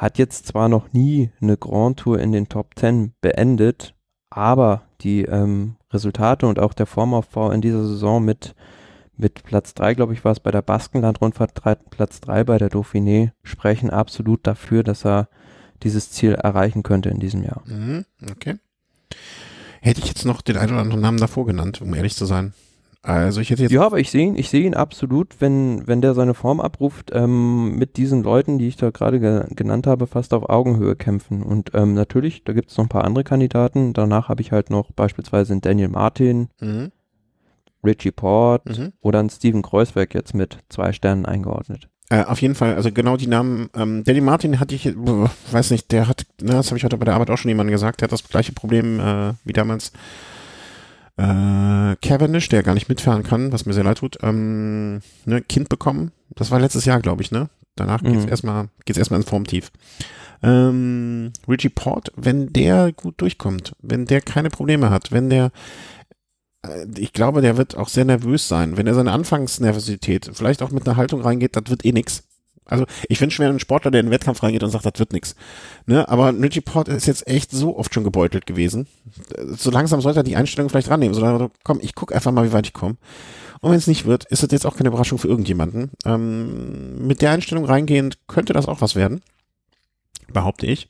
hat 0.00 0.16
jetzt 0.16 0.46
zwar 0.46 0.70
noch 0.70 0.94
nie 0.94 1.30
eine 1.42 1.58
Grand 1.58 1.98
Tour 1.98 2.18
in 2.18 2.32
den 2.32 2.48
Top 2.48 2.70
10 2.74 3.12
beendet, 3.20 3.94
aber 4.30 4.82
die 5.02 5.24
ähm, 5.24 5.76
Resultate 5.92 6.46
und 6.46 6.58
auch 6.58 6.72
der 6.72 6.86
Formaufbau 6.86 7.50
in 7.50 7.60
dieser 7.60 7.86
Saison 7.86 8.24
mit 8.24 8.54
mit 9.18 9.42
Platz 9.44 9.74
3, 9.74 9.92
glaube 9.92 10.14
ich, 10.14 10.24
war 10.24 10.32
es 10.32 10.40
bei 10.40 10.50
der 10.50 10.62
Baskenland-Rundfahrt, 10.62 11.52
Platz 11.90 12.20
3 12.22 12.44
bei 12.44 12.56
der 12.56 12.70
Dauphiné, 12.70 13.32
sprechen 13.42 13.90
absolut 13.90 14.46
dafür, 14.46 14.82
dass 14.82 15.04
er 15.04 15.28
dieses 15.82 16.10
Ziel 16.10 16.32
erreichen 16.32 16.82
könnte 16.82 17.10
in 17.10 17.20
diesem 17.20 17.42
Jahr. 17.42 17.62
Mhm, 17.66 18.06
okay. 18.30 18.56
Hätte 19.82 20.00
ich 20.00 20.06
jetzt 20.06 20.24
noch 20.24 20.40
den 20.40 20.56
einen 20.56 20.72
oder 20.72 20.80
anderen 20.80 21.02
Namen 21.02 21.18
davor 21.18 21.44
genannt, 21.44 21.82
um 21.82 21.92
ehrlich 21.92 22.16
zu 22.16 22.24
sein. 22.24 22.54
Also 23.02 23.40
ich 23.40 23.50
hätte 23.50 23.62
jetzt. 23.62 23.72
Ja, 23.72 23.86
aber 23.86 23.98
ich 23.98 24.10
sehe 24.10 24.26
ihn, 24.26 24.36
ich 24.36 24.50
sehe 24.50 24.62
ihn 24.62 24.74
absolut, 24.74 25.40
wenn, 25.40 25.86
wenn 25.86 26.02
der 26.02 26.14
seine 26.14 26.34
Form 26.34 26.60
abruft, 26.60 27.10
ähm, 27.14 27.76
mit 27.76 27.96
diesen 27.96 28.22
Leuten, 28.22 28.58
die 28.58 28.68
ich 28.68 28.76
da 28.76 28.90
gerade 28.90 29.20
ge 29.20 29.44
genannt 29.54 29.86
habe, 29.86 30.06
fast 30.06 30.34
auf 30.34 30.50
Augenhöhe 30.50 30.96
kämpfen. 30.96 31.42
Und 31.42 31.70
ähm, 31.72 31.94
natürlich, 31.94 32.44
da 32.44 32.52
gibt 32.52 32.70
es 32.70 32.76
noch 32.76 32.84
ein 32.84 32.90
paar 32.90 33.04
andere 33.04 33.24
Kandidaten. 33.24 33.94
Danach 33.94 34.28
habe 34.28 34.42
ich 34.42 34.52
halt 34.52 34.68
noch 34.68 34.90
beispielsweise 34.92 35.52
einen 35.52 35.62
Daniel 35.62 35.88
Martin, 35.88 36.48
Mhm, 36.60 36.92
Richie 37.82 38.10
Port 38.10 38.66
mhm. 38.68 38.92
oder 39.00 39.20
einen 39.20 39.30
Steven 39.30 39.62
Kreuzberg 39.62 40.14
jetzt 40.14 40.34
mit 40.34 40.58
zwei 40.68 40.92
Sternen 40.92 41.24
eingeordnet. 41.24 41.88
Äh, 42.10 42.24
auf 42.24 42.42
jeden 42.42 42.54
Fall, 42.54 42.74
also 42.74 42.90
genau 42.92 43.16
die 43.16 43.28
Namen. 43.28 43.70
Ähm, 43.74 44.02
Danny 44.04 44.20
Martin 44.20 44.60
hatte 44.60 44.74
ich, 44.74 44.84
äh, 44.84 44.94
weiß 45.52 45.70
nicht, 45.70 45.90
der 45.92 46.08
hat, 46.08 46.26
ne, 46.42 46.52
das 46.52 46.66
habe 46.66 46.76
ich 46.76 46.84
heute 46.84 46.98
bei 46.98 47.04
der 47.04 47.14
Arbeit 47.14 47.30
auch 47.30 47.38
schon 47.38 47.48
jemandem 47.48 47.72
gesagt, 47.72 48.00
der 48.00 48.06
hat 48.06 48.12
das 48.12 48.28
gleiche 48.28 48.52
Problem 48.52 49.00
äh, 49.00 49.32
wie 49.44 49.52
damals 49.52 49.92
äh, 51.20 51.96
Cavendish, 52.00 52.48
der 52.48 52.62
gar 52.62 52.74
nicht 52.74 52.88
mitfahren 52.88 53.22
kann, 53.22 53.52
was 53.52 53.66
mir 53.66 53.72
sehr 53.74 53.84
leid 53.84 53.98
tut. 53.98 54.18
Ähm, 54.22 55.00
ne, 55.26 55.42
Kind 55.42 55.68
bekommen, 55.68 56.12
das 56.30 56.50
war 56.50 56.60
letztes 56.60 56.84
Jahr, 56.84 57.00
glaube 57.00 57.22
ich, 57.22 57.30
ne? 57.30 57.48
Danach 57.76 58.02
geht's 58.02 58.24
Mhm. 58.24 58.28
erstmal, 58.30 58.68
geht's 58.84 58.98
erstmal 58.98 59.20
ins 59.20 59.28
Formtief. 59.28 59.70
Ähm, 60.42 61.32
Richie 61.48 61.68
Port, 61.68 62.12
wenn 62.16 62.52
der 62.52 62.92
gut 62.92 63.20
durchkommt, 63.20 63.72
wenn 63.82 64.06
der 64.06 64.20
keine 64.22 64.50
Probleme 64.50 64.90
hat, 64.90 65.12
wenn 65.12 65.28
der 65.30 65.50
äh, 66.66 66.86
ich 66.96 67.12
glaube, 67.12 67.40
der 67.42 67.56
wird 67.56 67.76
auch 67.76 67.88
sehr 67.88 68.04
nervös 68.04 68.48
sein. 68.48 68.76
Wenn 68.76 68.86
er 68.86 68.94
seine 68.94 69.12
Anfangsnervosität 69.12 70.30
vielleicht 70.32 70.62
auch 70.62 70.70
mit 70.70 70.86
einer 70.86 70.96
Haltung 70.96 71.20
reingeht, 71.22 71.56
das 71.56 71.64
wird 71.68 71.84
eh 71.84 71.92
nix. 71.92 72.22
Also 72.70 72.86
ich 73.08 73.20
wünsche 73.20 73.42
mir 73.42 73.48
einen 73.48 73.60
Sportler, 73.60 73.90
der 73.90 74.00
in 74.00 74.06
den 74.06 74.12
Wettkampf 74.12 74.42
reingeht 74.42 74.62
und 74.62 74.70
sagt, 74.70 74.84
das 74.86 74.98
wird 74.98 75.12
nix. 75.12 75.34
Ne? 75.86 76.08
Aber 76.08 76.32
Richie 76.32 76.60
Port 76.60 76.88
ist 76.88 77.06
jetzt 77.06 77.26
echt 77.26 77.50
so 77.50 77.76
oft 77.76 77.92
schon 77.92 78.04
gebeutelt 78.04 78.46
gewesen. 78.46 78.86
So 79.56 79.70
langsam 79.70 80.00
sollte 80.00 80.20
er 80.20 80.24
die 80.24 80.36
Einstellung 80.36 80.70
vielleicht 80.70 80.90
rannehmen. 80.90 81.14
So, 81.14 81.50
komm, 81.64 81.80
ich 81.82 81.94
guck 81.94 82.14
einfach 82.14 82.32
mal, 82.32 82.46
wie 82.46 82.52
weit 82.52 82.66
ich 82.66 82.72
komme. 82.72 82.96
Und 83.60 83.70
wenn 83.70 83.78
es 83.78 83.86
nicht 83.86 84.06
wird, 84.06 84.24
ist 84.24 84.42
das 84.42 84.50
jetzt 84.52 84.66
auch 84.66 84.76
keine 84.76 84.88
Überraschung 84.88 85.18
für 85.18 85.28
irgendjemanden. 85.28 85.90
Ähm, 86.06 87.06
mit 87.06 87.20
der 87.20 87.32
Einstellung 87.32 87.66
reingehend 87.66 88.18
könnte 88.26 88.52
das 88.52 88.66
auch 88.66 88.80
was 88.80 88.96
werden. 88.96 89.20
Behaupte 90.32 90.66
ich. 90.66 90.88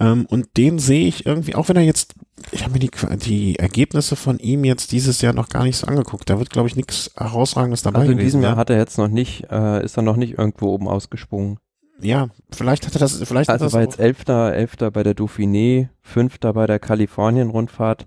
Ähm, 0.00 0.26
und 0.26 0.56
den 0.56 0.78
sehe 0.78 1.06
ich 1.06 1.26
irgendwie, 1.26 1.54
auch 1.54 1.68
wenn 1.68 1.76
er 1.76 1.82
jetzt, 1.82 2.14
ich 2.52 2.62
habe 2.64 2.72
mir 2.72 2.78
die, 2.78 2.90
die 3.18 3.58
Ergebnisse 3.58 4.16
von 4.16 4.38
ihm 4.38 4.64
jetzt 4.64 4.92
dieses 4.92 5.20
Jahr 5.20 5.34
noch 5.34 5.48
gar 5.50 5.64
nicht 5.64 5.76
so 5.76 5.86
angeguckt. 5.86 6.28
Da 6.30 6.38
wird, 6.38 6.50
glaube 6.50 6.68
ich, 6.68 6.76
nichts 6.76 7.10
Herausragendes 7.16 7.82
dabei 7.82 8.00
Also 8.00 8.12
in 8.12 8.16
gewesen 8.18 8.26
diesem 8.26 8.42
Jahr 8.42 8.52
sein. 8.52 8.58
hat 8.58 8.70
er 8.70 8.78
jetzt 8.78 8.96
noch 8.98 9.08
nicht, 9.08 9.44
äh, 9.50 9.84
ist 9.84 9.96
er 9.96 10.02
noch 10.02 10.16
nicht 10.16 10.38
irgendwo 10.38 10.68
oben 10.70 10.88
ausgesprungen. 10.88 11.58
Ja, 12.00 12.28
vielleicht 12.50 12.86
hat 12.86 12.94
er 12.94 13.00
das, 13.00 13.22
vielleicht 13.22 13.50
hat 13.50 13.54
Also 13.60 13.66
das 13.66 13.72
war 13.74 13.80
auch- 13.80 13.84
jetzt 13.84 14.00
Elfter, 14.00 14.54
Elfter 14.54 14.90
bei 14.90 15.02
der 15.02 15.14
Dauphiné, 15.14 15.88
Fünfter 16.00 16.54
bei 16.54 16.66
der 16.66 16.78
Kalifornien-Rundfahrt. 16.78 18.06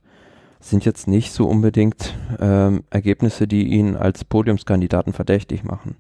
Sind 0.60 0.86
jetzt 0.86 1.08
nicht 1.08 1.32
so 1.32 1.46
unbedingt 1.48 2.16
ähm, 2.40 2.86
Ergebnisse, 2.90 3.48
die 3.48 3.68
ihn 3.68 3.96
als 3.96 4.24
Podiumskandidaten 4.24 5.14
verdächtig 5.14 5.64
machen. 5.64 5.98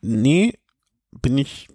Nee, 0.00 0.54
bin 1.20 1.36
ich 1.36 1.68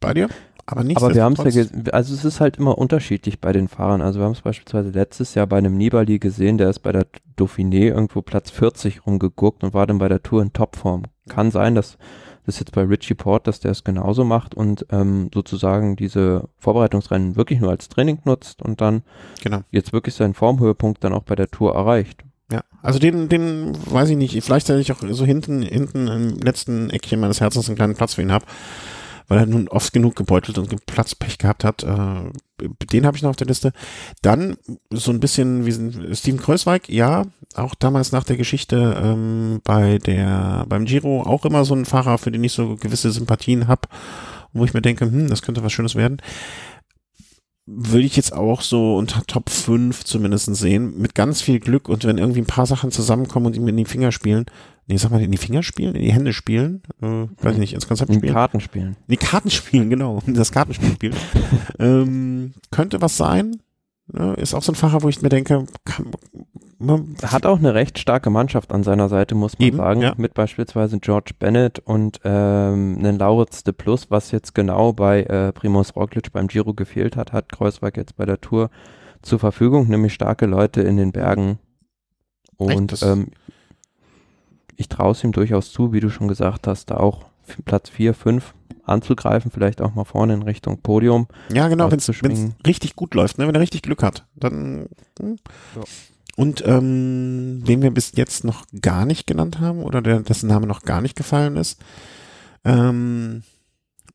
bei 0.00 0.12
dir, 0.12 0.28
aber 0.66 0.84
nicht. 0.84 0.96
Aber 0.96 1.14
wir 1.14 1.22
haben 1.22 1.34
es 1.38 1.54
ja, 1.54 1.64
also 1.92 2.14
es 2.14 2.24
ist 2.24 2.40
halt 2.40 2.56
immer 2.56 2.78
unterschiedlich 2.78 3.40
bei 3.40 3.52
den 3.52 3.68
Fahrern. 3.68 4.00
Also 4.02 4.20
wir 4.20 4.24
haben 4.24 4.32
es 4.32 4.40
beispielsweise 4.40 4.90
letztes 4.90 5.34
Jahr 5.34 5.46
bei 5.46 5.58
einem 5.58 5.76
Nibali 5.76 6.18
gesehen, 6.18 6.58
der 6.58 6.70
ist 6.70 6.80
bei 6.80 6.92
der 6.92 7.06
Dauphiné 7.38 7.88
irgendwo 7.88 8.22
Platz 8.22 8.50
40 8.50 9.06
rumgeguckt 9.06 9.64
und 9.64 9.74
war 9.74 9.86
dann 9.86 9.98
bei 9.98 10.08
der 10.08 10.22
Tour 10.22 10.42
in 10.42 10.52
Topform. 10.52 11.04
Kann 11.28 11.50
sein, 11.50 11.74
dass 11.74 11.98
das 12.46 12.58
jetzt 12.58 12.72
bei 12.72 12.82
Richie 12.82 13.14
Port, 13.14 13.46
dass 13.46 13.60
der 13.60 13.70
es 13.70 13.84
genauso 13.84 14.24
macht 14.24 14.54
und 14.54 14.86
ähm, 14.90 15.30
sozusagen 15.32 15.96
diese 15.96 16.48
Vorbereitungsrennen 16.58 17.36
wirklich 17.36 17.60
nur 17.60 17.70
als 17.70 17.88
Training 17.88 18.18
nutzt 18.24 18.60
und 18.60 18.80
dann 18.80 19.02
Genau. 19.42 19.60
jetzt 19.70 19.92
wirklich 19.92 20.14
seinen 20.14 20.34
Formhöhepunkt 20.34 21.02
dann 21.02 21.14
auch 21.14 21.22
bei 21.22 21.36
der 21.36 21.48
Tour 21.50 21.74
erreicht. 21.74 22.22
Ja, 22.52 22.62
also 22.82 22.98
den, 22.98 23.30
den 23.30 23.72
weiß 23.90 24.10
ich 24.10 24.16
nicht. 24.18 24.40
Vielleicht, 24.44 24.68
dass 24.68 24.78
ich 24.78 24.92
auch 24.92 25.00
so 25.08 25.24
hinten, 25.24 25.62
hinten 25.62 26.06
im 26.08 26.36
letzten 26.38 26.90
Eckchen 26.90 27.18
meines 27.18 27.40
Herzens 27.40 27.68
einen 27.68 27.76
kleinen 27.76 27.94
Platz 27.94 28.14
für 28.14 28.22
ihn 28.22 28.32
habe, 28.32 28.44
weil 29.28 29.38
er 29.38 29.46
nun 29.46 29.68
oft 29.68 29.92
genug 29.92 30.16
gebeutelt 30.16 30.58
und 30.58 30.86
Platzpech 30.86 31.38
gehabt 31.38 31.64
hat. 31.64 31.82
Äh, 31.82 32.66
den 32.92 33.06
habe 33.06 33.16
ich 33.16 33.22
noch 33.22 33.30
auf 33.30 33.36
der 33.36 33.46
Liste. 33.46 33.72
Dann 34.22 34.56
so 34.90 35.10
ein 35.10 35.20
bisschen 35.20 35.66
wie 35.66 36.14
Steven 36.14 36.40
Kreuzweig, 36.40 36.88
ja, 36.88 37.24
auch 37.54 37.74
damals 37.74 38.12
nach 38.12 38.24
der 38.24 38.36
Geschichte 38.36 39.00
ähm, 39.02 39.60
bei 39.64 39.98
der 39.98 40.66
beim 40.68 40.84
Giro 40.84 41.22
auch 41.22 41.44
immer 41.44 41.64
so 41.64 41.74
ein 41.74 41.84
Fahrer, 41.84 42.18
für 42.18 42.30
den 42.30 42.44
ich 42.44 42.52
so 42.52 42.76
gewisse 42.76 43.10
Sympathien 43.10 43.68
habe, 43.68 43.88
wo 44.52 44.64
ich 44.64 44.74
mir 44.74 44.82
denke, 44.82 45.06
hm, 45.06 45.30
das 45.30 45.42
könnte 45.42 45.62
was 45.62 45.72
Schönes 45.72 45.94
werden. 45.94 46.18
würde 47.66 48.04
ich 48.06 48.16
jetzt 48.16 48.34
auch 48.34 48.60
so 48.60 48.96
unter 48.96 49.24
Top 49.26 49.48
5 49.48 50.04
zumindest 50.04 50.54
sehen, 50.54 50.98
mit 50.98 51.14
ganz 51.14 51.40
viel 51.40 51.60
Glück 51.60 51.88
und 51.88 52.04
wenn 52.04 52.18
irgendwie 52.18 52.42
ein 52.42 52.46
paar 52.46 52.66
Sachen 52.66 52.90
zusammenkommen 52.90 53.46
und 53.46 53.56
ihm 53.56 53.66
in 53.68 53.76
die 53.76 53.84
Finger 53.86 54.12
spielen, 54.12 54.46
nee, 54.86 54.96
sag 54.96 55.10
mal, 55.10 55.22
in 55.22 55.30
die 55.30 55.38
Finger 55.38 55.62
spielen, 55.62 55.94
in 55.94 56.02
die 56.02 56.12
Hände 56.12 56.32
spielen, 56.32 56.82
äh, 57.00 57.26
weiß 57.42 57.54
ich 57.54 57.58
nicht, 57.58 57.74
ins 57.74 57.88
Konzept 57.88 58.10
In 58.10 58.18
spielen. 58.18 58.34
Karten 58.34 58.60
spielen. 58.60 58.96
Die 59.08 59.16
Karten 59.16 59.50
spielen, 59.50 59.90
genau, 59.90 60.22
das 60.26 60.52
Kartenspiel 60.52 60.90
spielen. 60.90 61.14
ähm, 61.78 62.54
könnte 62.70 63.00
was 63.00 63.16
sein. 63.16 63.60
Ne? 64.12 64.34
Ist 64.34 64.54
auch 64.54 64.62
so 64.62 64.72
ein 64.72 64.76
Fahrer, 64.76 65.02
wo 65.02 65.08
ich 65.08 65.22
mir 65.22 65.30
denke, 65.30 65.64
kann, 65.84 66.10
man, 66.78 67.16
hat 67.22 67.46
auch 67.46 67.58
eine 67.58 67.74
recht 67.74 67.98
starke 67.98 68.28
Mannschaft 68.30 68.72
an 68.72 68.82
seiner 68.82 69.08
Seite, 69.08 69.34
muss 69.34 69.58
man 69.58 69.68
Eben, 69.68 69.76
sagen. 69.78 70.02
ja. 70.02 70.14
Mit 70.16 70.34
beispielsweise 70.34 70.98
George 70.98 71.32
Bennett 71.38 71.78
und 71.78 72.20
ähm, 72.24 72.96
einen 72.98 73.18
Lauritz 73.18 73.64
de 73.64 73.72
Plus, 73.72 74.10
was 74.10 74.30
jetzt 74.30 74.54
genau 74.54 74.92
bei 74.92 75.22
äh, 75.22 75.52
Primoz 75.52 75.96
Roglic 75.96 76.32
beim 76.32 76.48
Giro 76.48 76.74
gefehlt 76.74 77.16
hat, 77.16 77.32
hat 77.32 77.50
Kreuzberg 77.50 77.96
jetzt 77.96 78.16
bei 78.16 78.26
der 78.26 78.40
Tour 78.40 78.70
zur 79.22 79.38
Verfügung, 79.38 79.88
nämlich 79.88 80.12
starke 80.12 80.44
Leute 80.46 80.82
in 80.82 80.98
den 80.98 81.12
Bergen. 81.12 81.58
Und 82.56 83.02
ähm, 83.02 83.28
ich 84.76 84.88
traue 84.88 85.12
es 85.12 85.24
ihm 85.24 85.32
durchaus 85.32 85.72
zu, 85.72 85.92
wie 85.92 86.00
du 86.00 86.10
schon 86.10 86.28
gesagt 86.28 86.66
hast, 86.66 86.90
da 86.90 86.96
auch 86.96 87.26
Platz 87.64 87.90
4, 87.90 88.14
5 88.14 88.54
anzugreifen, 88.84 89.50
vielleicht 89.50 89.80
auch 89.80 89.94
mal 89.94 90.04
vorne 90.04 90.34
in 90.34 90.42
Richtung 90.42 90.80
Podium. 90.80 91.26
Ja, 91.52 91.68
genau, 91.68 91.90
wenn 91.90 91.98
es 91.98 92.10
richtig 92.66 92.96
gut 92.96 93.14
läuft, 93.14 93.38
ne? 93.38 93.46
wenn 93.46 93.54
er 93.54 93.60
richtig 93.60 93.82
Glück 93.82 94.02
hat, 94.02 94.26
dann. 94.34 94.88
Hm. 95.18 95.36
Ja. 95.76 95.82
Und 96.36 96.66
ähm, 96.66 97.62
den 97.64 97.80
wir 97.82 97.92
bis 97.92 98.12
jetzt 98.16 98.42
noch 98.42 98.64
gar 98.82 99.06
nicht 99.06 99.26
genannt 99.26 99.60
haben 99.60 99.82
oder 99.84 100.02
der, 100.02 100.20
dessen 100.20 100.48
Name 100.48 100.66
noch 100.66 100.82
gar 100.82 101.00
nicht 101.00 101.14
gefallen 101.14 101.56
ist. 101.56 101.80
Ähm, 102.64 103.44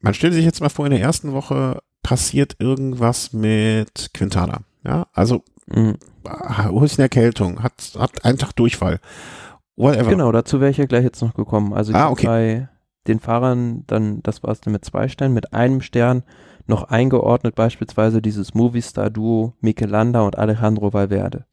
man 0.02 0.14
stellt 0.14 0.34
sich 0.34 0.44
jetzt 0.44 0.60
mal 0.60 0.70
vor, 0.70 0.86
in 0.86 0.92
der 0.92 1.00
ersten 1.02 1.32
Woche 1.32 1.82
passiert 2.04 2.58
irgendwas 2.60 3.32
mit 3.32 4.10
Quintana. 4.14 4.62
Ja, 4.84 5.08
also 5.14 5.44
Mhm. 5.74 5.98
ah, 6.24 6.70
holt 6.70 6.92
eine 6.94 7.04
Erkältung, 7.04 7.62
hat, 7.62 7.94
hat 7.98 8.26
einen 8.26 8.38
Tag 8.38 8.56
Durchfall. 8.56 9.00
Whatever. 9.80 10.10
Genau, 10.10 10.32
dazu 10.32 10.60
wäre 10.60 10.72
ich 10.72 10.78
ja 10.78 10.86
gleich 10.86 11.04
jetzt 11.04 11.22
noch 11.22 11.34
gekommen. 11.34 11.74
Also 11.74 11.92
ich 11.92 11.98
Ah, 11.98 12.10
okay. 12.10 12.28
bei 12.28 12.70
den 13.08 13.20
Fahrern 13.20 13.86
dann, 13.88 14.22
das 14.24 14.44
war 14.44 14.52
es 14.52 14.60
dann 14.60 14.74
mit 14.74 14.84
zwei 14.84 15.08
Sternen, 15.08 15.34
mit 15.34 15.54
einem 15.54 15.82
Stern 15.82 16.24
noch 16.68 16.84
eingeordnet, 16.84 17.56
beispielsweise 17.56 18.22
dieses 18.22 18.54
Movistar-Duo 18.54 19.54
Mikel 19.62 19.90
Landa 19.90 20.22
und 20.22 20.38
Alejandro 20.38 20.94
Valverde. 20.94 21.46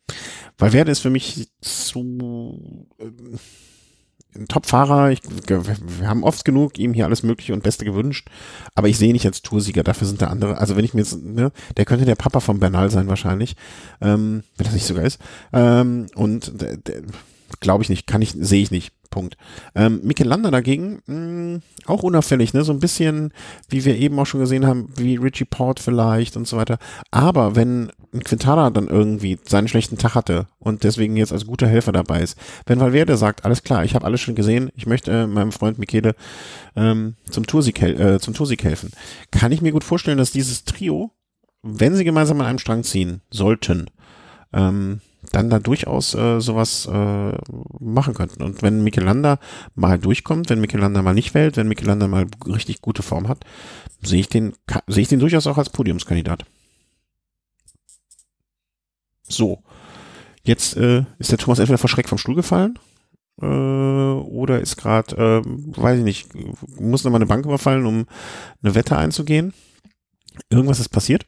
Valverde 0.59 0.90
ist 0.90 1.01
für 1.01 1.11
mich 1.11 1.48
zu 1.61 2.89
ähm, 2.98 3.39
ein 4.35 4.48
Top-Fahrer. 4.48 5.11
Wir 5.11 6.09
haben 6.09 6.24
oft 6.24 6.44
genug 6.44 6.78
ihm 6.78 6.93
hier 6.93 7.07
alles 7.07 7.23
Mögliche 7.23 7.55
und 7.55 7.62
Beste 7.62 7.85
gewünscht, 7.85 8.28
aber 8.74 8.89
ich 8.89 8.98
sehe 8.98 9.09
ihn 9.09 9.15
nicht 9.15 9.24
als 9.24 9.40
Toursieger. 9.40 9.82
Dafür 9.82 10.07
sind 10.07 10.20
da 10.20 10.27
andere. 10.27 10.59
Also 10.59 10.77
wenn 10.77 10.85
ich 10.85 10.94
mir 10.94 11.01
jetzt, 11.01 11.23
ne, 11.23 11.53
der 11.77 11.85
könnte 11.85 12.05
der 12.05 12.16
Papa 12.16 12.40
von 12.40 12.61
Bernal 12.61 12.90
sein 12.90 13.09
wahrscheinlich, 13.09 13.57
ähm, 14.01 14.43
wenn 14.57 14.65
das 14.65 14.74
nicht 14.74 14.86
sogar 14.86 15.05
ist. 15.05 15.19
Ähm, 15.53 16.07
und 16.16 16.61
der, 16.61 16.77
der, 16.77 17.03
glaube 17.60 17.82
ich 17.82 17.89
nicht, 17.89 18.06
kann 18.06 18.23
ich, 18.23 18.35
sehe 18.39 18.62
ich 18.62 18.70
nicht. 18.70 18.93
Punkt. 19.10 19.36
Ähm, 19.74 20.01
Mikel 20.02 20.27
Landa 20.27 20.51
dagegen, 20.51 21.01
mh, 21.06 21.60
auch 21.86 22.02
unauffällig, 22.02 22.52
ne? 22.52 22.64
So 22.64 22.73
ein 22.73 22.81
bisschen, 22.81 23.32
wie 23.68 23.85
wir 23.85 23.97
eben 23.97 24.18
auch 24.18 24.27
schon 24.27 24.40
gesehen 24.40 24.66
haben, 24.66 24.93
wie 24.97 25.16
Richie 25.16 25.47
Port 25.47 25.81
vielleicht 25.81 26.36
und 26.36 26.47
so 26.47 26.56
weiter. 26.56 26.78
Aber 27.10 27.56
wenn 27.56 27.90
Quintana 28.24 28.70
dann 28.70 28.89
irgendwie 28.89 29.39
seinen 29.44 29.68
schlechten 29.68 29.97
Tag 29.97 30.14
hatte 30.14 30.48
und 30.59 30.85
deswegen 30.85 31.16
jetzt 31.16 31.32
als 31.32 31.47
guter 31.47 31.66
Helfer 31.66 31.93
dabei 31.93 32.20
ist, 32.20 32.36
wenn 32.66 32.81
Valverde 32.81 33.16
sagt, 33.16 33.44
alles 33.44 33.62
klar, 33.62 33.85
ich 33.85 33.94
habe 33.94 34.05
alles 34.05 34.20
schon 34.20 34.35
gesehen, 34.35 34.70
ich 34.74 34.86
möchte 34.86 35.10
äh, 35.10 35.27
meinem 35.27 35.52
Freund 35.52 35.78
Michele 35.78 36.14
ähm, 36.74 37.14
zum, 37.31 37.47
Toursieg 37.47 37.81
äh, 37.82 38.18
zum 38.18 38.35
Toursieg 38.35 38.64
helfen, 38.64 38.90
kann 39.31 39.52
ich 39.52 39.62
mir 39.62 39.73
gut 39.73 39.85
vorstellen, 39.85 40.18
dass 40.18 40.31
dieses 40.31 40.64
Trio, 40.64 41.12
wenn 41.62 41.94
sie 41.94 42.05
gemeinsam 42.05 42.40
an 42.40 42.47
einem 42.47 42.59
Strang 42.59 42.85
ziehen 42.85 43.23
sollten, 43.31 43.86
ähm, 44.52 45.01
dann 45.32 45.51
da 45.51 45.59
durchaus 45.59 46.14
äh, 46.14 46.40
sowas 46.40 46.86
äh, 46.86 47.32
machen 47.80 48.14
könnten. 48.14 48.43
Und 48.43 48.62
wenn 48.62 48.82
Michelanda 48.82 49.38
mal 49.74 49.98
durchkommt, 49.98 50.51
wenn 50.51 50.60
Michelanda 50.60 51.02
mal 51.02 51.14
nicht 51.14 51.34
wählt, 51.34 51.56
wenn 51.56 51.68
Michelanda 51.68 52.06
mal 52.06 52.26
richtig 52.47 52.80
gute 52.80 53.02
Form 53.02 53.28
hat, 53.28 53.44
sehe 54.02 54.20
ich 54.20 54.28
den 54.28 54.55
sehe 54.86 55.02
ich 55.02 55.09
den 55.09 55.20
durchaus 55.20 55.47
auch 55.47 55.59
als 55.59 55.70
Podiumskandidat. 55.70 56.44
So, 59.28 59.62
jetzt 60.44 60.76
äh, 60.76 61.05
ist 61.18 61.32
der 61.32 61.38
Thomas 61.38 61.59
entweder 61.59 61.78
verschreckt 61.78 62.09
vom 62.09 62.18
Stuhl 62.18 62.36
gefallen 62.36 62.78
äh, 63.43 63.47
oder 63.47 64.60
ist 64.60 64.76
gerade, 64.76 65.16
äh, 65.16 65.43
weiß 65.44 65.98
ich 65.98 66.05
nicht, 66.05 66.28
muss 66.80 67.05
nochmal 67.05 67.18
eine 67.18 67.26
Bank 67.26 67.44
überfallen, 67.44 67.86
um 67.86 68.06
eine 68.62 68.74
Wette 68.74 68.97
einzugehen. 68.97 69.52
Irgendwas 70.51 70.80
ist 70.80 70.90
passiert. 70.90 71.26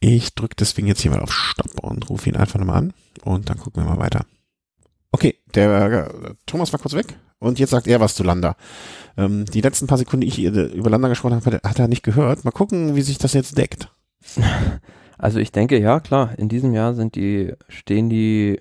Ich 0.00 0.34
drücke 0.34 0.54
deswegen 0.58 0.86
jetzt 0.86 1.00
hier 1.00 1.10
mal 1.10 1.20
auf 1.20 1.32
Stopp 1.32 1.80
und 1.82 2.08
rufe 2.08 2.28
ihn 2.28 2.36
einfach 2.36 2.58
nochmal 2.58 2.76
an 2.78 2.92
und 3.24 3.50
dann 3.50 3.58
gucken 3.58 3.82
wir 3.82 3.90
mal 3.90 3.98
weiter. 3.98 4.24
Okay, 5.10 5.36
der 5.54 6.08
äh, 6.08 6.34
Thomas 6.46 6.72
war 6.72 6.78
kurz 6.80 6.94
weg 6.94 7.18
und 7.38 7.58
jetzt 7.58 7.70
sagt 7.70 7.86
er 7.86 7.98
was 8.00 8.14
zu 8.14 8.22
Landa. 8.22 8.56
Ähm, 9.16 9.44
die 9.46 9.60
letzten 9.60 9.86
paar 9.86 9.98
Sekunden, 9.98 10.20
die 10.22 10.28
ich 10.28 10.38
äh, 10.38 10.48
über 10.48 10.90
Landa 10.90 11.08
gesprochen 11.08 11.34
habe, 11.34 11.60
hat 11.64 11.78
er- 11.78 11.88
nicht 11.88 12.02
gehört. 12.02 12.44
Mal 12.44 12.50
gucken, 12.52 12.94
wie 12.94 13.02
sich 13.02 13.18
das 13.18 13.32
jetzt 13.32 13.56
deckt. 13.58 13.92
Also 15.20 15.40
ich 15.40 15.50
denke, 15.50 15.80
ja 15.80 15.98
klar, 15.98 16.38
in 16.38 16.48
diesem 16.48 16.72
Jahr 16.74 16.94
sind 16.94 17.16
die, 17.16 17.52
stehen 17.68 18.08
die 18.08 18.60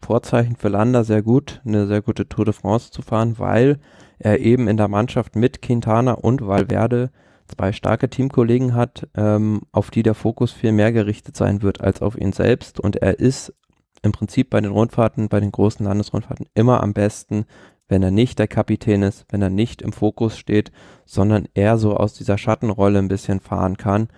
Vorzeichen 0.00 0.54
für 0.54 0.68
Landa 0.68 1.02
sehr 1.02 1.20
gut, 1.20 1.60
eine 1.66 1.88
sehr 1.88 2.00
gute 2.00 2.28
Tour 2.28 2.44
de 2.44 2.54
France 2.54 2.92
zu 2.92 3.02
fahren, 3.02 3.40
weil 3.40 3.80
er 4.20 4.38
eben 4.38 4.68
in 4.68 4.76
der 4.76 4.86
Mannschaft 4.86 5.34
mit 5.34 5.62
Quintana 5.62 6.12
und 6.12 6.46
Valverde 6.46 7.10
zwei 7.48 7.72
starke 7.72 8.08
Teamkollegen 8.08 8.74
hat, 8.74 9.08
ähm, 9.16 9.62
auf 9.72 9.90
die 9.90 10.02
der 10.02 10.14
Fokus 10.14 10.52
viel 10.52 10.72
mehr 10.72 10.92
gerichtet 10.92 11.36
sein 11.36 11.62
wird 11.62 11.80
als 11.80 12.02
auf 12.02 12.16
ihn 12.18 12.32
selbst. 12.32 12.80
Und 12.80 12.96
er 12.96 13.18
ist 13.18 13.54
im 14.02 14.12
Prinzip 14.12 14.50
bei 14.50 14.60
den 14.60 14.72
Rundfahrten, 14.72 15.28
bei 15.28 15.40
den 15.40 15.52
großen 15.52 15.84
Landesrundfahrten 15.84 16.46
immer 16.54 16.82
am 16.82 16.92
besten, 16.92 17.46
wenn 17.88 18.02
er 18.02 18.10
nicht 18.10 18.38
der 18.38 18.48
Kapitän 18.48 19.02
ist, 19.02 19.26
wenn 19.30 19.42
er 19.42 19.50
nicht 19.50 19.82
im 19.82 19.92
Fokus 19.92 20.36
steht, 20.38 20.72
sondern 21.04 21.46
er 21.54 21.78
so 21.78 21.96
aus 21.96 22.14
dieser 22.14 22.38
Schattenrolle 22.38 22.98
ein 22.98 23.08
bisschen 23.08 23.40
fahren 23.40 23.76
kann. 23.76 24.08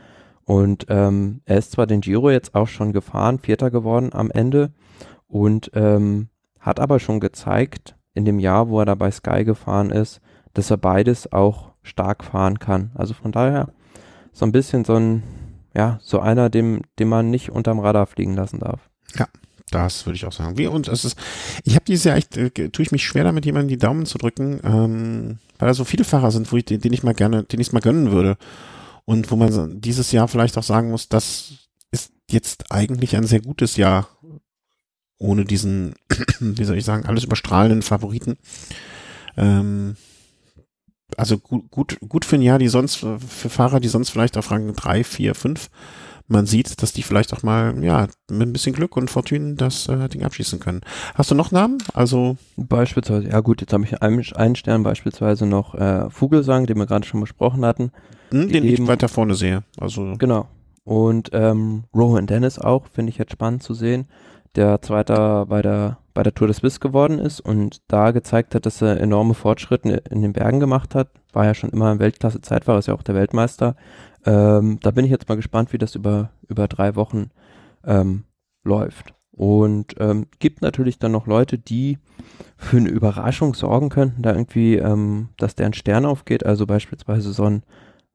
Und 0.44 0.86
ähm, 0.88 1.42
er 1.44 1.58
ist 1.58 1.72
zwar 1.72 1.86
den 1.86 2.00
Giro 2.00 2.30
jetzt 2.30 2.54
auch 2.54 2.68
schon 2.68 2.92
gefahren, 2.92 3.38
Vierter 3.38 3.70
geworden 3.70 4.10
am 4.12 4.30
Ende 4.30 4.72
und 5.26 5.70
ähm, 5.74 6.28
hat 6.58 6.80
aber 6.80 6.98
schon 6.98 7.20
gezeigt 7.20 7.96
in 8.14 8.24
dem 8.24 8.38
Jahr, 8.38 8.68
wo 8.68 8.80
er 8.80 8.86
da 8.86 8.94
bei 8.94 9.10
Sky 9.10 9.44
gefahren 9.44 9.90
ist, 9.90 10.20
dass 10.54 10.70
er 10.70 10.78
beides 10.78 11.30
auch 11.32 11.67
stark 11.88 12.24
fahren 12.24 12.58
kann. 12.58 12.90
Also 12.94 13.14
von 13.14 13.32
daher 13.32 13.68
so 14.32 14.46
ein 14.46 14.52
bisschen 14.52 14.84
so 14.84 14.94
ein, 14.94 15.22
ja, 15.74 15.98
so 16.02 16.20
einer, 16.20 16.50
dem, 16.50 16.82
den 16.98 17.08
man 17.08 17.30
nicht 17.30 17.50
unterm 17.50 17.80
Radar 17.80 18.06
fliegen 18.06 18.34
lassen 18.34 18.60
darf. 18.60 18.88
Das 19.70 20.06
würde 20.06 20.16
ich 20.16 20.24
auch 20.24 20.32
sagen. 20.32 20.56
Wie, 20.56 20.66
und 20.66 20.88
es 20.88 21.04
ist, 21.04 21.18
ich 21.64 21.74
habe 21.74 21.84
dieses 21.84 22.04
Jahr 22.04 22.16
echt, 22.16 22.36
äh, 22.36 22.50
tue 22.50 22.82
ich 22.82 22.92
mich 22.92 23.04
schwer 23.04 23.24
damit, 23.24 23.44
jemanden 23.44 23.68
die 23.68 23.76
Daumen 23.76 24.06
zu 24.06 24.18
drücken, 24.18 24.60
ähm, 24.64 25.38
weil 25.58 25.68
da 25.68 25.74
so 25.74 25.84
viele 25.84 26.04
Fahrer 26.04 26.30
sind, 26.30 26.50
wo 26.50 26.56
ich, 26.56 26.64
den, 26.64 26.80
den 26.80 26.92
ich 26.92 27.02
mal 27.02 27.14
gerne, 27.14 27.44
den 27.44 27.60
ich 27.60 27.72
mal 27.72 27.80
gönnen 27.80 28.10
würde. 28.10 28.38
Und 29.04 29.30
wo 29.30 29.36
man 29.36 29.80
dieses 29.80 30.12
Jahr 30.12 30.28
vielleicht 30.28 30.56
auch 30.58 30.62
sagen 30.62 30.90
muss, 30.90 31.08
das 31.08 31.52
ist 31.90 32.12
jetzt 32.30 32.70
eigentlich 32.70 33.16
ein 33.16 33.24
sehr 33.24 33.40
gutes 33.40 33.76
Jahr, 33.76 34.08
ohne 35.18 35.44
diesen, 35.44 35.94
wie 36.40 36.64
soll 36.64 36.78
ich 36.78 36.84
sagen, 36.84 37.06
alles 37.06 37.24
überstrahlenden 37.24 37.82
Favoriten. 37.82 38.36
Ähm, 39.36 39.96
also 41.18 41.38
gut, 41.38 41.70
gut, 41.70 41.98
gut 42.08 42.24
für 42.24 42.36
ein 42.36 42.42
Jahr, 42.42 42.58
die 42.58 42.68
sonst, 42.68 42.96
für 42.96 43.50
Fahrer, 43.50 43.80
die 43.80 43.88
sonst 43.88 44.10
vielleicht 44.10 44.38
auf 44.38 44.50
Rang 44.50 44.72
3, 44.72 45.04
4, 45.04 45.34
5 45.34 45.70
man 46.28 46.44
sieht, 46.44 46.82
dass 46.82 46.92
die 46.92 47.02
vielleicht 47.02 47.32
auch 47.32 47.42
mal, 47.42 47.82
ja, 47.82 48.06
mit 48.30 48.48
ein 48.48 48.52
bisschen 48.52 48.74
Glück 48.74 48.96
und 48.96 49.10
Fortune 49.10 49.54
das 49.54 49.88
äh, 49.88 50.08
Ding 50.08 50.22
abschließen 50.24 50.60
können. 50.60 50.82
Hast 51.14 51.30
du 51.30 51.34
noch 51.34 51.50
Namen? 51.50 51.78
Also, 51.94 52.36
Beispielsweise, 52.56 53.28
ja 53.28 53.40
gut, 53.40 53.62
jetzt 53.62 53.72
habe 53.72 53.84
ich 53.84 54.02
einen, 54.02 54.24
einen 54.34 54.54
Stern 54.54 54.82
beispielsweise 54.82 55.46
noch 55.46 55.74
äh, 55.74 56.10
Vogelsang, 56.10 56.66
den 56.66 56.76
wir 56.76 56.86
gerade 56.86 57.06
schon 57.06 57.20
besprochen 57.20 57.64
hatten. 57.64 57.92
hm, 58.30 58.52
den 58.52 58.64
ich 58.64 58.86
weiter 58.86 59.08
vorne 59.08 59.34
sehe. 59.34 59.64
Also, 59.80 60.14
Genau. 60.18 60.46
Und 60.84 61.30
ähm, 61.32 61.84
Rowan 61.94 62.26
Dennis 62.26 62.58
auch, 62.58 62.86
finde 62.86 63.10
ich 63.10 63.18
jetzt 63.18 63.32
spannend 63.32 63.62
zu 63.62 63.74
sehen, 63.74 64.06
der 64.54 64.80
Zweiter 64.80 65.46
bei 65.46 65.60
der, 65.60 65.98
bei 66.18 66.24
der 66.24 66.34
Tour 66.34 66.48
des 66.48 66.56
Swiss 66.56 66.80
geworden 66.80 67.20
ist 67.20 67.38
und 67.38 67.80
da 67.86 68.10
gezeigt 68.10 68.56
hat, 68.56 68.66
dass 68.66 68.82
er 68.82 69.00
enorme 69.00 69.34
Fortschritte 69.34 70.02
in 70.10 70.20
den 70.20 70.32
Bergen 70.32 70.58
gemacht 70.58 70.96
hat. 70.96 71.10
War 71.32 71.44
ja 71.44 71.54
schon 71.54 71.70
immer 71.70 71.92
ein 71.92 72.00
Weltklasse-Zeitfahrer, 72.00 72.80
ist 72.80 72.88
ja 72.88 72.94
auch 72.94 73.04
der 73.04 73.14
Weltmeister. 73.14 73.76
Ähm, 74.26 74.80
da 74.82 74.90
bin 74.90 75.04
ich 75.04 75.12
jetzt 75.12 75.28
mal 75.28 75.36
gespannt, 75.36 75.72
wie 75.72 75.78
das 75.78 75.94
über, 75.94 76.30
über 76.48 76.66
drei 76.66 76.96
Wochen 76.96 77.30
ähm, 77.84 78.24
läuft. 78.64 79.14
Und 79.30 79.94
ähm, 80.00 80.26
gibt 80.40 80.60
natürlich 80.60 80.98
dann 80.98 81.12
noch 81.12 81.28
Leute, 81.28 81.56
die 81.56 81.98
für 82.56 82.78
eine 82.78 82.88
Überraschung 82.88 83.54
sorgen 83.54 83.88
könnten, 83.88 84.22
da 84.22 84.32
irgendwie, 84.32 84.74
ähm, 84.74 85.28
dass 85.36 85.54
deren 85.54 85.72
Stern 85.72 86.04
aufgeht. 86.04 86.44
Also 86.44 86.66
beispielsweise 86.66 87.32
so 87.32 87.44
ein 87.44 87.62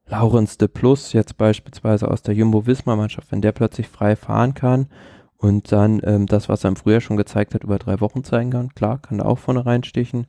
Laurens 0.07 0.57
de 0.57 0.67
Plus, 0.67 1.13
jetzt 1.13 1.37
beispielsweise 1.37 2.11
aus 2.11 2.21
der 2.21 2.35
Jumbo-Visma-Mannschaft, 2.35 3.31
wenn 3.31 3.41
der 3.41 3.53
plötzlich 3.53 3.87
frei 3.87 4.17
fahren 4.17 4.55
kann 4.55 4.87
und 5.43 5.73
dann 5.73 5.99
ähm, 6.05 6.25
das, 6.25 6.47
was 6.47 6.63
er 6.63 6.69
im 6.69 6.77
Frühjahr 6.77 7.01
schon 7.01 7.17
gezeigt 7.17 7.53
hat, 7.53 7.65
über 7.65 7.77
drei 7.77 7.99
Wochen 7.99 8.23
zeigen 8.23 8.51
kann, 8.51 8.73
klar, 8.73 8.99
kann 8.99 9.19
er 9.19 9.25
auch 9.25 9.39
vorne 9.39 9.65
reinstechen. 9.65 10.25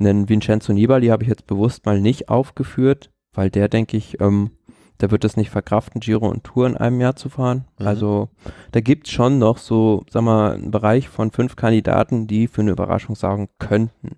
Einen 0.00 0.28
Vincenzo 0.28 0.72
Nibali 0.72 1.06
habe 1.06 1.22
ich 1.22 1.28
jetzt 1.28 1.46
bewusst 1.46 1.86
mal 1.86 2.00
nicht 2.00 2.28
aufgeführt, 2.28 3.12
weil 3.32 3.48
der, 3.48 3.68
denke 3.68 3.96
ich, 3.96 4.20
ähm, 4.20 4.50
der 4.98 5.12
wird 5.12 5.24
es 5.24 5.36
nicht 5.36 5.50
verkraften, 5.50 6.00
Giro 6.00 6.28
und 6.28 6.42
Tour 6.42 6.66
in 6.66 6.76
einem 6.76 7.00
Jahr 7.00 7.14
zu 7.14 7.28
fahren. 7.28 7.66
Mhm. 7.78 7.86
Also 7.86 8.28
da 8.72 8.80
gibt 8.80 9.06
es 9.06 9.12
schon 9.12 9.38
noch 9.38 9.58
so, 9.58 10.04
sag 10.10 10.22
mal, 10.22 10.54
einen 10.54 10.72
Bereich 10.72 11.08
von 11.08 11.30
fünf 11.30 11.54
Kandidaten, 11.54 12.26
die 12.26 12.48
für 12.48 12.62
eine 12.62 12.72
Überraschung 12.72 13.14
sagen 13.14 13.48
könnten. 13.60 14.16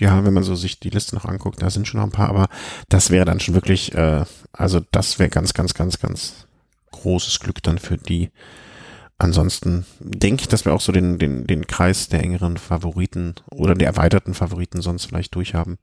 Ja, 0.00 0.24
wenn 0.24 0.34
man 0.34 0.42
so 0.42 0.56
sich 0.56 0.80
die 0.80 0.90
Liste 0.90 1.14
noch 1.14 1.24
anguckt, 1.24 1.62
da 1.62 1.70
sind 1.70 1.86
schon 1.86 2.00
noch 2.00 2.06
ein 2.08 2.12
paar, 2.12 2.30
aber 2.30 2.48
das 2.88 3.10
wäre 3.12 3.24
dann 3.24 3.38
schon 3.38 3.54
wirklich, 3.54 3.94
äh, 3.94 4.24
also 4.50 4.80
das 4.90 5.20
wäre 5.20 5.30
ganz, 5.30 5.54
ganz, 5.54 5.74
ganz, 5.74 6.00
ganz 6.00 6.47
großes 7.00 7.40
Glück 7.40 7.62
dann 7.62 7.78
für 7.78 7.96
die. 7.96 8.30
Ansonsten 9.18 9.84
denke 9.98 10.42
ich, 10.42 10.48
dass 10.48 10.64
wir 10.64 10.72
auch 10.72 10.80
so 10.80 10.92
den, 10.92 11.18
den, 11.18 11.46
den 11.46 11.66
Kreis 11.66 12.08
der 12.08 12.22
engeren 12.22 12.56
Favoriten 12.56 13.34
oder 13.50 13.74
der 13.74 13.88
erweiterten 13.88 14.32
Favoriten 14.32 14.80
sonst 14.80 15.06
vielleicht 15.06 15.34
durchhaben. 15.34 15.78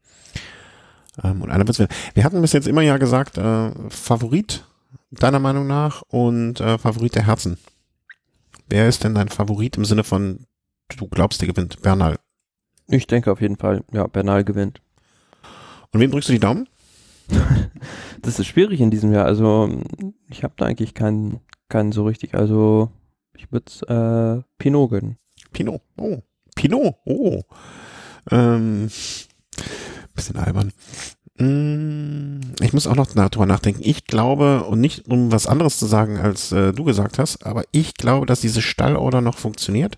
Ähm, 1.22 1.42
und 1.42 1.52
einer 1.52 1.68
werden. 1.68 1.88
Wir 2.14 2.24
hatten 2.24 2.42
bis 2.42 2.54
jetzt 2.54 2.68
immer 2.68 2.82
ja 2.82 2.98
gesagt, 2.98 3.38
äh, 3.38 3.72
Favorit 3.90 4.66
deiner 5.12 5.40
Meinung 5.40 5.68
nach 5.68 6.02
und 6.04 6.60
äh, 6.62 6.78
Favorit 6.78 7.16
der 7.16 7.28
Herzen. 7.28 7.58
Wer 8.68 8.88
ist 8.88 9.04
denn 9.04 9.16
dein 9.16 9.30
Favorit 9.30 9.78
im 9.78 9.86
Sinne 9.86 10.04
von, 10.04 10.46
du 10.98 11.08
glaubst, 11.08 11.42
der 11.42 11.48
gewinnt? 11.48 11.82
Bernal. 11.82 12.18
Ich 12.88 13.08
denke 13.08 13.32
auf 13.32 13.42
jeden 13.42 13.58
Fall, 13.58 13.84
ja, 13.92 14.08
Bernal 14.08 14.44
gewinnt. 14.44 14.82
Und 15.92 16.00
wem 16.00 16.12
drückst 16.12 16.30
du 16.30 16.34
die 16.34 16.40
Daumen? 16.40 16.68
Das 18.22 18.40
ist 18.40 18.48
schwierig 18.48 18.82
in 18.82 18.92
diesem 18.92 19.12
Jahr. 19.14 19.26
Also 19.26 19.70
ich 20.30 20.44
habe 20.44 20.54
da 20.58 20.66
eigentlich 20.66 20.94
keinen, 20.94 21.40
keinen 21.70 21.92
so 21.92 22.06
richtig. 22.06 22.34
Also 22.34 22.90
ich 23.38 23.52
würde 23.52 24.42
äh, 24.42 24.44
Pinot 24.58 24.90
gönnen. 24.90 25.18
Pinot. 25.52 25.82
Oh. 25.98 26.20
Pinot. 26.56 26.96
Oh. 27.06 27.42
Ähm, 28.32 28.90
bisschen 30.16 30.38
albern. 30.38 30.72
Mm, 31.38 32.40
Ich 32.62 32.74
muss 32.74 32.88
auch 32.88 32.96
noch 32.96 33.08
darüber 33.08 33.46
nachdenken. 33.46 33.82
Ich 33.84 34.06
glaube, 34.06 34.64
und 34.64 34.80
nicht 34.80 35.08
um 35.08 35.32
was 35.32 35.48
anderes 35.48 35.78
zu 35.78 35.86
sagen, 35.86 36.18
als 36.18 36.52
äh, 36.52 36.72
du 36.74 36.84
gesagt 36.84 37.20
hast, 37.20 37.46
aber 37.46 37.64
ich 37.72 37.94
glaube, 37.96 38.26
dass 38.26 38.42
diese 38.42 38.62
Stallorder 38.62 39.22
noch 39.22 39.38
funktioniert. 39.38 39.98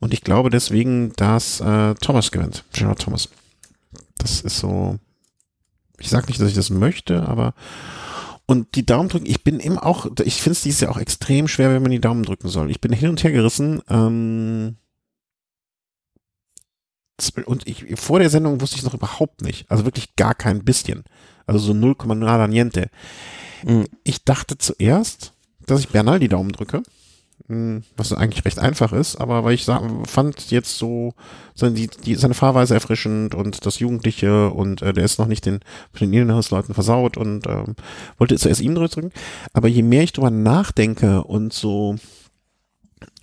Und 0.00 0.12
ich 0.14 0.22
glaube 0.22 0.50
deswegen, 0.50 1.12
dass 1.16 1.60
äh, 1.60 1.94
Thomas 1.94 2.32
gewinnt. 2.32 2.64
Gerard 2.72 3.00
Thomas. 3.00 3.28
Das 4.18 4.40
ist 4.40 4.58
so. 4.58 4.98
Ich 6.02 6.10
sag 6.10 6.28
nicht, 6.28 6.40
dass 6.40 6.48
ich 6.48 6.54
das 6.54 6.70
möchte, 6.70 7.26
aber 7.28 7.54
und 8.46 8.74
die 8.74 8.84
Daumen 8.84 9.08
drücken, 9.08 9.26
ich 9.26 9.44
bin 9.44 9.60
immer 9.60 9.86
auch, 9.86 10.06
ich 10.24 10.42
finde 10.42 10.52
es 10.52 10.62
dieses 10.62 10.80
Jahr 10.80 10.90
auch 10.90 10.98
extrem 10.98 11.48
schwer, 11.48 11.72
wenn 11.72 11.82
man 11.82 11.92
die 11.92 12.00
Daumen 12.00 12.24
drücken 12.24 12.48
soll. 12.48 12.70
Ich 12.70 12.80
bin 12.80 12.92
hin 12.92 13.08
und 13.08 13.22
her 13.22 13.30
gerissen. 13.30 13.80
Ähm, 13.88 14.76
und 17.46 17.66
ich, 17.68 17.98
vor 18.00 18.18
der 18.18 18.30
Sendung 18.30 18.60
wusste 18.60 18.76
ich 18.76 18.82
noch 18.82 18.94
überhaupt 18.94 19.42
nicht. 19.42 19.70
Also 19.70 19.84
wirklich 19.84 20.16
gar 20.16 20.34
kein 20.34 20.64
bisschen. 20.64 21.04
Also 21.46 21.60
so 21.60 21.72
0,0 21.72 22.48
niente. 22.48 22.90
Mhm. 23.64 23.86
Ich 24.02 24.24
dachte 24.24 24.58
zuerst, 24.58 25.32
dass 25.66 25.80
ich 25.80 25.88
Bernal 25.88 26.18
die 26.18 26.28
Daumen 26.28 26.52
drücke. 26.52 26.82
Hm, 27.48 27.82
Was 27.96 28.12
eigentlich 28.12 28.44
recht 28.44 28.58
einfach 28.58 28.92
ist, 28.92 29.16
aber 29.16 29.42
weil 29.42 29.54
ich 29.54 29.66
fand 30.04 30.50
jetzt 30.50 30.78
so 30.78 31.14
seine, 31.54 31.74
die, 31.74 31.88
die, 31.88 32.14
seine 32.14 32.34
Fahrweise 32.34 32.74
erfrischend 32.74 33.34
und 33.34 33.66
das 33.66 33.80
Jugendliche 33.80 34.50
und 34.50 34.80
äh, 34.82 34.92
der 34.92 35.04
ist 35.04 35.18
noch 35.18 35.26
nicht 35.26 35.44
den, 35.46 35.60
den 35.98 36.12
Innenhausleuten 36.12 36.74
versaut 36.74 37.16
und 37.16 37.46
ähm, 37.46 37.74
wollte 38.18 38.36
zuerst 38.36 38.60
ihm 38.60 38.74
drücken. 38.74 39.10
Aber 39.52 39.68
je 39.68 39.82
mehr 39.82 40.04
ich 40.04 40.12
drüber 40.12 40.30
nachdenke 40.30 41.24
und 41.24 41.52
so, 41.52 41.96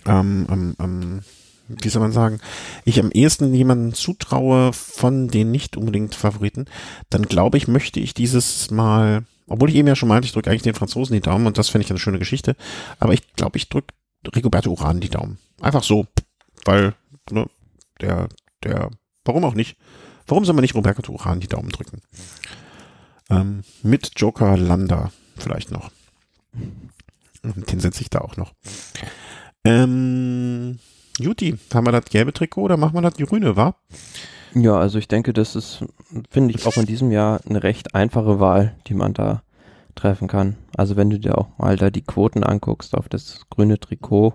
ähm, 0.06 0.46
ähm, 0.50 0.76
ähm, 0.78 1.20
wie 1.68 1.88
soll 1.88 2.02
man 2.02 2.12
sagen, 2.12 2.40
ich 2.84 3.00
am 3.00 3.10
ehesten 3.10 3.54
jemanden 3.54 3.94
zutraue 3.94 4.72
von 4.72 5.28
den 5.28 5.50
nicht 5.50 5.76
unbedingt 5.76 6.14
Favoriten, 6.14 6.66
dann 7.08 7.22
glaube 7.22 7.56
ich, 7.56 7.68
möchte 7.68 8.00
ich 8.00 8.12
dieses 8.12 8.70
Mal, 8.70 9.24
obwohl 9.48 9.70
ich 9.70 9.76
eben 9.76 9.88
ja 9.88 9.96
schon 9.96 10.08
meinte, 10.08 10.26
ich 10.26 10.32
drücke 10.32 10.50
eigentlich 10.50 10.62
den 10.62 10.74
Franzosen 10.74 11.14
die 11.14 11.20
Daumen 11.20 11.46
und 11.46 11.58
das 11.58 11.68
finde 11.68 11.84
ich 11.84 11.90
eine 11.90 11.98
schöne 12.00 12.18
Geschichte, 12.18 12.56
aber 12.98 13.14
ich 13.14 13.34
glaube, 13.34 13.56
ich 13.56 13.68
drücke 13.68 13.94
Rigoberto 14.34 14.70
Uran 14.70 15.00
die 15.00 15.08
Daumen. 15.08 15.38
Einfach 15.60 15.82
so, 15.82 16.06
weil, 16.64 16.94
ne, 17.30 17.46
der, 18.00 18.28
der, 18.62 18.90
warum 19.24 19.44
auch 19.44 19.54
nicht? 19.54 19.76
Warum 20.26 20.44
soll 20.44 20.54
man 20.54 20.62
nicht 20.62 20.74
Roberto 20.74 21.12
Uran 21.12 21.40
die 21.40 21.48
Daumen 21.48 21.70
drücken? 21.70 22.02
Ähm, 23.30 23.62
mit 23.82 24.12
Joker 24.16 24.56
Landa 24.56 25.12
vielleicht 25.36 25.70
noch. 25.70 25.90
Den 27.42 27.80
setze 27.80 28.02
ich 28.02 28.10
da 28.10 28.20
auch 28.20 28.36
noch. 28.36 28.52
Ähm, 29.64 30.78
Juti, 31.18 31.56
haben 31.72 31.86
wir 31.86 31.92
das 31.92 32.06
gelbe 32.06 32.32
Trikot 32.32 32.62
oder 32.62 32.76
machen 32.76 32.94
wir 32.94 33.02
das 33.02 33.14
grüne, 33.14 33.56
wa? 33.56 33.76
Ja, 34.54 34.76
also 34.76 34.98
ich 34.98 35.08
denke, 35.08 35.32
das 35.32 35.54
ist, 35.54 35.84
finde 36.30 36.54
ich, 36.54 36.66
auch 36.66 36.76
in 36.76 36.86
diesem 36.86 37.12
Jahr 37.12 37.40
eine 37.48 37.62
recht 37.62 37.94
einfache 37.94 38.40
Wahl, 38.40 38.76
die 38.86 38.94
man 38.94 39.14
da 39.14 39.42
treffen 39.94 40.28
kann. 40.28 40.56
Also 40.76 40.96
wenn 40.96 41.10
du 41.10 41.18
dir 41.18 41.38
auch 41.38 41.48
mal 41.58 41.76
da 41.76 41.90
die 41.90 42.02
Quoten 42.02 42.44
anguckst 42.44 42.94
auf 42.94 43.08
das 43.08 43.46
grüne 43.50 43.78
Trikot, 43.78 44.34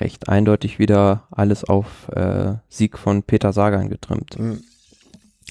recht 0.00 0.28
eindeutig 0.28 0.78
wieder 0.78 1.28
alles 1.30 1.64
auf 1.64 2.08
äh, 2.08 2.54
Sieg 2.68 2.98
von 2.98 3.22
Peter 3.22 3.52
Sagan 3.52 3.88
getrimmt. 3.88 4.36
Hm. 4.36 4.62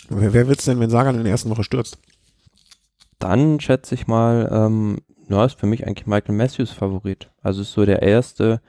Wer, 0.10 0.34
wer 0.34 0.48
wird's 0.48 0.66
denn, 0.66 0.80
wenn 0.80 0.90
Sagan 0.90 1.16
in 1.16 1.24
der 1.24 1.32
ersten 1.32 1.50
Woche 1.50 1.64
stürzt? 1.64 1.98
Dann 3.20 3.60
schätze 3.60 3.96
ich 3.96 4.08
mal, 4.08 4.50
ähm, 4.52 4.98
ja, 5.30 5.46
ist 5.46 5.60
für 5.60 5.68
mich 5.68 5.86
eigentlich 5.86 6.08
Michael 6.08 6.36
Matthews 6.36 6.72
Favorit. 6.72 7.30
Also 7.42 7.62
ist 7.62 7.72
so 7.72 7.86
der 7.86 8.02
erste 8.02 8.62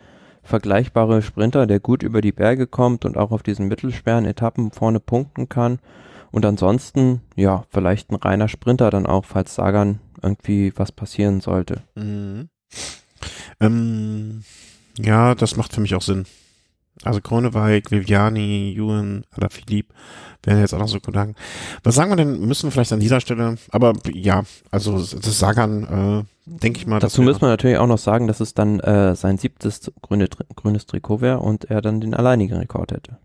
vergleichbare 0.42 1.22
Sprinter, 1.22 1.66
der 1.66 1.80
gut 1.80 2.02
über 2.02 2.20
die 2.20 2.32
Berge 2.32 2.66
kommt 2.66 3.04
und 3.04 3.16
auch 3.16 3.30
auf 3.30 3.42
diesen 3.42 3.68
mittelschweren 3.68 4.26
Etappen 4.26 4.70
vorne 4.70 5.00
punkten 5.00 5.48
kann. 5.48 5.78
Und 6.30 6.44
ansonsten, 6.46 7.20
ja, 7.36 7.64
vielleicht 7.70 8.10
ein 8.10 8.16
reiner 8.16 8.48
Sprinter 8.48 8.90
dann 8.90 9.06
auch, 9.06 9.24
falls 9.24 9.54
Sagan 9.54 10.00
irgendwie 10.22 10.72
was 10.76 10.92
passieren 10.92 11.40
sollte. 11.40 11.82
Mhm. 11.94 12.48
Ähm, 13.60 14.42
ja, 14.98 15.34
das 15.34 15.56
macht 15.56 15.72
für 15.72 15.80
mich 15.80 15.94
auch 15.94 16.02
Sinn. 16.02 16.26
Also 17.04 17.20
Kronewijk, 17.20 17.90
Viviani, 17.90 18.74
Ewan, 18.76 19.24
Alaphilippe 19.32 19.94
wären 20.44 20.60
jetzt 20.60 20.74
auch 20.74 20.78
noch 20.78 20.88
so 20.88 21.00
Gedanken. 21.00 21.36
Was 21.82 21.94
sagen 21.94 22.10
wir 22.10 22.16
denn, 22.16 22.40
müssen 22.40 22.64
wir 22.64 22.70
vielleicht 22.72 22.92
an 22.92 23.00
dieser 23.00 23.20
Stelle, 23.20 23.56
aber 23.70 23.94
ja, 24.12 24.42
also 24.70 24.98
das 24.98 25.38
Sagan, 25.38 25.84
äh, 25.84 26.24
denke 26.46 26.78
ich 26.78 26.86
mal. 26.86 27.00
dass 27.00 27.12
Dazu 27.12 27.22
müssen 27.22 27.40
wir 27.40 27.48
natürlich 27.48 27.78
auch 27.78 27.86
noch 27.86 27.98
sagen, 27.98 28.26
dass 28.26 28.40
es 28.40 28.54
dann 28.54 28.80
äh, 28.80 29.14
sein 29.14 29.38
siebtes 29.38 29.92
grüne, 30.02 30.28
grünes 30.54 30.86
Trikot 30.86 31.20
wäre 31.20 31.38
und 31.40 31.64
er 31.66 31.80
dann 31.80 32.00
den 32.00 32.14
alleinigen 32.14 32.56
Rekord 32.56 32.92
hätte. 32.92 33.18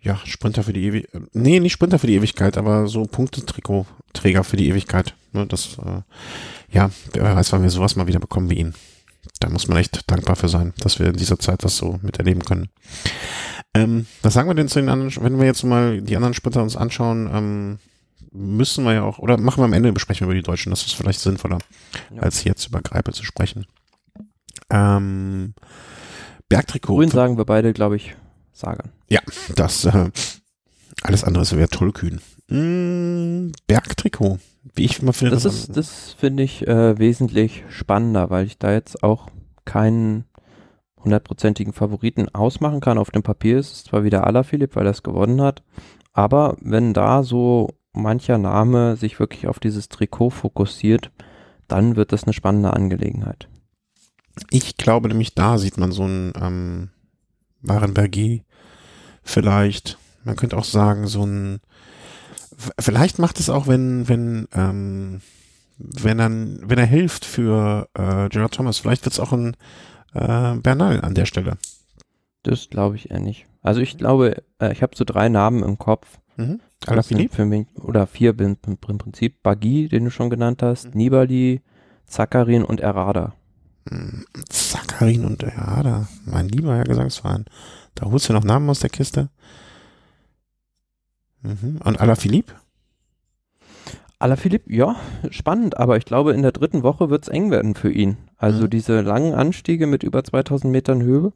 Ja, 0.00 0.20
Sprinter 0.24 0.62
für 0.62 0.72
die 0.72 0.84
Ewigkeit. 0.84 1.22
Nee, 1.32 1.60
nicht 1.60 1.72
Sprinter 1.72 1.98
für 1.98 2.06
die 2.06 2.14
Ewigkeit, 2.14 2.56
aber 2.56 2.86
so 2.86 3.02
Punktetrikotträger 3.04 4.44
für 4.44 4.56
die 4.56 4.68
Ewigkeit. 4.68 5.14
Ne, 5.32 5.46
das, 5.46 5.76
äh, 5.84 6.02
ja, 6.70 6.90
wer 7.12 7.36
weiß, 7.36 7.52
wann 7.52 7.62
wir 7.62 7.70
sowas 7.70 7.96
mal 7.96 8.06
wieder 8.06 8.20
bekommen 8.20 8.48
wie 8.50 8.58
ihn. 8.58 8.74
Da 9.40 9.48
muss 9.50 9.68
man 9.68 9.78
echt 9.78 10.08
dankbar 10.10 10.36
für 10.36 10.48
sein, 10.48 10.72
dass 10.80 10.98
wir 10.98 11.08
in 11.08 11.16
dieser 11.16 11.38
Zeit 11.38 11.64
was 11.64 11.76
so 11.76 11.98
miterleben 12.02 12.44
können. 12.44 12.68
Ähm, 13.74 14.06
was 14.22 14.34
sagen 14.34 14.48
wir 14.48 14.54
denn 14.54 14.68
zu 14.68 14.80
den 14.80 14.88
anderen, 14.88 15.12
wenn 15.22 15.38
wir 15.38 15.46
jetzt 15.46 15.64
mal 15.64 16.00
die 16.00 16.16
anderen 16.16 16.34
Sprinter 16.34 16.62
uns 16.62 16.76
anschauen, 16.76 17.28
ähm, 17.32 17.78
müssen 18.32 18.84
wir 18.84 18.94
ja 18.94 19.02
auch, 19.02 19.18
oder 19.18 19.36
machen 19.38 19.60
wir 19.60 19.64
am 19.64 19.72
Ende 19.72 19.92
besprechen 19.92 20.26
wir 20.26 20.32
über 20.32 20.34
die 20.40 20.46
Deutschen, 20.46 20.70
das 20.70 20.82
ist 20.86 20.94
vielleicht 20.94 21.20
sinnvoller, 21.20 21.58
Ja. 22.14 22.22
als 22.22 22.44
jetzt 22.44 22.66
über 22.66 22.80
Greipel 22.82 23.14
zu 23.14 23.24
sprechen. 23.24 23.66
Ähm, 24.70 25.54
Bergtrikot. 26.48 26.94
Grün 26.94 27.10
sagen 27.10 27.36
wir 27.36 27.44
beide, 27.44 27.72
glaube 27.72 27.96
ich, 27.96 28.14
Sagan. 28.58 28.90
Das, 29.54 29.84
äh, 29.84 30.10
alles 31.02 31.24
andere 31.24 31.50
wäre 31.52 31.68
tollkühn. 31.68 32.20
Mm, 32.48 33.52
Bergtrikot. 33.66 34.38
Wie 34.74 34.84
ich 34.84 35.00
immer 35.00 35.12
finde, 35.12 35.34
Das 35.34 35.44
ist, 35.44 35.76
das 35.76 36.14
finde 36.18 36.42
ich 36.42 36.66
äh, 36.66 36.98
wesentlich 36.98 37.64
spannender, 37.68 38.30
weil 38.30 38.46
ich 38.46 38.58
da 38.58 38.72
jetzt 38.72 39.02
auch 39.02 39.28
keinen 39.64 40.24
hundertprozentigen 41.02 41.72
Favoriten 41.72 42.28
ausmachen 42.34 42.80
kann. 42.80 42.98
Auf 42.98 43.10
dem 43.10 43.22
Papier 43.22 43.58
ist 43.58 43.72
es 43.72 43.84
zwar 43.84 44.04
wieder 44.04 44.26
Alaphilippe, 44.26 44.76
weil 44.76 44.86
er 44.86 44.92
es 44.92 45.02
gewonnen 45.02 45.40
hat, 45.40 45.62
aber 46.12 46.56
wenn 46.60 46.94
da 46.94 47.22
so 47.22 47.70
mancher 47.92 48.38
Name 48.38 48.96
sich 48.96 49.20
wirklich 49.20 49.46
auf 49.46 49.60
dieses 49.60 49.88
Trikot 49.88 50.30
fokussiert, 50.30 51.10
dann 51.68 51.96
wird 51.96 52.12
das 52.12 52.24
eine 52.24 52.32
spannende 52.32 52.72
Angelegenheit. 52.72 53.48
ich 54.50 54.76
glaube 54.76 55.08
nämlich, 55.08 55.34
da 55.34 55.58
sieht 55.58 55.78
man 55.78 55.92
so 55.92 56.04
einen 56.04 56.32
ähm, 56.40 56.90
Barenbergi 57.62 58.44
vielleicht. 59.28 59.98
Man 60.24 60.36
könnte 60.36 60.56
auch 60.56 60.64
sagen, 60.64 61.06
so 61.06 61.24
ein 61.24 61.60
vielleicht 62.78 63.18
macht 63.18 63.40
es 63.40 63.50
auch, 63.50 63.66
wenn, 63.66 64.08
wenn, 64.08 64.48
ähm, 64.54 65.20
wenn 65.78 66.18
er, 66.18 66.30
wenn 66.30 66.78
er 66.78 66.86
hilft 66.86 67.24
für 67.24 67.88
äh, 67.94 68.28
Gerard 68.28 68.54
Thomas, 68.54 68.78
vielleicht 68.78 69.04
wird 69.04 69.12
es 69.12 69.20
auch 69.20 69.32
ein 69.32 69.56
äh, 70.14 70.54
Bernal 70.56 71.00
an 71.02 71.14
der 71.14 71.26
Stelle. 71.26 71.58
Das 72.42 72.68
glaube 72.70 72.96
ich 72.96 73.10
eher 73.10 73.20
nicht. 73.20 73.46
Also 73.62 73.80
ich 73.80 73.98
glaube, 73.98 74.42
äh, 74.60 74.72
ich 74.72 74.82
habe 74.82 74.96
so 74.96 75.04
drei 75.04 75.28
Namen 75.28 75.62
im 75.62 75.78
Kopf. 75.78 76.18
Mhm. 76.36 76.60
Für 77.32 77.44
mich, 77.44 77.66
oder 77.74 78.06
vier 78.06 78.38
im 78.38 78.78
Prinzip. 78.78 79.42
Bagui, 79.42 79.88
den 79.88 80.04
du 80.04 80.10
schon 80.10 80.30
genannt 80.30 80.62
hast, 80.62 80.94
Nibali, 80.94 81.60
Zakarin 82.06 82.64
und 82.64 82.80
Errada. 82.80 83.34
Zakarin 84.48 85.24
und 85.24 85.42
ja, 85.42 85.82
da, 85.82 86.08
mein 86.24 86.48
lieber 86.48 86.76
Herr 86.76 86.84
Gesangsverein. 86.84 87.46
Da 87.94 88.06
holst 88.06 88.28
du 88.28 88.32
noch 88.32 88.44
Namen 88.44 88.68
aus 88.70 88.80
der 88.80 88.90
Kiste. 88.90 89.28
Mhm. 91.42 91.80
Und 91.84 92.00
Alaphilippe? 92.00 92.54
Alaphilippe, 94.18 94.72
ja, 94.72 94.96
spannend, 95.30 95.76
aber 95.76 95.96
ich 95.96 96.04
glaube, 96.04 96.32
in 96.32 96.42
der 96.42 96.50
dritten 96.52 96.82
Woche 96.82 97.08
wird 97.08 97.22
es 97.22 97.28
eng 97.28 97.50
werden 97.50 97.74
für 97.76 97.90
ihn. 97.92 98.16
Also 98.36 98.64
Mhm. 98.64 98.70
diese 98.70 99.00
langen 99.00 99.34
Anstiege 99.34 99.86
mit 99.86 100.02
über 100.02 100.24
2000 100.24 100.72
Metern 100.72 101.02
Höhe, 101.02 101.32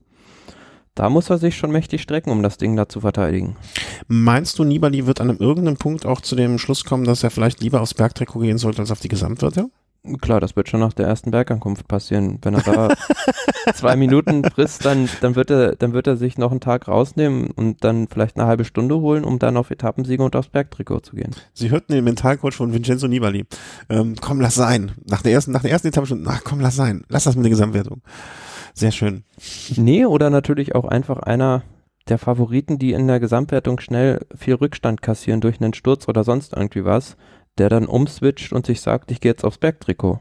da 0.96 1.08
muss 1.08 1.30
er 1.30 1.38
sich 1.38 1.56
schon 1.56 1.70
mächtig 1.70 2.02
strecken, 2.02 2.30
um 2.30 2.42
das 2.42 2.58
Ding 2.58 2.76
da 2.76 2.88
zu 2.88 3.00
verteidigen. 3.00 3.56
Meinst 4.08 4.58
du, 4.58 4.64
Nibali 4.64 5.06
wird 5.06 5.20
an 5.20 5.30
einem 5.30 5.38
irgendeinem 5.38 5.76
Punkt 5.76 6.04
auch 6.04 6.20
zu 6.20 6.34
dem 6.34 6.58
Schluss 6.58 6.84
kommen, 6.84 7.04
dass 7.04 7.22
er 7.22 7.30
vielleicht 7.30 7.60
lieber 7.60 7.80
aufs 7.80 7.94
Bergtrikot 7.94 8.40
gehen 8.40 8.58
sollte 8.58 8.80
als 8.80 8.90
auf 8.90 9.00
die 9.00 9.08
Gesamtwerte? 9.08 9.70
Klar, 10.20 10.40
das 10.40 10.56
wird 10.56 10.68
schon 10.68 10.80
nach 10.80 10.92
der 10.92 11.06
ersten 11.06 11.30
Bergankunft 11.30 11.86
passieren. 11.86 12.38
Wenn 12.42 12.54
er 12.54 12.62
da 12.62 12.88
zwei 13.74 13.94
Minuten 13.94 14.42
frisst, 14.42 14.84
dann, 14.84 15.08
dann, 15.20 15.36
wird 15.36 15.50
er, 15.50 15.76
dann 15.76 15.92
wird 15.92 16.08
er 16.08 16.16
sich 16.16 16.38
noch 16.38 16.50
einen 16.50 16.58
Tag 16.58 16.88
rausnehmen 16.88 17.52
und 17.52 17.84
dann 17.84 18.08
vielleicht 18.08 18.36
eine 18.36 18.48
halbe 18.48 18.64
Stunde 18.64 18.96
holen, 18.96 19.22
um 19.22 19.38
dann 19.38 19.56
auf 19.56 19.70
Etappensiege 19.70 20.24
und 20.24 20.34
aufs 20.34 20.48
Bergtrikot 20.48 21.00
zu 21.00 21.14
gehen. 21.14 21.30
Sie 21.52 21.70
hörten 21.70 21.92
den 21.92 22.02
Mentalcoach 22.02 22.54
von 22.54 22.72
Vincenzo 22.72 23.06
Nibali. 23.06 23.44
Ähm, 23.88 24.16
komm, 24.20 24.40
lass 24.40 24.56
sein. 24.56 24.90
Nach 25.08 25.22
der 25.22 25.32
ersten, 25.32 25.52
nach 25.52 25.62
der 25.62 25.70
ersten 25.70 25.88
Etappe 25.88 26.08
schon, 26.08 26.26
ach 26.26 26.42
komm, 26.42 26.58
lass 26.58 26.74
sein. 26.74 27.04
Lass 27.08 27.24
das 27.24 27.36
mit 27.36 27.44
der 27.44 27.50
Gesamtwertung. 27.50 28.02
Sehr 28.74 28.90
schön. 28.90 29.22
Nee, 29.76 30.04
oder 30.04 30.30
natürlich 30.30 30.74
auch 30.74 30.84
einfach 30.84 31.20
einer 31.20 31.62
der 32.08 32.18
Favoriten, 32.18 32.78
die 32.78 32.92
in 32.92 33.06
der 33.06 33.20
Gesamtwertung 33.20 33.78
schnell 33.78 34.26
viel 34.34 34.54
Rückstand 34.54 35.02
kassieren 35.02 35.40
durch 35.40 35.60
einen 35.60 35.74
Sturz 35.74 36.08
oder 36.08 36.24
sonst 36.24 36.54
irgendwie 36.54 36.84
was, 36.84 37.16
der 37.58 37.68
dann 37.68 37.86
umswitcht 37.86 38.52
und 38.52 38.66
sich 38.66 38.80
sagt, 38.80 39.10
ich 39.10 39.20
gehe 39.20 39.32
jetzt 39.32 39.44
aufs 39.44 39.58
Bergtrikot. 39.58 40.20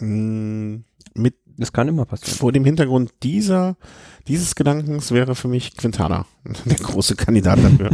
Mm, 0.00 0.76
Mit 1.14 1.34
Das 1.56 1.72
kann 1.72 1.88
immer 1.88 2.04
passieren. 2.04 2.36
vor 2.36 2.52
dem 2.52 2.64
Hintergrund 2.64 3.12
dieser, 3.22 3.76
dieses 4.28 4.54
Gedankens 4.54 5.10
wäre 5.12 5.34
für 5.34 5.48
mich 5.48 5.74
Quintana 5.76 6.26
der 6.66 6.76
große 6.76 7.16
Kandidat 7.16 7.58
dafür. 7.64 7.90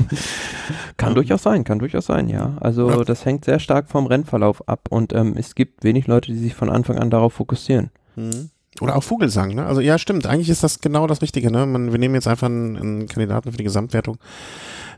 Kann 0.96 1.10
Ähm, 1.10 1.14
durchaus 1.14 1.42
sein, 1.44 1.62
kann 1.64 1.78
durchaus 1.78 2.06
sein, 2.06 2.28
ja. 2.28 2.56
Also 2.60 2.90
Ja. 2.90 3.04
das 3.04 3.24
hängt 3.24 3.44
sehr 3.44 3.58
stark 3.60 3.88
vom 3.88 4.06
Rennverlauf 4.06 4.68
ab 4.68 4.88
und 4.90 5.12
ähm, 5.12 5.34
es 5.36 5.54
gibt 5.54 5.84
wenig 5.84 6.06
Leute, 6.08 6.32
die 6.32 6.38
sich 6.38 6.54
von 6.54 6.68
Anfang 6.70 6.98
an 6.98 7.10
darauf 7.10 7.34
fokussieren. 7.34 7.90
Mhm. 8.16 8.50
Oder 8.80 8.96
auch 8.96 9.02
Vogelsang, 9.02 9.54
ne? 9.54 9.66
Also 9.66 9.80
ja, 9.82 9.98
stimmt. 9.98 10.26
Eigentlich 10.26 10.48
ist 10.48 10.62
das 10.64 10.80
genau 10.80 11.06
das 11.06 11.20
Richtige, 11.22 11.50
ne? 11.50 11.66
Man, 11.66 11.92
wir 11.92 11.98
nehmen 11.98 12.14
jetzt 12.14 12.26
einfach 12.26 12.46
einen, 12.48 12.76
einen 12.76 13.06
Kandidaten 13.06 13.50
für 13.52 13.58
die 13.58 13.64
Gesamtwertung, 13.64 14.16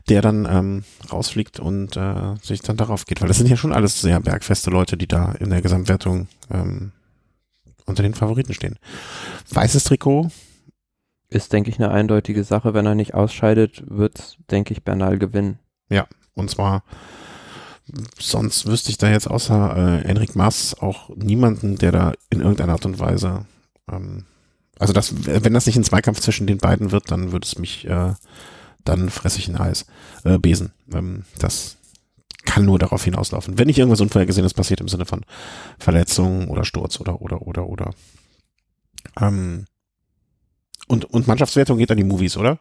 der 0.09 0.21
dann 0.21 0.47
ähm, 0.49 0.83
rausfliegt 1.11 1.59
und 1.59 1.97
äh, 1.97 2.35
sich 2.41 2.61
dann 2.61 2.77
darauf 2.77 3.05
geht. 3.05 3.21
Weil 3.21 3.27
das 3.27 3.37
sind 3.37 3.49
ja 3.49 3.57
schon 3.57 3.73
alles 3.73 4.01
sehr 4.01 4.19
bergfeste 4.19 4.69
Leute, 4.69 4.97
die 4.97 5.07
da 5.07 5.31
in 5.33 5.49
der 5.49 5.61
Gesamtwertung 5.61 6.27
ähm, 6.51 6.91
unter 7.85 8.03
den 8.03 8.13
Favoriten 8.13 8.53
stehen. 8.53 8.77
Weißes 9.49 9.83
Trikot, 9.85 10.29
Ist, 11.29 11.53
denke 11.53 11.69
ich, 11.69 11.77
eine 11.77 11.91
eindeutige 11.91 12.43
Sache. 12.43 12.73
Wenn 12.73 12.85
er 12.85 12.95
nicht 12.95 13.13
ausscheidet, 13.13 13.83
wird, 13.87 14.37
denke 14.51 14.73
ich, 14.73 14.83
Bernal 14.83 15.17
gewinnen. 15.17 15.59
und 16.33 16.49
zwar 16.49 16.83
sonst 18.19 18.65
wüsste 18.65 18.89
ich 18.89 18.97
da 18.97 19.09
jetzt 19.09 19.27
außer 19.27 20.01
äh, 20.03 20.07
Enric 20.07 20.35
Mas 20.35 20.73
auch 20.73 21.09
niemanden, 21.15 21.77
der 21.77 21.91
da 21.91 22.13
in 22.31 22.41
irgendeiner 22.41 22.73
Art 22.73 22.85
und 22.85 22.99
Weise 22.99 23.45
ähm, 23.91 24.25
also 24.79 24.93
das, 24.93 25.13
wenn 25.25 25.53
das 25.53 25.65
nicht 25.65 25.77
ein 25.77 25.83
Zweikampf 25.83 26.19
zwischen 26.19 26.47
den 26.47 26.57
beiden 26.57 26.91
wird, 26.91 27.11
dann 27.11 27.31
würde 27.31 27.45
es 27.45 27.57
mich, 27.57 27.87
äh, 27.87 28.13
dann 28.85 29.09
fresse 29.09 29.39
ich 29.39 29.47
ein 29.47 29.57
Eis, 29.57 29.85
äh, 30.23 30.37
Besen. 30.37 30.71
Ähm, 30.93 31.23
das 31.39 31.77
kann 32.45 32.65
nur 32.65 32.79
darauf 32.79 33.03
hinauslaufen. 33.03 33.57
Wenn 33.57 33.67
nicht 33.67 33.79
irgendwas 33.79 34.01
Unvorhergesehenes 34.01 34.53
passiert 34.53 34.79
im 34.79 34.87
Sinne 34.87 35.05
von 35.05 35.25
Verletzung 35.79 36.47
oder 36.47 36.63
Sturz 36.63 36.99
oder, 36.99 37.21
oder, 37.21 37.41
oder, 37.41 37.67
oder. 37.67 37.91
Ähm, 39.19 39.65
und, 40.87 41.05
und 41.05 41.27
Mannschaftswertung 41.27 41.77
geht 41.77 41.91
an 41.91 41.97
die 41.97 42.03
Movies, 42.03 42.37
oder? 42.37 42.59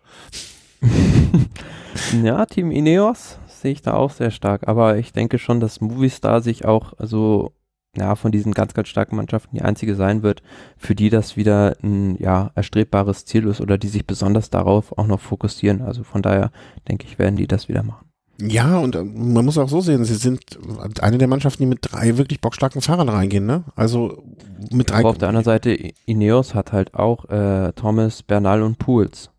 ja, 2.22 2.44
Team 2.46 2.70
Ineos 2.70 3.38
sehe 3.46 3.72
ich 3.72 3.82
da 3.82 3.94
auch 3.94 4.10
sehr 4.10 4.30
stark, 4.30 4.66
aber 4.66 4.98
ich 4.98 5.12
denke 5.12 5.38
schon, 5.38 5.60
dass 5.60 5.80
Movistar 5.80 6.42
sich 6.42 6.64
auch 6.64 6.94
so 6.98 7.52
ja, 7.96 8.14
von 8.16 8.32
diesen 8.32 8.52
ganz, 8.52 8.74
ganz 8.74 8.88
starken 8.88 9.16
Mannschaften 9.16 9.56
die 9.56 9.62
einzige 9.62 9.94
sein 9.94 10.22
wird, 10.22 10.42
für 10.76 10.94
die 10.94 11.10
das 11.10 11.36
wieder 11.36 11.76
ein 11.82 12.16
ja, 12.16 12.50
erstrebbares 12.54 13.24
Ziel 13.24 13.46
ist 13.46 13.60
oder 13.60 13.78
die 13.78 13.88
sich 13.88 14.06
besonders 14.06 14.50
darauf 14.50 14.96
auch 14.98 15.06
noch 15.06 15.20
fokussieren. 15.20 15.82
Also 15.82 16.04
von 16.04 16.22
daher 16.22 16.50
denke 16.88 17.06
ich, 17.06 17.18
werden 17.18 17.36
die 17.36 17.46
das 17.46 17.68
wieder 17.68 17.82
machen. 17.82 18.06
Ja, 18.40 18.78
und 18.78 18.96
äh, 18.96 19.04
man 19.04 19.44
muss 19.44 19.58
auch 19.58 19.68
so 19.68 19.80
sehen, 19.80 20.04
sie 20.04 20.16
sind 20.16 20.58
eine 21.00 21.18
der 21.18 21.28
Mannschaften, 21.28 21.62
die 21.62 21.68
mit 21.68 21.78
drei 21.82 22.16
wirklich 22.18 22.40
bockstarken 22.40 22.82
Fahrern 22.82 23.08
reingehen, 23.08 23.46
ne? 23.46 23.64
Also 23.76 24.24
mit 24.72 24.90
drei. 24.90 25.00
Aber 25.00 25.10
auf 25.10 25.18
der 25.18 25.28
anderen 25.28 25.44
Seite, 25.44 25.70
Ineos 26.04 26.54
hat 26.54 26.72
halt 26.72 26.94
auch 26.94 27.28
äh, 27.30 27.72
Thomas, 27.74 28.22
Bernal 28.22 28.62
und 28.62 28.78
Pools. 28.78 29.30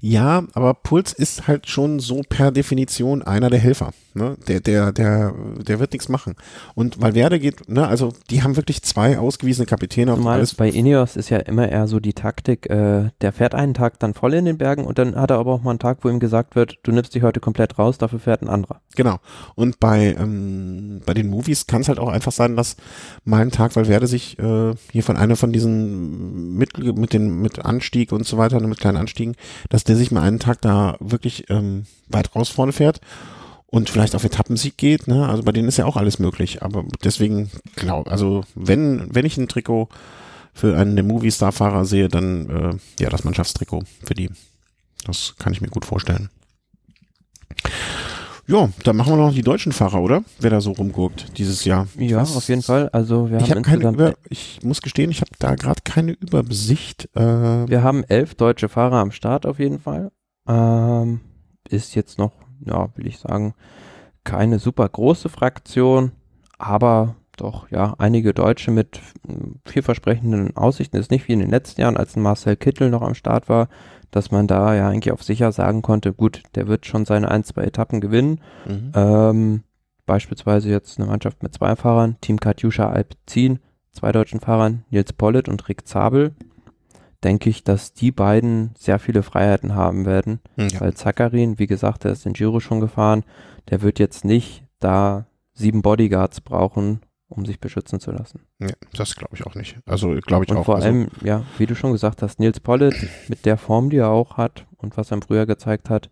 Ja, 0.00 0.44
aber 0.54 0.74
Puls 0.74 1.12
ist 1.12 1.46
halt 1.46 1.68
schon 1.68 2.00
so 2.00 2.22
per 2.28 2.50
Definition 2.50 3.22
einer 3.22 3.50
der 3.50 3.60
Helfer. 3.60 3.92
Ne? 4.16 4.36
Der, 4.46 4.60
der, 4.60 4.92
der, 4.92 5.34
der 5.58 5.80
wird 5.80 5.92
nichts 5.92 6.08
machen. 6.08 6.36
Und 6.76 7.02
Valverde 7.02 7.40
geht, 7.40 7.68
ne, 7.68 7.86
also 7.86 8.12
die 8.30 8.44
haben 8.44 8.56
wirklich 8.56 8.82
zwei 8.82 9.18
ausgewiesene 9.18 9.66
Kapitäne 9.66 10.12
auf 10.12 10.18
Zumal 10.18 10.36
alles. 10.36 10.54
bei 10.54 10.68
Ineos 10.68 11.16
ist 11.16 11.30
ja 11.30 11.38
immer 11.38 11.68
eher 11.68 11.88
so 11.88 11.98
die 11.98 12.12
Taktik, 12.12 12.70
äh, 12.70 13.10
der 13.20 13.32
fährt 13.32 13.56
einen 13.56 13.74
Tag 13.74 13.98
dann 13.98 14.14
voll 14.14 14.34
in 14.34 14.44
den 14.44 14.56
Bergen 14.56 14.84
und 14.84 14.98
dann 14.98 15.16
hat 15.16 15.32
er 15.32 15.38
aber 15.38 15.54
auch 15.54 15.62
mal 15.62 15.70
einen 15.70 15.80
Tag, 15.80 15.98
wo 16.02 16.08
ihm 16.08 16.20
gesagt 16.20 16.54
wird, 16.54 16.78
du 16.84 16.92
nimmst 16.92 17.12
dich 17.12 17.24
heute 17.24 17.40
komplett 17.40 17.76
raus, 17.76 17.98
dafür 17.98 18.20
fährt 18.20 18.42
ein 18.42 18.48
anderer. 18.48 18.80
Genau. 18.94 19.18
Und 19.56 19.80
bei, 19.80 20.14
ähm, 20.16 21.00
bei 21.04 21.12
den 21.12 21.28
Movies 21.28 21.66
kann 21.66 21.80
es 21.80 21.88
halt 21.88 21.98
auch 21.98 22.08
einfach 22.08 22.30
sein, 22.32 22.54
dass 22.54 22.76
mal 23.24 23.42
ein 23.42 23.50
Tag 23.50 23.74
Valverde 23.74 24.06
sich 24.06 24.38
äh, 24.38 24.74
hier 24.92 25.02
von 25.02 25.16
einer 25.16 25.34
von 25.34 25.52
diesen 25.52 26.54
mit, 26.56 26.78
mit 26.78 27.12
den 27.12 27.40
mit 27.40 27.64
Anstieg 27.64 28.12
und 28.12 28.28
so 28.28 28.38
weiter, 28.38 28.60
mit 28.60 28.78
kleinen 28.78 28.98
Anstiegen, 28.98 29.34
dass 29.70 29.82
der 29.82 29.96
sich 29.96 30.12
mal 30.12 30.22
einen 30.22 30.38
Tag 30.38 30.60
da 30.60 30.96
wirklich 31.00 31.50
ähm, 31.50 31.86
weit 32.08 32.34
raus 32.36 32.48
vorne 32.48 32.72
fährt 32.72 33.00
und 33.74 33.90
vielleicht 33.90 34.14
auf 34.14 34.24
Etappensieg 34.24 34.76
geht, 34.76 35.06
ne? 35.08 35.28
Also 35.28 35.42
bei 35.42 35.52
denen 35.52 35.68
ist 35.68 35.76
ja 35.78 35.84
auch 35.84 35.96
alles 35.96 36.18
möglich. 36.18 36.62
Aber 36.62 36.84
deswegen 37.02 37.50
glaube, 37.76 38.10
also 38.10 38.44
wenn, 38.54 39.12
wenn 39.14 39.26
ich 39.26 39.36
ein 39.36 39.48
Trikot 39.48 39.88
für 40.52 40.76
einen 40.76 40.94
der 40.94 41.04
Movie-Star-Fahrer 41.04 41.84
sehe, 41.84 42.08
dann 42.08 42.48
äh, 42.50 43.02
ja 43.02 43.10
das 43.10 43.24
Mannschaftstrikot 43.24 43.82
für 44.04 44.14
die. 44.14 44.30
Das 45.06 45.34
kann 45.38 45.52
ich 45.52 45.60
mir 45.60 45.68
gut 45.68 45.84
vorstellen. 45.84 46.30
Ja, 48.46 48.68
dann 48.84 48.96
machen 48.96 49.12
wir 49.14 49.16
noch 49.16 49.32
die 49.32 49.42
deutschen 49.42 49.72
Fahrer, 49.72 50.02
oder? 50.02 50.22
Wer 50.38 50.50
da 50.50 50.60
so 50.60 50.72
rumguckt 50.72 51.38
dieses 51.38 51.64
Jahr. 51.64 51.88
Ja, 51.98 52.18
Was- 52.18 52.36
auf 52.36 52.48
jeden 52.48 52.62
Fall. 52.62 52.90
Also 52.90 53.30
wir 53.30 53.38
Ich 53.38 53.44
haben 53.50 53.50
habe 53.50 53.62
keine 53.62 53.88
Über, 53.88 54.14
ich 54.28 54.60
muss 54.62 54.82
gestehen, 54.82 55.10
ich 55.10 55.22
habe 55.22 55.30
da 55.38 55.54
gerade 55.54 55.80
keine 55.82 56.12
Übersicht. 56.12 57.08
Äh, 57.14 57.20
wir 57.68 57.82
haben 57.82 58.04
elf 58.04 58.34
deutsche 58.34 58.68
Fahrer 58.68 58.96
am 58.96 59.12
Start 59.12 59.46
auf 59.46 59.58
jeden 59.58 59.80
Fall. 59.80 60.12
Ähm, 60.46 61.20
ist 61.70 61.94
jetzt 61.94 62.18
noch, 62.18 62.32
ja, 62.66 62.88
will 62.96 63.06
ich 63.06 63.18
sagen, 63.18 63.54
keine 64.24 64.58
super 64.58 64.88
große 64.88 65.28
Fraktion, 65.28 66.12
aber 66.58 67.16
doch, 67.36 67.70
ja, 67.70 67.94
einige 67.98 68.32
Deutsche 68.32 68.70
mit 68.70 69.00
vielversprechenden 69.64 70.56
Aussichten. 70.56 70.96
Ist 70.96 71.10
nicht 71.10 71.28
wie 71.28 71.32
in 71.32 71.40
den 71.40 71.50
letzten 71.50 71.80
Jahren, 71.80 71.96
als 71.96 72.16
Marcel 72.16 72.56
Kittel 72.56 72.90
noch 72.90 73.02
am 73.02 73.14
Start 73.14 73.48
war, 73.48 73.68
dass 74.10 74.30
man 74.30 74.46
da 74.46 74.74
ja 74.74 74.88
eigentlich 74.88 75.12
auf 75.12 75.22
sicher 75.22 75.50
sagen 75.50 75.82
konnte, 75.82 76.12
gut, 76.12 76.42
der 76.54 76.68
wird 76.68 76.86
schon 76.86 77.04
seine 77.04 77.30
ein, 77.30 77.44
zwei 77.44 77.64
Etappen 77.64 78.00
gewinnen. 78.00 78.40
mhm. 78.66 78.92
Ähm, 78.94 79.62
beispielsweise 80.06 80.68
jetzt 80.68 80.98
eine 80.98 81.08
Mannschaft 81.08 81.42
mit 81.42 81.54
zwei 81.54 81.74
Fahrern, 81.76 82.16
Team 82.20 82.38
Katjuscha 82.38 82.88
Alpzin, 82.88 83.58
zwei 83.90 84.12
deutschen 84.12 84.40
Fahrern, 84.40 84.84
Nils 84.90 85.12
Pollitt 85.12 85.48
und 85.48 85.68
Rick 85.68 85.86
Zabel. 85.86 86.34
Denke 87.24 87.48
ich, 87.50 87.64
dass 87.64 87.94
die 87.94 88.12
beiden 88.12 88.74
sehr 88.78 88.98
viele 88.98 89.22
Freiheiten 89.22 89.74
haben 89.74 90.04
werden, 90.04 90.40
ja. 90.56 90.68
weil 90.80 90.94
Zakarin, 90.94 91.58
wie 91.58 91.66
gesagt, 91.66 92.04
der 92.04 92.12
ist 92.12 92.24
den 92.24 92.34
Giro 92.34 92.60
schon 92.60 92.80
gefahren, 92.80 93.24
der 93.70 93.82
wird 93.82 93.98
jetzt 93.98 94.24
nicht 94.24 94.64
da 94.78 95.26
sieben 95.54 95.82
Bodyguards 95.82 96.42
brauchen, 96.42 97.00
um 97.28 97.46
sich 97.46 97.58
beschützen 97.60 98.00
zu 98.00 98.10
lassen. 98.10 98.40
ja, 98.60 98.68
das 98.92 99.16
glaube 99.16 99.34
ich 99.34 99.46
auch 99.46 99.54
nicht. 99.54 99.78
Also 99.86 100.14
glaube 100.20 100.44
ich 100.44 100.50
Und 100.50 100.58
auch. 100.58 100.66
vor 100.66 100.76
also, 100.76 100.88
allem, 100.88 101.08
ja, 101.22 101.44
wie 101.58 101.66
du 101.66 101.74
schon 101.74 101.92
gesagt 101.92 102.22
hast, 102.22 102.38
Nils 102.38 102.60
Pollitt 102.60 102.94
mit 103.28 103.46
der 103.46 103.56
Form, 103.56 103.90
die 103.90 103.96
er 103.96 104.10
auch 104.10 104.36
hat 104.36 104.66
und 104.76 104.96
was 104.96 105.10
er 105.10 105.16
im 105.16 105.22
Frühjahr 105.22 105.46
gezeigt 105.46 105.88
hat, 105.90 106.10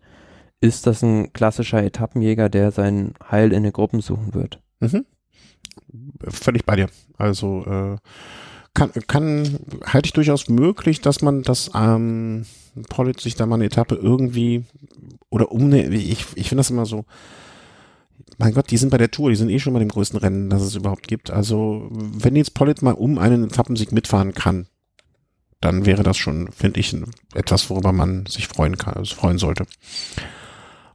ist 0.59 0.87
das 0.87 1.03
ein 1.03 1.31
klassischer 1.33 1.83
Etappenjäger, 1.83 2.49
der 2.49 2.71
sein 2.71 3.13
Heil 3.29 3.53
in 3.53 3.63
den 3.63 3.73
Gruppen 3.73 4.01
suchen 4.01 4.33
wird. 4.33 4.61
mhm. 4.79 5.05
Völlig 6.27 6.65
bei 6.65 6.75
dir. 6.75 6.89
Also 7.17 7.65
äh, 7.65 7.97
kann, 8.73 8.91
kann 9.07 9.59
halte 9.85 10.07
ich 10.07 10.13
durchaus 10.13 10.49
möglich, 10.49 11.01
dass 11.01 11.21
man 11.21 11.43
das 11.43 11.71
ähm, 11.75 12.45
Pollitt 12.89 13.19
sich 13.19 13.35
da 13.35 13.45
mal 13.45 13.55
eine 13.55 13.65
Etappe 13.65 13.95
irgendwie 13.95 14.63
oder 15.29 15.51
um 15.51 15.65
eine, 15.65 15.87
ich, 15.87 16.25
ich 16.35 16.49
finde 16.49 16.59
das 16.59 16.69
immer 16.69 16.85
so, 16.85 17.05
mein 18.37 18.53
Gott, 18.53 18.71
die 18.71 18.77
sind 18.77 18.89
bei 18.89 18.97
der 18.97 19.11
Tour, 19.11 19.29
die 19.29 19.35
sind 19.35 19.49
eh 19.49 19.59
schon 19.59 19.73
bei 19.73 19.79
dem 19.79 19.89
größten 19.89 20.19
Rennen, 20.19 20.49
das 20.49 20.63
es 20.63 20.75
überhaupt 20.75 21.07
gibt. 21.07 21.29
Also, 21.29 21.89
wenn 21.91 22.35
jetzt 22.35 22.53
Pollitt 22.53 22.81
mal 22.81 22.93
um 22.93 23.19
einen 23.19 23.45
Etappensieg 23.45 23.91
mitfahren 23.91 24.33
kann, 24.33 24.67
dann 25.61 25.85
wäre 25.85 26.03
das 26.03 26.17
schon, 26.17 26.51
finde 26.51 26.79
ich, 26.79 26.95
etwas, 27.33 27.69
worüber 27.69 27.93
man 27.93 28.25
sich 28.25 28.47
freuen 28.47 28.77
kann, 28.77 28.95
also 28.95 29.15
freuen 29.15 29.37
sollte. 29.37 29.65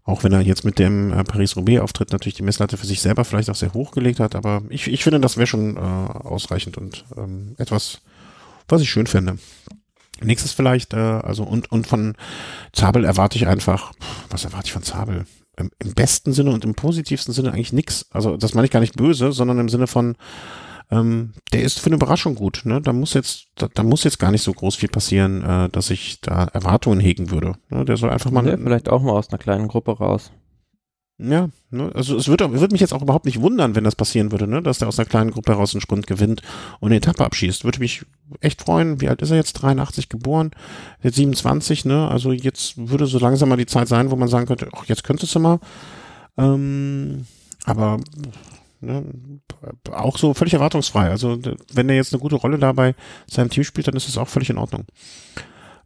Auch 0.09 0.25
wenn 0.25 0.33
er 0.33 0.41
jetzt 0.41 0.65
mit 0.65 0.79
dem 0.79 1.13
äh, 1.13 1.23
Paris-Roubaix-Auftritt 1.23 2.13
natürlich 2.13 2.37
die 2.37 2.43
Messlatte 2.43 2.79
für 2.79 2.87
sich 2.87 3.03
selber 3.03 3.27
vielleicht 3.27 3.51
auch 3.51 3.55
sehr 3.55 3.75
hoch 3.75 3.91
gelegt 3.91 4.21
hat, 4.21 4.35
aber 4.35 4.63
ich, 4.71 4.89
ich 4.89 5.05
finde, 5.05 5.21
das 5.21 5.37
wäre 5.37 5.47
schon 5.47 5.77
äh, 5.77 5.81
ausreichend 5.81 6.79
und 6.79 7.05
ähm, 7.19 7.55
etwas, 7.59 8.01
was 8.69 8.81
ich 8.81 8.89
schön 8.89 9.07
finde. 9.07 9.37
Nächstes 10.23 10.53
vielleicht, 10.53 10.95
äh, 10.95 10.97
also 10.97 11.43
und, 11.43 11.71
und 11.71 11.87
von 11.87 12.15
Zabel 12.73 13.05
erwarte 13.05 13.37
ich 13.37 13.49
einfach, 13.49 13.93
was 14.31 14.47
erwarte 14.47 14.69
ich 14.69 14.73
von 14.73 14.83
Zabel? 14.83 15.27
im, 15.59 15.71
im 15.79 15.93
besten 15.93 16.33
Sinne 16.33 16.53
und 16.53 16.65
im 16.65 16.75
positivsten 16.75 17.35
Sinne 17.35 17.53
eigentlich 17.53 17.73
nix. 17.73 18.07
Also 18.11 18.37
das 18.37 18.55
meine 18.55 18.65
ich 18.65 18.71
gar 18.71 18.81
nicht 18.81 18.97
böse, 18.97 19.33
sondern 19.33 19.59
im 19.59 19.69
Sinne 19.69 19.89
von, 19.89 20.17
ähm, 20.91 21.35
der 21.53 21.63
ist 21.63 21.81
für 21.81 21.87
eine 21.87 21.97
Überraschung 21.97 22.35
gut. 22.35 22.63
Ne? 22.65 22.81
Da 22.81 22.93
muss 22.93 23.15
jetzt, 23.15 23.49
da, 23.57 23.69
da 23.73 23.83
muss 23.83 24.05
jetzt 24.05 24.19
gar 24.19 24.31
nicht 24.31 24.43
so 24.43 24.53
groß 24.53 24.77
viel 24.77 24.89
passieren, 24.89 25.43
äh, 25.45 25.69
dass 25.69 25.91
ich 25.91 26.21
da 26.21 26.45
Erwartungen 26.45 27.01
hegen 27.01 27.31
würde. 27.31 27.55
Ne? 27.69 27.85
Der 27.85 27.97
soll 27.97 28.11
einfach 28.11 28.31
mal. 28.31 28.47
Ja, 28.47 28.57
vielleicht 28.57 28.89
auch 28.89 29.03
mal 29.03 29.13
aus 29.13 29.29
einer 29.29 29.39
kleinen 29.39 29.69
Gruppe 29.69 29.93
raus. 29.99 30.31
Ja, 31.21 31.49
ne, 31.71 31.91
also 31.95 32.17
es 32.17 32.29
würde 32.29 32.61
würd 32.61 32.71
mich 32.71 32.81
jetzt 32.81 32.93
auch 32.93 33.03
überhaupt 33.03 33.25
nicht 33.25 33.41
wundern, 33.41 33.75
wenn 33.75 33.83
das 33.83 33.97
passieren 33.97 34.31
würde, 34.31 34.47
ne, 34.47 34.63
dass 34.63 34.79
der 34.79 34.87
aus 34.87 35.01
einer 35.01 35.09
kleinen 35.09 35.33
Gruppe 35.33 35.51
heraus 35.51 35.75
einen 35.75 35.81
Sprint 35.81 36.07
gewinnt 36.07 36.43
und 36.79 36.91
eine 36.91 36.97
Etappe 36.99 37.25
abschießt. 37.25 37.65
Würde 37.65 37.81
mich 37.81 38.07
echt 38.41 38.63
freuen. 38.63 39.01
Wie 39.01 39.09
alt 39.09 39.21
ist 39.21 39.33
er 39.33 39.37
jetzt? 39.37 39.55
83 39.55 40.09
geboren, 40.09 40.53
jetzt 41.03 41.17
27, 41.17 41.87
ne? 41.87 42.07
Also 42.09 42.31
jetzt 42.31 42.75
würde 42.77 43.07
so 43.07 43.19
langsam 43.19 43.49
mal 43.49 43.57
die 43.57 43.67
Zeit 43.67 43.89
sein, 43.89 44.13
wo 44.13 44.17
man 44.17 44.29
sagen 44.29 44.47
könnte, 44.47 44.69
ach, 44.73 44.85
jetzt 44.85 45.03
könntest 45.03 45.35
du 45.35 45.41
mal. 45.41 45.59
Ähm, 46.37 47.27
aber 47.65 47.99
ne, 48.81 49.05
auch 49.91 50.19
so 50.19 50.35
völlig 50.35 50.55
erwartungsfrei. 50.55 51.09
Also 51.11 51.39
wenn 51.73 51.89
er 51.89 51.97
jetzt 51.97 52.13
eine 52.13 52.21
gute 52.21 52.37
Rolle 52.37 52.59
dabei 52.59 52.95
seinem 53.27 53.51
Team 53.51 53.65
spielt, 53.65 53.89
dann 53.89 53.97
ist 53.97 54.09
das 54.09 54.19
auch 54.19 54.29
völlig 54.29 54.51
in 54.51 54.59
Ordnung. 54.59 54.85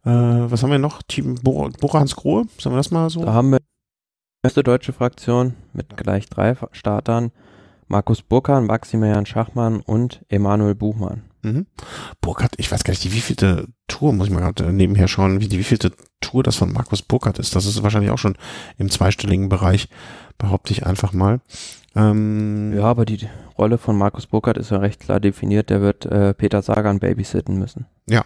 Äh, 0.05 0.11
was 0.11 0.63
haben 0.63 0.71
wir 0.71 0.79
noch? 0.79 1.01
Team 1.03 1.35
Bora, 1.35 1.69
Bora 1.79 1.99
Hans 1.99 2.15
Grohe? 2.15 2.45
Sollen 2.57 2.73
wir 2.73 2.79
das 2.79 2.91
mal 2.91 3.09
so? 3.09 3.23
Da 3.23 3.33
haben 3.33 3.51
wir 3.51 3.59
erste 4.43 4.63
deutsche 4.63 4.93
Fraktion 4.93 5.55
mit 5.73 5.95
gleich 5.95 6.27
drei 6.27 6.55
Startern. 6.71 7.31
Markus 7.87 8.21
Burkhardt, 8.21 8.65
Maximilian 8.65 9.25
Schachmann 9.25 9.79
und 9.81 10.25
Emanuel 10.29 10.75
Buchmann. 10.75 11.23
Mhm. 11.43 11.67
Burkhardt, 12.21 12.53
ich 12.57 12.71
weiß 12.71 12.83
gar 12.83 12.91
nicht, 12.91 13.03
die 13.03 13.13
wievielte 13.13 13.67
Tour, 13.87 14.13
muss 14.13 14.27
ich 14.27 14.33
mal 14.33 14.39
gerade 14.39 14.71
nebenher 14.71 15.07
schauen, 15.07 15.41
wie 15.41 15.47
die 15.47 15.59
wievielte 15.59 15.91
Tour 16.21 16.41
das 16.41 16.55
von 16.55 16.71
Markus 16.71 17.01
Burkhardt 17.01 17.39
ist. 17.39 17.55
Das 17.55 17.65
ist 17.65 17.83
wahrscheinlich 17.83 18.11
auch 18.11 18.17
schon 18.17 18.37
im 18.77 18.89
zweistelligen 18.89 19.49
Bereich, 19.49 19.89
behaupte 20.37 20.73
ich 20.73 20.85
einfach 20.85 21.13
mal. 21.13 21.41
Ähm, 21.95 22.73
ja, 22.75 22.83
aber 22.83 23.05
die 23.05 23.27
Rolle 23.57 23.77
von 23.77 23.97
Markus 23.97 24.27
Burkhardt 24.27 24.57
ist 24.57 24.71
ja 24.71 24.77
recht 24.77 24.99
klar 24.99 25.19
definiert. 25.19 25.69
Der 25.69 25.81
wird 25.81 26.05
äh, 26.05 26.33
Peter 26.33 26.61
Sagan 26.61 26.99
babysitten 26.99 27.57
müssen. 27.57 27.85
Ja. 28.07 28.25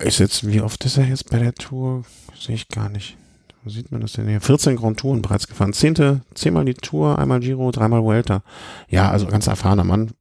Ist 0.00 0.18
jetzt, 0.18 0.46
wie 0.46 0.60
oft 0.60 0.84
ist 0.84 0.98
er 0.98 1.06
jetzt 1.06 1.30
bei 1.30 1.38
der 1.38 1.54
Tour? 1.54 2.02
Sehe 2.38 2.56
ich 2.56 2.68
gar 2.68 2.88
nicht. 2.88 3.16
Wo 3.62 3.70
sieht 3.70 3.92
man 3.92 4.00
das 4.00 4.12
denn 4.12 4.28
hier? 4.28 4.40
14 4.40 4.76
Grand 4.76 5.00
Touren 5.00 5.22
bereits 5.22 5.46
gefahren. 5.46 5.72
Zehnte, 5.72 6.22
zehnmal 6.34 6.64
die 6.64 6.74
Tour, 6.74 7.18
einmal 7.18 7.40
Giro, 7.40 7.70
dreimal 7.70 8.02
Vuelta. 8.02 8.42
Ja, 8.88 9.10
also 9.10 9.26
ganz 9.26 9.46
erfahrener 9.46 9.84
Mann. 9.84 10.12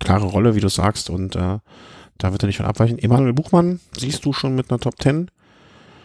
Klare 0.00 0.26
Rolle, 0.26 0.54
wie 0.54 0.60
du 0.60 0.68
sagst. 0.68 1.08
Und 1.08 1.36
äh, 1.36 1.58
da 2.18 2.32
wird 2.32 2.42
er 2.42 2.46
nicht 2.46 2.56
von 2.56 2.66
abweichen. 2.66 2.98
Emanuel 2.98 3.32
Buchmann 3.32 3.80
siehst 3.96 4.24
du 4.24 4.32
schon 4.32 4.54
mit 4.54 4.70
einer 4.70 4.80
Top 4.80 5.00
10. 5.00 5.30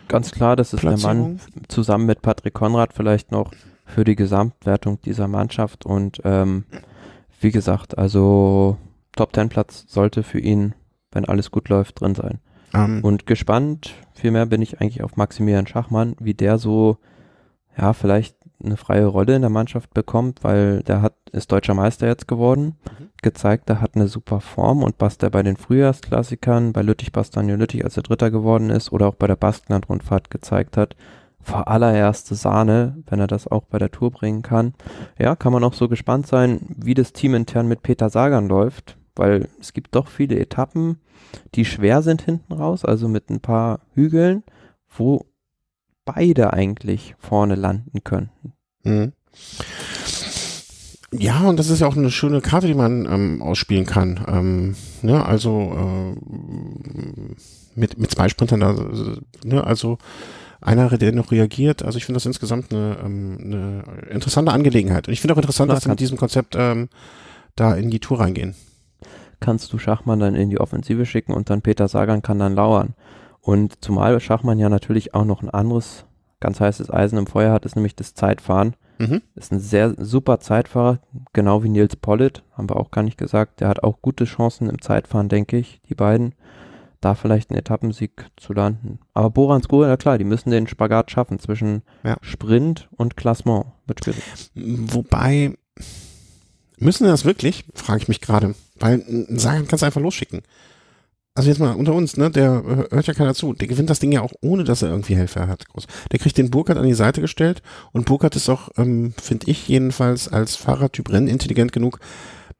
Ganz 0.07 0.32
klar, 0.32 0.56
das 0.56 0.73
ist 0.73 0.84
der 0.84 0.98
Mann 0.98 1.40
zusammen 1.69 2.06
mit 2.06 2.22
Patrick 2.22 2.53
Konrad 2.53 2.94
vielleicht 2.94 3.32
noch 3.32 3.52
für 3.92 4.04
die 4.04 4.16
Gesamtwertung 4.16 5.02
dieser 5.02 5.28
Mannschaft. 5.28 5.86
Und 5.86 6.22
ähm, 6.24 6.66
wie 7.40 7.52
gesagt, 7.52 7.98
also 7.98 8.78
Top 9.16 9.36
10 9.36 9.50
Platz 9.50 9.86
sollte 9.88 10.24
für 10.24 10.40
ihn, 10.40 10.74
wenn 11.12 11.26
alles 11.26 11.52
gut 11.52 11.70
läuft, 11.70 12.00
drin 12.00 12.16
sein. 12.16 12.40
Ähm, 12.74 13.04
und 13.04 13.26
gespannt, 13.26 13.94
vielmehr 14.14 14.46
bin 14.46 14.62
ich 14.62 14.80
eigentlich 14.80 15.04
auf 15.04 15.18
Maximilian 15.18 15.68
Schachmann, 15.68 16.16
wie 16.20 16.34
der 16.34 16.58
so, 16.58 16.98
ja, 17.78 17.94
vielleicht 17.94 18.36
eine 18.64 18.78
freie 18.78 19.06
Rolle 19.06 19.36
in 19.36 19.42
der 19.42 19.50
Mannschaft 19.50 19.94
bekommt, 19.94 20.44
weil 20.44 20.84
der 20.84 21.02
hat, 21.02 21.16
ist 21.32 21.52
deutscher 21.52 21.74
Meister 21.74 22.08
jetzt 22.08 22.28
geworden, 22.28 22.76
mhm. 23.00 23.10
gezeigt, 23.22 23.70
der 23.70 23.82
hat 23.82 23.96
eine 23.96 24.08
super 24.08 24.40
Form 24.40 24.84
und 24.84 24.96
was 25.00 25.18
der 25.18 25.32
bei 25.32 25.44
den 25.44 25.58
Frühjahrsklassikern, 25.58 26.72
bei 26.72 26.82
Lüttich 26.82 27.12
Bastogne 27.12 27.56
Lüttich, 27.56 27.84
als 27.84 27.98
er 27.98 28.04
Dritter 28.04 28.32
geworden 28.32 28.70
ist, 28.70 28.92
oder 28.92 29.08
auch 29.08 29.16
bei 29.16 29.28
der 29.28 29.36
Baskenland-Rundfahrt 29.36 30.30
gezeigt 30.30 30.78
hat, 30.78 30.96
vor 31.44 31.68
allererste 31.68 32.36
Sahne, 32.36 32.98
wenn 33.08 33.20
er 33.20 33.28
das 33.28 33.48
auch 33.48 33.64
bei 33.64 33.80
der 33.80 33.92
Tour 33.92 34.12
bringen 34.12 34.42
kann. 34.42 34.74
Ja, 35.18 35.36
kann 35.36 35.54
man 35.54 35.64
auch 35.64 35.74
so 35.74 35.88
gespannt 35.88 36.28
sein, 36.28 36.62
wie 36.78 36.94
das 36.94 37.14
Team 37.14 37.34
intern 37.34 37.68
mit 37.68 37.82
Peter 37.84 38.10
Sagan 38.10 38.48
läuft, 38.48 38.98
weil 39.16 39.48
es 39.60 39.74
gibt 39.74 39.96
doch 39.96 40.08
viele 40.08 40.40
Etappen, 40.40 41.00
die 41.56 41.66
schwer 41.66 42.02
sind 42.02 42.22
hinten 42.22 42.54
raus, 42.54 42.86
also 42.86 43.08
mit 43.08 43.30
ein 43.30 43.40
paar 43.40 43.80
Hügeln, 43.94 44.44
wo 44.96 45.26
beide 46.06 46.54
eigentlich 46.54 47.16
vorne 47.20 47.56
landen 47.56 48.04
könnten. 48.04 48.54
Mhm. 48.84 49.14
Ja, 51.14 51.42
und 51.42 51.58
das 51.58 51.70
ist 51.70 51.82
ja 51.82 51.88
auch 51.88 51.98
eine 51.98 52.10
schöne 52.10 52.40
Karte, 52.40 52.68
die 52.68 52.74
man 52.74 53.06
ähm, 53.06 53.42
ausspielen 53.42 53.86
kann. 53.86 54.24
Ähm, 54.28 54.76
ne, 55.02 55.26
also 55.26 55.74
äh, 55.76 57.36
mit, 57.76 57.98
mit 57.98 58.12
zwei 58.12 58.30
Sprintern, 58.30 58.62
da, 58.62 58.76
ne, 59.44 59.64
also 59.64 59.98
einer, 60.62 60.90
der 60.98 61.12
noch 61.12 61.32
reagiert. 61.32 61.84
Also 61.84 61.98
ich 61.98 62.06
finde 62.06 62.18
das 62.18 62.26
insgesamt 62.26 62.72
eine, 62.72 62.98
ähm, 63.04 63.38
eine 63.42 63.84
interessante 64.10 64.52
Angelegenheit. 64.52 65.08
Und 65.08 65.14
ich 65.14 65.22
finde 65.22 65.34
auch 65.34 65.38
interessant, 65.38 65.68
Klar, 65.68 65.76
dass 65.76 65.84
sie 65.84 65.90
mit 65.90 66.00
diesem 66.00 66.18
Konzept 66.18 66.56
ähm, 66.58 66.90
da 67.56 67.76
in 67.76 67.90
die 67.90 68.00
Tour 68.00 68.20
reingehen 68.20 68.56
kannst 69.42 69.74
du 69.74 69.78
Schachmann 69.78 70.22
dann 70.22 70.36
in 70.36 70.50
die 70.50 70.62
Offensive 70.62 71.06
schicken 71.06 71.34
und 71.34 71.50
dann 71.50 71.62
Peter 71.62 71.90
Sagan 71.90 72.22
kann 72.22 72.40
dann 72.40 72.56
lauern. 72.56 72.94
Und 73.42 73.84
zumal 73.84 74.18
Schachmann 74.22 74.60
ja 74.60 74.70
natürlich 74.70 75.14
auch 75.14 75.26
noch 75.26 75.42
ein 75.42 75.50
anderes 75.50 76.06
ganz 76.40 76.62
heißes 76.62 76.90
Eisen 76.90 77.18
im 77.18 77.28
Feuer 77.28 77.52
hat, 77.52 77.66
ist 77.66 77.76
nämlich 77.76 77.96
das 77.96 78.14
Zeitfahren. 78.14 78.76
Mhm. 79.00 79.22
Ist 79.36 79.52
ein 79.52 79.60
sehr 79.60 79.96
super 79.98 80.40
Zeitfahrer, 80.40 81.00
genau 81.34 81.64
wie 81.64 81.70
Nils 81.70 81.96
Pollitt, 81.96 82.44
haben 82.54 82.70
wir 82.70 82.78
auch 82.78 82.92
gar 82.92 83.04
nicht 83.04 83.18
gesagt. 83.18 83.60
Der 83.60 83.68
hat 83.68 83.84
auch 83.84 84.02
gute 84.02 84.26
Chancen 84.26 84.70
im 84.70 84.80
Zeitfahren, 84.80 85.28
denke 85.28 85.58
ich, 85.58 85.82
die 85.90 85.96
beiden. 85.96 86.36
Da 87.02 87.15
vielleicht 87.15 87.49
einen 87.49 87.60
Etappensieg 87.60 88.28
zu 88.38 88.53
landen. 88.53 88.99
Aber 89.14 89.32
Borans 89.32 89.68
Grohe, 89.68 89.88
ja 89.88 89.98
klar, 89.98 90.18
die 90.18 90.23
müssen 90.23 90.52
den 90.52 90.68
Spagat 90.68 91.10
schaffen 91.10 91.40
zwischen 91.40 91.82
ja. 92.03 92.15
Sprint 92.22 92.90
und 92.95 93.18
Klassement. 93.18 93.65
Wird 93.88 94.03
schwierig. 94.03 94.23
Wobei, 94.56 95.56
müssen 96.78 97.06
wir 97.06 97.11
das 97.11 97.26
wirklich? 97.26 97.65
Frage 97.73 98.03
ich 98.03 98.07
mich 98.07 98.22
gerade. 98.22 98.53
Weil 98.80 99.03
ein 99.07 99.40
Sagan 99.40 99.68
kannst 99.68 99.82
du 99.82 99.88
einfach 99.88 100.02
losschicken. 100.02 100.44
Also 101.34 101.49
jetzt 101.49 101.60
mal 101.60 101.76
unter 101.76 101.94
uns, 101.94 102.18
ne, 102.18 102.30
der 102.30 102.61
hört 102.91 103.07
ja 103.07 103.14
keiner 103.14 103.34
zu. 103.34 103.53
Der 103.53 103.68
gewinnt 103.68 103.90
das 103.90 103.99
Ding 103.99 104.11
ja 104.11 104.22
auch 104.22 104.34
ohne, 104.41 104.65
dass 104.65 104.82
er 104.82 104.90
irgendwie 104.90 105.15
Helfer 105.15 105.48
hat. 105.48 105.64
Der 106.11 106.19
kriegt 106.19 106.38
den 106.38 106.52
Burkhardt 106.52 106.78
an 106.78 106.86
die 106.86 106.94
Seite 106.94 107.22
gestellt 107.22 107.61
und 107.94 108.06
Burkhardt 108.06 108.36
ist 108.36 108.49
auch, 108.49 108.69
ähm, 108.78 109.14
finde 109.19 109.49
ich 109.49 109.68
jedenfalls 109.68 110.28
als 110.28 110.57
Fahrertyp 110.57 111.10
Rennen 111.10 111.28
intelligent 111.28 111.72
genug, 111.72 111.99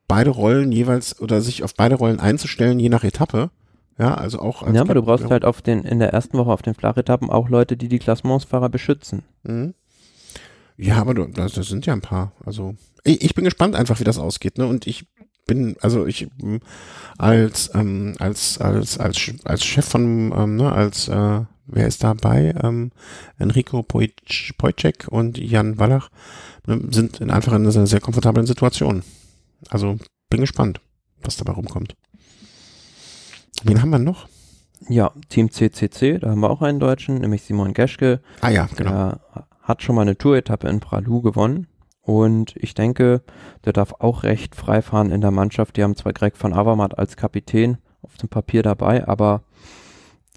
beide 0.08 0.30
Rollen 0.30 0.72
jeweils 0.72 1.20
oder 1.20 1.42
sich 1.42 1.64
auf 1.64 1.76
beide 1.76 1.96
Rollen 1.96 2.22
einzustellen, 2.22 2.80
je 2.80 2.90
nach 2.90 3.04
Etappe. 3.04 3.50
Ja, 3.98 4.16
also 4.16 4.40
auch. 4.40 4.64
Als 4.64 4.76
ja, 4.76 4.82
aber 4.82 4.94
du 4.94 5.04
brauchst 5.04 5.30
halt 5.30 5.46
auf 5.46 5.62
den, 5.62 5.84
in 5.84 6.00
der 6.00 6.14
ersten 6.14 6.38
Woche 6.38 6.52
auf 6.52 6.62
den 6.62 6.74
Flachetappen 6.74 7.30
auch 7.30 7.50
Leute, 7.50 7.78
die 7.78 7.88
die 7.88 8.00
Klassementsfahrer 8.00 8.70
beschützen. 8.70 9.24
Mhm. 9.44 9.74
Ja, 10.78 10.98
aber 10.98 11.14
du, 11.14 11.26
das, 11.26 11.54
das 11.54 11.68
sind 11.68 11.86
ja 11.86 11.94
ein 11.94 12.02
paar. 12.02 12.32
Also 12.46 12.76
ich, 13.04 13.22
ich 13.22 13.36
bin 13.36 13.46
gespannt 13.46 13.76
einfach, 13.76 14.00
wie 14.00 14.04
das 14.04 14.18
ausgeht. 14.18 14.58
Ne? 14.58 14.66
Und 14.66 14.88
ich 14.88 15.06
bin, 15.46 15.76
also 15.82 16.06
ich 16.06 16.28
als 17.18 17.72
ähm, 17.74 18.16
als 18.20 18.60
als 18.60 18.98
als 18.98 19.32
als 19.44 19.64
Chef 19.64 19.86
von 19.86 20.34
ähm, 20.36 20.56
ne, 20.56 20.72
als 20.72 21.08
äh, 21.08 21.42
wer 21.68 21.88
ist 21.88 22.04
dabei? 22.04 22.54
Ähm, 22.62 22.92
Enrico 23.38 23.84
Pojcek 23.84 25.08
und 25.10 25.38
Jan 25.38 25.78
Wallach 25.80 26.10
ne, 26.68 26.82
sind 26.92 27.20
in 27.20 27.32
einfach 27.32 27.54
in 27.54 27.68
einer 27.68 27.88
sehr 27.88 28.02
komfortablen 28.02 28.46
Situation. 28.46 29.04
Also 29.70 29.98
bin 30.30 30.42
gespannt, 30.42 30.82
was 31.22 31.38
dabei 31.38 31.54
rumkommt. 31.54 31.96
Wen 33.64 33.82
haben 33.82 33.90
wir 33.90 34.00
noch? 34.00 34.28
Ja, 34.90 35.12
Team 35.30 35.52
CCC, 35.52 36.20
da 36.20 36.32
haben 36.32 36.40
wir 36.40 36.50
auch 36.50 36.62
einen 36.62 36.80
Deutschen, 36.80 37.20
nämlich 37.20 37.44
Simon 37.44 37.74
Geschke. 37.74 38.22
Ah 38.42 38.50
ja, 38.50 38.68
genau. 38.76 38.92
Der 38.92 39.22
hat 39.62 39.84
schon 39.84 39.96
mal 39.96 40.02
eine 40.02 40.18
Tour-Etappe 40.18 40.68
in 40.68 40.80
Pralu 40.80 41.22
gewonnen. 41.22 41.68
Und 42.02 42.56
ich 42.58 42.74
denke, 42.74 43.22
der 43.64 43.74
darf 43.74 43.94
auch 44.00 44.24
recht 44.24 44.56
frei 44.56 44.82
fahren 44.82 45.12
in 45.12 45.22
der 45.22 45.32
Mannschaft. 45.32 45.78
Die 45.78 45.84
haben 45.84 45.96
zwar 45.96 46.14
Greg 46.14 46.36
von 46.36 46.54
Avermaet 46.54 46.98
als 46.98 47.16
Kapitän 47.16 47.78
auf 48.02 48.18
dem 48.18 48.28
Papier 48.28 48.64
dabei, 48.64 49.08
aber 49.08 49.44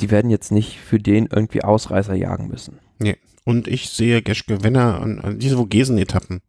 die 0.00 0.10
werden 0.10 0.30
jetzt 0.30 0.52
nicht 0.52 0.78
für 0.78 0.98
den 0.98 1.26
irgendwie 1.26 1.64
Ausreißer 1.64 2.14
jagen 2.14 2.48
müssen. 2.48 2.78
Nee. 2.98 3.16
Und 3.44 3.68
ich 3.68 3.90
sehe 3.90 4.22
Geschke, 4.22 4.62
wenn 4.62 4.74
er 4.74 5.00
an, 5.00 5.20
an 5.20 5.38
diese 5.38 5.56
Vogesen-Etappen, 5.56 6.40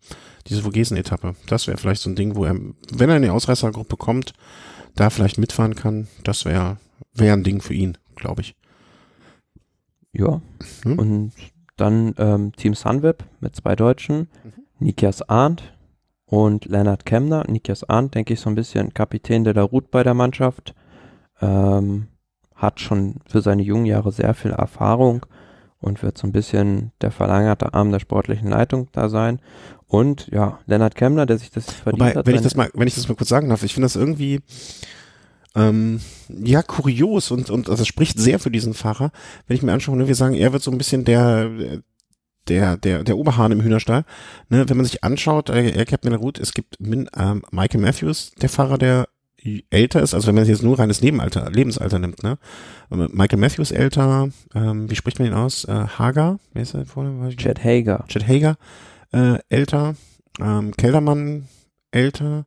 diese 0.47 0.61
Vogesen-Etappe, 0.61 1.35
das 1.47 1.67
wäre 1.67 1.77
vielleicht 1.77 2.01
so 2.01 2.09
ein 2.09 2.15
Ding, 2.15 2.35
wo 2.35 2.45
er, 2.45 2.55
wenn 2.91 3.09
er 3.09 3.17
in 3.17 3.23
die 3.23 3.29
Ausreißergruppe 3.29 3.97
kommt, 3.97 4.33
da 4.95 5.09
vielleicht 5.09 5.37
mitfahren 5.37 5.75
kann, 5.75 6.07
das 6.23 6.45
wäre 6.45 6.77
wär 7.13 7.33
ein 7.33 7.43
Ding 7.43 7.61
für 7.61 7.73
ihn, 7.73 7.97
glaube 8.15 8.41
ich. 8.41 8.55
Ja. 10.13 10.41
Hm? 10.83 10.99
Und 10.99 11.31
dann 11.77 12.13
ähm, 12.17 12.53
Team 12.53 12.73
Sunweb 12.73 13.25
mit 13.39 13.55
zwei 13.55 13.75
Deutschen. 13.75 14.29
Mhm. 14.43 14.53
Nikias 14.79 15.21
Arndt 15.27 15.73
und 16.25 16.65
Lennart 16.65 17.05
Kemner. 17.05 17.43
Nikias 17.47 17.83
Arndt, 17.83 18.15
denke 18.15 18.33
ich, 18.33 18.39
so 18.39 18.49
ein 18.49 18.55
bisschen 18.55 18.93
Kapitän 18.93 19.43
der 19.43 19.61
Ruth 19.61 19.91
bei 19.91 20.03
der 20.03 20.13
Mannschaft. 20.13 20.73
Ähm, 21.41 22.07
hat 22.55 22.79
schon 22.79 23.15
für 23.27 23.41
seine 23.41 23.61
jungen 23.61 23.85
Jahre 23.85 24.11
sehr 24.13 24.33
viel 24.33 24.51
Erfahrung 24.51 25.25
und 25.85 26.01
wird 26.01 26.17
so 26.17 26.25
ein 26.25 26.31
bisschen 26.31 26.91
der 27.01 27.11
verlängerte 27.11 27.73
Arm 27.73 27.91
der 27.91 27.99
sportlichen 27.99 28.49
Leitung 28.49 28.87
da 28.91 29.07
sein. 29.07 29.39
Und 29.87 30.27
ja, 30.31 30.59
Lennart 30.65 30.95
Kemner, 30.95 31.27
der 31.27 31.37
sich 31.37 31.51
das 31.51 31.65
verdient 31.65 32.01
Wobei, 32.01 32.15
hat. 32.15 32.25
Wenn 32.25 32.35
ich 32.35 32.41
das 32.41 32.55
mal, 32.55 32.69
wenn 32.73 32.87
ich 32.87 32.95
das 32.95 33.07
mal 33.07 33.15
kurz 33.15 33.29
sagen 33.29 33.49
darf, 33.49 33.63
ich 33.63 33.73
finde 33.73 33.85
das 33.85 33.95
irgendwie 33.95 34.41
ähm, 35.55 36.01
ja 36.27 36.63
kurios 36.63 37.29
und 37.29 37.51
und 37.51 37.69
also 37.69 37.81
das 37.81 37.87
spricht 37.87 38.19
sehr 38.19 38.39
für 38.39 38.49
diesen 38.49 38.73
Fahrer. 38.73 39.11
Wenn 39.47 39.55
ich 39.55 39.63
mir 39.63 39.73
anschaue, 39.73 39.95
ne, 39.95 40.07
wir 40.07 40.15
sagen, 40.15 40.33
er 40.33 40.53
wird 40.53 40.63
so 40.63 40.71
ein 40.71 40.77
bisschen 40.79 41.05
der 41.05 41.81
der, 42.47 42.77
der, 42.77 43.03
der 43.03 43.17
Oberhahn 43.17 43.51
im 43.51 43.61
Hühnerstall. 43.61 44.05
Ne, 44.49 44.67
wenn 44.67 44.77
man 44.77 44.85
sich 44.85 45.03
anschaut, 45.03 45.49
äh, 45.49 45.85
Captain 45.85 46.13
Root, 46.13 46.39
es 46.39 46.53
gibt 46.53 46.79
Min, 46.79 47.09
ähm, 47.15 47.43
Michael 47.51 47.81
Matthews, 47.81 48.31
der 48.41 48.49
Fahrer, 48.49 48.77
der 48.77 49.07
älter 49.69 50.01
ist, 50.01 50.13
also 50.13 50.27
wenn 50.27 50.35
man 50.35 50.45
jetzt 50.45 50.63
nur 50.63 50.79
reines 50.79 51.01
Nebenalter, 51.01 51.49
Lebensalter 51.51 51.99
nimmt, 51.99 52.23
ne? 52.23 52.37
Michael 52.89 53.39
Matthews 53.39 53.71
älter, 53.71 54.29
ähm, 54.53 54.89
wie 54.89 54.95
spricht 54.95 55.19
man 55.19 55.27
ihn 55.27 55.33
aus? 55.33 55.65
Äh, 55.65 55.87
Hager, 55.97 56.39
wer 56.53 56.61
ist 56.61 56.73
er 56.73 56.85
vorne? 56.85 57.35
Chad 57.35 57.63
Hager. 57.63 58.05
Chad 58.07 58.27
Hager, 58.27 58.57
äh, 59.11 59.37
älter, 59.49 59.95
ähm, 60.39 60.71
Keldermann 60.75 61.47
älter, 61.91 62.45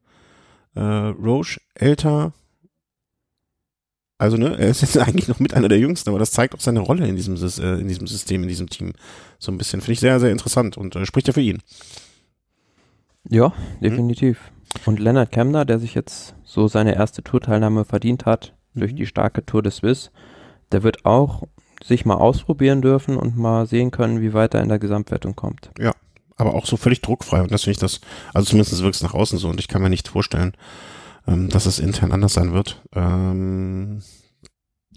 äh, 0.74 0.80
Roche 0.80 1.60
älter. 1.74 2.32
Also, 4.18 4.36
ne, 4.36 4.58
er 4.58 4.68
ist 4.68 4.82
jetzt 4.82 4.98
eigentlich 4.98 5.28
noch 5.28 5.38
mit 5.38 5.54
einer 5.54 5.68
der 5.68 5.78
Jüngsten, 5.78 6.10
aber 6.10 6.18
das 6.18 6.32
zeigt 6.32 6.54
auch 6.54 6.60
seine 6.60 6.80
Rolle 6.80 7.06
in 7.06 7.16
diesem, 7.16 7.36
äh, 7.36 7.80
in 7.80 7.88
diesem 7.88 8.06
System, 8.06 8.42
in 8.42 8.48
diesem 8.48 8.68
Team. 8.68 8.92
So 9.38 9.52
ein 9.52 9.58
bisschen. 9.58 9.80
Finde 9.80 9.92
ich 9.92 10.00
sehr, 10.00 10.18
sehr 10.20 10.30
interessant 10.30 10.76
und 10.76 10.96
äh, 10.96 11.06
spricht 11.06 11.28
ja 11.28 11.32
für 11.32 11.40
ihn. 11.40 11.62
Ja, 13.30 13.52
definitiv. 13.80 14.40
Mhm. 14.40 14.57
Und 14.86 15.00
Leonard 15.00 15.32
Kemner, 15.32 15.64
der 15.64 15.78
sich 15.78 15.94
jetzt 15.94 16.34
so 16.44 16.68
seine 16.68 16.94
erste 16.94 17.22
Tourteilnahme 17.22 17.84
verdient 17.84 18.26
hat, 18.26 18.54
mhm. 18.74 18.80
durch 18.80 18.94
die 18.94 19.06
starke 19.06 19.44
Tour 19.44 19.62
de 19.62 19.72
Suisse, 19.72 20.10
der 20.72 20.82
wird 20.82 21.04
auch 21.04 21.44
sich 21.82 22.04
mal 22.04 22.16
ausprobieren 22.16 22.82
dürfen 22.82 23.16
und 23.16 23.36
mal 23.36 23.66
sehen 23.66 23.90
können, 23.90 24.20
wie 24.20 24.34
weit 24.34 24.54
er 24.54 24.62
in 24.62 24.68
der 24.68 24.78
Gesamtwertung 24.78 25.36
kommt. 25.36 25.70
Ja, 25.78 25.94
aber 26.36 26.54
auch 26.54 26.66
so 26.66 26.76
völlig 26.76 27.00
druckfrei. 27.02 27.40
Und 27.40 27.52
das 27.52 27.62
finde 27.62 27.72
ich 27.72 27.78
das, 27.78 28.00
also 28.34 28.50
zumindest 28.50 28.82
wirkt 28.82 28.96
es 28.96 29.02
nach 29.02 29.14
außen 29.14 29.38
so 29.38 29.48
und 29.48 29.60
ich 29.60 29.68
kann 29.68 29.82
mir 29.82 29.90
nicht 29.90 30.08
vorstellen, 30.08 30.54
ähm, 31.26 31.48
dass 31.48 31.66
es 31.66 31.78
intern 31.78 32.12
anders 32.12 32.34
sein 32.34 32.52
wird. 32.52 32.82
Ähm, 32.94 34.02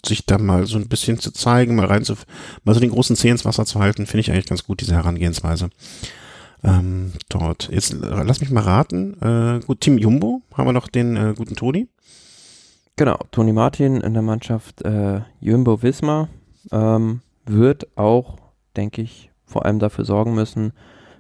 sich 0.03 0.25
da 0.25 0.39
mal 0.39 0.65
so 0.65 0.77
ein 0.77 0.89
bisschen 0.89 1.19
zu 1.19 1.31
zeigen, 1.31 1.75
mal 1.75 1.85
rein 1.85 2.03
zu, 2.03 2.15
mal 2.63 2.73
so 2.73 2.79
den 2.79 2.89
großen 2.89 3.15
Zeh 3.15 3.29
ins 3.29 3.45
Wasser 3.45 3.65
zu 3.65 3.79
halten, 3.79 4.07
finde 4.07 4.21
ich 4.21 4.31
eigentlich 4.31 4.47
ganz 4.47 4.63
gut, 4.63 4.81
diese 4.81 4.95
Herangehensweise 4.95 5.69
ähm, 6.63 7.13
dort. 7.29 7.69
Jetzt 7.71 7.95
lass 7.99 8.41
mich 8.41 8.51
mal 8.51 8.63
raten. 8.63 9.19
Äh, 9.21 9.65
gut, 9.65 9.81
Team 9.81 9.97
Jumbo 9.97 10.41
haben 10.53 10.67
wir 10.67 10.73
noch 10.73 10.87
den 10.87 11.15
äh, 11.15 11.33
guten 11.35 11.55
Toni. 11.55 11.87
Genau, 12.95 13.17
Toni 13.31 13.53
Martin 13.53 14.01
in 14.01 14.13
der 14.13 14.21
Mannschaft 14.21 14.81
äh, 14.83 15.21
Jumbo 15.39 15.81
Wismar 15.81 16.29
ähm, 16.71 17.21
wird 17.45 17.97
auch, 17.97 18.37
denke 18.75 19.01
ich, 19.01 19.31
vor 19.45 19.65
allem 19.65 19.79
dafür 19.79 20.05
sorgen 20.05 20.35
müssen, 20.35 20.73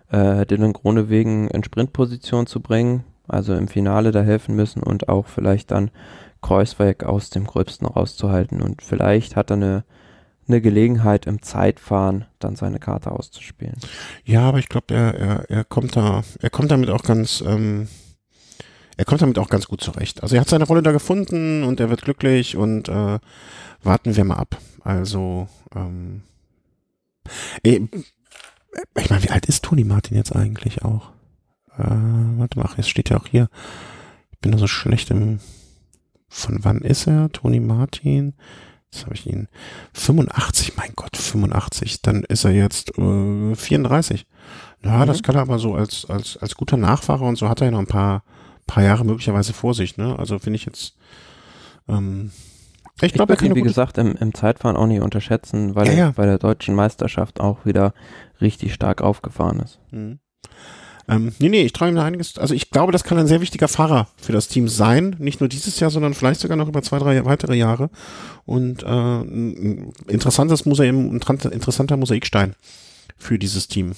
äh, 0.09 0.45
Dylan 0.45 0.73
Gronewegen 0.73 1.47
in 1.47 1.63
Sprintposition 1.63 2.45
zu 2.45 2.59
bringen, 2.59 3.03
also 3.27 3.55
im 3.55 3.67
Finale 3.67 4.11
da 4.11 4.21
helfen 4.21 4.55
müssen 4.55 4.83
und 4.83 5.09
auch 5.09 5.27
vielleicht 5.27 5.71
dann 5.71 5.89
Kreuzweg 6.41 7.03
aus 7.03 7.29
dem 7.29 7.45
Gröbsten 7.45 7.87
rauszuhalten. 7.87 8.61
Und 8.61 8.81
vielleicht 8.81 9.35
hat 9.35 9.51
er 9.51 9.57
eine 9.57 9.83
eine 10.51 10.61
Gelegenheit 10.61 11.25
im 11.25 11.41
Zeitfahren 11.41 12.25
dann 12.39 12.55
seine 12.55 12.79
Karte 12.79 13.11
auszuspielen. 13.11 13.77
Ja, 14.25 14.41
aber 14.41 14.59
ich 14.59 14.69
glaube, 14.69 14.93
er, 14.93 15.15
er, 15.15 15.49
er 15.49 15.63
kommt 15.63 15.95
da, 15.95 16.23
er 16.39 16.49
kommt 16.49 16.71
damit 16.71 16.89
auch 16.89 17.03
ganz, 17.03 17.41
ähm, 17.45 17.87
er 18.97 19.05
kommt 19.05 19.21
damit 19.21 19.39
auch 19.39 19.49
ganz 19.49 19.67
gut 19.67 19.81
zurecht. 19.81 20.21
Also 20.21 20.35
er 20.35 20.41
hat 20.41 20.49
seine 20.49 20.65
Rolle 20.65 20.83
da 20.83 20.91
gefunden 20.91 21.63
und 21.63 21.79
er 21.79 21.89
wird 21.89 22.03
glücklich 22.03 22.57
und 22.57 22.89
äh, 22.89 23.19
warten 23.83 24.15
wir 24.15 24.23
mal 24.23 24.35
ab. 24.35 24.57
Also, 24.83 25.47
ähm, 25.75 26.23
ich, 27.63 27.81
ich 28.97 29.09
meine, 29.09 29.23
wie 29.23 29.29
alt 29.29 29.45
ist 29.45 29.63
Toni 29.63 29.83
Martin 29.83 30.17
jetzt 30.17 30.35
eigentlich 30.35 30.83
auch? 30.83 31.11
Äh, 31.77 31.85
warte 32.37 32.59
mal, 32.59 32.69
es 32.77 32.89
steht 32.89 33.09
ja 33.09 33.17
auch 33.17 33.27
hier. 33.27 33.49
Ich 34.31 34.39
bin 34.39 34.51
da 34.51 34.57
so 34.57 34.67
schlecht 34.67 35.11
im. 35.11 35.39
Von 36.33 36.63
wann 36.63 36.79
ist 36.79 37.07
er? 37.07 37.29
Toni 37.31 37.59
Martin? 37.59 38.33
Jetzt 38.91 39.05
habe 39.05 39.15
ich 39.15 39.25
ihn. 39.25 39.47
85, 39.93 40.75
mein 40.75 40.91
Gott, 40.95 41.15
85. 41.15 42.01
Dann 42.01 42.23
ist 42.23 42.43
er 42.43 42.51
jetzt 42.51 42.97
äh, 42.97 43.55
34. 43.55 44.25
Ja, 44.83 44.97
mhm. 44.97 45.07
das 45.07 45.23
kann 45.23 45.35
er 45.35 45.41
aber 45.41 45.59
so 45.59 45.75
als, 45.75 46.05
als, 46.09 46.37
als 46.37 46.55
guter 46.55 46.77
Nachfahrer 46.77 47.25
und 47.25 47.37
so 47.37 47.47
hat 47.47 47.61
er 47.61 47.65
ja 47.65 47.71
noch 47.71 47.79
ein 47.79 47.87
paar, 47.87 48.23
paar 48.67 48.83
Jahre 48.83 49.05
möglicherweise 49.05 49.53
vor 49.53 49.73
sich, 49.73 49.97
ne? 49.97 50.17
Also 50.17 50.39
finde 50.39 50.57
ich 50.57 50.65
jetzt. 50.65 50.95
Ähm, 51.87 52.31
ich 53.01 53.13
glaube, 53.13 53.33
er 53.33 53.37
kann 53.37 53.55
wie 53.55 53.61
gesagt, 53.61 53.97
im, 53.97 54.15
im 54.17 54.33
Zeitfahren 54.33 54.75
auch 54.75 54.85
nicht 54.85 55.01
unterschätzen, 55.01 55.75
weil 55.75 55.87
ja, 55.87 55.93
ja. 55.93 56.05
er 56.07 56.11
bei 56.13 56.25
der 56.25 56.37
deutschen 56.37 56.75
Meisterschaft 56.75 57.39
auch 57.39 57.65
wieder 57.65 57.93
richtig 58.41 58.73
stark 58.73 59.01
aufgefahren 59.01 59.59
ist. 59.59 59.79
Mhm. 59.91 60.19
Ähm, 61.11 61.33
nee, 61.39 61.49
nee, 61.49 61.63
ich 61.63 61.73
traue 61.73 61.89
ihm 61.89 61.95
da 61.95 62.05
einiges. 62.05 62.37
Also 62.37 62.53
ich 62.53 62.69
glaube, 62.69 62.93
das 62.93 63.03
kann 63.03 63.17
ein 63.17 63.27
sehr 63.27 63.41
wichtiger 63.41 63.67
Fahrer 63.67 64.07
für 64.15 64.31
das 64.31 64.47
Team 64.47 64.69
sein. 64.69 65.17
Nicht 65.19 65.41
nur 65.41 65.49
dieses 65.49 65.77
Jahr, 65.81 65.91
sondern 65.91 66.13
vielleicht 66.13 66.39
sogar 66.39 66.55
noch 66.55 66.69
über 66.69 66.81
zwei, 66.81 66.99
drei 66.99 67.25
weitere 67.25 67.55
Jahre. 67.55 67.89
Und 68.45 68.83
äh, 68.83 68.87
ein 68.87 69.91
interessantes 70.07 70.65
Museum, 70.65 71.09
ein 71.09 71.51
interessanter 71.51 71.97
Mosaikstein 71.97 72.55
für 73.17 73.37
dieses 73.37 73.67
Team. 73.67 73.91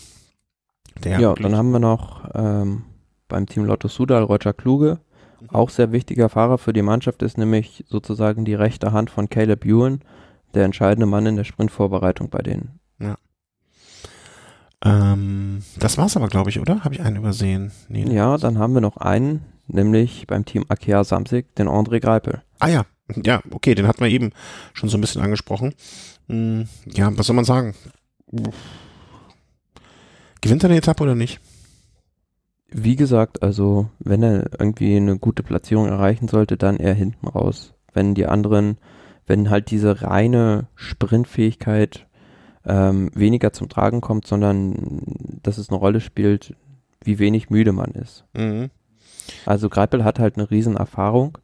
Der 1.04 1.20
ja, 1.20 1.34
dann 1.36 1.56
haben 1.56 1.72
wir 1.72 1.80
noch 1.80 2.30
ähm, 2.34 2.84
beim 3.28 3.46
Team 3.46 3.66
Lotto 3.66 3.88
Sudal 3.88 4.24
Roger 4.24 4.54
Kluge. 4.54 5.00
Mhm. 5.40 5.50
Auch 5.52 5.70
sehr 5.70 5.92
wichtiger 5.92 6.30
Fahrer 6.30 6.58
für 6.58 6.74
die 6.74 6.82
Mannschaft 6.82 7.22
ist 7.22 7.38
nämlich 7.38 7.86
sozusagen 7.90 8.44
die 8.44 8.56
rechte 8.56 8.92
Hand 8.92 9.12
von 9.12 9.30
Caleb 9.30 9.66
Ewan, 9.66 10.02
der 10.56 10.66
entscheidende 10.66 11.06
Mann 11.06 11.28
in 11.28 11.36
der 11.36 11.44
Sprintvorbereitung 11.44 12.30
bei 12.30 12.40
denen. 12.40 12.80
Ähm, 14.84 15.64
das 15.80 15.98
war's 15.98 16.18
aber, 16.18 16.28
glaube 16.28 16.50
ich, 16.50 16.60
oder? 16.60 16.84
Habe 16.84 16.94
ich 16.94 17.02
einen 17.02 17.16
übersehen? 17.16 17.72
Nee, 17.88 18.14
ja, 18.14 18.38
dann 18.38 18.58
haben 18.58 18.74
wir 18.74 18.82
noch 18.82 18.98
einen, 18.98 19.46
nämlich 19.68 20.28
beim 20.28 20.46
Team 20.46 20.66
Akea 20.68 21.04
Samsig, 21.04 21.56
den 21.56 21.70
André 21.70 22.02
Greipel. 22.02 22.42
Ah 22.60 22.68
ja, 22.68 22.86
ja, 23.24 23.42
okay, 23.52 23.76
den 23.76 23.88
hatten 23.88 24.02
wir 24.04 24.10
eben 24.10 24.32
schon 24.74 24.90
so 24.90 24.98
ein 24.98 25.02
bisschen 25.02 25.22
angesprochen. 25.22 25.74
Hm, 26.28 26.68
ja, 26.86 27.16
was 27.18 27.28
soll 27.28 27.36
man 27.36 27.46
sagen? 27.46 27.76
Gewinnt 30.42 30.64
er 30.64 30.70
eine 30.70 30.78
Etappe 30.78 31.04
oder 31.04 31.16
nicht? 31.16 31.40
Wie 32.70 32.96
gesagt, 32.96 33.44
also 33.44 33.90
wenn 34.00 34.24
er 34.24 34.60
irgendwie 34.60 34.98
eine 34.98 35.20
gute 35.20 35.44
Platzierung 35.44 35.88
erreichen 35.88 36.28
sollte, 36.28 36.58
dann 36.58 36.78
eher 36.78 36.96
hinten 36.96 37.28
raus. 37.28 37.74
Wenn 37.94 38.16
die 38.16 38.26
anderen, 38.26 38.78
wenn 39.28 39.50
halt 39.50 39.70
diese 39.70 40.02
reine 40.02 40.68
Sprintfähigkeit 40.76 42.08
ähm, 42.66 43.10
weniger 43.14 43.54
zum 43.54 43.70
Tragen 43.70 44.02
kommt, 44.02 44.28
sondern 44.28 45.02
dass 45.44 45.58
es 45.58 45.70
eine 45.70 45.78
Rolle 45.78 46.02
spielt, 46.02 46.56
wie 47.04 47.20
wenig 47.20 47.50
müde 47.50 47.72
man 47.72 47.92
ist. 47.92 48.26
Mhm. 48.34 48.70
Also 49.46 49.70
Greipel 49.70 50.04
hat 50.04 50.20
halt 50.20 50.38
eine 50.38 50.50
riesen 50.50 50.78
Erfahrung 50.78 51.38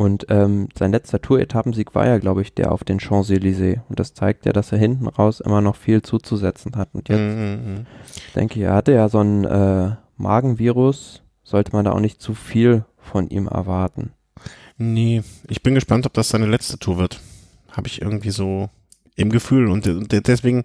und 0.00 0.26
ähm, 0.30 0.68
sein 0.78 0.92
letzter 0.92 1.20
Tour-Etappensieg 1.20 1.94
war 1.94 2.06
ja, 2.06 2.18
glaube 2.18 2.42
ich, 2.42 2.54
der 2.54 2.72
auf 2.72 2.84
den 2.84 3.00
Champs-Élysées. 3.00 3.80
Und 3.88 4.00
das 4.00 4.14
zeigt 4.14 4.46
ja, 4.46 4.52
dass 4.52 4.72
er 4.72 4.78
hinten 4.78 5.06
raus 5.06 5.40
immer 5.40 5.60
noch 5.60 5.76
viel 5.76 6.02
zuzusetzen 6.02 6.76
hat. 6.76 6.90
Und 6.92 7.08
jetzt 7.08 7.20
mhm. 7.20 7.36
mhm. 7.36 7.86
denke 8.34 8.58
ich, 8.58 8.64
er 8.64 8.74
hatte 8.74 8.92
ja 8.92 9.08
so 9.08 9.20
ein 9.20 9.44
äh, 9.44 9.90
Magenvirus, 10.16 11.22
sollte 11.42 11.72
man 11.72 11.84
da 11.84 11.92
auch 11.92 12.00
nicht 12.00 12.22
zu 12.22 12.34
viel 12.34 12.84
von 12.96 13.28
ihm 13.28 13.46
erwarten. 13.46 14.12
Nee, 14.78 15.22
ich 15.48 15.62
bin 15.62 15.74
gespannt, 15.74 16.06
ob 16.06 16.14
das 16.14 16.30
seine 16.30 16.46
letzte 16.46 16.78
Tour 16.78 16.96
wird. 16.96 17.20
Habe 17.72 17.86
ich 17.86 18.00
irgendwie 18.00 18.30
so 18.30 18.70
im 19.20 19.30
Gefühl. 19.30 19.68
Und, 19.68 19.86
und 19.86 20.26
deswegen, 20.26 20.64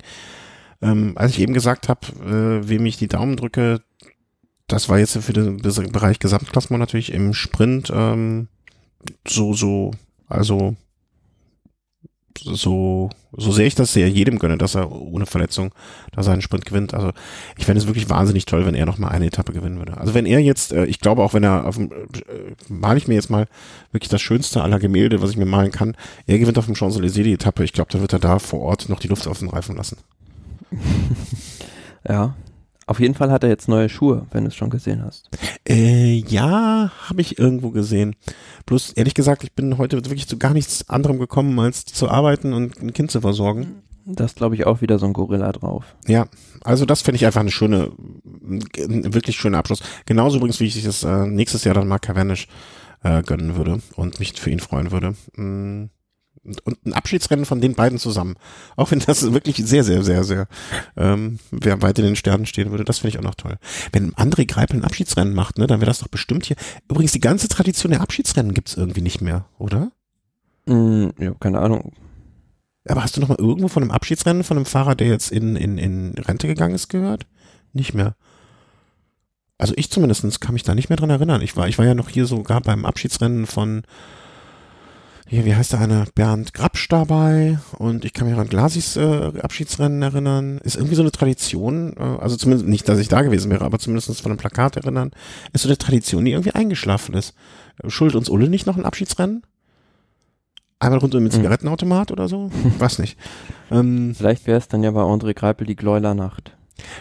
ähm, 0.81 1.13
als 1.15 1.31
ich 1.31 1.41
eben 1.41 1.53
gesagt 1.53 1.89
habe, 1.89 2.07
äh, 2.25 2.67
wem 2.67 2.85
ich 2.85 2.97
die 2.97 3.07
Daumen 3.07 3.35
drücke, 3.35 3.81
das 4.67 4.89
war 4.89 4.97
jetzt 4.97 5.17
für 5.17 5.33
den 5.33 5.57
Bereich 5.57 6.19
Gesamtklassement 6.19 6.79
natürlich 6.79 7.13
im 7.13 7.33
Sprint 7.33 7.91
ähm, 7.93 8.47
so, 9.27 9.53
so, 9.53 9.91
also 10.27 10.75
so, 12.37 13.09
so 13.35 13.51
sehr 13.51 13.65
ich 13.65 13.75
das 13.75 13.93
sehr 13.93 14.09
jedem 14.09 14.39
gönne, 14.39 14.57
dass 14.57 14.75
er 14.75 14.91
ohne 14.91 15.25
Verletzung 15.25 15.71
da 16.11 16.23
seinen 16.23 16.41
Sprint 16.41 16.65
gewinnt. 16.65 16.93
Also 16.93 17.11
ich 17.57 17.65
fände 17.65 17.81
es 17.81 17.87
wirklich 17.87 18.09
wahnsinnig 18.09 18.45
toll, 18.45 18.65
wenn 18.65 18.75
er 18.75 18.85
noch 18.85 18.97
mal 18.97 19.09
eine 19.09 19.27
Etappe 19.27 19.53
gewinnen 19.53 19.77
würde. 19.77 19.97
Also 19.97 20.13
wenn 20.13 20.25
er 20.25 20.39
jetzt, 20.39 20.71
äh, 20.71 20.85
ich 20.85 20.99
glaube 20.99 21.23
auch, 21.23 21.33
wenn 21.33 21.43
er 21.43 21.65
auf 21.65 21.75
dem, 21.75 21.91
äh, 21.91 21.95
male 22.67 22.97
ich 22.97 23.07
mir 23.07 23.15
jetzt 23.15 23.29
mal 23.29 23.47
wirklich 23.91 24.09
das 24.09 24.21
schönste 24.21 24.61
aller 24.61 24.79
Gemälde, 24.79 25.21
was 25.21 25.31
ich 25.31 25.37
mir 25.37 25.45
malen 25.45 25.71
kann. 25.71 25.95
Er 26.27 26.39
gewinnt 26.39 26.57
auf 26.57 26.65
dem 26.65 26.75
Champs-Élysées 26.75 27.23
die 27.23 27.33
Etappe. 27.33 27.63
Ich 27.63 27.73
glaube, 27.73 27.91
dann 27.91 28.01
wird 28.01 28.13
er 28.13 28.19
da 28.19 28.39
vor 28.39 28.61
Ort 28.61 28.89
noch 28.89 28.99
die 28.99 29.07
Luft 29.07 29.27
auf 29.27 29.39
den 29.39 29.49
Reifen 29.49 29.75
lassen. 29.75 29.97
ja, 32.07 32.35
auf 32.87 32.99
jeden 32.99 33.15
Fall 33.15 33.31
hat 33.31 33.43
er 33.43 33.49
jetzt 33.49 33.67
neue 33.67 33.89
Schuhe, 33.89 34.27
wenn 34.31 34.43
du 34.43 34.49
es 34.49 34.55
schon 34.55 34.69
gesehen 34.69 35.03
hast. 35.03 35.29
Äh, 35.67 36.23
ja, 36.27 36.91
habe 37.09 37.21
ich 37.21 37.39
irgendwo 37.39 37.71
gesehen. 37.71 38.15
Bloß 38.65 38.93
ehrlich 38.93 39.15
gesagt, 39.15 39.43
ich 39.43 39.53
bin 39.53 39.77
heute 39.77 39.97
wirklich 39.97 40.27
zu 40.27 40.37
gar 40.37 40.53
nichts 40.53 40.87
anderem 40.89 41.17
gekommen, 41.17 41.57
als 41.59 41.85
zu 41.85 42.09
arbeiten 42.09 42.53
und 42.53 42.81
ein 42.81 42.93
Kind 42.93 43.11
zu 43.11 43.21
versorgen. 43.21 43.81
Das 44.05 44.35
glaube 44.35 44.53
ich 44.53 44.67
auch 44.67 44.81
wieder 44.81 44.99
so 44.99 45.07
ein 45.07 45.13
Gorilla 45.13 45.51
drauf. 45.51 45.95
Ja, 46.05 46.27
also 46.63 46.85
das 46.85 47.01
finde 47.01 47.15
ich 47.15 47.25
einfach 47.25 47.41
eine 47.41 47.51
schöne, 47.51 47.91
ein 48.43 49.13
wirklich 49.13 49.35
schöner 49.37 49.57
Abschluss. 49.57 49.81
Genauso 50.05 50.37
übrigens, 50.37 50.59
wie 50.59 50.65
ich 50.65 50.83
das 50.83 51.03
äh, 51.03 51.25
nächstes 51.25 51.63
Jahr 51.63 51.73
dann 51.73 51.87
Mark 51.87 52.03
Cavendish 52.03 52.47
äh, 53.03 53.23
gönnen 53.23 53.55
würde 53.55 53.81
und 53.95 54.19
mich 54.19 54.39
für 54.39 54.51
ihn 54.51 54.59
freuen 54.59 54.91
würde. 54.91 55.15
Mm 55.35 55.89
und 56.63 56.85
ein 56.85 56.93
Abschiedsrennen 56.93 57.45
von 57.45 57.61
den 57.61 57.73
beiden 57.73 57.97
zusammen. 57.97 58.35
Auch 58.75 58.91
wenn 58.91 58.99
das 58.99 59.33
wirklich 59.33 59.57
sehr, 59.57 59.83
sehr, 59.83 60.03
sehr, 60.03 60.23
sehr 60.23 60.47
ähm, 60.95 61.39
wer 61.51 61.81
weit 61.81 61.99
in 61.99 62.05
den 62.05 62.15
Sternen 62.15 62.45
stehen 62.45 62.71
würde, 62.71 62.83
das 62.83 62.99
finde 62.99 63.09
ich 63.09 63.19
auch 63.19 63.23
noch 63.23 63.35
toll. 63.35 63.57
Wenn 63.91 64.13
André 64.13 64.47
Greipel 64.47 64.79
ein 64.79 64.85
Abschiedsrennen 64.85 65.33
macht, 65.33 65.57
ne, 65.57 65.67
dann 65.67 65.79
wäre 65.79 65.89
das 65.89 65.99
doch 65.99 66.07
bestimmt 66.07 66.45
hier. 66.45 66.57
Übrigens, 66.89 67.11
die 67.11 67.19
ganze 67.19 67.47
Tradition 67.47 67.91
der 67.91 68.01
Abschiedsrennen 68.01 68.53
gibt's 68.53 68.75
irgendwie 68.75 69.01
nicht 69.01 69.21
mehr, 69.21 69.45
oder? 69.57 69.91
Mm, 70.65 71.09
ja, 71.19 71.33
keine 71.39 71.59
Ahnung. 71.59 71.93
Aber 72.87 73.03
hast 73.03 73.17
du 73.17 73.21
noch 73.21 73.29
mal 73.29 73.39
irgendwo 73.39 73.67
von 73.67 73.83
einem 73.83 73.91
Abschiedsrennen 73.91 74.43
von 74.43 74.57
einem 74.57 74.65
Fahrer, 74.65 74.95
der 74.95 75.07
jetzt 75.07 75.31
in, 75.31 75.55
in, 75.55 75.77
in 75.77 76.13
Rente 76.19 76.47
gegangen 76.47 76.75
ist, 76.75 76.89
gehört? 76.89 77.25
Nicht 77.73 77.93
mehr. 77.93 78.15
Also 79.57 79.73
ich 79.77 79.89
zumindest 79.89 80.41
kann 80.41 80.53
mich 80.53 80.63
da 80.63 80.75
nicht 80.75 80.89
mehr 80.89 80.97
dran 80.97 81.09
erinnern. 81.09 81.41
Ich 81.41 81.55
war, 81.55 81.67
ich 81.67 81.77
war 81.77 81.85
ja 81.85 81.95
noch 81.95 82.09
hier 82.09 82.25
sogar 82.25 82.61
beim 82.61 82.85
Abschiedsrennen 82.85 83.47
von, 83.47 83.83
hier, 85.27 85.43
wie 85.45 85.55
heißt 85.55 85.73
der 85.73 85.79
eine, 85.79 86.05
Bernd 86.13 86.53
Grabsch 86.53 86.87
dabei 86.87 87.57
und 87.79 88.05
ich 88.05 88.13
kann 88.13 88.29
mich 88.29 88.37
an 88.37 88.47
Glasis 88.47 88.95
äh, 88.95 89.31
Abschiedsrennen 89.41 90.01
erinnern. 90.01 90.59
Ist 90.59 90.75
irgendwie 90.75 90.95
so 90.95 91.01
eine 91.01 91.11
Tradition, 91.11 91.95
äh, 91.97 92.21
also 92.21 92.35
zumindest 92.35 92.69
nicht, 92.69 92.87
dass 92.87 92.99
ich 92.99 93.07
da 93.07 93.23
gewesen 93.23 93.49
wäre, 93.49 93.65
aber 93.65 93.79
zumindest 93.79 94.21
von 94.21 94.31
einem 94.31 94.37
Plakat 94.37 94.77
erinnern, 94.77 95.11
ist 95.51 95.63
so 95.63 95.69
eine 95.69 95.77
Tradition, 95.79 96.25
die 96.25 96.31
irgendwie 96.31 96.51
eingeschlafen 96.51 97.15
ist. 97.15 97.33
Schuld 97.87 98.15
uns 98.15 98.29
Ulle 98.29 98.49
nicht 98.49 98.67
noch 98.67 98.77
ein 98.77 98.85
Abschiedsrennen? 98.85 99.41
Einmal 100.77 100.99
runter 100.99 101.19
mit 101.19 101.33
Zigarettenautomat 101.33 102.11
oder 102.11 102.27
so? 102.27 102.51
Weiß 102.77 102.99
nicht. 102.99 103.17
Ähm, 103.71 104.13
Vielleicht 104.15 104.45
wäre 104.45 104.59
es 104.59 104.67
dann 104.67 104.83
ja 104.83 104.91
bei 104.91 105.01
André 105.01 105.33
Greipel 105.33 105.65
die 105.65 105.75
Gläulernacht. 105.75 106.55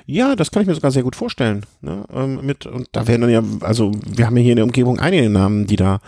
ja, 0.07 0.35
das 0.35 0.51
kann 0.51 0.63
ich 0.63 0.69
mir 0.69 0.75
sogar 0.75 0.93
sehr 0.93 1.03
gut 1.03 1.17
vorstellen. 1.17 1.67
Ne? 1.83 2.05
Ähm, 2.11 2.41
mit, 2.47 2.65
und 2.65 2.89
da 2.93 3.07
werden 3.07 3.21
dann 3.21 3.31
ja, 3.31 3.43
also 3.61 3.93
wir 4.07 4.27
haben 4.27 4.37
ja 4.39 4.43
hier 4.43 4.53
in 4.53 4.57
der 4.57 4.65
Umgebung 4.65 4.99
einige 4.99 5.29
Namen, 5.29 5.67
die 5.67 5.77
da 5.77 5.99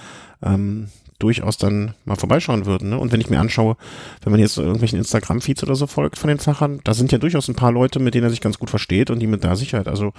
ähm, 0.42 0.88
durchaus 1.18 1.56
dann 1.56 1.94
mal 2.04 2.16
vorbeischauen 2.16 2.66
würden. 2.66 2.90
Ne? 2.90 2.98
Und 2.98 3.12
wenn 3.12 3.20
ich 3.20 3.30
mir 3.30 3.40
anschaue, 3.40 3.76
wenn 4.22 4.32
man 4.32 4.40
jetzt 4.40 4.58
irgendwelchen 4.58 4.98
Instagram-Feeds 4.98 5.62
oder 5.62 5.74
so 5.74 5.86
folgt 5.86 6.18
von 6.18 6.28
den 6.28 6.38
Fachern, 6.38 6.80
da 6.84 6.94
sind 6.94 7.12
ja 7.12 7.18
durchaus 7.18 7.48
ein 7.48 7.54
paar 7.54 7.72
Leute, 7.72 7.98
mit 7.98 8.14
denen 8.14 8.24
er 8.24 8.30
sich 8.30 8.40
ganz 8.40 8.58
gut 8.58 8.70
versteht 8.70 9.10
und 9.10 9.20
die 9.20 9.26
mit 9.26 9.44
da 9.44 9.56
Sicherheit, 9.56 9.88
also 9.88 10.12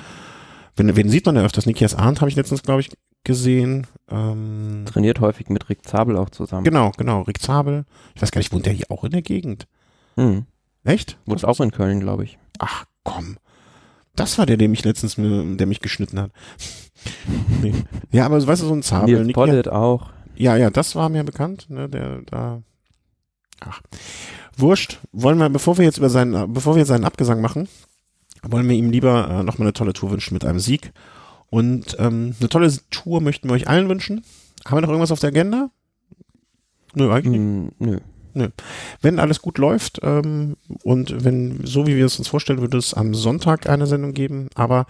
wenn, 0.75 0.95
wen 0.95 1.09
sieht 1.09 1.25
man 1.25 1.35
da 1.35 1.43
öfters? 1.43 1.65
Nikias 1.65 1.95
Arndt 1.95 2.21
habe 2.21 2.29
ich 2.29 2.35
letztens, 2.35 2.61
glaube 2.61 2.81
ich, 2.81 2.91
gesehen. 3.23 3.87
Ähm, 4.09 4.85
Trainiert 4.85 5.19
häufig 5.19 5.49
mit 5.49 5.69
Rick 5.69 5.85
Zabel 5.85 6.15
auch 6.17 6.29
zusammen. 6.29 6.63
genau, 6.63 6.91
genau. 6.97 7.21
Rick 7.21 7.41
Zabel. 7.41 7.85
Ich 8.15 8.21
weiß 8.21 8.31
gar 8.31 8.39
nicht, 8.39 8.53
wohnt 8.53 8.65
der 8.65 8.73
hier 8.73 8.89
auch 8.89 9.03
in 9.03 9.11
der 9.11 9.23
Gegend? 9.23 9.67
Hm. 10.15 10.45
Echt? 10.83 11.17
Wohnt 11.25 11.43
auch 11.43 11.59
in 11.59 11.71
Köln, 11.71 11.99
glaube 11.99 12.23
ich. 12.23 12.37
Ach 12.59 12.85
komm. 13.03 13.37
Das 14.15 14.37
war 14.37 14.45
der, 14.45 14.57
der 14.57 14.69
mich 14.69 14.83
letztens, 14.83 15.15
der 15.15 15.67
mich 15.67 15.81
geschnitten 15.81 16.19
hat. 16.19 16.31
nee. 17.61 17.73
Ja, 18.11 18.25
aber 18.25 18.45
weißt 18.45 18.61
du, 18.61 18.67
so 18.67 18.73
ein 18.73 18.83
Zabel. 18.83 19.23
Nils 19.23 19.33
Pollitt 19.33 19.67
auch. 19.67 20.09
Ja, 20.37 20.55
ja, 20.55 20.69
das 20.69 20.95
war 20.95 21.09
mir 21.09 21.23
bekannt, 21.23 21.69
ne, 21.69 21.89
der 21.89 22.21
da. 22.21 22.61
Ach. 23.59 23.81
Wurscht. 24.55 24.99
Wollen 25.11 25.39
wir, 25.39 25.49
bevor 25.49 25.77
wir 25.77 25.85
jetzt 25.85 25.97
über 25.97 26.09
seinen, 26.09 26.53
bevor 26.53 26.75
wir 26.75 26.85
seinen 26.85 27.05
Abgesang 27.05 27.41
machen, 27.41 27.67
wollen 28.43 28.69
wir 28.69 28.75
ihm 28.75 28.91
lieber 28.91 29.27
äh, 29.29 29.43
nochmal 29.43 29.67
eine 29.67 29.73
tolle 29.73 29.93
Tour 29.93 30.11
wünschen 30.11 30.33
mit 30.33 30.45
einem 30.45 30.59
Sieg. 30.59 30.91
Und 31.49 31.95
ähm, 31.99 32.35
eine 32.39 32.49
tolle 32.49 32.71
Tour 32.91 33.21
möchten 33.21 33.49
wir 33.49 33.53
euch 33.53 33.67
allen 33.67 33.89
wünschen. 33.89 34.23
Haben 34.65 34.77
wir 34.77 34.81
noch 34.81 34.89
irgendwas 34.89 35.11
auf 35.11 35.19
der 35.19 35.29
Agenda? 35.29 35.71
Nö, 36.93 37.11
eigentlich 37.11 37.39
nicht. 37.39 37.79
Hm, 37.79 38.01
nö. 38.37 38.49
Wenn 39.01 39.19
alles 39.19 39.41
gut 39.41 39.57
läuft 39.57 39.99
ähm, 40.03 40.55
und 40.83 41.23
wenn, 41.23 41.59
so 41.63 41.87
wie 41.87 41.95
wir 41.95 42.05
es 42.05 42.17
uns 42.17 42.27
vorstellen, 42.27 42.61
würde 42.61 42.77
es 42.77 42.93
am 42.93 43.13
Sonntag 43.13 43.69
eine 43.69 43.87
Sendung 43.87 44.13
geben. 44.13 44.49
Aber 44.55 44.85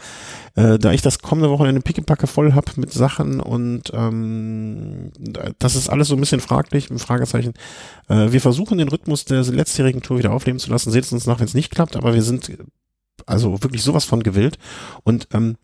äh, 0.56 0.78
da 0.78 0.92
ich 0.92 1.02
das 1.02 1.20
kommende 1.20 1.50
Wochenende 1.50 1.82
pickepacke 1.82 2.28
voll 2.28 2.54
hab 2.54 2.78
mit 2.78 2.94
Sachen 2.94 3.40
und 3.40 3.92
ähm, 3.94 5.12
das 5.60 5.76
ist 5.76 5.90
alles 5.90 6.10
so 6.10 6.16
ein 6.16 6.20
bisschen 6.20 6.42
fraglich, 6.42 6.90
ein 6.90 7.00
Fragezeichen. 7.00 7.54
Äh, 8.08 8.32
wir 8.32 8.42
versuchen 8.42 8.78
den 8.78 8.90
Rhythmus 8.90 9.26
der 9.26 9.44
letztjährigen 9.44 10.02
Tour 10.02 10.20
wieder 10.20 10.34
aufleben 10.34 10.60
zu 10.60 10.70
lassen. 10.70 10.92
Seht 10.92 11.06
es 11.06 11.14
uns 11.14 11.26
nach, 11.26 11.40
wenn 11.40 11.48
es 11.48 11.54
nicht 11.54 11.72
klappt, 11.72 11.96
aber 11.96 12.14
wir 12.14 12.22
sind 12.22 12.52
also 13.26 13.64
wirklich 13.64 13.84
sowas 13.84 14.06
von 14.06 14.24
gewillt. 14.24 14.58
Und 15.04 15.28
ähm, 15.34 15.58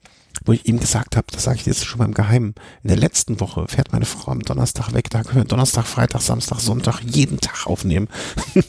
wo 0.45 0.51
ich 0.51 0.67
ihm 0.67 0.79
gesagt 0.79 1.15
habe, 1.15 1.27
das 1.31 1.43
sage 1.43 1.57
ich 1.57 1.65
jetzt 1.65 1.85
schon 1.85 1.99
mal 1.99 2.05
im 2.05 2.13
Geheimen, 2.13 2.55
in 2.83 2.89
der 2.89 2.97
letzten 2.97 3.39
Woche 3.39 3.65
fährt 3.67 3.91
meine 3.91 4.05
Frau 4.05 4.31
am 4.31 4.41
Donnerstag 4.41 4.93
weg, 4.93 5.09
da 5.09 5.23
können 5.23 5.43
wir 5.43 5.45
Donnerstag, 5.45 5.85
Freitag, 5.85 6.21
Samstag, 6.21 6.59
Sonntag 6.59 7.01
jeden 7.01 7.39
Tag 7.39 7.67
aufnehmen. 7.67 8.07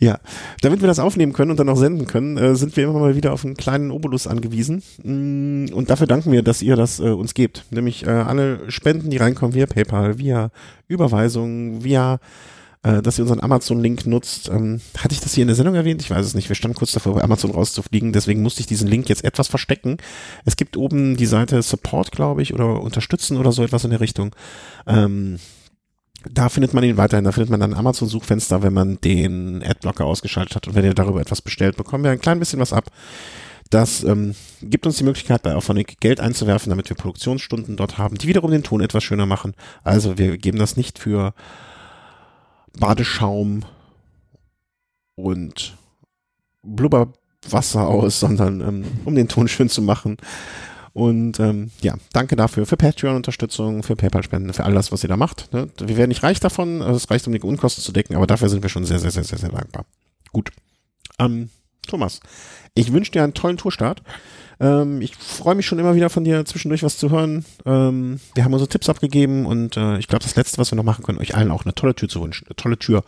ja, 0.00 0.18
damit 0.62 0.80
wir 0.80 0.88
das 0.88 0.98
aufnehmen 0.98 1.32
können 1.32 1.50
und 1.50 1.58
dann 1.58 1.68
auch 1.68 1.76
senden 1.76 2.06
können, 2.06 2.36
äh, 2.36 2.54
sind 2.54 2.76
wir 2.76 2.84
immer 2.84 2.98
mal 2.98 3.16
wieder 3.16 3.32
auf 3.32 3.44
einen 3.44 3.56
kleinen 3.56 3.90
Obolus 3.90 4.26
angewiesen. 4.26 4.82
Mm, 5.02 5.72
Und 5.72 5.90
dafür 5.90 6.06
danken 6.06 6.32
wir, 6.32 6.42
dass 6.42 6.62
ihr 6.62 6.76
das 6.76 7.00
äh, 7.00 7.10
uns 7.10 7.34
gebt. 7.34 7.66
Nämlich 7.70 8.06
äh, 8.06 8.10
alle 8.10 8.70
Spenden, 8.70 9.10
die 9.10 9.18
reinkommen 9.18 9.54
via 9.54 9.66
PayPal, 9.66 10.18
via 10.18 10.50
Überweisung, 10.88 11.84
via 11.84 12.18
äh, 12.82 13.02
dass 13.02 13.18
ihr 13.18 13.22
unseren 13.22 13.40
Amazon-Link 13.40 14.06
nutzt. 14.06 14.48
Ähm, 14.48 14.80
hatte 14.96 15.14
ich 15.14 15.20
das 15.20 15.34
hier 15.34 15.42
in 15.42 15.48
der 15.48 15.56
Sendung 15.56 15.74
erwähnt? 15.74 16.00
Ich 16.00 16.10
weiß 16.10 16.24
es 16.24 16.34
nicht. 16.34 16.48
Wir 16.48 16.56
standen 16.56 16.76
kurz 16.76 16.92
davor, 16.92 17.14
bei 17.14 17.22
Amazon 17.22 17.50
rauszufliegen. 17.50 18.12
Deswegen 18.12 18.42
musste 18.42 18.60
ich 18.60 18.66
diesen 18.66 18.88
Link 18.88 19.08
jetzt 19.08 19.24
etwas 19.24 19.48
verstecken. 19.48 19.98
Es 20.44 20.56
gibt 20.56 20.76
oben 20.76 21.16
die 21.16 21.26
Seite 21.26 21.60
Support, 21.60 22.12
glaube 22.12 22.42
ich, 22.42 22.54
oder 22.54 22.80
Unterstützen 22.80 23.36
oder 23.36 23.52
so 23.52 23.62
etwas 23.62 23.84
in 23.84 23.90
der 23.90 24.00
Richtung. 24.00 24.34
Ähm, 24.86 25.38
da 26.30 26.48
findet 26.48 26.74
man 26.74 26.84
ihn 26.84 26.96
weiterhin. 26.96 27.24
Da 27.24 27.32
findet 27.32 27.50
man 27.50 27.60
dann 27.60 27.74
Amazon-Suchfenster, 27.74 28.62
wenn 28.62 28.72
man 28.72 28.98
den 29.00 29.62
Adblocker 29.62 30.06
ausgeschaltet 30.06 30.56
hat. 30.56 30.68
Und 30.68 30.74
wenn 30.74 30.84
ihr 30.84 30.94
darüber 30.94 31.20
etwas 31.20 31.42
bestellt, 31.42 31.76
bekommen 31.76 32.04
wir 32.04 32.10
ein 32.10 32.20
klein 32.20 32.38
bisschen 32.38 32.60
was 32.60 32.72
ab. 32.72 32.90
Das 33.68 34.02
ähm, 34.02 34.34
gibt 34.62 34.84
uns 34.84 34.96
die 34.96 35.04
Möglichkeit, 35.04 35.42
bei 35.42 35.54
Auphonic 35.54 36.00
Geld 36.00 36.18
einzuwerfen, 36.18 36.70
damit 36.70 36.88
wir 36.88 36.96
Produktionsstunden 36.96 37.76
dort 37.76 37.98
haben, 37.98 38.18
die 38.18 38.26
wiederum 38.26 38.50
den 38.50 38.64
Ton 38.64 38.80
etwas 38.80 39.04
schöner 39.04 39.26
machen. 39.26 39.54
Also 39.84 40.18
wir 40.18 40.38
geben 40.38 40.58
das 40.58 40.76
nicht 40.76 40.98
für 40.98 41.34
Badeschaum 42.78 43.64
und 45.14 45.76
Blubberwasser 46.62 47.86
aus, 47.86 48.20
sondern 48.20 48.60
ähm, 48.60 48.84
um 49.04 49.14
den 49.14 49.28
Ton 49.28 49.48
schön 49.48 49.68
zu 49.68 49.82
machen. 49.82 50.16
Und 50.92 51.38
ähm, 51.38 51.70
ja, 51.82 51.94
danke 52.12 52.34
dafür 52.34 52.66
für 52.66 52.76
Patreon-Unterstützung, 52.76 53.82
für 53.82 53.94
PayPal-Spenden, 53.94 54.52
für 54.52 54.64
all 54.64 54.74
das, 54.74 54.90
was 54.90 55.04
ihr 55.04 55.08
da 55.08 55.16
macht. 55.16 55.52
Ne? 55.52 55.68
Wir 55.78 55.96
werden 55.96 56.08
nicht 56.08 56.22
reich 56.22 56.40
davon, 56.40 56.82
also 56.82 56.96
es 56.96 57.10
reicht, 57.10 57.26
um 57.26 57.32
die 57.32 57.40
Unkosten 57.40 57.82
zu 57.82 57.92
decken, 57.92 58.16
aber 58.16 58.26
dafür 58.26 58.48
sind 58.48 58.62
wir 58.62 58.70
schon 58.70 58.84
sehr, 58.84 58.98
sehr, 58.98 59.12
sehr, 59.12 59.24
sehr, 59.24 59.38
sehr 59.38 59.50
dankbar. 59.50 59.86
Gut. 60.32 60.50
Ähm, 61.18 61.50
Thomas, 61.86 62.20
ich 62.74 62.92
wünsche 62.92 63.12
dir 63.12 63.22
einen 63.22 63.34
tollen 63.34 63.56
Tourstart. 63.56 64.02
Ähm, 64.60 65.00
ich 65.00 65.16
freue 65.16 65.54
mich 65.54 65.66
schon 65.66 65.78
immer 65.78 65.94
wieder 65.94 66.10
von 66.10 66.22
dir 66.22 66.44
zwischendurch 66.44 66.82
was 66.82 66.98
zu 66.98 67.10
hören. 67.10 67.44
Ähm, 67.64 68.20
wir 68.34 68.44
haben 68.44 68.52
unsere 68.52 68.68
Tipps 68.68 68.90
abgegeben 68.90 69.46
und 69.46 69.76
äh, 69.76 69.98
ich 69.98 70.06
glaube, 70.06 70.22
das 70.22 70.36
Letzte, 70.36 70.58
was 70.58 70.70
wir 70.70 70.76
noch 70.76 70.84
machen 70.84 71.02
können, 71.02 71.18
euch 71.18 71.34
allen 71.34 71.50
auch 71.50 71.64
eine 71.64 71.74
tolle 71.74 71.94
Tür 71.94 72.08
zu 72.08 72.22
wünschen. 72.22 72.46
Eine 72.46 72.56
tolle 72.56 72.78
Tür. 72.78 73.02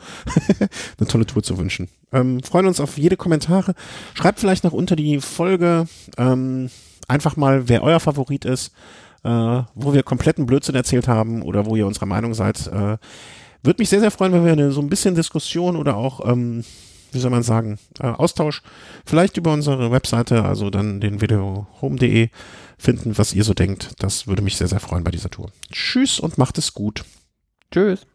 eine 0.99 1.07
tolle 1.07 1.27
Tour 1.27 1.43
zu 1.43 1.59
wünschen. 1.59 1.89
Ähm, 2.13 2.43
freuen 2.43 2.67
uns 2.67 2.81
auf 2.81 2.97
jede 2.97 3.19
Kommentare. 3.19 3.75
Schreibt 4.15 4.41
vielleicht 4.41 4.65
noch 4.65 4.73
unter 4.73 4.97
die 4.97 5.21
Folge 5.21 5.87
ähm, 6.17 6.71
einfach 7.07 7.37
mal, 7.37 7.69
wer 7.69 7.83
euer 7.83 8.01
Favorit 8.01 8.47
ist, 8.47 8.73
äh, 9.23 9.29
wo 9.29 9.93
wir 9.93 10.03
kompletten 10.03 10.47
Blödsinn 10.47 10.75
erzählt 10.75 11.07
haben 11.07 11.43
oder 11.43 11.67
wo 11.67 11.77
ihr 11.77 11.87
unserer 11.87 12.07
Meinung 12.07 12.33
seid. 12.33 12.67
Äh, 12.69 12.97
Würde 13.63 13.79
mich 13.79 13.91
sehr, 13.91 14.01
sehr 14.01 14.11
freuen, 14.11 14.33
wenn 14.33 14.47
wir 14.47 14.53
eine, 14.53 14.73
so 14.73 14.81
ein 14.81 14.89
bisschen 14.89 15.15
Diskussion 15.15 15.77
oder 15.77 15.97
auch 15.97 16.27
ähm, 16.27 16.65
wie 17.13 17.19
soll 17.19 17.31
man 17.31 17.43
sagen, 17.43 17.79
äh, 18.01 18.07
Austausch 18.07 18.63
vielleicht 19.05 19.37
über 19.37 19.53
unsere 19.53 19.91
Webseite, 19.91 20.45
also 20.45 20.71
dann 20.71 21.01
den 21.01 21.21
videohome.de 21.21 22.31
finden, 22.79 23.17
was 23.19 23.33
ihr 23.33 23.45
so 23.45 23.55
denkt. 23.55 23.91
Das 23.99 24.27
würde 24.27 24.43
mich 24.43 24.57
sehr, 24.57 24.69
sehr 24.69 24.81
freuen 24.81 25.05
bei 25.05 25.11
dieser 25.11 25.31
Tour. 25.31 25.51
Tschüss 25.71 26.21
und 26.21 26.39
macht 26.39 26.59
es 26.59 26.75
gut. 26.75 27.05
Tschüss. 27.71 28.07